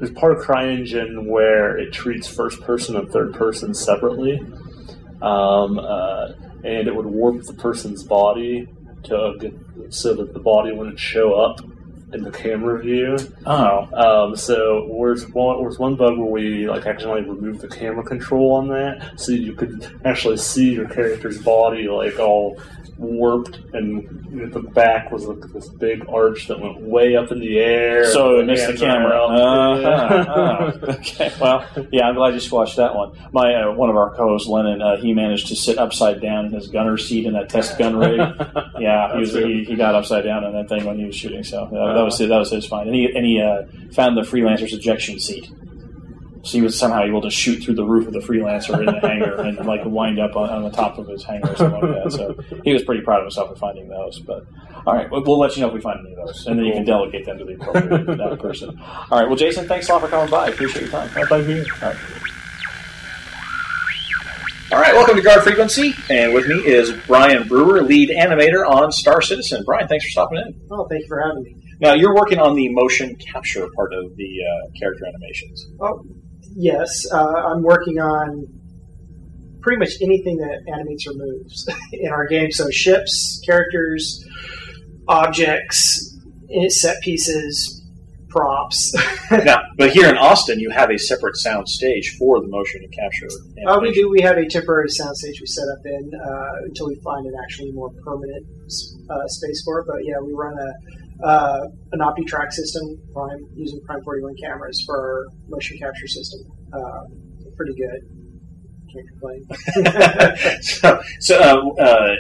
there's 0.02 0.12
part 0.14 0.36
of 0.36 0.44
CryEngine 0.44 1.28
where 1.28 1.78
it 1.78 1.92
treats 1.92 2.26
first 2.26 2.60
person 2.62 2.96
and 2.96 3.08
third 3.08 3.32
person 3.34 3.72
separately, 3.72 4.40
um, 5.22 5.78
uh, 5.78 6.32
and 6.64 6.88
it 6.88 6.96
would 6.96 7.06
warp 7.06 7.40
the 7.44 7.52
person's 7.52 8.02
body 8.02 8.66
to 9.04 9.54
so 9.90 10.12
that 10.14 10.34
the 10.34 10.40
body 10.40 10.72
wouldn't 10.72 10.98
show 10.98 11.34
up 11.34 11.60
in 12.14 12.22
the 12.22 12.30
camera 12.30 12.80
view. 12.80 13.16
Oh, 13.46 13.88
Um, 13.92 14.36
so 14.36 14.86
there's 15.00 15.26
one, 15.28 15.60
there's 15.62 15.78
one 15.78 15.94
bug 15.96 16.16
where 16.18 16.26
we 16.30 16.68
like 16.68 16.86
accidentally 16.86 17.22
removed 17.22 17.60
the 17.60 17.68
camera 17.68 18.02
control 18.04 18.52
on 18.52 18.68
that, 18.68 19.12
so 19.20 19.32
you 19.32 19.52
could 19.54 20.00
actually 20.04 20.36
see 20.36 20.72
your 20.72 20.88
character's 20.88 21.42
body 21.42 21.88
like 21.88 22.18
all 22.18 22.58
warped, 22.98 23.58
and 23.74 24.40
at 24.42 24.52
the 24.52 24.60
back 24.60 25.10
was 25.10 25.24
like 25.24 25.40
this 25.52 25.68
big 25.68 26.04
arch 26.08 26.46
that 26.46 26.60
went 26.60 26.80
way 26.82 27.16
up 27.16 27.32
in 27.32 27.40
the 27.40 27.58
air. 27.58 28.04
so 28.12 28.38
it 28.38 28.46
missed 28.46 28.66
the 28.66 28.76
camera. 28.76 29.18
Uh-huh. 29.24 30.24
Oh, 30.28 30.92
okay. 30.94 31.32
Well, 31.40 31.66
yeah, 31.90 32.06
I'm 32.08 32.14
glad 32.14 32.34
you 32.34 32.40
squashed 32.40 32.76
that 32.76 32.94
one. 32.94 33.12
My 33.32 33.54
uh, 33.54 33.72
one 33.72 33.90
of 33.90 33.96
our 33.96 34.14
co-hosts, 34.14 34.46
Lennon, 34.48 34.80
uh, 34.82 34.96
he 34.98 35.12
managed 35.14 35.48
to 35.48 35.56
sit 35.56 35.78
upside 35.78 36.20
down 36.20 36.46
in 36.46 36.52
his 36.52 36.68
gunner 36.68 36.96
seat 36.96 37.26
in 37.26 37.32
that 37.32 37.48
test 37.48 37.76
gun 37.78 37.96
rig. 37.96 38.20
Yeah, 38.82 39.12
he, 39.14 39.20
was, 39.20 39.32
he, 39.32 39.64
he 39.64 39.76
got 39.76 39.94
upside 39.94 40.24
down 40.24 40.42
in 40.44 40.52
that 40.54 40.68
thing 40.68 40.84
when 40.84 40.98
he 40.98 41.04
was 41.04 41.14
shooting. 41.14 41.44
So 41.44 41.64
uh, 41.64 41.94
that 42.02 42.18
was 42.18 42.18
that 42.18 42.38
was 42.38 42.50
his 42.50 42.66
find. 42.66 42.88
And 42.88 42.94
he 42.94 43.06
and 43.14 43.24
he 43.24 43.40
uh, 43.40 43.62
found 43.92 44.16
the 44.16 44.22
freelancer's 44.22 44.72
ejection 44.72 45.18
seat. 45.20 45.50
So 46.44 46.58
he 46.58 46.62
was 46.62 46.76
somehow 46.76 47.04
able 47.04 47.22
to 47.22 47.30
shoot 47.30 47.62
through 47.62 47.76
the 47.76 47.84
roof 47.84 48.08
of 48.08 48.12
the 48.12 48.18
freelancer 48.18 48.76
in 48.80 48.86
the 48.86 49.00
hangar 49.08 49.40
and 49.42 49.64
like 49.64 49.82
wind 49.84 50.18
up 50.18 50.34
on, 50.34 50.50
on 50.50 50.62
the 50.64 50.70
top 50.70 50.98
of 50.98 51.06
his 51.06 51.22
hangar 51.22 51.52
or 51.52 51.56
something 51.56 51.80
like 51.80 52.02
that. 52.02 52.12
So 52.12 52.60
he 52.64 52.72
was 52.72 52.82
pretty 52.82 53.02
proud 53.02 53.18
of 53.18 53.26
himself 53.26 53.50
for 53.50 53.56
finding 53.56 53.88
those. 53.88 54.18
But 54.18 54.44
all 54.84 54.94
right, 54.94 55.08
we'll, 55.08 55.22
we'll 55.22 55.38
let 55.38 55.54
you 55.54 55.62
know 55.62 55.68
if 55.68 55.74
we 55.74 55.80
find 55.80 56.00
any 56.00 56.16
of 56.16 56.26
those, 56.26 56.46
and 56.46 56.58
then 56.58 56.66
you 56.66 56.72
can 56.72 56.84
delegate 56.84 57.26
them 57.26 57.38
to 57.38 57.44
the 57.44 57.54
appropriate 57.54 58.16
that 58.16 58.40
person. 58.40 58.76
All 58.80 59.20
right. 59.20 59.28
Well, 59.28 59.36
Jason, 59.36 59.68
thanks 59.68 59.88
a 59.88 59.92
lot 59.92 60.02
for 60.02 60.08
coming 60.08 60.30
by. 60.30 60.48
Appreciate 60.48 60.82
your 60.82 60.90
time. 60.90 61.08
Right 61.14 61.28
by 61.28 61.42
me. 61.42 61.60
All 61.60 61.88
right. 61.88 61.96
All 64.72 64.80
right, 64.80 64.94
welcome 64.94 65.16
to 65.16 65.22
Guard 65.22 65.42
Frequency, 65.42 65.94
and 66.08 66.32
with 66.32 66.46
me 66.48 66.54
is 66.54 66.92
Brian 67.06 67.46
Brewer, 67.46 67.82
lead 67.82 68.08
animator 68.08 68.66
on 68.66 68.90
Star 68.90 69.20
Citizen. 69.20 69.64
Brian, 69.66 69.86
thanks 69.86 70.06
for 70.06 70.10
stopping 70.12 70.38
in. 70.38 70.60
Oh, 70.70 70.86
thank 70.88 71.02
you 71.02 71.08
for 71.08 71.20
having 71.20 71.42
me. 71.42 71.61
Now, 71.82 71.94
you're 71.94 72.14
working 72.14 72.38
on 72.38 72.54
the 72.54 72.68
motion 72.68 73.16
capture 73.16 73.68
part 73.74 73.92
of 73.92 74.16
the 74.16 74.38
uh, 74.40 74.78
character 74.78 75.04
animations. 75.04 75.66
Oh, 75.80 76.04
yes, 76.54 77.04
uh, 77.12 77.18
I'm 77.18 77.64
working 77.64 77.98
on 77.98 78.46
pretty 79.62 79.80
much 79.80 79.90
anything 80.00 80.36
that 80.36 80.62
animates 80.72 81.08
or 81.08 81.14
moves 81.14 81.68
in 81.92 82.08
our 82.12 82.28
game. 82.28 82.52
So 82.52 82.70
ships, 82.70 83.42
characters, 83.44 84.24
objects, 85.08 86.16
eh, 86.54 86.68
set 86.68 87.02
pieces, 87.02 87.82
props. 88.28 88.94
now, 89.44 89.62
but 89.76 89.90
here 89.90 90.08
in 90.08 90.16
Austin, 90.16 90.60
you 90.60 90.70
have 90.70 90.88
a 90.88 90.96
separate 90.96 91.36
sound 91.36 91.68
stage 91.68 92.16
for 92.16 92.40
the 92.40 92.46
motion 92.46 92.80
capture. 92.92 93.26
Uh, 93.66 93.80
we 93.82 93.92
do. 93.92 94.08
We 94.08 94.20
have 94.20 94.38
a 94.38 94.46
temporary 94.46 94.88
sound 94.88 95.16
stage 95.16 95.40
we 95.40 95.46
set 95.46 95.64
up 95.68 95.84
in 95.84 96.12
uh, 96.14 96.62
until 96.62 96.86
we 96.86 96.94
find 97.02 97.26
an 97.26 97.34
actually 97.42 97.72
more 97.72 97.90
permanent 98.04 98.46
uh, 99.10 99.26
space 99.26 99.62
for 99.64 99.80
it. 99.80 99.86
But 99.88 100.04
yeah, 100.04 100.20
we 100.24 100.32
run 100.32 100.56
a 100.56 101.01
uh, 101.22 101.60
an 101.92 102.00
OptiTrack 102.00 102.52
system, 102.52 103.00
Prime 103.12 103.46
using 103.54 103.80
Prime 103.82 104.02
41 104.02 104.34
cameras 104.42 104.82
for 104.86 104.96
our 104.96 105.26
motion 105.48 105.78
capture 105.78 106.08
system. 106.08 106.40
Uh, 106.72 107.04
pretty 107.56 107.74
good. 107.74 108.00
Can't 108.92 109.08
complain. 109.08 110.60
so, 110.62 111.02
so 111.20 111.76
uh, 111.78 111.82
uh, 111.82 112.16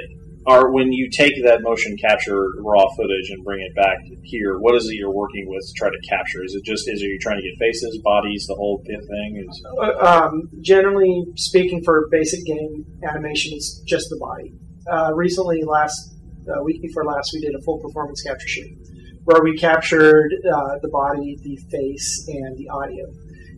are 0.46 0.70
when 0.72 0.92
you 0.92 1.10
take 1.10 1.34
that 1.44 1.62
motion 1.62 1.96
capture 1.96 2.50
raw 2.58 2.84
footage 2.96 3.30
and 3.30 3.44
bring 3.44 3.60
it 3.60 3.74
back 3.74 3.98
here, 4.22 4.58
what 4.58 4.74
is 4.74 4.88
it 4.88 4.94
you're 4.94 5.12
working 5.12 5.46
with 5.48 5.64
to 5.66 5.72
try 5.74 5.88
to 5.88 5.98
capture? 6.08 6.44
Is 6.44 6.54
it 6.54 6.64
just 6.64 6.88
is 6.88 7.02
it 7.02 7.06
you 7.06 7.18
trying 7.18 7.38
to 7.38 7.42
get 7.42 7.58
faces, 7.58 7.98
bodies, 8.02 8.46
the 8.46 8.54
whole 8.54 8.82
thing? 8.86 9.44
Is 9.48 9.64
Uh, 9.78 10.06
um, 10.06 10.48
generally 10.60 11.24
speaking, 11.36 11.82
for 11.84 12.08
basic 12.10 12.44
game 12.44 12.84
animation, 13.02 13.52
it's 13.54 13.80
just 13.80 14.08
the 14.10 14.16
body. 14.16 14.52
Uh, 14.90 15.12
recently, 15.14 15.62
last 15.62 16.14
uh, 16.48 16.62
week 16.62 16.82
before 16.82 17.04
last, 17.04 17.30
we 17.32 17.40
did 17.40 17.54
a 17.54 17.60
full 17.62 17.78
performance 17.78 18.22
capture 18.22 18.48
shoot 18.48 18.91
where 19.24 19.42
we 19.42 19.56
captured 19.56 20.32
uh, 20.44 20.78
the 20.82 20.88
body, 20.88 21.38
the 21.42 21.56
face, 21.70 22.26
and 22.28 22.56
the 22.58 22.68
audio. 22.68 23.06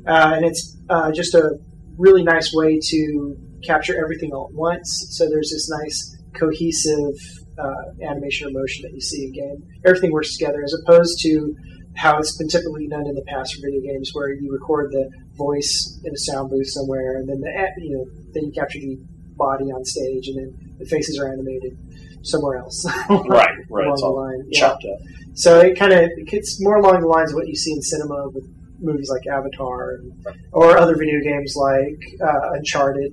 Uh, 0.07 0.33
and 0.37 0.45
it's 0.45 0.77
uh, 0.91 1.11
just 1.13 1.35
a 1.35 1.59
really 1.97 2.23
nice 2.23 2.53
way 2.53 2.79
to 2.79 3.37
capture 3.65 3.99
everything 4.03 4.33
all 4.33 4.49
at 4.49 4.55
once. 4.55 5.07
So 5.11 5.29
there's 5.29 5.51
this 5.51 5.71
nice 5.71 6.17
cohesive 6.35 7.15
uh, 7.59 8.03
animation 8.03 8.49
or 8.49 8.51
motion 8.51 8.83
that 8.83 8.93
you 8.93 9.01
see 9.01 9.33
in. 9.35 9.63
Everything 9.87 10.13
works 10.13 10.37
together 10.37 10.63
as 10.63 10.75
opposed 10.75 11.21
to 11.23 11.55
how 11.97 12.19
it's 12.19 12.37
been 12.37 12.49
typically 12.49 12.89
done 12.89 13.07
in 13.07 13.15
the 13.15 13.23
past 13.23 13.55
for 13.55 13.61
video 13.63 13.81
games, 13.81 14.11
where 14.13 14.33
you 14.35 14.53
record 14.53 14.91
the 14.91 15.09
voice 15.37 16.01
in 16.05 16.13
a 16.13 16.19
sound 16.19 16.51
booth 16.51 16.67
somewhere, 16.67 17.17
and 17.17 17.29
then 17.29 17.41
the 17.41 17.71
you 17.79 17.97
know 17.97 18.05
then 18.33 18.45
you 18.47 18.53
capture 18.53 18.81
the 18.81 18.99
body 19.37 19.71
on 19.71 19.85
stage, 19.85 20.29
and 20.29 20.39
then 20.39 20.77
the 20.79 20.87
faces 20.87 21.19
are 21.19 21.33
animated 21.33 21.77
somewhere 22.23 22.59
else. 22.59 22.85
right, 23.11 23.49
right. 23.71 23.87
along 23.87 23.93
It's 23.93 24.03
the 24.03 24.09
line. 24.09 24.51
chopped 24.53 24.85
up. 24.85 24.99
So 25.35 25.61
it 25.61 25.79
kind 25.79 25.93
of 25.93 26.11
it's 26.17 26.63
more 26.63 26.77
along 26.77 27.01
the 27.01 27.09
lines 27.09 27.33
of 27.33 27.37
what 27.37 27.49
you 27.49 27.57
see 27.57 27.73
in 27.73 27.83
cinema 27.83 28.29
with 28.29 28.45
movies 28.81 29.11
like 29.11 29.27
Avatar 29.27 29.97
and, 29.97 30.13
or 30.53 30.79
other 30.79 30.97
video 30.97 31.21
games 31.21 31.55
like 31.57 31.99
uh, 32.23 32.53
Uncharted 32.53 33.13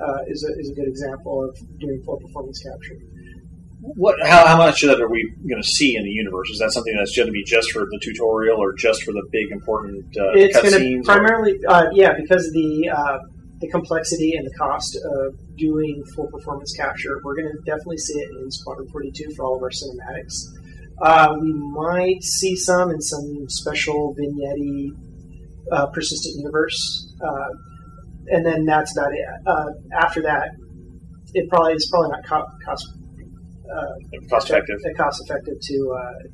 uh, 0.00 0.18
is, 0.28 0.44
a, 0.44 0.58
is 0.58 0.70
a 0.70 0.74
good 0.74 0.88
example 0.88 1.44
of 1.44 1.56
doing 1.78 2.02
full 2.04 2.18
performance 2.18 2.62
capture. 2.62 2.96
What? 3.82 4.16
How, 4.26 4.46
how 4.46 4.58
much 4.58 4.82
of 4.82 4.90
that 4.90 5.00
are 5.00 5.08
we 5.08 5.32
going 5.48 5.62
to 5.62 5.68
see 5.68 5.96
in 5.96 6.04
the 6.04 6.10
universe? 6.10 6.50
Is 6.50 6.58
that 6.58 6.70
something 6.70 6.94
that's 6.96 7.16
going 7.16 7.28
to 7.28 7.32
be 7.32 7.42
just 7.44 7.72
for 7.72 7.80
the 7.80 7.98
tutorial, 8.02 8.58
or 8.58 8.74
just 8.74 9.02
for 9.04 9.12
the 9.12 9.22
big 9.32 9.50
important 9.50 10.04
uh, 10.18 10.32
it's 10.32 10.60
going 10.60 10.74
to 10.74 10.78
cutscenes? 10.78 11.04
primarily, 11.04 11.58
uh, 11.66 11.86
yeah, 11.92 12.12
because 12.14 12.50
the 12.52 12.90
uh, 12.90 13.18
the 13.60 13.68
complexity 13.68 14.34
and 14.36 14.46
the 14.46 14.54
cost 14.58 14.96
of 14.96 15.34
doing 15.56 16.02
full 16.14 16.28
performance 16.30 16.74
capture, 16.76 17.20
we're 17.22 17.36
going 17.36 17.48
to 17.52 17.58
definitely 17.66 17.98
see 17.98 18.18
it 18.18 18.28
in 18.42 18.50
Squadron 18.50 18.88
42 18.88 19.34
for 19.36 19.44
all 19.44 19.56
of 19.56 19.62
our 19.62 19.70
cinematics. 19.70 20.34
Uh, 21.02 21.34
we 21.40 21.52
might 21.52 22.22
see 22.22 22.56
some 22.56 22.90
in 22.90 23.00
some 23.00 23.48
special 23.48 24.14
vignette 24.14 24.92
uh, 25.72 25.86
persistent 25.86 26.36
universe, 26.36 27.14
uh, 27.22 27.48
and 28.28 28.44
then 28.44 28.64
that's 28.64 28.96
about 28.96 29.12
it. 29.12 29.24
Uh, 29.46 29.66
after 29.98 30.22
that, 30.22 30.48
it 31.34 31.48
probably 31.48 31.74
is 31.74 31.88
probably 31.90 32.10
not 32.10 32.26
co- 32.26 32.46
cost 32.64 32.86
uh, 33.72 34.26
Cost 34.28 34.50
effective. 34.50 34.76
cost 34.96 35.22
effective 35.24 35.54
to 35.60 35.96
uh, 35.96 36.28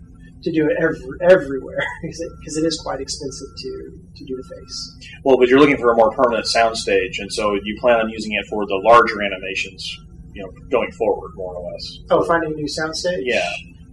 to 0.46 0.52
do 0.52 0.70
it 0.70 0.76
every, 0.80 1.02
everywhere 1.28 1.82
because 2.02 2.20
it, 2.20 2.30
it 2.46 2.64
is 2.64 2.78
quite 2.82 3.00
expensive 3.00 3.48
to 3.58 3.70
to 4.16 4.24
do 4.24 4.36
the 4.36 4.54
face. 4.56 5.10
Well, 5.24 5.36
but 5.36 5.48
you're 5.48 5.58
looking 5.58 5.76
for 5.76 5.92
a 5.92 5.96
more 5.96 6.10
permanent 6.12 6.46
soundstage, 6.46 7.18
and 7.18 7.32
so 7.32 7.54
you 7.54 7.76
plan 7.80 8.00
on 8.00 8.08
using 8.08 8.32
it 8.32 8.46
for 8.46 8.64
the 8.66 8.80
larger 8.84 9.22
animations, 9.22 9.98
you 10.32 10.42
know, 10.42 10.50
going 10.70 10.92
forward, 10.92 11.32
more 11.34 11.54
or 11.54 11.70
less. 11.70 11.98
Oh, 12.10 12.24
finding 12.24 12.52
a 12.52 12.54
new 12.54 12.66
soundstage. 12.66 13.22
Yeah. 13.22 13.48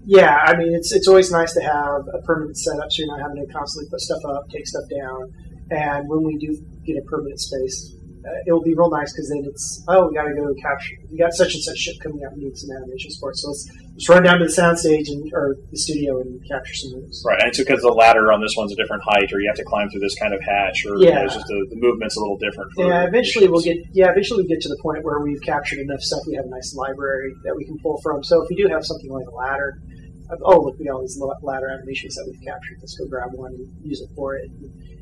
Yeah, 0.06 0.38
I 0.46 0.56
mean 0.58 0.74
it's 0.74 0.92
it's 0.92 1.08
always 1.08 1.32
nice 1.32 1.54
to 1.54 1.62
have 1.62 2.08
a 2.14 2.22
permanent 2.24 2.58
setup, 2.58 2.92
so 2.92 3.04
you're 3.04 3.08
not 3.08 3.22
having 3.22 3.46
to 3.46 3.52
constantly 3.52 3.90
put 3.90 4.02
stuff 4.02 4.24
up, 4.26 4.50
take 4.50 4.68
stuff 4.68 4.84
down. 4.90 5.34
And 5.72 6.10
when 6.10 6.24
we 6.24 6.38
do 6.38 6.60
get 6.86 6.98
a 6.98 7.02
permanent 7.08 7.40
space, 7.40 7.96
uh, 8.26 8.48
it 8.48 8.52
will 8.52 8.64
be 8.64 8.74
real 8.74 8.90
nice 8.90 9.12
because 9.12 9.28
then 9.30 9.44
it's 9.46 9.84
oh 9.88 10.08
we 10.08 10.16
got 10.16 10.24
to 10.24 10.34
go 10.34 10.48
capture. 10.62 10.96
We 11.12 11.18
got 11.18 11.34
such 11.34 11.54
and 11.54 11.64
such 11.64 11.78
ship 11.78 11.96
coming 12.02 12.24
out. 12.24 12.32
We 12.36 12.46
need 12.46 12.58
some 12.58 12.72
animations 12.76 13.18
for 13.20 13.32
it. 13.32 13.38
So 13.38 13.50
let's 13.50 13.68
let's 13.94 14.10
run 14.10 14.24
down 14.24 14.40
to 14.40 14.46
the 14.46 14.52
soundstage 14.52 15.12
and 15.12 15.28
or 15.34 15.56
the 15.72 15.78
studio 15.78 16.22
and 16.22 16.40
capture 16.48 16.74
some 16.74 16.92
moves. 17.00 17.24
Right, 17.28 17.40
and 17.40 17.50
it's 17.50 17.60
because 17.60 17.82
the 17.82 17.92
ladder 17.92 18.32
on 18.32 18.40
this 18.42 18.56
one's 18.56 18.72
a 18.72 18.80
different 18.80 19.04
height, 19.04 19.28
or 19.34 19.40
you 19.40 19.48
have 19.48 19.60
to 19.60 19.68
climb 19.68 19.90
through 19.90 20.02
this 20.02 20.16
kind 20.16 20.34
of 20.34 20.40
hatch, 20.42 20.86
or 20.86 20.96
you 20.96 21.12
know, 21.12 21.20
Yeah. 21.20 21.26
it's 21.26 21.36
just 21.36 21.48
the, 21.48 21.68
the 21.70 21.76
movement's 21.78 22.16
a 22.16 22.22
little 22.22 22.38
different. 22.38 22.72
For 22.76 22.88
Yeah, 22.88 23.08
eventually 23.08 23.48
we'll 23.48 23.62
get. 23.62 23.78
Yeah, 23.92 24.12
eventually 24.12 24.44
we 24.44 24.48
get 24.48 24.62
to 24.62 24.70
the 24.70 24.80
point 24.82 25.04
where 25.04 25.20
we've 25.20 25.42
captured 25.42 25.80
enough 25.80 26.02
stuff. 26.02 26.22
We 26.28 26.36
have 26.36 26.46
a 26.46 26.50
nice 26.50 26.74
library 26.76 27.34
that 27.44 27.56
we 27.56 27.66
can 27.66 27.78
pull 27.80 28.00
from. 28.02 28.24
So 28.24 28.42
if 28.42 28.48
we 28.50 28.56
do 28.56 28.68
have 28.72 28.86
something 28.86 29.12
like 29.12 29.28
a 29.28 29.36
ladder, 29.36 29.76
uh, 30.32 30.38
oh 30.48 30.62
look, 30.62 30.80
we 30.80 30.86
got 30.86 30.96
all 30.96 31.02
these 31.02 31.20
ladder 31.42 31.70
animations 31.70 32.16
that 32.16 32.24
we've 32.26 32.40
captured. 32.48 32.78
Let's 32.80 32.96
go 32.96 33.06
grab 33.08 33.32
one 33.34 33.52
and 33.52 33.68
use 33.84 34.00
it 34.00 34.10
for 34.16 34.36
it, 34.36 34.50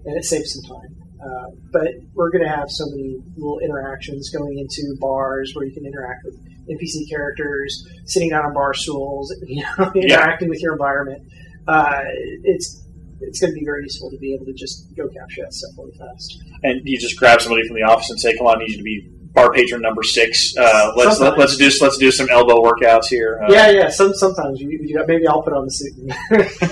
and 0.06 0.18
it 0.18 0.26
saves 0.26 0.54
some 0.54 0.64
time. 0.66 0.90
Uh, 1.24 1.52
but 1.72 1.88
we're 2.14 2.32
going 2.32 2.44
to 2.44 2.50
have 2.50 2.70
so 2.70 2.86
many 2.88 3.18
little 3.36 3.60
interactions 3.60 4.30
going 4.32 4.58
into 4.58 4.96
bars 5.00 5.52
where 5.54 5.66
you 5.66 5.74
can 5.74 5.86
interact 5.86 6.24
with 6.26 6.36
NPC 6.68 7.10
characters, 7.10 7.88
sitting 8.06 8.30
down 8.30 8.46
on 8.46 8.54
bar 8.54 8.74
stools, 8.74 9.34
you 9.46 9.64
know, 9.78 9.92
interacting 9.96 10.50
with 10.50 10.62
your 10.62 10.74
environment. 10.74 11.22
Uh, 11.68 12.02
it's 12.44 12.84
it's 13.22 13.40
going 13.40 13.54
to 13.54 13.60
be 13.60 13.64
very 13.64 13.84
useful 13.84 14.10
to 14.10 14.18
be 14.18 14.34
able 14.34 14.46
to 14.46 14.54
just 14.54 14.88
go 14.96 15.08
capture 15.10 15.44
that 15.44 15.54
stuff 15.54 15.72
really 15.78 15.96
fast. 15.96 16.42
and 16.64 16.82
you 16.86 16.98
just 17.00 17.20
grab 17.20 17.40
somebody 17.40 17.68
from 17.68 17.76
the 17.76 17.84
office 17.84 18.10
and 18.10 18.20
say, 18.20 18.36
"Come 18.36 18.48
on, 18.48 18.58
I 18.58 18.60
need 18.62 18.72
you 18.72 18.78
to 18.78 18.84
be 18.84 19.08
bar 19.34 19.52
patron 19.54 19.82
number 19.82 20.04
six. 20.04 20.54
Uh, 20.58 20.92
let's 20.96 21.18
Sometimes. 21.18 21.38
let, 21.38 21.50
us 21.50 21.56
do 21.58 21.86
let's 21.86 21.98
do 21.98 22.12
some 22.12 22.28
elbow 22.30 22.62
workouts 22.62 23.06
here." 23.10 23.40
Uh, 23.44 23.52
yeah, 23.52 23.70
yeah. 23.70 23.90
Some 23.90 24.14
sometimes 24.14 24.60
you, 24.60 24.70
you. 24.82 25.04
Maybe 25.08 25.28
I'll 25.28 25.42
put 25.42 25.54
on 25.54 25.66
the 25.66 25.72
suit. 25.72 25.94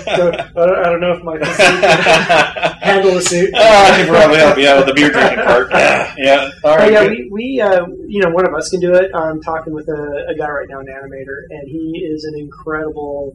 so, 0.04 0.28
I, 0.30 0.66
don't, 0.66 0.78
I 0.78 0.90
don't 0.90 1.00
know 1.00 1.12
if 1.12 1.22
my 1.22 1.36
handle 2.82 3.14
the 3.14 3.22
suit. 3.22 3.50
Oh, 3.54 3.60
I 3.60 3.96
can 3.96 4.08
probably 4.08 4.38
help 4.38 4.58
you 4.58 4.68
out 4.68 4.76
with 4.78 4.86
the 4.86 4.94
beer 4.94 5.10
drinking 5.10 5.44
part. 5.44 5.70
Yeah, 5.80 6.14
yeah. 6.18 6.50
All 6.64 6.76
Oh, 6.78 6.84
yeah, 6.88 7.04
good. 7.04 7.10
we, 7.12 7.28
we 7.32 7.60
uh, 7.60 7.86
you 8.06 8.20
know, 8.22 8.30
one 8.30 8.46
of 8.46 8.54
us 8.54 8.68
can 8.68 8.80
do 8.80 8.92
it. 8.94 9.10
I'm 9.14 9.40
talking 9.40 9.72
with 9.72 9.88
a, 9.88 10.26
a 10.28 10.34
guy 10.36 10.48
right 10.50 10.66
now, 10.68 10.80
an 10.80 10.86
animator, 10.86 11.46
and 11.48 11.68
he 11.68 12.04
is 12.04 12.24
an 12.24 12.38
incredible 12.38 13.32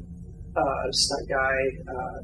uh, 0.56 0.92
stunt 0.92 1.28
guy. 1.28 1.58
Uh, 1.90 2.20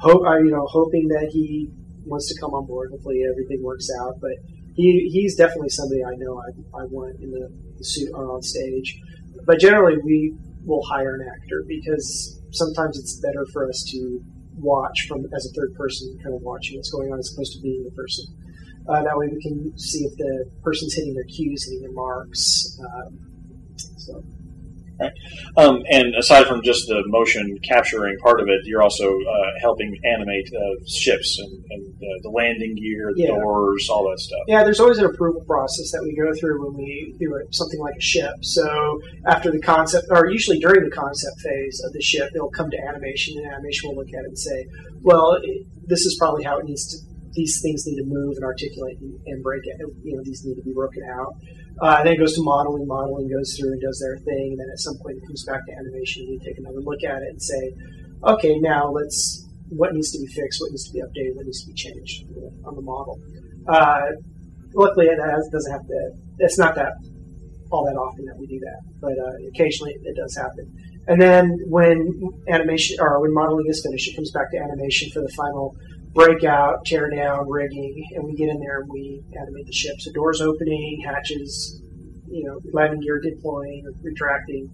hope, 0.00 0.22
uh, 0.26 0.36
you 0.38 0.50
know, 0.50 0.66
hoping 0.68 1.08
that 1.08 1.30
he 1.32 1.68
wants 2.04 2.28
to 2.32 2.38
come 2.40 2.50
on 2.50 2.66
board. 2.66 2.90
Hopefully, 2.92 3.22
everything 3.30 3.62
works 3.62 3.88
out. 4.02 4.14
But 4.20 4.32
he 4.74 5.08
he's 5.12 5.36
definitely 5.36 5.70
somebody 5.70 6.04
I 6.04 6.14
know 6.16 6.40
I, 6.40 6.82
I 6.82 6.84
want 6.86 7.20
in 7.20 7.30
the, 7.30 7.48
the 7.78 7.84
suit 7.84 8.10
or 8.14 8.30
on 8.30 8.42
stage. 8.42 9.00
But 9.46 9.58
generally, 9.58 9.98
we 10.02 10.34
will 10.64 10.82
hire 10.84 11.14
an 11.14 11.28
actor 11.28 11.64
because 11.66 12.40
sometimes 12.50 12.98
it's 12.98 13.20
better 13.20 13.46
for 13.52 13.68
us 13.68 13.84
to 13.92 14.20
watch 14.56 15.06
from 15.08 15.24
as 15.34 15.46
a 15.46 15.52
third 15.54 15.74
person, 15.74 16.16
kind 16.22 16.34
of 16.34 16.42
watching 16.42 16.76
what's 16.76 16.90
going 16.90 17.12
on 17.12 17.18
as 17.18 17.32
opposed 17.34 17.52
to 17.54 17.60
being 17.60 17.84
the 17.84 17.90
person. 17.90 18.24
Uh, 18.88 19.02
that 19.02 19.16
way, 19.16 19.28
we 19.28 19.40
can 19.42 19.76
see 19.78 20.04
if 20.04 20.16
the 20.16 20.50
person's 20.62 20.94
hitting 20.94 21.14
their 21.14 21.24
cues, 21.24 21.64
hitting 21.64 21.80
their 21.82 21.92
marks. 21.92 22.78
Um, 22.80 23.18
so. 23.96 24.22
Um, 25.56 25.82
and 25.90 26.14
aside 26.14 26.46
from 26.46 26.62
just 26.62 26.86
the 26.88 27.02
motion 27.06 27.58
capturing 27.66 28.16
part 28.18 28.40
of 28.40 28.48
it, 28.48 28.60
you're 28.64 28.82
also 28.82 29.10
uh, 29.10 29.50
helping 29.60 29.94
animate 30.04 30.48
uh, 30.54 30.84
ships 30.86 31.38
and, 31.38 31.64
and 31.70 31.94
uh, 31.94 32.06
the 32.22 32.30
landing 32.30 32.74
gear, 32.76 33.12
the 33.14 33.22
Yeah. 33.22 33.38
doors, 33.38 33.88
all 33.90 34.08
that 34.10 34.18
stuff. 34.18 34.40
Yeah, 34.48 34.64
there's 34.64 34.80
always 34.80 34.98
an 34.98 35.06
approval 35.06 35.44
process 35.46 35.90
that 35.92 36.02
we 36.02 36.14
go 36.16 36.32
through 36.38 36.64
when 36.64 36.76
we 36.76 37.14
do 37.18 37.32
something 37.50 37.80
like 37.80 37.94
a 37.96 38.00
ship. 38.02 38.34
So 38.42 39.00
after 39.26 39.50
the 39.50 39.60
concept, 39.60 40.06
or 40.10 40.30
usually 40.30 40.58
during 40.58 40.84
the 40.84 40.94
concept 40.94 41.40
phase 41.40 41.82
of 41.84 41.92
the 41.92 42.02
ship, 42.02 42.30
it'll 42.34 42.50
come 42.50 42.70
to 42.70 42.78
animation, 42.88 43.38
and 43.38 43.52
animation 43.52 43.88
will 43.90 43.96
look 43.96 44.08
at 44.08 44.24
it 44.24 44.28
and 44.34 44.38
say, 44.38 44.66
"Well, 45.02 45.38
it, 45.42 45.66
this 45.86 46.00
is 46.00 46.16
probably 46.18 46.44
how 46.44 46.58
it 46.58 46.64
needs 46.64 46.86
to 46.88 47.14
these 47.34 47.60
things 47.60 47.84
need 47.86 47.96
to 47.96 48.06
move 48.06 48.36
and 48.36 48.44
articulate 48.44 48.96
and, 49.00 49.18
and 49.26 49.42
break 49.42 49.62
it. 49.64 49.76
You 50.04 50.16
know, 50.16 50.22
these 50.22 50.44
need 50.44 50.54
to 50.54 50.62
be 50.62 50.72
broken 50.72 51.02
out. 51.10 51.34
Uh, 51.80 52.02
then 52.04 52.14
it 52.14 52.18
goes 52.18 52.34
to 52.34 52.42
modeling. 52.42 52.86
Modeling 52.86 53.28
goes 53.28 53.56
through 53.58 53.72
and 53.72 53.82
does 53.82 53.98
their 54.00 54.18
thing, 54.18 54.52
and 54.52 54.60
then 54.60 54.68
at 54.70 54.78
some 54.78 54.96
point 55.02 55.18
it 55.18 55.26
comes 55.26 55.44
back 55.44 55.60
to 55.66 55.72
animation. 55.72 56.26
We 56.28 56.38
take 56.38 56.58
another 56.58 56.80
look 56.80 57.02
at 57.02 57.22
it 57.22 57.30
and 57.30 57.42
say, 57.42 57.72
okay, 58.24 58.58
now 58.58 58.90
let's 58.90 59.46
what 59.68 59.92
needs 59.92 60.12
to 60.12 60.18
be 60.18 60.26
fixed, 60.26 60.60
what 60.60 60.70
needs 60.70 60.86
to 60.86 60.92
be 60.92 61.00
updated, 61.00 61.34
what 61.34 61.46
needs 61.46 61.64
to 61.64 61.68
be 61.68 61.74
changed 61.74 62.24
on 62.64 62.74
the 62.76 62.82
model. 62.82 63.18
Uh, 63.66 64.12
luckily, 64.74 65.06
it 65.06 65.18
has, 65.18 65.48
doesn't 65.50 65.72
have 65.72 65.86
to. 65.86 66.10
It's 66.38 66.58
not 66.58 66.74
that 66.76 66.92
all 67.70 67.84
that 67.86 67.96
often 67.96 68.24
that 68.26 68.36
we 68.38 68.46
do 68.46 68.60
that, 68.60 68.80
but 69.00 69.12
uh, 69.18 69.48
occasionally 69.48 69.96
it 70.04 70.16
does 70.16 70.36
happen. 70.36 70.70
And 71.06 71.20
then 71.20 71.58
when 71.68 72.30
animation 72.48 72.96
or 73.00 73.20
when 73.20 73.34
modeling 73.34 73.66
is 73.68 73.82
finished, 73.84 74.08
it 74.08 74.16
comes 74.16 74.30
back 74.30 74.50
to 74.52 74.58
animation 74.58 75.10
for 75.10 75.20
the 75.20 75.32
final 75.36 75.76
breakout, 76.14 76.84
tear 76.86 77.10
down, 77.10 77.48
rigging, 77.48 78.08
and 78.14 78.24
we 78.24 78.34
get 78.34 78.48
in 78.48 78.60
there 78.60 78.80
and 78.80 78.90
we 78.90 79.22
animate 79.36 79.66
the 79.66 79.72
ship. 79.72 79.96
So 79.98 80.12
doors 80.12 80.40
opening, 80.40 81.02
hatches, 81.04 81.82
you 82.28 82.44
know, 82.44 82.60
landing 82.72 83.00
gear 83.00 83.20
deploying 83.20 83.84
or 83.86 83.92
retracting. 84.02 84.70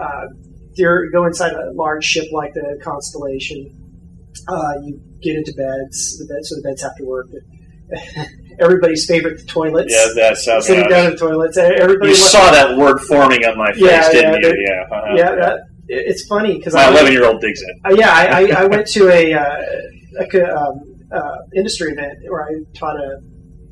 Uh, 0.00 0.26
you 0.74 1.10
go 1.12 1.24
inside 1.24 1.52
a 1.52 1.72
large 1.74 2.04
ship 2.04 2.26
like 2.32 2.54
the 2.54 2.80
Constellation. 2.82 3.80
Uh, 4.48 4.74
you 4.82 5.00
get 5.22 5.36
into 5.36 5.52
beds, 5.52 6.18
the 6.18 6.26
bed, 6.26 6.44
so 6.44 6.56
the 6.56 6.62
beds 6.62 6.82
have 6.82 6.96
to 6.96 7.04
work. 7.04 7.26
Everybody's 8.60 9.06
favorite, 9.06 9.38
the 9.38 9.46
toilets. 9.46 9.92
Yeah, 9.92 10.06
that 10.16 10.36
sounds. 10.38 10.66
Sitting 10.66 10.88
down 10.88 11.06
in 11.06 11.10
the 11.12 11.16
toilets. 11.16 11.56
Everybody. 11.56 12.10
You 12.10 12.16
saw 12.16 12.50
that 12.50 12.76
word 12.76 13.00
forming 13.00 13.44
on 13.44 13.58
my 13.58 13.72
face, 13.72 13.82
Yeah, 13.82 14.10
didn't 14.10 14.42
yeah, 14.42 14.48
you? 14.48 14.66
Yeah. 14.66 14.96
uh-huh. 14.96 15.14
yeah, 15.16 15.34
that, 15.34 15.60
it's 15.86 16.26
funny 16.26 16.56
because 16.56 16.74
My 16.74 16.88
eleven-year-old 16.88 17.40
digs 17.40 17.60
it. 17.60 17.76
Uh, 17.84 17.94
yeah, 17.94 18.10
I, 18.10 18.24
I, 18.26 18.62
I 18.62 18.64
went 18.66 18.86
to 18.88 19.10
a, 19.10 19.34
uh, 19.34 19.62
um, 20.20 20.80
uh, 21.12 21.38
industry 21.56 21.92
event 21.92 22.18
where 22.28 22.42
I 22.42 22.52
taught 22.78 22.96
a 22.96 23.20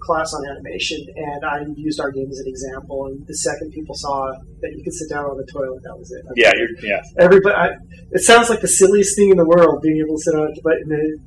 class 0.03 0.34
on 0.34 0.43
animation, 0.51 0.99
and 1.14 1.45
I 1.45 1.62
used 1.76 2.01
our 2.01 2.11
game 2.11 2.28
as 2.30 2.38
an 2.38 2.49
example. 2.49 3.07
And 3.07 3.24
the 3.26 3.34
second 3.34 3.70
people 3.70 3.95
saw 3.95 4.32
that 4.61 4.72
you 4.74 4.82
could 4.82 4.93
sit 4.93 5.09
down 5.11 5.24
on 5.24 5.36
the 5.36 5.47
toilet, 5.53 5.80
that 5.84 5.97
was 5.97 6.11
it. 6.11 6.22
Yeah, 6.36 6.53
you're, 6.57 6.68
yeah. 6.82 7.01
Everybody, 7.18 7.55
I, 7.55 7.68
it 8.11 8.22
sounds 8.22 8.51
like 8.51 8.61
the 8.61 8.68
silliest 8.68 9.16
thing 9.16 9.30
in 9.30 9.36
the 9.36 9.47
world 9.47 9.80
being 9.82 10.03
able 10.05 10.16
to 10.16 10.22
sit 10.22 10.34
on 10.34 10.51
it, 10.51 10.59
but 10.62 10.74
the, 10.86 11.18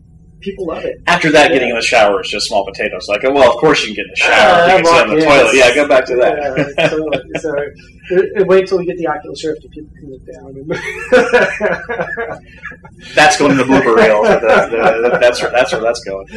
people 0.46 0.66
love 0.68 0.86
it. 0.86 1.02
After 1.08 1.30
that, 1.32 1.48
Yeah. 1.50 1.54
getting 1.56 1.70
in 1.70 1.76
the 1.76 1.82
shower 1.82 2.22
is 2.22 2.30
just 2.30 2.48
small 2.48 2.64
potatoes. 2.66 3.08
Like, 3.10 3.24
oh, 3.26 3.32
well, 3.34 3.50
of 3.52 3.58
course 3.58 3.82
you 3.86 3.94
can 3.94 3.96
get 3.96 4.06
in 4.06 4.12
the 4.12 4.16
shower. 4.16 4.34
Ah, 4.38 4.78
you 4.78 4.80
can 4.84 4.86
sit 4.86 4.96
on 4.96 5.10
the 5.16 5.22
toilet. 5.26 5.56
Yeah, 5.56 5.74
go 5.76 5.86
back 5.88 6.06
to 6.06 6.16
that. 6.16 6.38
Yeah, 6.78 6.90
so, 7.40 7.50
uh, 7.58 7.62
uh, 8.42 8.46
wait 8.46 8.68
till 8.68 8.78
we 8.78 8.86
get 8.86 8.98
the 8.98 9.08
Oculus 9.08 9.44
Rift 9.44 9.64
and 9.66 9.74
people 9.74 9.92
can 10.00 10.10
look 10.12 10.24
down. 10.32 10.54
That's 13.16 13.38
going 13.38 13.52
to 13.58 13.60
the 13.64 13.64
blooper 13.64 13.96
reel. 13.96 14.24
That- 14.24 14.42
that- 14.72 15.20
that's 15.22 15.42
where 15.42 15.52
that's 15.52 15.72
where 15.72 15.82
that's 15.82 16.04
going. 16.04 16.28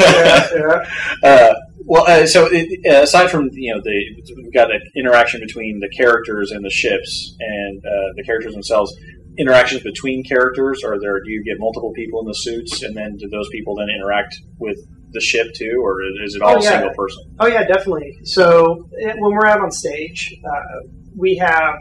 yeah, 0.00 0.48
yeah. 0.54 0.82
Uh, 1.22 1.54
well, 1.86 2.04
uh, 2.08 2.26
so 2.26 2.46
it, 2.50 2.66
uh, 2.90 3.02
aside 3.02 3.30
from 3.30 3.50
you 3.52 3.74
know 3.74 3.80
the 3.82 4.34
we've 4.36 4.52
got 4.52 4.72
an 4.74 4.80
interaction 4.96 5.40
between 5.40 5.80
the 5.80 5.88
characters 5.90 6.50
and 6.50 6.64
the 6.64 6.70
ships 6.70 7.36
and 7.40 7.84
uh, 7.84 8.12
the 8.16 8.22
characters 8.24 8.54
themselves. 8.54 8.94
Interactions 9.36 9.82
between 9.82 10.22
characters, 10.24 10.82
or 10.84 10.98
there 11.00 11.18
do 11.20 11.30
you 11.30 11.42
get 11.44 11.54
multiple 11.58 11.92
people 11.92 12.20
in 12.20 12.26
the 12.28 12.34
suits, 12.34 12.82
and 12.82 12.96
then 12.96 13.16
do 13.16 13.28
those 13.28 13.48
people 13.50 13.74
then 13.76 13.88
interact 13.90 14.36
with 14.58 14.76
the 15.10 15.20
ship 15.20 15.48
too, 15.54 15.80
or 15.82 16.02
is 16.24 16.34
it 16.34 16.42
all 16.42 16.56
Oh, 16.56 16.62
yeah. 16.62 16.70
single 16.70 16.94
person? 16.94 17.22
Oh 17.40 17.46
yeah, 17.46 17.64
definitely. 17.66 18.16
So 18.24 18.86
eh, 19.00 19.12
when 19.18 19.32
we're 19.32 19.46
out 19.46 19.60
on 19.60 19.70
stage, 19.70 20.34
uh, 20.44 20.88
we 21.16 21.36
have 21.36 21.76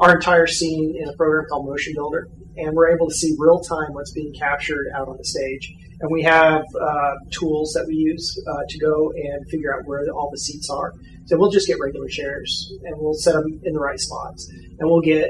our 0.00 0.14
entire 0.16 0.46
scene 0.46 0.94
in 1.00 1.08
a 1.08 1.12
program 1.16 1.44
called 1.50 1.66
Motion 1.66 1.92
Builder, 1.94 2.28
and 2.56 2.74
we're 2.74 2.90
able 2.94 3.08
to 3.08 3.14
see 3.14 3.34
real 3.38 3.60
time 3.60 3.92
what's 3.92 4.12
being 4.12 4.32
captured 4.34 4.86
out 4.94 5.08
on 5.08 5.16
the 5.16 5.24
stage. 5.24 5.72
And 6.00 6.10
we 6.12 6.22
have 6.22 6.62
uh, 6.80 7.14
tools 7.32 7.72
that 7.74 7.84
we 7.88 7.94
use 7.94 8.40
uh, 8.48 8.62
to 8.68 8.78
go 8.78 9.10
and 9.16 9.48
figure 9.50 9.74
out 9.74 9.80
where 9.86 10.02
all 10.14 10.30
the 10.30 10.38
seats 10.38 10.70
are. 10.70 10.92
So 11.26 11.36
we'll 11.36 11.50
just 11.50 11.66
get 11.66 11.78
regular 11.80 12.06
chairs 12.08 12.72
and 12.84 12.94
we'll 12.98 13.14
set 13.14 13.32
them 13.34 13.60
in 13.64 13.72
the 13.74 13.80
right 13.80 13.98
spots, 13.98 14.48
and 14.78 14.88
we'll 14.88 15.00
get 15.00 15.28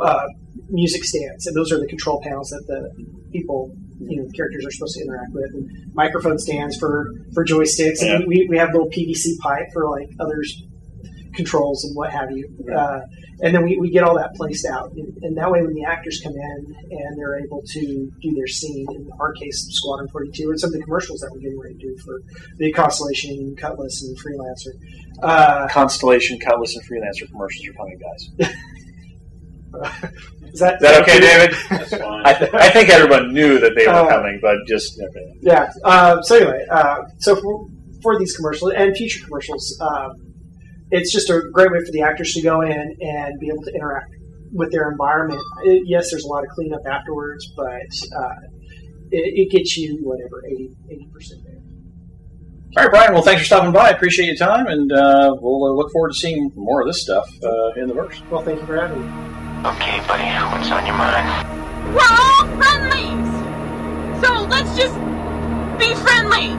uh, 0.00 0.26
music 0.68 1.04
stands, 1.04 1.46
and 1.46 1.56
those 1.56 1.72
are 1.72 1.78
the 1.78 1.86
control 1.86 2.20
panels 2.22 2.50
that 2.50 2.64
the 2.66 2.90
people, 3.32 3.72
you 4.00 4.16
know, 4.20 4.26
the 4.26 4.32
characters 4.32 4.64
are 4.66 4.70
supposed 4.70 4.96
to 4.96 5.04
interact 5.04 5.32
with. 5.32 5.50
And 5.54 5.94
microphone 5.94 6.38
stands 6.38 6.76
for 6.76 7.12
for 7.34 7.44
joysticks, 7.44 8.02
Yeah. 8.02 8.16
and 8.16 8.26
we, 8.26 8.46
we 8.48 8.58
have 8.58 8.72
little 8.72 8.88
PVC 8.90 9.38
pipe 9.40 9.66
for 9.72 9.88
like 9.88 10.08
others 10.20 10.62
controls 11.34 11.84
and 11.84 11.94
what 11.94 12.10
have 12.10 12.30
you. 12.30 12.48
Uh, 12.74 13.00
and 13.42 13.54
then 13.54 13.62
we, 13.62 13.76
we 13.78 13.90
get 13.90 14.02
all 14.02 14.16
that 14.16 14.32
placed 14.34 14.64
out, 14.64 14.90
and, 14.92 15.14
and 15.22 15.36
that 15.36 15.50
way 15.50 15.60
when 15.60 15.74
the 15.74 15.84
actors 15.84 16.18
come 16.24 16.32
in 16.32 16.74
and 16.90 17.18
they're 17.18 17.38
able 17.38 17.62
to 17.66 18.10
do 18.22 18.32
their 18.34 18.46
scene, 18.46 18.86
in 18.94 19.10
our 19.20 19.34
case, 19.34 19.66
Squadron 19.72 20.08
42, 20.08 20.48
and 20.48 20.58
some 20.58 20.68
of 20.68 20.72
the 20.72 20.82
commercials 20.82 21.20
that 21.20 21.30
we're 21.30 21.40
getting 21.40 21.60
ready 21.60 21.74
to 21.74 21.80
do 21.80 21.96
for 21.98 22.20
the 22.56 22.72
Constellation, 22.72 23.54
Cutlass, 23.56 24.02
and 24.02 24.16
Freelancer. 24.18 24.72
Uh, 25.22 25.68
Constellation, 25.68 26.38
Cutlass, 26.40 26.74
and 26.76 26.84
Freelancer 26.88 27.30
commercials 27.30 27.66
are 27.68 27.72
coming, 27.74 27.98
guys. 27.98 28.50
is 30.52 30.60
that, 30.60 30.74
Is 30.76 30.80
that 30.80 31.02
okay, 31.02 31.20
David? 31.20 31.56
That's 31.70 31.90
fine. 31.96 32.26
I, 32.26 32.32
th- 32.34 32.54
I 32.54 32.70
think 32.70 32.88
everyone 32.88 33.32
knew 33.32 33.58
that 33.60 33.74
they 33.76 33.86
were 33.86 33.92
Uh, 33.92 34.08
coming, 34.08 34.38
but 34.42 34.56
just 34.66 35.00
okay. 35.00 35.32
Yeah. 35.42 35.70
Uh, 35.84 36.20
so 36.22 36.36
anyway, 36.36 36.64
uh, 36.70 36.96
so 37.18 37.36
for, 37.36 37.66
for 38.02 38.18
these 38.18 38.34
commercials 38.36 38.72
and 38.76 38.96
future 38.96 39.24
commercials, 39.24 39.76
um, 39.80 40.12
it's 40.90 41.12
just 41.12 41.28
a 41.30 41.40
great 41.52 41.70
way 41.72 41.78
for 41.84 41.90
the 41.92 42.02
actors 42.02 42.32
to 42.34 42.42
go 42.42 42.60
in 42.60 42.96
and 43.00 43.40
be 43.40 43.48
able 43.48 43.62
to 43.64 43.72
interact 43.74 44.10
with 44.52 44.70
their 44.72 44.90
environment. 44.90 45.40
It, 45.64 45.82
yes, 45.86 46.10
there's 46.10 46.24
a 46.24 46.28
lot 46.28 46.44
of 46.44 46.50
cleanup 46.50 46.80
afterwards, 46.86 47.50
but 47.56 47.72
uh, 48.16 48.34
it, 49.10 49.48
it 49.48 49.50
gets 49.50 49.76
you 49.76 49.98
whatever 50.02 50.42
80 50.46 51.08
percent 51.12 51.40
there. 51.44 51.52
All 52.76 52.84
right, 52.84 52.90
Brian. 52.90 53.14
Well, 53.14 53.22
thanks 53.22 53.40
for 53.42 53.46
stopping 53.46 53.72
by. 53.72 53.88
I 53.88 53.90
appreciate 53.90 54.26
your 54.26 54.36
time, 54.36 54.66
and 54.66 54.92
uh, 54.92 55.34
we'll 55.40 55.64
uh, 55.64 55.74
look 55.74 55.90
forward 55.92 56.10
to 56.10 56.14
seeing 56.14 56.50
more 56.54 56.82
of 56.82 56.86
this 56.86 57.00
stuff 57.00 57.26
uh, 57.42 57.72
in 57.80 57.88
the 57.88 57.94
verse. 57.94 58.20
Well, 58.30 58.42
thank 58.42 58.60
you 58.60 58.66
for 58.66 58.76
having 58.78 59.00
me. 59.00 59.45
Okay, 59.66 59.98
buddy, 60.06 60.22
what's 60.56 60.70
on 60.70 60.86
your 60.86 60.94
mind? 60.94 61.48
We're 61.92 62.00
all 62.00 62.46
friendlies! 62.56 64.24
So 64.24 64.42
let's 64.44 64.76
just 64.76 64.94
be 65.76 65.92
friendly! 66.04 66.52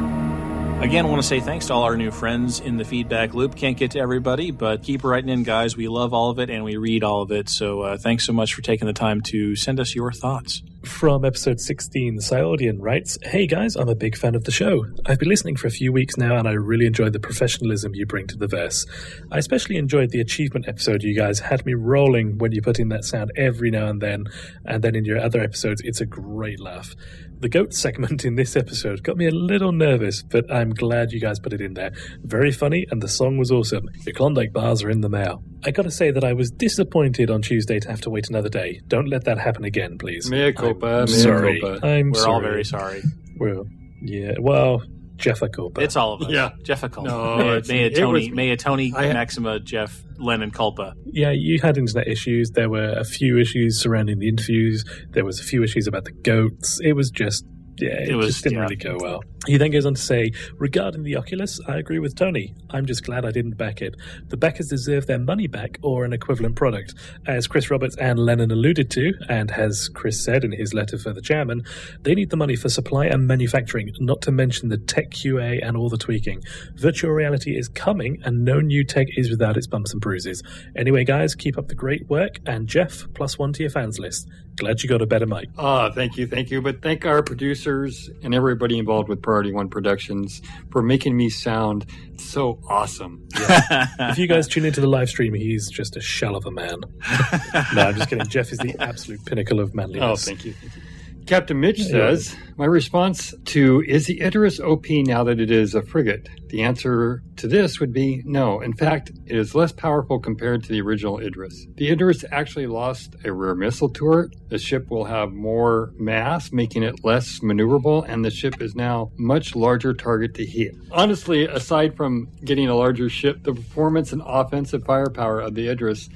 Again, 0.85 1.05
I 1.05 1.09
want 1.09 1.21
to 1.21 1.27
say 1.27 1.39
thanks 1.39 1.67
to 1.67 1.73
all 1.73 1.83
our 1.83 1.95
new 1.95 2.11
friends 2.11 2.59
in 2.59 2.75
the 2.75 2.83
feedback 2.83 3.33
loop. 3.33 3.55
Can't 3.55 3.77
get 3.77 3.91
to 3.91 3.99
everybody, 3.99 4.51
but 4.51 4.83
keep 4.83 5.05
writing 5.05 5.29
in, 5.29 5.43
guys. 5.43 5.77
We 5.77 5.87
love 5.87 6.13
all 6.13 6.31
of 6.31 6.39
it 6.39 6.49
and 6.49 6.65
we 6.65 6.75
read 6.75 7.01
all 7.01 7.21
of 7.21 7.31
it. 7.31 7.47
So 7.47 7.81
uh, 7.81 7.97
thanks 7.97 8.25
so 8.25 8.33
much 8.33 8.53
for 8.53 8.61
taking 8.61 8.87
the 8.87 8.93
time 8.93 9.21
to 9.21 9.55
send 9.55 9.79
us 9.79 9.95
your 9.95 10.11
thoughts. 10.11 10.61
From 10.83 11.25
episode 11.25 11.59
16, 11.59 12.21
Cyodian 12.21 12.79
writes, 12.79 13.17
Hey 13.23 13.45
guys, 13.47 13.75
I'm 13.75 13.89
a 13.89 13.95
big 13.95 14.15
fan 14.15 14.35
of 14.35 14.45
the 14.45 14.51
show. 14.51 14.85
I've 15.05 15.19
been 15.19 15.27
listening 15.27 15.55
for 15.55 15.67
a 15.67 15.71
few 15.71 15.91
weeks 15.91 16.17
now 16.17 16.37
and 16.37 16.47
I 16.47 16.51
really 16.51 16.85
enjoyed 16.85 17.13
the 17.13 17.19
professionalism 17.19 17.95
you 17.95 18.05
bring 18.05 18.27
to 18.27 18.37
the 18.37 18.47
verse. 18.47 18.85
I 19.31 19.39
especially 19.39 19.77
enjoyed 19.77 20.11
the 20.11 20.21
achievement 20.21 20.67
episode 20.67 21.03
you 21.03 21.15
guys 21.15 21.39
had 21.39 21.65
me 21.65 21.73
rolling 21.73 22.37
when 22.37 22.51
you 22.51 22.61
put 22.61 22.79
in 22.79 22.89
that 22.89 23.05
sound 23.05 23.31
every 23.35 23.71
now 23.71 23.87
and 23.87 24.01
then, 24.01 24.25
and 24.65 24.83
then 24.83 24.95
in 24.95 25.03
your 25.03 25.19
other 25.19 25.41
episodes, 25.41 25.81
it's 25.83 25.99
a 25.99 26.05
great 26.05 26.59
laugh. 26.59 26.95
The 27.39 27.49
goat 27.49 27.73
segment 27.73 28.23
in 28.25 28.35
this 28.35 28.55
episode 28.55 29.03
got 29.03 29.17
me 29.17 29.27
a 29.27 29.31
little 29.31 29.71
nervous, 29.71 30.23
but 30.23 30.51
I'm 30.51 30.71
glad 30.73 31.11
you 31.11 31.19
guys 31.19 31.39
put 31.39 31.53
it 31.53 31.61
in 31.61 31.73
there. 31.73 31.91
Very 32.23 32.51
funny, 32.51 32.87
and 32.89 33.01
the 33.01 33.07
song 33.07 33.37
was 33.37 33.51
awesome. 33.51 33.89
The 34.05 34.13
Klondike 34.13 34.53
bars 34.53 34.83
are 34.83 34.89
in 34.89 35.01
the 35.01 35.09
mail. 35.09 35.43
I 35.67 35.71
gotta 35.71 35.91
say 35.91 36.11
that 36.11 36.23
I 36.23 36.31
was 36.33 36.49
disappointed 36.49 37.29
on 37.29 37.41
Tuesday 37.41 37.79
to 37.79 37.89
have 37.89 37.99
to 38.01 38.09
wait 38.09 38.29
another 38.29 38.47
day. 38.47 38.79
Don't 38.87 39.09
let 39.09 39.25
that 39.25 39.37
happen 39.37 39.65
again, 39.65 39.97
please. 39.97 40.29
Mea 40.31 40.53
culpa, 40.53 40.85
I'm 40.87 41.05
mea 41.05 41.11
sorry. 41.11 41.59
culpa. 41.59 41.85
I'm 41.85 42.11
We're 42.11 42.19
sorry. 42.19 42.33
all 42.33 42.41
very 42.41 42.63
sorry. 42.63 43.03
Well, 43.37 43.65
yeah. 44.01 44.35
Well, 44.39 44.81
Jeff 45.17 45.41
a 45.41 45.49
culpa. 45.49 45.81
It's 45.81 45.95
all 45.97 46.13
of 46.13 46.21
us. 46.21 46.29
Yeah. 46.31 46.51
Jeff 46.63 46.83
a 46.83 46.89
culpa. 46.89 47.09
No, 47.09 47.37
Mea, 47.37 47.43
it's- 47.57 47.67
Mea 47.67 47.83
it 47.87 47.95
Tony, 47.95 48.27
was- 48.29 48.35
Mea 48.35 48.55
Tony, 48.55 48.93
I- 48.95 49.11
Maxima, 49.11 49.59
Jeff, 49.59 50.01
Lennon, 50.17 50.51
culpa. 50.51 50.93
Yeah, 51.05 51.31
you 51.31 51.59
had 51.61 51.77
internet 51.77 52.07
issues. 52.07 52.51
There 52.51 52.69
were 52.69 52.93
a 52.93 53.03
few 53.03 53.37
issues 53.37 53.81
surrounding 53.81 54.19
the 54.19 54.29
interviews. 54.29 54.85
There 55.11 55.25
was 55.25 55.39
a 55.41 55.43
few 55.43 55.63
issues 55.63 55.85
about 55.87 56.05
the 56.05 56.11
goats. 56.13 56.79
It 56.81 56.93
was 56.93 57.09
just, 57.11 57.43
yeah, 57.79 58.01
it, 58.01 58.09
It 58.09 58.15
was- 58.15 58.27
just 58.27 58.43
didn't 58.43 58.57
yeah. 58.57 58.63
really 58.63 58.75
go 58.75 58.97
well. 58.99 59.23
He 59.45 59.55
then 59.55 59.71
goes 59.71 59.85
on 59.85 59.93
to 59.93 60.01
say, 60.01 60.31
regarding 60.57 61.03
the 61.03 61.15
Oculus, 61.15 61.61
I 61.69 61.77
agree 61.77 61.99
with 61.99 62.15
Tony. 62.15 62.53
I'm 62.69 62.85
just 62.85 63.05
glad 63.05 63.23
I 63.23 63.31
didn't 63.31 63.55
back 63.55 63.81
it. 63.81 63.95
The 64.27 64.35
backers 64.35 64.67
deserve 64.67 65.05
their 65.07 65.19
money 65.19 65.47
back 65.47 65.77
or 65.81 66.03
an 66.03 66.11
equivalent 66.11 66.57
product. 66.57 66.93
As 67.25 67.47
Chris 67.47 67.71
Roberts 67.71 67.95
and 67.95 68.19
Lennon 68.19 68.51
alluded 68.51 68.91
to, 68.91 69.13
and 69.29 69.49
as 69.51 69.87
Chris 69.87 70.21
said 70.21 70.43
in 70.43 70.51
his 70.51 70.73
letter 70.73 70.97
for 70.97 71.13
the 71.13 71.21
chairman, 71.21 71.63
they 72.01 72.13
need 72.13 72.29
the 72.29 72.35
money 72.35 72.57
for 72.57 72.67
supply 72.67 73.05
and 73.05 73.25
manufacturing, 73.25 73.93
not 74.01 74.21
to 74.23 74.31
mention 74.31 74.67
the 74.67 74.77
tech 74.77 75.11
QA 75.11 75.65
and 75.65 75.77
all 75.77 75.87
the 75.87 75.97
tweaking. 75.97 76.43
Virtual 76.75 77.11
reality 77.11 77.57
is 77.57 77.69
coming, 77.69 78.21
and 78.25 78.43
no 78.43 78.59
new 78.59 78.83
tech 78.83 79.07
is 79.15 79.29
without 79.29 79.55
its 79.55 79.67
bumps 79.67 79.93
and 79.93 80.01
bruises. 80.01 80.43
Anyway, 80.75 81.05
guys, 81.05 81.35
keep 81.35 81.57
up 81.57 81.69
the 81.69 81.75
great 81.75 82.09
work, 82.09 82.39
and 82.45 82.67
Jeff, 82.67 83.05
plus 83.13 83.39
one 83.39 83.53
to 83.53 83.63
your 83.63 83.69
fans 83.69 83.97
list. 83.97 84.27
Glad 84.57 84.81
you 84.81 84.89
got 84.89 85.03
a 85.03 85.05
better 85.05 85.27
mic. 85.27 85.47
Ah, 85.57 85.91
thank 85.91 86.17
you, 86.17 86.25
thank 86.27 86.49
you. 86.49 86.61
But 86.63 86.81
thank 86.81 87.05
our 87.05 87.21
producers 87.67 88.09
and 88.23 88.33
everybody 88.33 88.77
involved 88.77 89.09
with 89.09 89.21
Priority 89.21 89.51
One 89.51 89.69
Productions 89.69 90.41
for 90.71 90.81
making 90.81 91.17
me 91.17 91.29
sound 91.29 91.85
so 92.17 92.59
awesome. 92.69 93.27
if 93.35 94.17
you 94.17 94.27
guys 94.27 94.47
tune 94.47 94.65
into 94.65 94.79
the 94.79 94.87
live 94.87 95.09
stream, 95.09 95.33
he's 95.33 95.69
just 95.69 95.97
a 95.97 96.01
shell 96.01 96.35
of 96.35 96.45
a 96.45 96.51
man. 96.51 96.79
no, 97.75 97.81
I'm 97.81 97.95
just 97.95 98.09
kidding. 98.09 98.25
Jeff 98.27 98.51
is 98.51 98.59
the 98.59 98.75
absolute 98.79 99.23
pinnacle 99.25 99.59
of 99.59 99.75
manliness. 99.75 100.03
Oh, 100.03 100.15
thank 100.15 100.45
you. 100.45 100.53
Thank 100.53 100.75
you. 100.75 100.81
Captain 101.27 101.59
Mitch 101.59 101.83
says, 101.83 102.37
My 102.55 102.63
response 102.63 103.33
to 103.45 103.83
is 103.85 104.05
the 104.05 104.21
Idris 104.21 104.61
OP 104.61 104.85
now 104.89 105.25
that 105.25 105.41
it 105.41 105.51
is 105.51 105.75
a 105.75 105.81
frigate? 105.81 106.29
The 106.47 106.63
answer 106.63 107.21
to 107.35 107.49
this 107.49 107.81
would 107.81 107.91
be 107.91 108.21
no. 108.23 108.61
In 108.61 108.71
fact, 108.71 109.11
it 109.25 109.35
is 109.35 109.53
less 109.53 109.73
powerful 109.73 110.19
compared 110.19 110.63
to 110.63 110.69
the 110.69 110.79
original 110.79 111.19
Idris. 111.19 111.67
The 111.75 111.91
Idris 111.91 112.23
actually 112.31 112.67
lost 112.67 113.17
a 113.25 113.33
rear 113.33 113.55
missile 113.55 113.89
turret. 113.89 114.35
The 114.47 114.57
ship 114.57 114.89
will 114.89 115.03
have 115.03 115.33
more 115.33 115.91
mass, 115.97 116.53
making 116.53 116.83
it 116.83 117.03
less 117.03 117.39
maneuverable, 117.39 118.05
and 118.07 118.23
the 118.23 118.31
ship 118.31 118.61
is 118.61 118.73
now 118.73 119.11
much 119.17 119.53
larger 119.53 119.93
target 119.93 120.33
to 120.35 120.45
hit. 120.45 120.75
Honestly, 120.93 121.43
aside 121.43 121.97
from 121.97 122.29
getting 122.45 122.69
a 122.69 122.75
larger 122.75 123.09
ship, 123.09 123.43
the 123.43 123.53
performance 123.53 124.13
and 124.13 124.21
offensive 124.25 124.85
firepower 124.85 125.41
of 125.41 125.55
the 125.55 125.67
Idris 125.67 126.07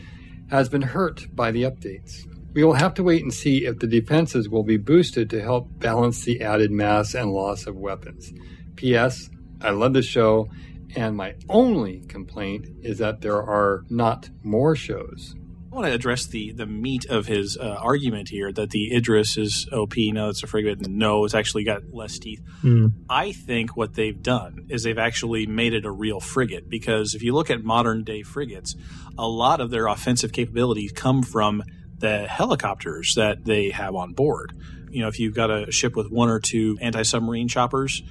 has 0.50 0.70
been 0.70 0.82
hurt 0.82 1.26
by 1.36 1.52
the 1.52 1.64
updates. 1.64 2.26
We 2.54 2.64
will 2.64 2.74
have 2.74 2.94
to 2.96 3.04
wait 3.04 3.24
and 3.24 3.34
see 3.34 3.66
if 3.66 3.80
the 3.80 3.88
defenses 3.88 4.50
will 4.50 4.64
be 4.64 4.78
boosted 4.78 5.30
to 5.30 5.42
help 5.42 5.68
balance 5.80 6.24
the 6.24 6.42
added 6.42 6.72
mass 6.72 7.14
and 7.14 7.32
loss 7.32 7.66
of 7.66 7.76
weapons. 7.76 8.34
P.S. 8.76 9.30
I 9.62 9.70
love 9.70 9.94
the 9.94 10.02
show, 10.02 10.50
and 10.96 11.16
my 11.16 11.36
only 11.48 12.02
complaint 12.08 12.68
is 12.82 12.98
that 12.98 13.22
there 13.22 13.42
are 13.42 13.84
not 13.90 14.30
more 14.44 14.76
shows. 14.76 15.36
I 15.72 15.76
want 15.76 15.88
to 15.88 15.94
address 15.94 16.26
the, 16.26 16.52
the 16.52 16.66
meat 16.66 17.06
of 17.06 17.28
his 17.28 17.58
uh, 17.58 17.78
argument 17.80 18.28
here 18.28 18.52
that 18.52 18.72
the 18.72 18.94
Idris 18.94 19.38
is 19.38 19.70
OP. 19.72 19.94
No, 19.98 20.28
it's 20.28 20.44
a 20.44 20.48
frigate. 20.48 20.86
No, 20.86 21.24
it's 21.24 21.34
actually 21.34 21.64
got 21.64 21.84
less 21.94 22.20
teeth. 22.20 22.42
Hmm. 22.60 22.88
I 23.10 23.32
think 23.32 23.78
what 23.78 23.94
they've 23.94 24.22
done 24.22 24.66
is 24.70 24.84
they've 24.84 24.98
actually 24.98 25.46
made 25.46 25.74
it 25.74 25.86
a 25.86 25.92
real 25.92 26.20
frigate 26.20 26.70
because 26.70 27.16
if 27.16 27.24
you 27.24 27.34
look 27.34 27.50
at 27.50 27.64
modern 27.64 28.04
day 28.04 28.22
frigates, 28.22 28.76
a 29.18 29.26
lot 29.26 29.62
of 29.62 29.70
their 29.70 29.88
offensive 29.88 30.34
capabilities 30.34 30.92
come 30.92 31.24
from 31.24 31.64
the 32.02 32.28
helicopters 32.28 33.16
that 33.16 33.46
they 33.46 33.70
have 33.70 33.96
on 33.96 34.14
board. 34.14 34.54
You 34.90 35.02
know, 35.02 35.08
if 35.08 35.20
you've 35.20 35.34
got 35.34 35.50
a 35.50 35.72
ship 35.72 35.96
with 35.96 36.12
one 36.12 36.30
or 36.30 36.40
two 36.40 36.78
anti 36.82 37.04
submarine 37.04 37.48
choppers, 37.48 38.04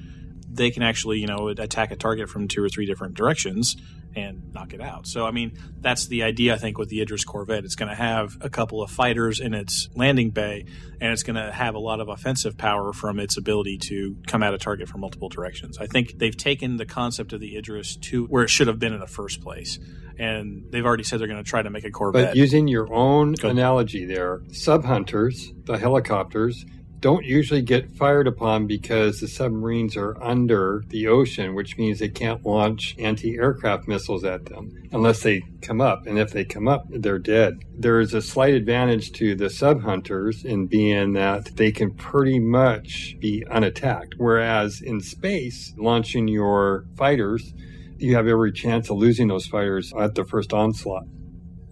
they 0.52 0.70
can 0.70 0.82
actually, 0.82 1.18
you 1.18 1.26
know, 1.26 1.48
attack 1.48 1.90
a 1.90 1.96
target 1.96 2.28
from 2.28 2.48
two 2.48 2.62
or 2.62 2.68
three 2.68 2.86
different 2.86 3.14
directions 3.14 3.76
and 4.16 4.52
knock 4.52 4.74
it 4.74 4.80
out. 4.80 5.06
So, 5.06 5.24
I 5.24 5.30
mean, 5.30 5.56
that's 5.80 6.06
the 6.08 6.24
idea, 6.24 6.54
I 6.54 6.58
think, 6.58 6.78
with 6.78 6.88
the 6.88 7.00
Idris 7.00 7.24
Corvette. 7.24 7.64
It's 7.64 7.76
going 7.76 7.88
to 7.88 7.94
have 7.94 8.36
a 8.40 8.50
couple 8.50 8.82
of 8.82 8.90
fighters 8.90 9.38
in 9.38 9.54
its 9.54 9.88
landing 9.94 10.30
bay, 10.30 10.64
and 11.00 11.12
it's 11.12 11.22
going 11.22 11.36
to 11.36 11.52
have 11.52 11.74
a 11.74 11.78
lot 11.78 12.00
of 12.00 12.08
offensive 12.08 12.58
power 12.58 12.92
from 12.92 13.20
its 13.20 13.36
ability 13.36 13.78
to 13.88 14.16
come 14.26 14.42
at 14.42 14.52
a 14.52 14.58
target 14.58 14.88
from 14.88 15.02
multiple 15.02 15.28
directions. 15.28 15.78
I 15.78 15.86
think 15.86 16.18
they've 16.18 16.36
taken 16.36 16.76
the 16.76 16.86
concept 16.86 17.32
of 17.32 17.40
the 17.40 17.56
Idris 17.56 17.96
to 17.96 18.26
where 18.26 18.42
it 18.42 18.50
should 18.50 18.66
have 18.66 18.80
been 18.80 18.92
in 18.92 19.00
the 19.00 19.06
first 19.06 19.40
place. 19.40 19.78
And 20.18 20.64
they've 20.70 20.84
already 20.84 21.04
said 21.04 21.20
they're 21.20 21.28
going 21.28 21.42
to 21.42 21.48
try 21.48 21.62
to 21.62 21.70
make 21.70 21.84
a 21.84 21.90
Corvette. 21.90 22.30
But 22.30 22.36
using 22.36 22.68
your 22.68 22.92
own 22.92 23.36
analogy 23.42 24.04
there, 24.04 24.42
sub 24.52 24.84
hunters, 24.84 25.52
the 25.64 25.78
helicopters, 25.78 26.66
don't 27.00 27.24
usually 27.24 27.62
get 27.62 27.90
fired 27.90 28.26
upon 28.26 28.66
because 28.66 29.20
the 29.20 29.28
submarines 29.28 29.96
are 29.96 30.22
under 30.22 30.84
the 30.88 31.08
ocean, 31.08 31.54
which 31.54 31.78
means 31.78 31.98
they 31.98 32.08
can't 32.08 32.44
launch 32.44 32.94
anti 32.98 33.36
aircraft 33.36 33.88
missiles 33.88 34.22
at 34.24 34.46
them 34.46 34.70
unless 34.92 35.22
they 35.22 35.42
come 35.62 35.80
up. 35.80 36.06
And 36.06 36.18
if 36.18 36.30
they 36.32 36.44
come 36.44 36.68
up, 36.68 36.84
they're 36.90 37.18
dead. 37.18 37.64
There 37.76 38.00
is 38.00 38.12
a 38.12 38.20
slight 38.20 38.54
advantage 38.54 39.12
to 39.12 39.34
the 39.34 39.48
sub 39.48 39.82
hunters 39.82 40.44
in 40.44 40.66
being 40.66 41.14
that 41.14 41.56
they 41.56 41.72
can 41.72 41.94
pretty 41.94 42.38
much 42.38 43.16
be 43.18 43.44
unattacked. 43.50 44.14
Whereas 44.18 44.82
in 44.82 45.00
space, 45.00 45.72
launching 45.78 46.28
your 46.28 46.84
fighters, 46.96 47.54
you 47.98 48.14
have 48.16 48.26
every 48.26 48.52
chance 48.52 48.90
of 48.90 48.98
losing 48.98 49.28
those 49.28 49.46
fighters 49.46 49.92
at 49.98 50.14
the 50.14 50.24
first 50.24 50.52
onslaught. 50.52 51.04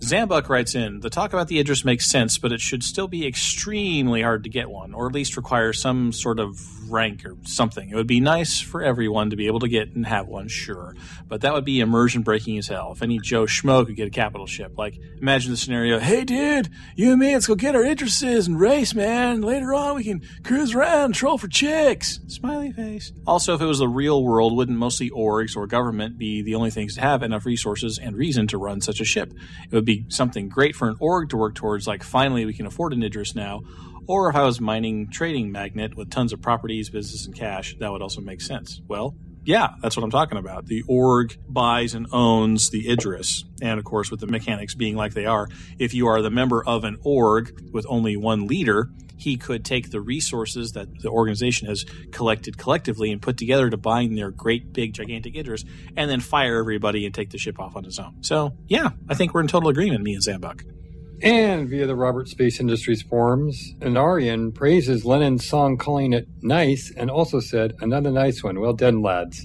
Zambuk 0.01 0.49
writes 0.49 0.75
in 0.75 1.01
The 1.01 1.11
talk 1.11 1.33
about 1.33 1.49
the 1.49 1.59
Idris 1.59 1.85
makes 1.85 2.07
sense, 2.07 2.39
but 2.39 2.53
it 2.53 2.61
should 2.61 2.83
still 2.83 3.09
be 3.09 3.27
extremely 3.27 4.23
hard 4.23 4.45
to 4.45 4.51
get 4.51 4.71
one, 4.71 4.95
or 4.95 5.07
at 5.07 5.13
least 5.13 5.37
require 5.37 5.73
some 5.73 6.13
sort 6.13 6.39
of 6.39 6.59
rank 6.91 7.25
or 7.25 7.37
something. 7.45 7.91
It 7.91 7.95
would 7.95 8.07
be 8.07 8.21
nice 8.21 8.61
for 8.61 8.83
everyone 8.83 9.31
to 9.31 9.37
be 9.37 9.47
able 9.47 9.61
to 9.61 9.69
get 9.69 9.95
and 9.95 10.07
have 10.07 10.27
one, 10.29 10.49
sure, 10.49 10.95
but 11.27 11.43
that 11.43 11.53
would 11.53 11.65
be 11.65 11.81
immersion 11.81 12.23
breaking 12.23 12.59
as 12.59 12.69
hell. 12.69 12.93
If 12.93 13.03
any 13.03 13.19
Joe 13.19 13.45
Schmo 13.45 13.85
could 13.87 13.97
get 13.97 14.09
a 14.09 14.11
capital 14.11 14.47
ship, 14.47 14.79
like 14.79 14.99
imagine 15.21 15.51
the 15.51 15.57
scenario 15.57 15.99
hey, 15.99 16.25
dude, 16.25 16.69
you 16.97 17.11
and 17.11 17.21
me, 17.21 17.35
let's 17.35 17.47
go 17.47 17.55
get 17.55 17.75
our 17.75 17.83
Idrises 17.83 18.47
and 18.47 18.59
race, 18.59 18.95
man. 18.95 19.41
Later 19.41 19.75
on, 19.75 19.97
we 19.97 20.05
can 20.05 20.23
cruise 20.43 20.75
around, 20.75 21.15
troll 21.15 21.39
for 21.39 21.49
chicks. 21.49 22.21
Smiley 22.29 22.73
face. 22.73 23.13
Also, 23.27 23.55
if 23.55 23.61
it 23.61 23.67
was 23.67 23.79
the 23.79 23.89
real 23.89 24.23
world, 24.23 24.57
wouldn't 24.57 24.79
mostly 24.79 25.11
orgs 25.11 25.57
or 25.57 25.67
government 25.67 26.19
be 26.19 26.43
the 26.43 26.55
only 26.55 26.71
things 26.71 26.95
to 26.95 27.01
have 27.01 27.23
enough 27.23 27.45
resources 27.47 27.99
and 27.99 28.17
reason 28.17 28.47
to 28.47 28.59
run 28.59 28.81
such 28.81 29.01
a 29.01 29.05
ship? 29.05 29.33
It 29.71 29.75
would 29.75 29.85
be 29.89 30.05
something 30.09 30.51
great 30.51 30.77
for 30.77 30.87
an 30.87 30.97
org 31.01 31.31
to 31.31 31.37
work 31.39 31.55
towards, 31.55 31.87
like 31.87 32.03
finally 32.03 32.45
we 32.45 32.53
can 32.53 32.67
afford 32.67 32.93
an 32.93 33.03
Idris 33.03 33.35
now. 33.35 33.63
Or 34.07 34.29
if 34.29 34.37
I 34.37 34.45
was 34.45 34.61
mining 34.61 35.09
trading 35.11 35.51
magnet 35.51 35.97
with 35.97 36.11
tons 36.11 36.33
of 36.35 36.43
properties, 36.43 36.91
business, 36.91 37.25
and 37.25 37.35
cash, 37.35 37.75
that 37.81 37.91
would 37.91 38.03
also 38.03 38.21
make 38.21 38.43
sense. 38.43 38.83
Well, 38.87 39.15
yeah, 39.49 39.69
that's 39.81 39.97
what 39.97 40.05
I'm 40.05 40.11
talking 40.11 40.37
about. 40.37 40.67
The 40.67 40.85
org 40.87 41.39
buys 41.49 41.95
and 41.95 42.07
owns 42.13 42.69
the 42.69 42.91
Idris. 42.91 43.47
And 43.63 43.79
of 43.79 43.85
course, 43.87 44.11
with 44.11 44.21
the 44.21 44.27
mechanics 44.27 44.75
being 44.75 44.95
like 44.95 45.15
they 45.15 45.25
are, 45.25 45.49
if 45.79 45.95
you 45.95 46.07
are 46.09 46.21
the 46.21 46.29
member 46.29 46.63
of 46.63 46.85
an 46.85 46.99
org 47.03 47.59
with 47.73 47.87
only 47.89 48.15
one 48.15 48.47
leader, 48.47 48.91
he 49.17 49.39
could 49.39 49.65
take 49.65 49.91
the 49.91 50.03
resources 50.03 50.73
that 50.73 51.01
the 51.01 51.09
organization 51.09 51.67
has 51.67 51.87
collected 52.13 52.59
collectively 52.59 53.11
and 53.11 53.23
put 53.23 53.39
together 53.39 53.71
to 53.71 53.79
bind 53.79 54.19
their 54.19 54.31
great 54.31 54.75
big 54.75 54.93
gigantic 54.93 55.35
Idris 55.35 55.65
and 55.97 56.11
then 56.11 56.21
fire 56.21 56.59
everybody 56.59 57.07
and 57.07 57.15
take 57.15 57.31
the 57.31 57.39
ship 57.39 57.59
off 57.59 57.75
on 57.75 57.85
his 57.85 57.99
own. 57.99 58.23
So, 58.23 58.53
yeah, 58.67 58.91
I 59.09 59.15
think 59.15 59.33
we're 59.33 59.41
in 59.41 59.49
total 59.49 59.71
agreement, 59.71 60.03
me 60.03 60.13
and 60.13 60.23
Zambuk. 60.23 60.78
And 61.21 61.69
via 61.69 61.87
the 61.87 61.97
Roberts 61.97 62.31
Space 62.31 62.61
Industries 62.61 63.03
forums, 63.03 63.75
Anarian 63.81 64.55
praises 64.55 65.05
Lennon's 65.05 65.49
song 65.49 65.77
calling 65.77 66.13
it 66.13 66.29
nice 66.43 66.93
and 66.97 67.11
also 67.11 67.41
said, 67.41 67.75
another 67.81 68.13
nice 68.13 68.45
one. 68.45 68.61
Well 68.61 68.73
done, 68.73 69.03
lads. 69.03 69.45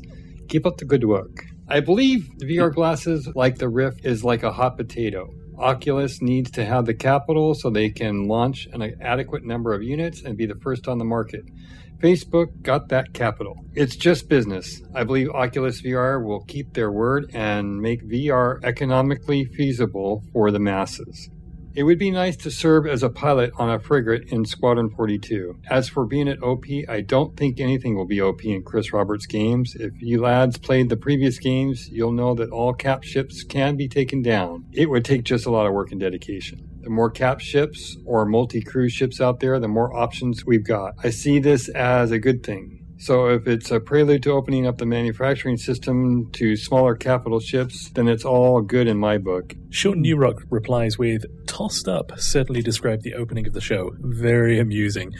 Keep 0.49 0.67
up 0.67 0.77
the 0.77 0.85
good 0.85 1.03
work. 1.03 1.45
I 1.67 1.79
believe 1.79 2.29
VR 2.41 2.71
glasses, 2.71 3.27
like 3.33 3.57
the 3.57 3.69
Rift, 3.69 4.05
is 4.05 4.23
like 4.23 4.43
a 4.43 4.51
hot 4.51 4.77
potato. 4.77 5.33
Oculus 5.57 6.21
needs 6.21 6.51
to 6.51 6.65
have 6.65 6.85
the 6.85 6.93
capital 6.93 7.55
so 7.55 7.69
they 7.69 7.89
can 7.89 8.27
launch 8.27 8.67
an 8.71 8.83
adequate 9.01 9.43
number 9.43 9.73
of 9.73 9.81
units 9.81 10.21
and 10.21 10.37
be 10.37 10.45
the 10.45 10.59
first 10.61 10.87
on 10.87 10.99
the 10.99 11.05
market. 11.05 11.43
Facebook 11.97 12.61
got 12.61 12.89
that 12.89 13.13
capital. 13.13 13.55
It's 13.73 13.95
just 13.95 14.29
business. 14.29 14.81
I 14.93 15.05
believe 15.05 15.29
Oculus 15.29 15.81
VR 15.81 16.23
will 16.23 16.43
keep 16.43 16.73
their 16.73 16.91
word 16.91 17.31
and 17.33 17.81
make 17.81 18.03
VR 18.03 18.63
economically 18.63 19.45
feasible 19.45 20.21
for 20.33 20.51
the 20.51 20.59
masses. 20.59 21.29
It 21.75 21.83
would 21.83 21.97
be 21.97 22.11
nice 22.11 22.35
to 22.37 22.51
serve 22.51 22.85
as 22.85 23.01
a 23.01 23.09
pilot 23.09 23.51
on 23.57 23.67
a 23.67 23.79
frigate 23.79 24.31
in 24.31 24.45
Squadron 24.45 24.91
42. 24.91 25.57
As 25.71 25.89
for 25.89 26.05
being 26.05 26.27
at 26.27 26.43
OP, 26.43 26.65
I 26.87 27.01
don't 27.01 27.35
think 27.35 27.59
anything 27.59 27.95
will 27.95 28.05
be 28.05 28.21
OP 28.21 28.45
in 28.45 28.61
Chris 28.61 28.93
Roberts' 28.93 29.25
games. 29.25 29.73
If 29.79 29.93
you 29.99 30.21
lads 30.21 30.59
played 30.59 30.89
the 30.89 30.97
previous 30.97 31.39
games, 31.39 31.89
you'll 31.89 32.11
know 32.11 32.35
that 32.35 32.51
all 32.51 32.75
cap 32.75 33.03
ships 33.03 33.43
can 33.43 33.75
be 33.75 33.87
taken 33.87 34.21
down. 34.21 34.65
It 34.71 34.87
would 34.91 35.03
take 35.03 35.23
just 35.23 35.47
a 35.47 35.51
lot 35.51 35.65
of 35.65 35.73
work 35.73 35.91
and 35.91 35.99
dedication. 35.99 36.69
The 36.81 36.91
more 36.91 37.09
cap 37.09 37.39
ships 37.39 37.97
or 38.05 38.23
multi 38.27 38.61
crew 38.61 38.87
ships 38.87 39.19
out 39.19 39.39
there, 39.39 39.59
the 39.59 39.67
more 39.67 39.95
options 39.95 40.45
we've 40.45 40.65
got. 40.65 40.93
I 41.03 41.09
see 41.09 41.39
this 41.39 41.69
as 41.69 42.11
a 42.11 42.19
good 42.19 42.43
thing. 42.43 42.82
So 42.97 43.27
if 43.27 43.47
it's 43.47 43.71
a 43.71 43.79
prelude 43.79 44.23
to 44.23 44.31
opening 44.31 44.65
up 44.65 44.77
the 44.77 44.85
manufacturing 44.85 45.57
system 45.57 46.31
to 46.33 46.55
smaller 46.55 46.95
capital 46.95 47.39
ships, 47.39 47.89
then 47.91 48.07
it's 48.07 48.25
all 48.25 48.61
good 48.61 48.87
in 48.87 48.97
my 48.97 49.17
book. 49.17 49.53
Sean 49.69 50.01
New 50.01 50.15
Rock 50.15 50.43
replies 50.49 50.97
with, 50.97 51.25
Tossed 51.47 51.87
up 51.87 52.11
certainly 52.17 52.61
described 52.61 53.03
the 53.03 53.15
opening 53.15 53.45
of 53.47 53.53
the 53.53 53.61
show. 53.61 53.91
Very 53.99 54.59
amusing. 54.59 55.11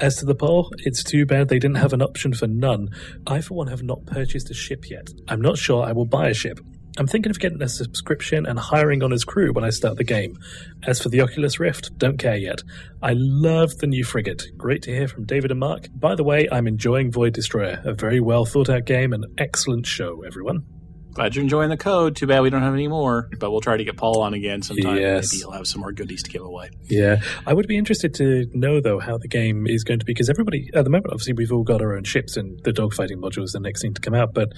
As 0.00 0.16
to 0.16 0.24
the 0.24 0.34
poll, 0.34 0.70
it's 0.78 1.02
too 1.02 1.26
bad 1.26 1.48
they 1.48 1.58
didn't 1.58 1.78
have 1.78 1.92
an 1.92 2.02
option 2.02 2.32
for 2.32 2.46
none. 2.46 2.88
I, 3.26 3.40
for 3.40 3.54
one, 3.54 3.66
have 3.68 3.82
not 3.82 4.06
purchased 4.06 4.50
a 4.50 4.54
ship 4.54 4.88
yet. 4.88 5.08
I'm 5.28 5.40
not 5.40 5.58
sure 5.58 5.82
I 5.82 5.92
will 5.92 6.06
buy 6.06 6.28
a 6.28 6.34
ship. 6.34 6.60
I'm 6.98 7.06
thinking 7.06 7.30
of 7.30 7.40
getting 7.40 7.62
a 7.62 7.68
subscription 7.68 8.44
and 8.44 8.58
hiring 8.58 9.02
on 9.02 9.14
as 9.14 9.24
crew 9.24 9.52
when 9.52 9.64
I 9.64 9.70
start 9.70 9.96
the 9.96 10.04
game. 10.04 10.38
As 10.86 11.00
for 11.00 11.08
the 11.08 11.22
Oculus 11.22 11.58
Rift, 11.58 11.96
don't 11.96 12.18
care 12.18 12.36
yet. 12.36 12.62
I 13.02 13.14
love 13.16 13.78
the 13.78 13.86
new 13.86 14.04
frigate. 14.04 14.44
Great 14.58 14.82
to 14.82 14.90
hear 14.90 15.08
from 15.08 15.24
David 15.24 15.50
and 15.50 15.60
Mark. 15.60 15.88
By 15.94 16.14
the 16.14 16.24
way, 16.24 16.48
I'm 16.52 16.66
enjoying 16.66 17.10
Void 17.10 17.32
Destroyer, 17.32 17.80
a 17.84 17.94
very 17.94 18.20
well 18.20 18.44
thought 18.44 18.68
out 18.68 18.84
game 18.84 19.14
and 19.14 19.24
excellent 19.38 19.86
show, 19.86 20.22
everyone. 20.22 20.64
Glad 21.12 21.34
you're 21.34 21.42
enjoying 21.42 21.68
the 21.68 21.76
code. 21.76 22.16
Too 22.16 22.26
bad 22.26 22.40
we 22.40 22.48
don't 22.48 22.62
have 22.62 22.72
any 22.72 22.88
more, 22.88 23.28
but 23.38 23.50
we'll 23.50 23.60
try 23.60 23.76
to 23.76 23.84
get 23.84 23.96
Paul 23.96 24.22
on 24.22 24.32
again 24.32 24.62
sometime. 24.62 24.96
Yes. 24.96 25.32
Maybe 25.32 25.40
he'll 25.40 25.50
have 25.52 25.66
some 25.66 25.82
more 25.82 25.92
goodies 25.92 26.22
to 26.22 26.30
give 26.30 26.42
away. 26.42 26.70
Yeah, 26.84 27.20
I 27.46 27.52
would 27.52 27.66
be 27.66 27.76
interested 27.76 28.14
to 28.14 28.46
know 28.52 28.80
though 28.80 28.98
how 28.98 29.18
the 29.18 29.28
game 29.28 29.66
is 29.66 29.84
going 29.84 29.98
to 30.00 30.06
be 30.06 30.12
because 30.12 30.30
everybody 30.30 30.70
at 30.74 30.84
the 30.84 30.90
moment, 30.90 31.08
obviously, 31.12 31.34
we've 31.34 31.52
all 31.52 31.64
got 31.64 31.82
our 31.82 31.94
own 31.94 32.04
ships, 32.04 32.36
and 32.36 32.58
the 32.64 32.72
dogfighting 32.72 33.16
module 33.16 33.42
is 33.42 33.52
the 33.52 33.60
next 33.60 33.82
thing 33.82 33.92
to 33.94 34.00
come 34.00 34.14
out. 34.14 34.32
But 34.32 34.52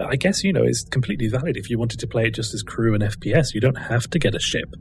I 0.00 0.16
guess 0.16 0.42
you 0.42 0.52
know 0.52 0.64
it's 0.64 0.84
completely 0.84 1.28
valid 1.28 1.56
if 1.56 1.70
you 1.70 1.78
wanted 1.78 2.00
to 2.00 2.06
play 2.06 2.26
it 2.26 2.34
just 2.34 2.54
as 2.54 2.62
crew 2.62 2.94
and 2.94 3.02
FPS. 3.02 3.54
You 3.54 3.60
don't 3.60 3.78
have 3.78 4.10
to 4.10 4.18
get 4.18 4.34
a 4.34 4.40
ship, 4.40 4.74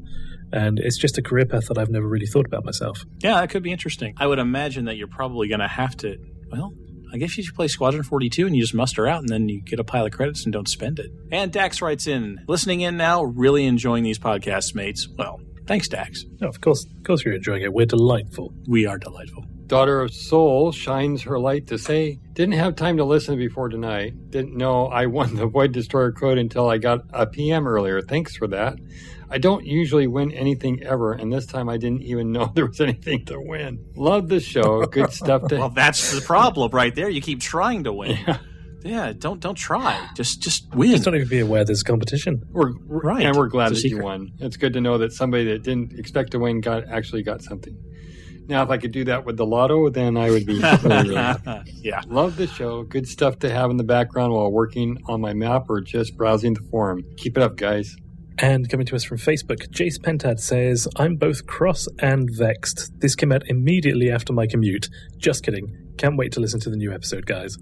and 0.51 0.79
it's 0.79 0.97
just 0.97 1.17
a 1.17 1.21
career 1.21 1.45
path 1.45 1.67
that 1.67 1.77
I've 1.77 1.89
never 1.89 2.07
really 2.07 2.27
thought 2.27 2.47
about 2.47 2.65
myself. 2.65 3.05
Yeah, 3.19 3.35
that 3.35 3.49
could 3.51 3.63
be 3.63 3.71
interesting. 3.71 4.15
I 4.17 4.25
would 4.25 4.39
imagine 4.39 4.85
that 4.85 4.97
you're 4.97 5.07
probably 5.07 5.47
going 5.47 5.59
to 5.59 5.67
have 5.67 5.95
to. 5.97 6.17
Well, 6.51 6.73
I 7.13 7.17
guess 7.17 7.37
you 7.37 7.43
should 7.43 7.55
play 7.55 7.67
Squadron 7.67 8.03
42 8.03 8.45
and 8.45 8.55
you 8.55 8.61
just 8.61 8.73
muster 8.73 9.07
out 9.07 9.19
and 9.19 9.29
then 9.29 9.49
you 9.49 9.61
get 9.61 9.79
a 9.79 9.83
pile 9.83 10.05
of 10.05 10.11
credits 10.11 10.43
and 10.43 10.53
don't 10.53 10.67
spend 10.67 10.99
it. 10.99 11.11
And 11.31 11.51
Dax 11.51 11.81
writes 11.81 12.07
in, 12.07 12.39
listening 12.47 12.81
in 12.81 12.97
now, 12.97 13.23
really 13.23 13.65
enjoying 13.65 14.03
these 14.03 14.19
podcasts, 14.19 14.75
mates. 14.75 15.07
Well, 15.17 15.39
thanks, 15.67 15.87
Dax. 15.87 16.25
No, 16.39 16.47
of 16.47 16.61
course, 16.61 16.85
of 16.85 17.03
course, 17.03 17.23
you're 17.23 17.33
enjoying 17.33 17.63
it. 17.63 17.73
We're 17.73 17.85
delightful. 17.85 18.53
We 18.67 18.85
are 18.85 18.97
delightful. 18.97 19.45
Daughter 19.69 20.01
of 20.01 20.11
Soul 20.11 20.71
shines 20.71 21.21
her 21.21 21.37
light 21.37 21.67
to 21.67 21.77
say, 21.77 22.17
Didn't 22.33 22.55
have 22.55 22.75
time 22.75 22.97
to 22.97 23.05
listen 23.05 23.37
before 23.37 23.69
tonight. 23.69 24.31
Didn't 24.31 24.57
know 24.57 24.87
I 24.87 25.05
won 25.05 25.35
the 25.35 25.45
Void 25.45 25.73
Destroyer 25.73 26.11
code 26.11 26.39
until 26.39 26.67
I 26.67 26.79
got 26.79 27.01
a 27.13 27.27
PM 27.27 27.67
earlier. 27.67 28.01
Thanks 28.01 28.35
for 28.35 28.47
that. 28.47 28.79
I 29.31 29.37
don't 29.37 29.65
usually 29.65 30.07
win 30.07 30.31
anything 30.31 30.81
ever, 30.83 31.13
and 31.13 31.31
this 31.31 31.45
time 31.45 31.69
I 31.69 31.77
didn't 31.77 32.01
even 32.03 32.31
know 32.31 32.51
there 32.55 32.65
was 32.65 32.81
anything 32.81 33.25
to 33.25 33.39
win. 33.39 33.85
Love 33.95 34.27
the 34.27 34.39
show. 34.39 34.85
Good 34.85 35.11
stuff 35.13 35.47
to 35.49 35.57
Well, 35.59 35.69
that's 35.69 36.13
the 36.13 36.21
problem 36.21 36.71
right 36.71 36.93
there. 36.95 37.09
You 37.09 37.21
keep 37.21 37.39
trying 37.39 37.83
to 37.83 37.93
win. 37.93 38.17
Yeah, 38.81 39.11
don't 39.17 39.39
don't 39.41 39.55
try. 39.55 40.07
Just 40.15 40.41
just 40.41 40.73
win. 40.73 40.91
Just 40.91 41.03
don't 41.03 41.15
even 41.15 41.27
be 41.27 41.39
aware 41.41 41.65
there's 41.65 41.81
a 41.81 41.83
competition. 41.83 42.41
We're, 42.49 42.71
we're- 42.87 43.01
Right. 43.03 43.25
and 43.25 43.35
we're 43.35 43.47
glad 43.49 43.71
It's 43.71 43.81
a 43.81 43.83
that 43.83 43.89
you 43.89 43.99
won. 44.01 44.31
It's 44.39 44.55
good 44.57 44.73
to 44.73 44.81
know 44.81 44.97
that 44.99 45.11
somebody 45.13 45.43
that 45.51 45.63
didn't 45.63 45.99
expect 45.99 46.31
to 46.31 46.39
win 46.39 46.61
got 46.61 46.87
actually 46.87 47.23
got 47.23 47.41
something. 47.41 47.77
Now, 48.47 48.63
if 48.63 48.69
I 48.71 48.77
could 48.77 48.91
do 48.91 49.03
that 49.03 49.25
with 49.25 49.37
the 49.37 49.45
lotto, 49.45 49.89
then 49.89 50.17
I 50.17 50.31
would 50.31 50.45
be 50.47 50.59
really, 50.59 50.87
really 50.87 51.15
happy. 51.15 51.71
yeah. 51.83 52.01
Love 52.07 52.35
the 52.35 52.47
show. 52.47 52.81
Good 52.83 53.07
stuff 53.07 53.37
to 53.39 53.49
have 53.51 53.69
in 53.69 53.77
the 53.77 53.83
background 53.83 54.33
while 54.33 54.51
working 54.51 54.97
on 55.07 55.21
my 55.21 55.33
map 55.33 55.69
or 55.69 55.81
just 55.81 56.17
browsing 56.17 56.55
the 56.55 56.61
forum. 56.71 57.03
Keep 57.17 57.37
it 57.37 57.43
up, 57.43 57.57
guys. 57.57 57.95
And 58.41 58.69
coming 58.69 58.85
to 58.87 58.95
us 58.95 59.03
from 59.03 59.17
Facebook, 59.17 59.67
Jace 59.69 59.99
Pentad 59.99 60.39
says, 60.39 60.87
I'm 60.95 61.17
both 61.17 61.45
cross 61.45 61.87
and 61.99 62.29
vexed. 62.31 62.91
This 62.99 63.15
came 63.15 63.31
out 63.31 63.43
immediately 63.47 64.09
after 64.09 64.31
my 64.33 64.47
commute. 64.47 64.87
Just 65.17 65.43
kidding. 65.43 65.67
Can't 65.97 66.15
wait 66.17 66.31
to 66.33 66.39
listen 66.39 66.59
to 66.61 66.69
the 66.69 66.77
new 66.77 66.93
episode, 66.93 67.25
guys. 67.25 67.57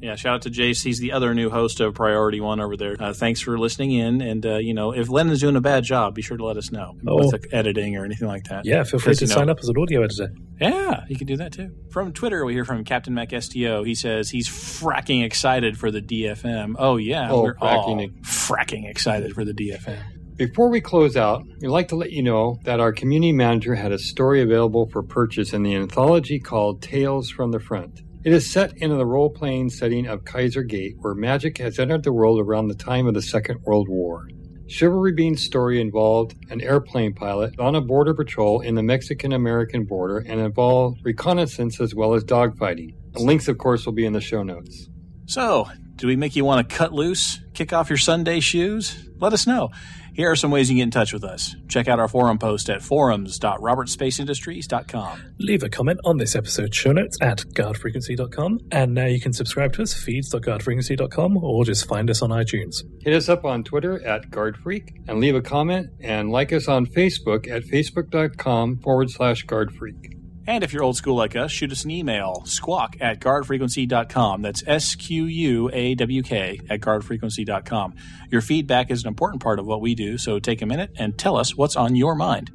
Yeah, 0.00 0.16
shout 0.16 0.34
out 0.36 0.42
to 0.42 0.50
Jace. 0.50 0.82
He's 0.82 0.98
the 0.98 1.12
other 1.12 1.32
new 1.32 1.48
host 1.48 1.78
of 1.78 1.94
Priority 1.94 2.40
One 2.40 2.58
over 2.60 2.76
there. 2.76 2.96
Uh, 2.98 3.12
thanks 3.12 3.40
for 3.40 3.56
listening 3.56 3.92
in. 3.92 4.20
And, 4.20 4.44
uh, 4.44 4.56
you 4.56 4.74
know, 4.74 4.90
if 4.92 5.08
Lennon's 5.08 5.38
doing 5.40 5.54
a 5.54 5.60
bad 5.60 5.84
job, 5.84 6.14
be 6.16 6.22
sure 6.22 6.36
to 6.36 6.44
let 6.44 6.56
us 6.56 6.72
know 6.72 6.94
Oh. 7.06 7.18
with 7.18 7.30
the 7.30 7.54
editing 7.56 7.96
or 7.96 8.04
anything 8.04 8.26
like 8.26 8.44
that. 8.44 8.64
Yeah, 8.64 8.82
feel 8.82 8.98
free 8.98 9.14
to 9.14 9.24
you 9.26 9.28
know, 9.28 9.34
sign 9.36 9.48
up 9.50 9.60
as 9.60 9.68
an 9.68 9.76
audio 9.78 10.02
editor. 10.02 10.32
Yeah, 10.60 11.04
you 11.08 11.14
can 11.16 11.28
do 11.28 11.36
that 11.36 11.52
too. 11.52 11.70
From 11.90 12.12
Twitter, 12.12 12.44
we 12.44 12.52
hear 12.52 12.64
from 12.64 12.82
Captain 12.84 13.14
Mac 13.14 13.30
STO. 13.38 13.84
He 13.84 13.94
says 13.94 14.28
he's 14.30 14.48
fracking 14.48 15.22
excited 15.24 15.78
for 15.78 15.92
the 15.92 16.00
DFM. 16.00 16.74
Oh, 16.78 16.96
yeah. 16.96 17.30
Oh, 17.30 17.42
we're 17.42 17.54
all 17.60 17.94
fracking. 17.96 18.20
fracking 18.22 18.90
excited 18.90 19.34
for 19.34 19.44
the 19.44 19.52
DFM. 19.52 19.98
Before 20.36 20.70
we 20.70 20.80
close 20.80 21.14
out, 21.14 21.44
we'd 21.60 21.68
like 21.68 21.88
to 21.88 21.96
let 21.96 22.10
you 22.10 22.22
know 22.22 22.58
that 22.64 22.80
our 22.80 22.90
community 22.90 23.32
manager 23.32 23.74
had 23.74 23.92
a 23.92 23.98
story 23.98 24.40
available 24.40 24.88
for 24.88 25.02
purchase 25.02 25.52
in 25.52 25.62
the 25.62 25.74
anthology 25.74 26.40
called 26.40 26.80
Tales 26.80 27.28
from 27.28 27.50
the 27.50 27.60
Front. 27.60 28.00
It 28.24 28.32
is 28.32 28.50
set 28.50 28.72
in 28.78 28.96
the 28.96 29.04
role 29.04 29.28
playing 29.28 29.68
setting 29.68 30.06
of 30.06 30.24
Kaiser 30.24 30.62
Gate, 30.62 30.94
where 31.00 31.14
magic 31.14 31.58
has 31.58 31.78
entered 31.78 32.02
the 32.02 32.14
world 32.14 32.40
around 32.40 32.68
the 32.68 32.74
time 32.74 33.06
of 33.06 33.12
the 33.12 33.20
Second 33.20 33.60
World 33.64 33.88
War. 33.90 34.26
Chivalry 34.68 35.12
Bean's 35.12 35.42
story 35.42 35.78
involved 35.78 36.34
an 36.48 36.62
airplane 36.62 37.12
pilot 37.12 37.60
on 37.60 37.74
a 37.74 37.82
border 37.82 38.14
patrol 38.14 38.62
in 38.62 38.74
the 38.74 38.82
Mexican 38.82 39.34
American 39.34 39.84
border 39.84 40.24
and 40.26 40.40
involved 40.40 41.00
reconnaissance 41.04 41.78
as 41.78 41.94
well 41.94 42.14
as 42.14 42.24
dogfighting. 42.24 42.94
Links, 43.16 43.48
of 43.48 43.58
course, 43.58 43.84
will 43.84 43.92
be 43.92 44.06
in 44.06 44.14
the 44.14 44.20
show 44.20 44.42
notes. 44.42 44.88
So, 45.26 45.68
do 45.96 46.06
we 46.06 46.16
make 46.16 46.34
you 46.34 46.46
want 46.46 46.66
to 46.66 46.74
cut 46.74 46.94
loose, 46.94 47.40
kick 47.52 47.74
off 47.74 47.90
your 47.90 47.98
Sunday 47.98 48.40
shoes? 48.40 49.10
Let 49.18 49.34
us 49.34 49.46
know. 49.46 49.70
Here 50.14 50.30
are 50.30 50.36
some 50.36 50.50
ways 50.50 50.68
you 50.68 50.74
can 50.74 50.78
get 50.78 50.82
in 50.84 50.90
touch 50.90 51.12
with 51.12 51.24
us. 51.24 51.56
Check 51.68 51.88
out 51.88 51.98
our 51.98 52.08
forum 52.08 52.38
post 52.38 52.68
at 52.68 52.82
forums.robertspaceindustries.com. 52.82 55.34
Leave 55.38 55.62
a 55.62 55.68
comment 55.68 56.00
on 56.04 56.16
this 56.18 56.36
episode's 56.36 56.76
show 56.76 56.92
notes 56.92 57.16
at 57.20 57.38
guardfrequency.com. 57.38 58.60
And 58.70 58.94
now 58.94 59.06
you 59.06 59.20
can 59.20 59.32
subscribe 59.32 59.72
to 59.74 59.82
us, 59.82 59.94
feeds.guardfrequency.com, 59.94 61.36
or 61.38 61.64
just 61.64 61.88
find 61.88 62.10
us 62.10 62.22
on 62.22 62.30
iTunes. 62.30 62.82
Hit 63.00 63.14
us 63.14 63.28
up 63.28 63.44
on 63.44 63.64
Twitter 63.64 64.04
at 64.06 64.30
GuardFreak 64.30 65.08
and 65.08 65.18
leave 65.20 65.34
a 65.34 65.42
comment 65.42 65.88
and 66.00 66.30
like 66.30 66.52
us 66.52 66.68
on 66.68 66.86
Facebook 66.86 67.50
at 67.50 67.64
facebook.com 67.64 68.78
forward 68.80 69.10
slash 69.10 69.44
GuardFreak. 69.46 70.21
And 70.46 70.64
if 70.64 70.72
you're 70.72 70.82
old 70.82 70.96
school 70.96 71.14
like 71.14 71.36
us, 71.36 71.52
shoot 71.52 71.70
us 71.70 71.84
an 71.84 71.90
email, 71.90 72.42
squawk 72.46 72.96
at 73.00 73.20
guardfrequency.com. 73.20 74.42
That's 74.42 74.64
S 74.66 74.94
Q 74.96 75.26
U 75.26 75.70
A 75.72 75.94
W 75.94 76.22
K 76.22 76.60
at 76.68 76.80
guardfrequency.com. 76.80 77.94
Your 78.30 78.40
feedback 78.40 78.90
is 78.90 79.02
an 79.02 79.08
important 79.08 79.42
part 79.42 79.58
of 79.60 79.66
what 79.66 79.80
we 79.80 79.94
do, 79.94 80.18
so 80.18 80.38
take 80.40 80.60
a 80.60 80.66
minute 80.66 80.90
and 80.96 81.16
tell 81.16 81.36
us 81.36 81.56
what's 81.56 81.76
on 81.76 81.94
your 81.94 82.16
mind. 82.16 82.50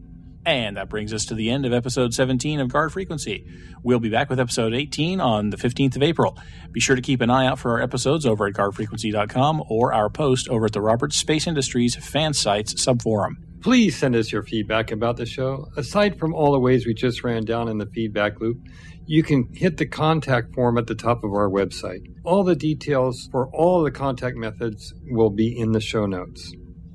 And 0.45 0.77
that 0.77 0.89
brings 0.89 1.13
us 1.13 1.25
to 1.25 1.35
the 1.35 1.49
end 1.49 1.65
of 1.65 1.73
episode 1.73 2.13
17 2.13 2.61
of 2.61 2.71
Guard 2.71 2.93
Frequency. 2.93 3.45
We'll 3.83 3.99
be 3.99 4.09
back 4.09 4.29
with 4.29 4.39
episode 4.39 4.73
18 4.73 5.19
on 5.19 5.49
the 5.49 5.57
15th 5.57 5.97
of 5.97 6.03
April. 6.03 6.37
Be 6.71 6.79
sure 6.79 6.95
to 6.95 7.01
keep 7.01 7.19
an 7.19 7.29
eye 7.29 7.47
out 7.47 7.59
for 7.59 7.71
our 7.71 7.81
episodes 7.81 8.25
over 8.25 8.47
at 8.47 8.53
guardfrequency.com 8.53 9.63
or 9.67 9.93
our 9.93 10.09
post 10.09 10.47
over 10.47 10.65
at 10.65 10.71
the 10.71 10.81
Roberts 10.81 11.17
Space 11.17 11.47
Industries 11.47 11.95
fan 11.95 12.33
sites 12.33 12.73
subforum. 12.75 13.46
Please 13.67 13.97
send 13.97 14.15
us 14.15 14.31
your 14.31 14.43
feedback 14.43 14.91
about 14.91 15.17
the 15.17 15.25
show. 15.25 15.67
Aside 15.75 16.17
from 16.17 16.33
all 16.33 16.53
the 16.53 16.59
ways 16.59 16.85
we 16.85 16.93
just 16.93 17.25
ran 17.25 17.43
down 17.43 17.67
in 17.67 17.79
the 17.79 17.85
feedback 17.87 18.39
loop, 18.39 18.61
you 19.05 19.23
can 19.23 19.53
hit 19.53 19.75
the 19.75 19.85
contact 19.85 20.55
form 20.55 20.77
at 20.77 20.87
the 20.87 20.95
top 20.95 21.21
of 21.21 21.33
our 21.33 21.49
website. 21.49 21.99
All 22.23 22.45
the 22.45 22.55
details 22.55 23.27
for 23.29 23.49
all 23.53 23.83
the 23.83 23.91
contact 23.91 24.37
methods 24.37 24.93
will 25.09 25.31
be 25.31 25.53
in 25.59 25.73
the 25.73 25.81
show 25.81 26.05
notes. 26.05 26.53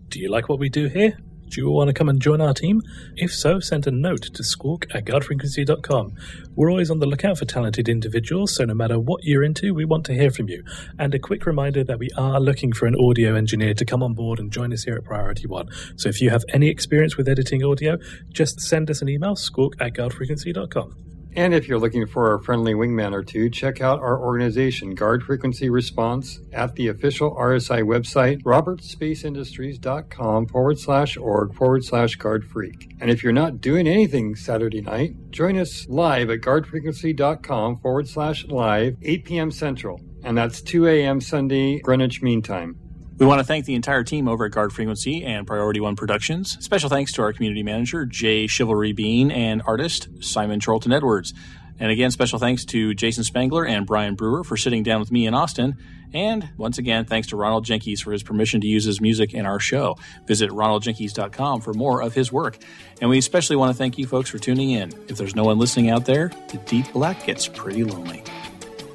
Do 0.09 0.19
you 0.19 0.31
like 0.31 0.49
what 0.49 0.59
we 0.59 0.70
do 0.70 0.89
here? 0.89 1.19
Do 1.52 1.60
you 1.60 1.70
want 1.70 1.88
to 1.88 1.92
come 1.92 2.08
and 2.08 2.18
join 2.18 2.40
our 2.40 2.54
team? 2.54 2.80
If 3.14 3.30
so, 3.30 3.60
send 3.60 3.86
a 3.86 3.90
note 3.90 4.22
to 4.22 4.42
squawk 4.42 4.86
at 4.94 5.04
guardfrequency.com. 5.04 6.14
We're 6.56 6.70
always 6.70 6.90
on 6.90 6.98
the 6.98 7.04
lookout 7.04 7.36
for 7.36 7.44
talented 7.44 7.90
individuals, 7.90 8.54
so 8.54 8.64
no 8.64 8.72
matter 8.72 8.98
what 8.98 9.24
you're 9.24 9.44
into, 9.44 9.74
we 9.74 9.84
want 9.84 10.06
to 10.06 10.14
hear 10.14 10.30
from 10.30 10.48
you. 10.48 10.64
And 10.98 11.14
a 11.14 11.18
quick 11.18 11.44
reminder 11.44 11.84
that 11.84 11.98
we 11.98 12.08
are 12.16 12.40
looking 12.40 12.72
for 12.72 12.86
an 12.86 12.96
audio 12.96 13.34
engineer 13.34 13.74
to 13.74 13.84
come 13.84 14.02
on 14.02 14.14
board 14.14 14.38
and 14.38 14.50
join 14.50 14.72
us 14.72 14.84
here 14.84 14.94
at 14.94 15.04
Priority 15.04 15.46
One. 15.46 15.68
So 15.96 16.08
if 16.08 16.22
you 16.22 16.30
have 16.30 16.42
any 16.54 16.68
experience 16.68 17.18
with 17.18 17.28
editing 17.28 17.62
audio, 17.62 17.98
just 18.30 18.58
send 18.58 18.90
us 18.90 19.02
an 19.02 19.10
email, 19.10 19.36
squawk 19.36 19.74
at 19.78 19.92
guardfrequency.com. 19.92 21.11
And 21.34 21.54
if 21.54 21.66
you're 21.66 21.78
looking 21.78 22.06
for 22.06 22.34
a 22.34 22.42
friendly 22.42 22.74
wingman 22.74 23.14
or 23.14 23.22
two, 23.22 23.48
check 23.48 23.80
out 23.80 24.00
our 24.00 24.20
organization, 24.20 24.94
Guard 24.94 25.22
Frequency 25.22 25.70
Response, 25.70 26.40
at 26.52 26.74
the 26.74 26.88
official 26.88 27.34
RSI 27.34 27.84
website, 27.84 28.42
robertspaceindustries.com 28.42 30.48
forward 30.48 30.78
slash 30.78 31.16
org 31.16 31.54
forward 31.54 31.84
slash 31.84 32.16
guard 32.16 32.44
freak. 32.44 32.94
And 33.00 33.10
if 33.10 33.22
you're 33.22 33.32
not 33.32 33.62
doing 33.62 33.86
anything 33.86 34.36
Saturday 34.36 34.82
night, 34.82 35.30
join 35.30 35.56
us 35.56 35.88
live 35.88 36.28
at 36.28 36.40
guardfrequency.com 36.40 37.78
forward 37.78 38.09
slash 38.09 38.44
live, 38.46 38.98
8 39.00 39.24
p.m. 39.24 39.50
Central. 39.50 39.98
And 40.24 40.36
that's 40.36 40.60
2 40.60 40.86
a.m. 40.86 41.18
Sunday, 41.20 41.80
Greenwich 41.80 42.22
Mean 42.22 42.42
Time. 42.42 42.81
We 43.23 43.28
want 43.28 43.39
to 43.39 43.44
thank 43.44 43.66
the 43.66 43.77
entire 43.77 44.03
team 44.03 44.27
over 44.27 44.47
at 44.47 44.51
Guard 44.51 44.73
Frequency 44.73 45.24
and 45.24 45.47
Priority 45.47 45.78
One 45.78 45.94
Productions. 45.94 46.59
Special 46.59 46.89
thanks 46.89 47.12
to 47.12 47.23
our 47.23 47.32
community 47.32 47.62
manager, 47.62 48.05
Jay 48.05 48.49
Chivalry 48.49 48.93
Bean, 48.93 49.31
and 49.31 49.62
artist, 49.65 50.09
Simon 50.19 50.59
Charlton 50.59 50.93
Edwards. 50.93 51.32
And 51.78 51.93
again, 51.93 52.11
special 52.11 52.40
thanks 52.40 52.65
to 52.65 52.94
Jason 52.94 53.23
Spangler 53.23 53.65
and 53.65 53.86
Brian 53.86 54.16
Brewer 54.16 54.43
for 54.43 54.57
sitting 54.57 54.82
down 54.82 54.99
with 54.99 55.12
me 55.12 55.28
in 55.28 55.35
Austin. 55.35 55.77
And 56.12 56.49
once 56.57 56.78
again, 56.78 57.05
thanks 57.05 57.28
to 57.28 57.36
Ronald 57.36 57.65
Jenkins 57.65 58.01
for 58.01 58.11
his 58.11 58.24
permission 58.24 58.61
to 58.61 58.66
use 58.66 58.85
his 58.85 59.01
music 59.01 59.35
in 59.35 59.47
our 59.47 59.61
show. 59.61 59.97
Visit 60.27 60.51
ronaldjenkins.com 60.51 61.61
for 61.61 61.74
more 61.74 62.03
of 62.03 62.15
his 62.15 62.32
work. 62.32 62.59
And 63.01 63.09
we 63.09 63.19
especially 63.19 63.55
want 63.55 63.70
to 63.70 63.78
thank 63.78 63.99
you 63.99 64.07
folks 64.09 64.31
for 64.31 64.39
tuning 64.39 64.73
in. 64.73 64.93
If 65.07 65.16
there's 65.16 65.36
no 65.36 65.44
one 65.44 65.61
listening 65.61 65.90
out 65.90 66.07
there, 66.07 66.32
the 66.49 66.59
deep 66.66 66.93
black 66.93 67.24
gets 67.24 67.47
pretty 67.47 67.85
lonely. 67.85 68.24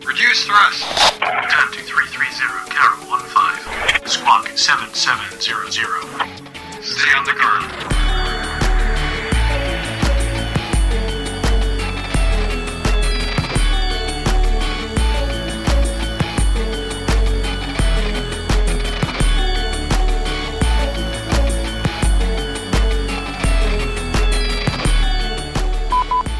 Reduce 0.07 0.45
thrust. 0.45 0.85
Return 1.19 1.67
to 1.73 1.81
330, 1.83 2.71
Carol 2.71 3.19
15. 3.19 4.07
Squawk 4.07 4.47
7700. 4.55 6.31
Stay 6.81 7.13
on 7.13 7.25
the 7.25 7.33
guard. 7.33 8.36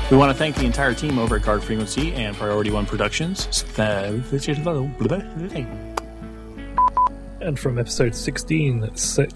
We 0.09 0.15
want 0.15 0.31
to 0.31 0.37
thank 0.37 0.55
the 0.55 0.63
entire 0.65 0.93
team 0.93 1.19
over 1.19 1.35
at 1.35 1.41
Guard 1.41 1.61
Frequency 1.61 2.13
and 2.13 2.33
Priority 2.37 2.71
One 2.71 2.85
Productions. 2.85 3.65
And 3.77 4.23
from 7.59 7.77
episode 7.77 8.15
16, 8.15 8.95
Se- 8.95 9.27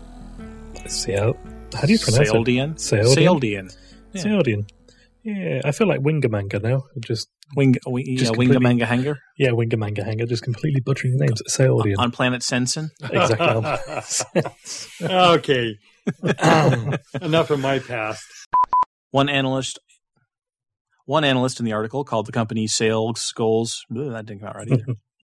Seal. 0.87 1.37
How 1.73 1.81
do 1.81 1.91
you 1.91 1.99
pronounce 1.99 2.31
Saildian? 2.31 2.71
it? 2.71 2.77
Saildian. 2.77 3.15
Saildian. 3.15 3.75
Yeah. 4.13 4.21
Saildian. 4.23 4.69
Yeah, 5.23 5.61
I 5.65 5.73
feel 5.73 5.87
like 5.87 5.99
Wingamanga 5.99 6.63
now. 6.63 6.85
Just 7.01 7.27
Wing, 7.53 7.75
wing, 7.85 8.05
yeah, 8.07 8.17
Just 8.17 8.33
Wingamanga 8.33 8.83
Hanger 8.83 9.19
yeah, 9.37 9.49
Wingamanga 9.49 10.05
Hanger, 10.05 10.25
just 10.25 10.41
completely 10.41 10.79
butchering 10.79 11.17
the 11.17 11.25
names. 11.25 11.41
Saildian. 11.49 11.97
on 11.97 12.11
Planet 12.11 12.43
Sensen. 12.43 12.91
exactly. 13.03 14.41
okay. 15.03 15.77
Enough 17.21 17.49
of 17.51 17.59
my 17.59 17.79
past. 17.79 18.23
One 19.11 19.27
analyst, 19.27 19.79
one 21.11 21.25
analyst 21.25 21.59
in 21.59 21.65
the 21.65 21.73
article 21.73 22.05
called 22.05 22.25
the 22.25 22.31
company 22.31 22.67
sales 22.67 23.33
goals. 23.35 23.85
Ugh, 23.91 24.11
that 24.11 24.25
didn't 24.25 24.39
come 24.39 24.49
out 24.49 24.55
right 24.55 24.71
either. 24.71 24.85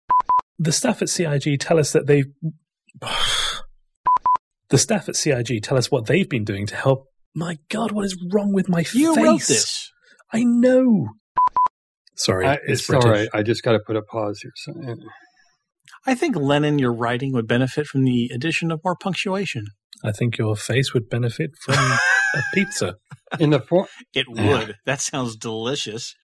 the 0.58 0.72
staff 0.72 1.02
at 1.02 1.10
CIG 1.10 1.60
tell 1.60 1.78
us 1.78 1.92
that 1.92 2.06
they. 2.06 2.24
the 4.70 4.78
staff 4.78 5.10
at 5.10 5.14
CIG 5.14 5.62
tell 5.62 5.76
us 5.76 5.90
what 5.90 6.06
they've 6.06 6.28
been 6.28 6.42
doing 6.44 6.66
to 6.66 6.74
help. 6.74 7.08
My 7.34 7.58
God, 7.68 7.92
what 7.92 8.06
is 8.06 8.16
wrong 8.32 8.54
with 8.54 8.68
my 8.68 8.78
you 8.78 8.84
face? 8.84 8.94
You 8.94 9.14
wrote 9.14 9.42
this. 9.42 9.92
I 10.32 10.42
know. 10.42 11.08
Sorry, 12.16 12.46
I, 12.46 12.54
it's, 12.64 12.88
it's 12.88 12.90
all 12.90 13.00
right. 13.00 13.28
I 13.34 13.42
just 13.42 13.62
got 13.62 13.72
to 13.72 13.80
put 13.80 13.96
a 13.96 14.02
pause 14.02 14.40
here. 14.40 14.52
So, 14.54 14.72
yeah. 14.80 14.94
I 16.06 16.14
think 16.14 16.34
Lennon, 16.34 16.78
your 16.78 16.94
writing 16.94 17.32
would 17.32 17.46
benefit 17.46 17.86
from 17.86 18.04
the 18.04 18.30
addition 18.32 18.70
of 18.70 18.80
more 18.84 18.96
punctuation. 18.96 19.66
I 20.02 20.12
think 20.12 20.38
your 20.38 20.56
face 20.56 20.94
would 20.94 21.10
benefit 21.10 21.50
from 21.60 21.76
a 22.34 22.42
pizza 22.54 22.96
in 23.38 23.50
the 23.50 23.60
form. 23.60 23.86
It 24.14 24.28
would. 24.28 24.76
That 24.86 25.00
sounds 25.00 25.36
delicious. 25.36 26.14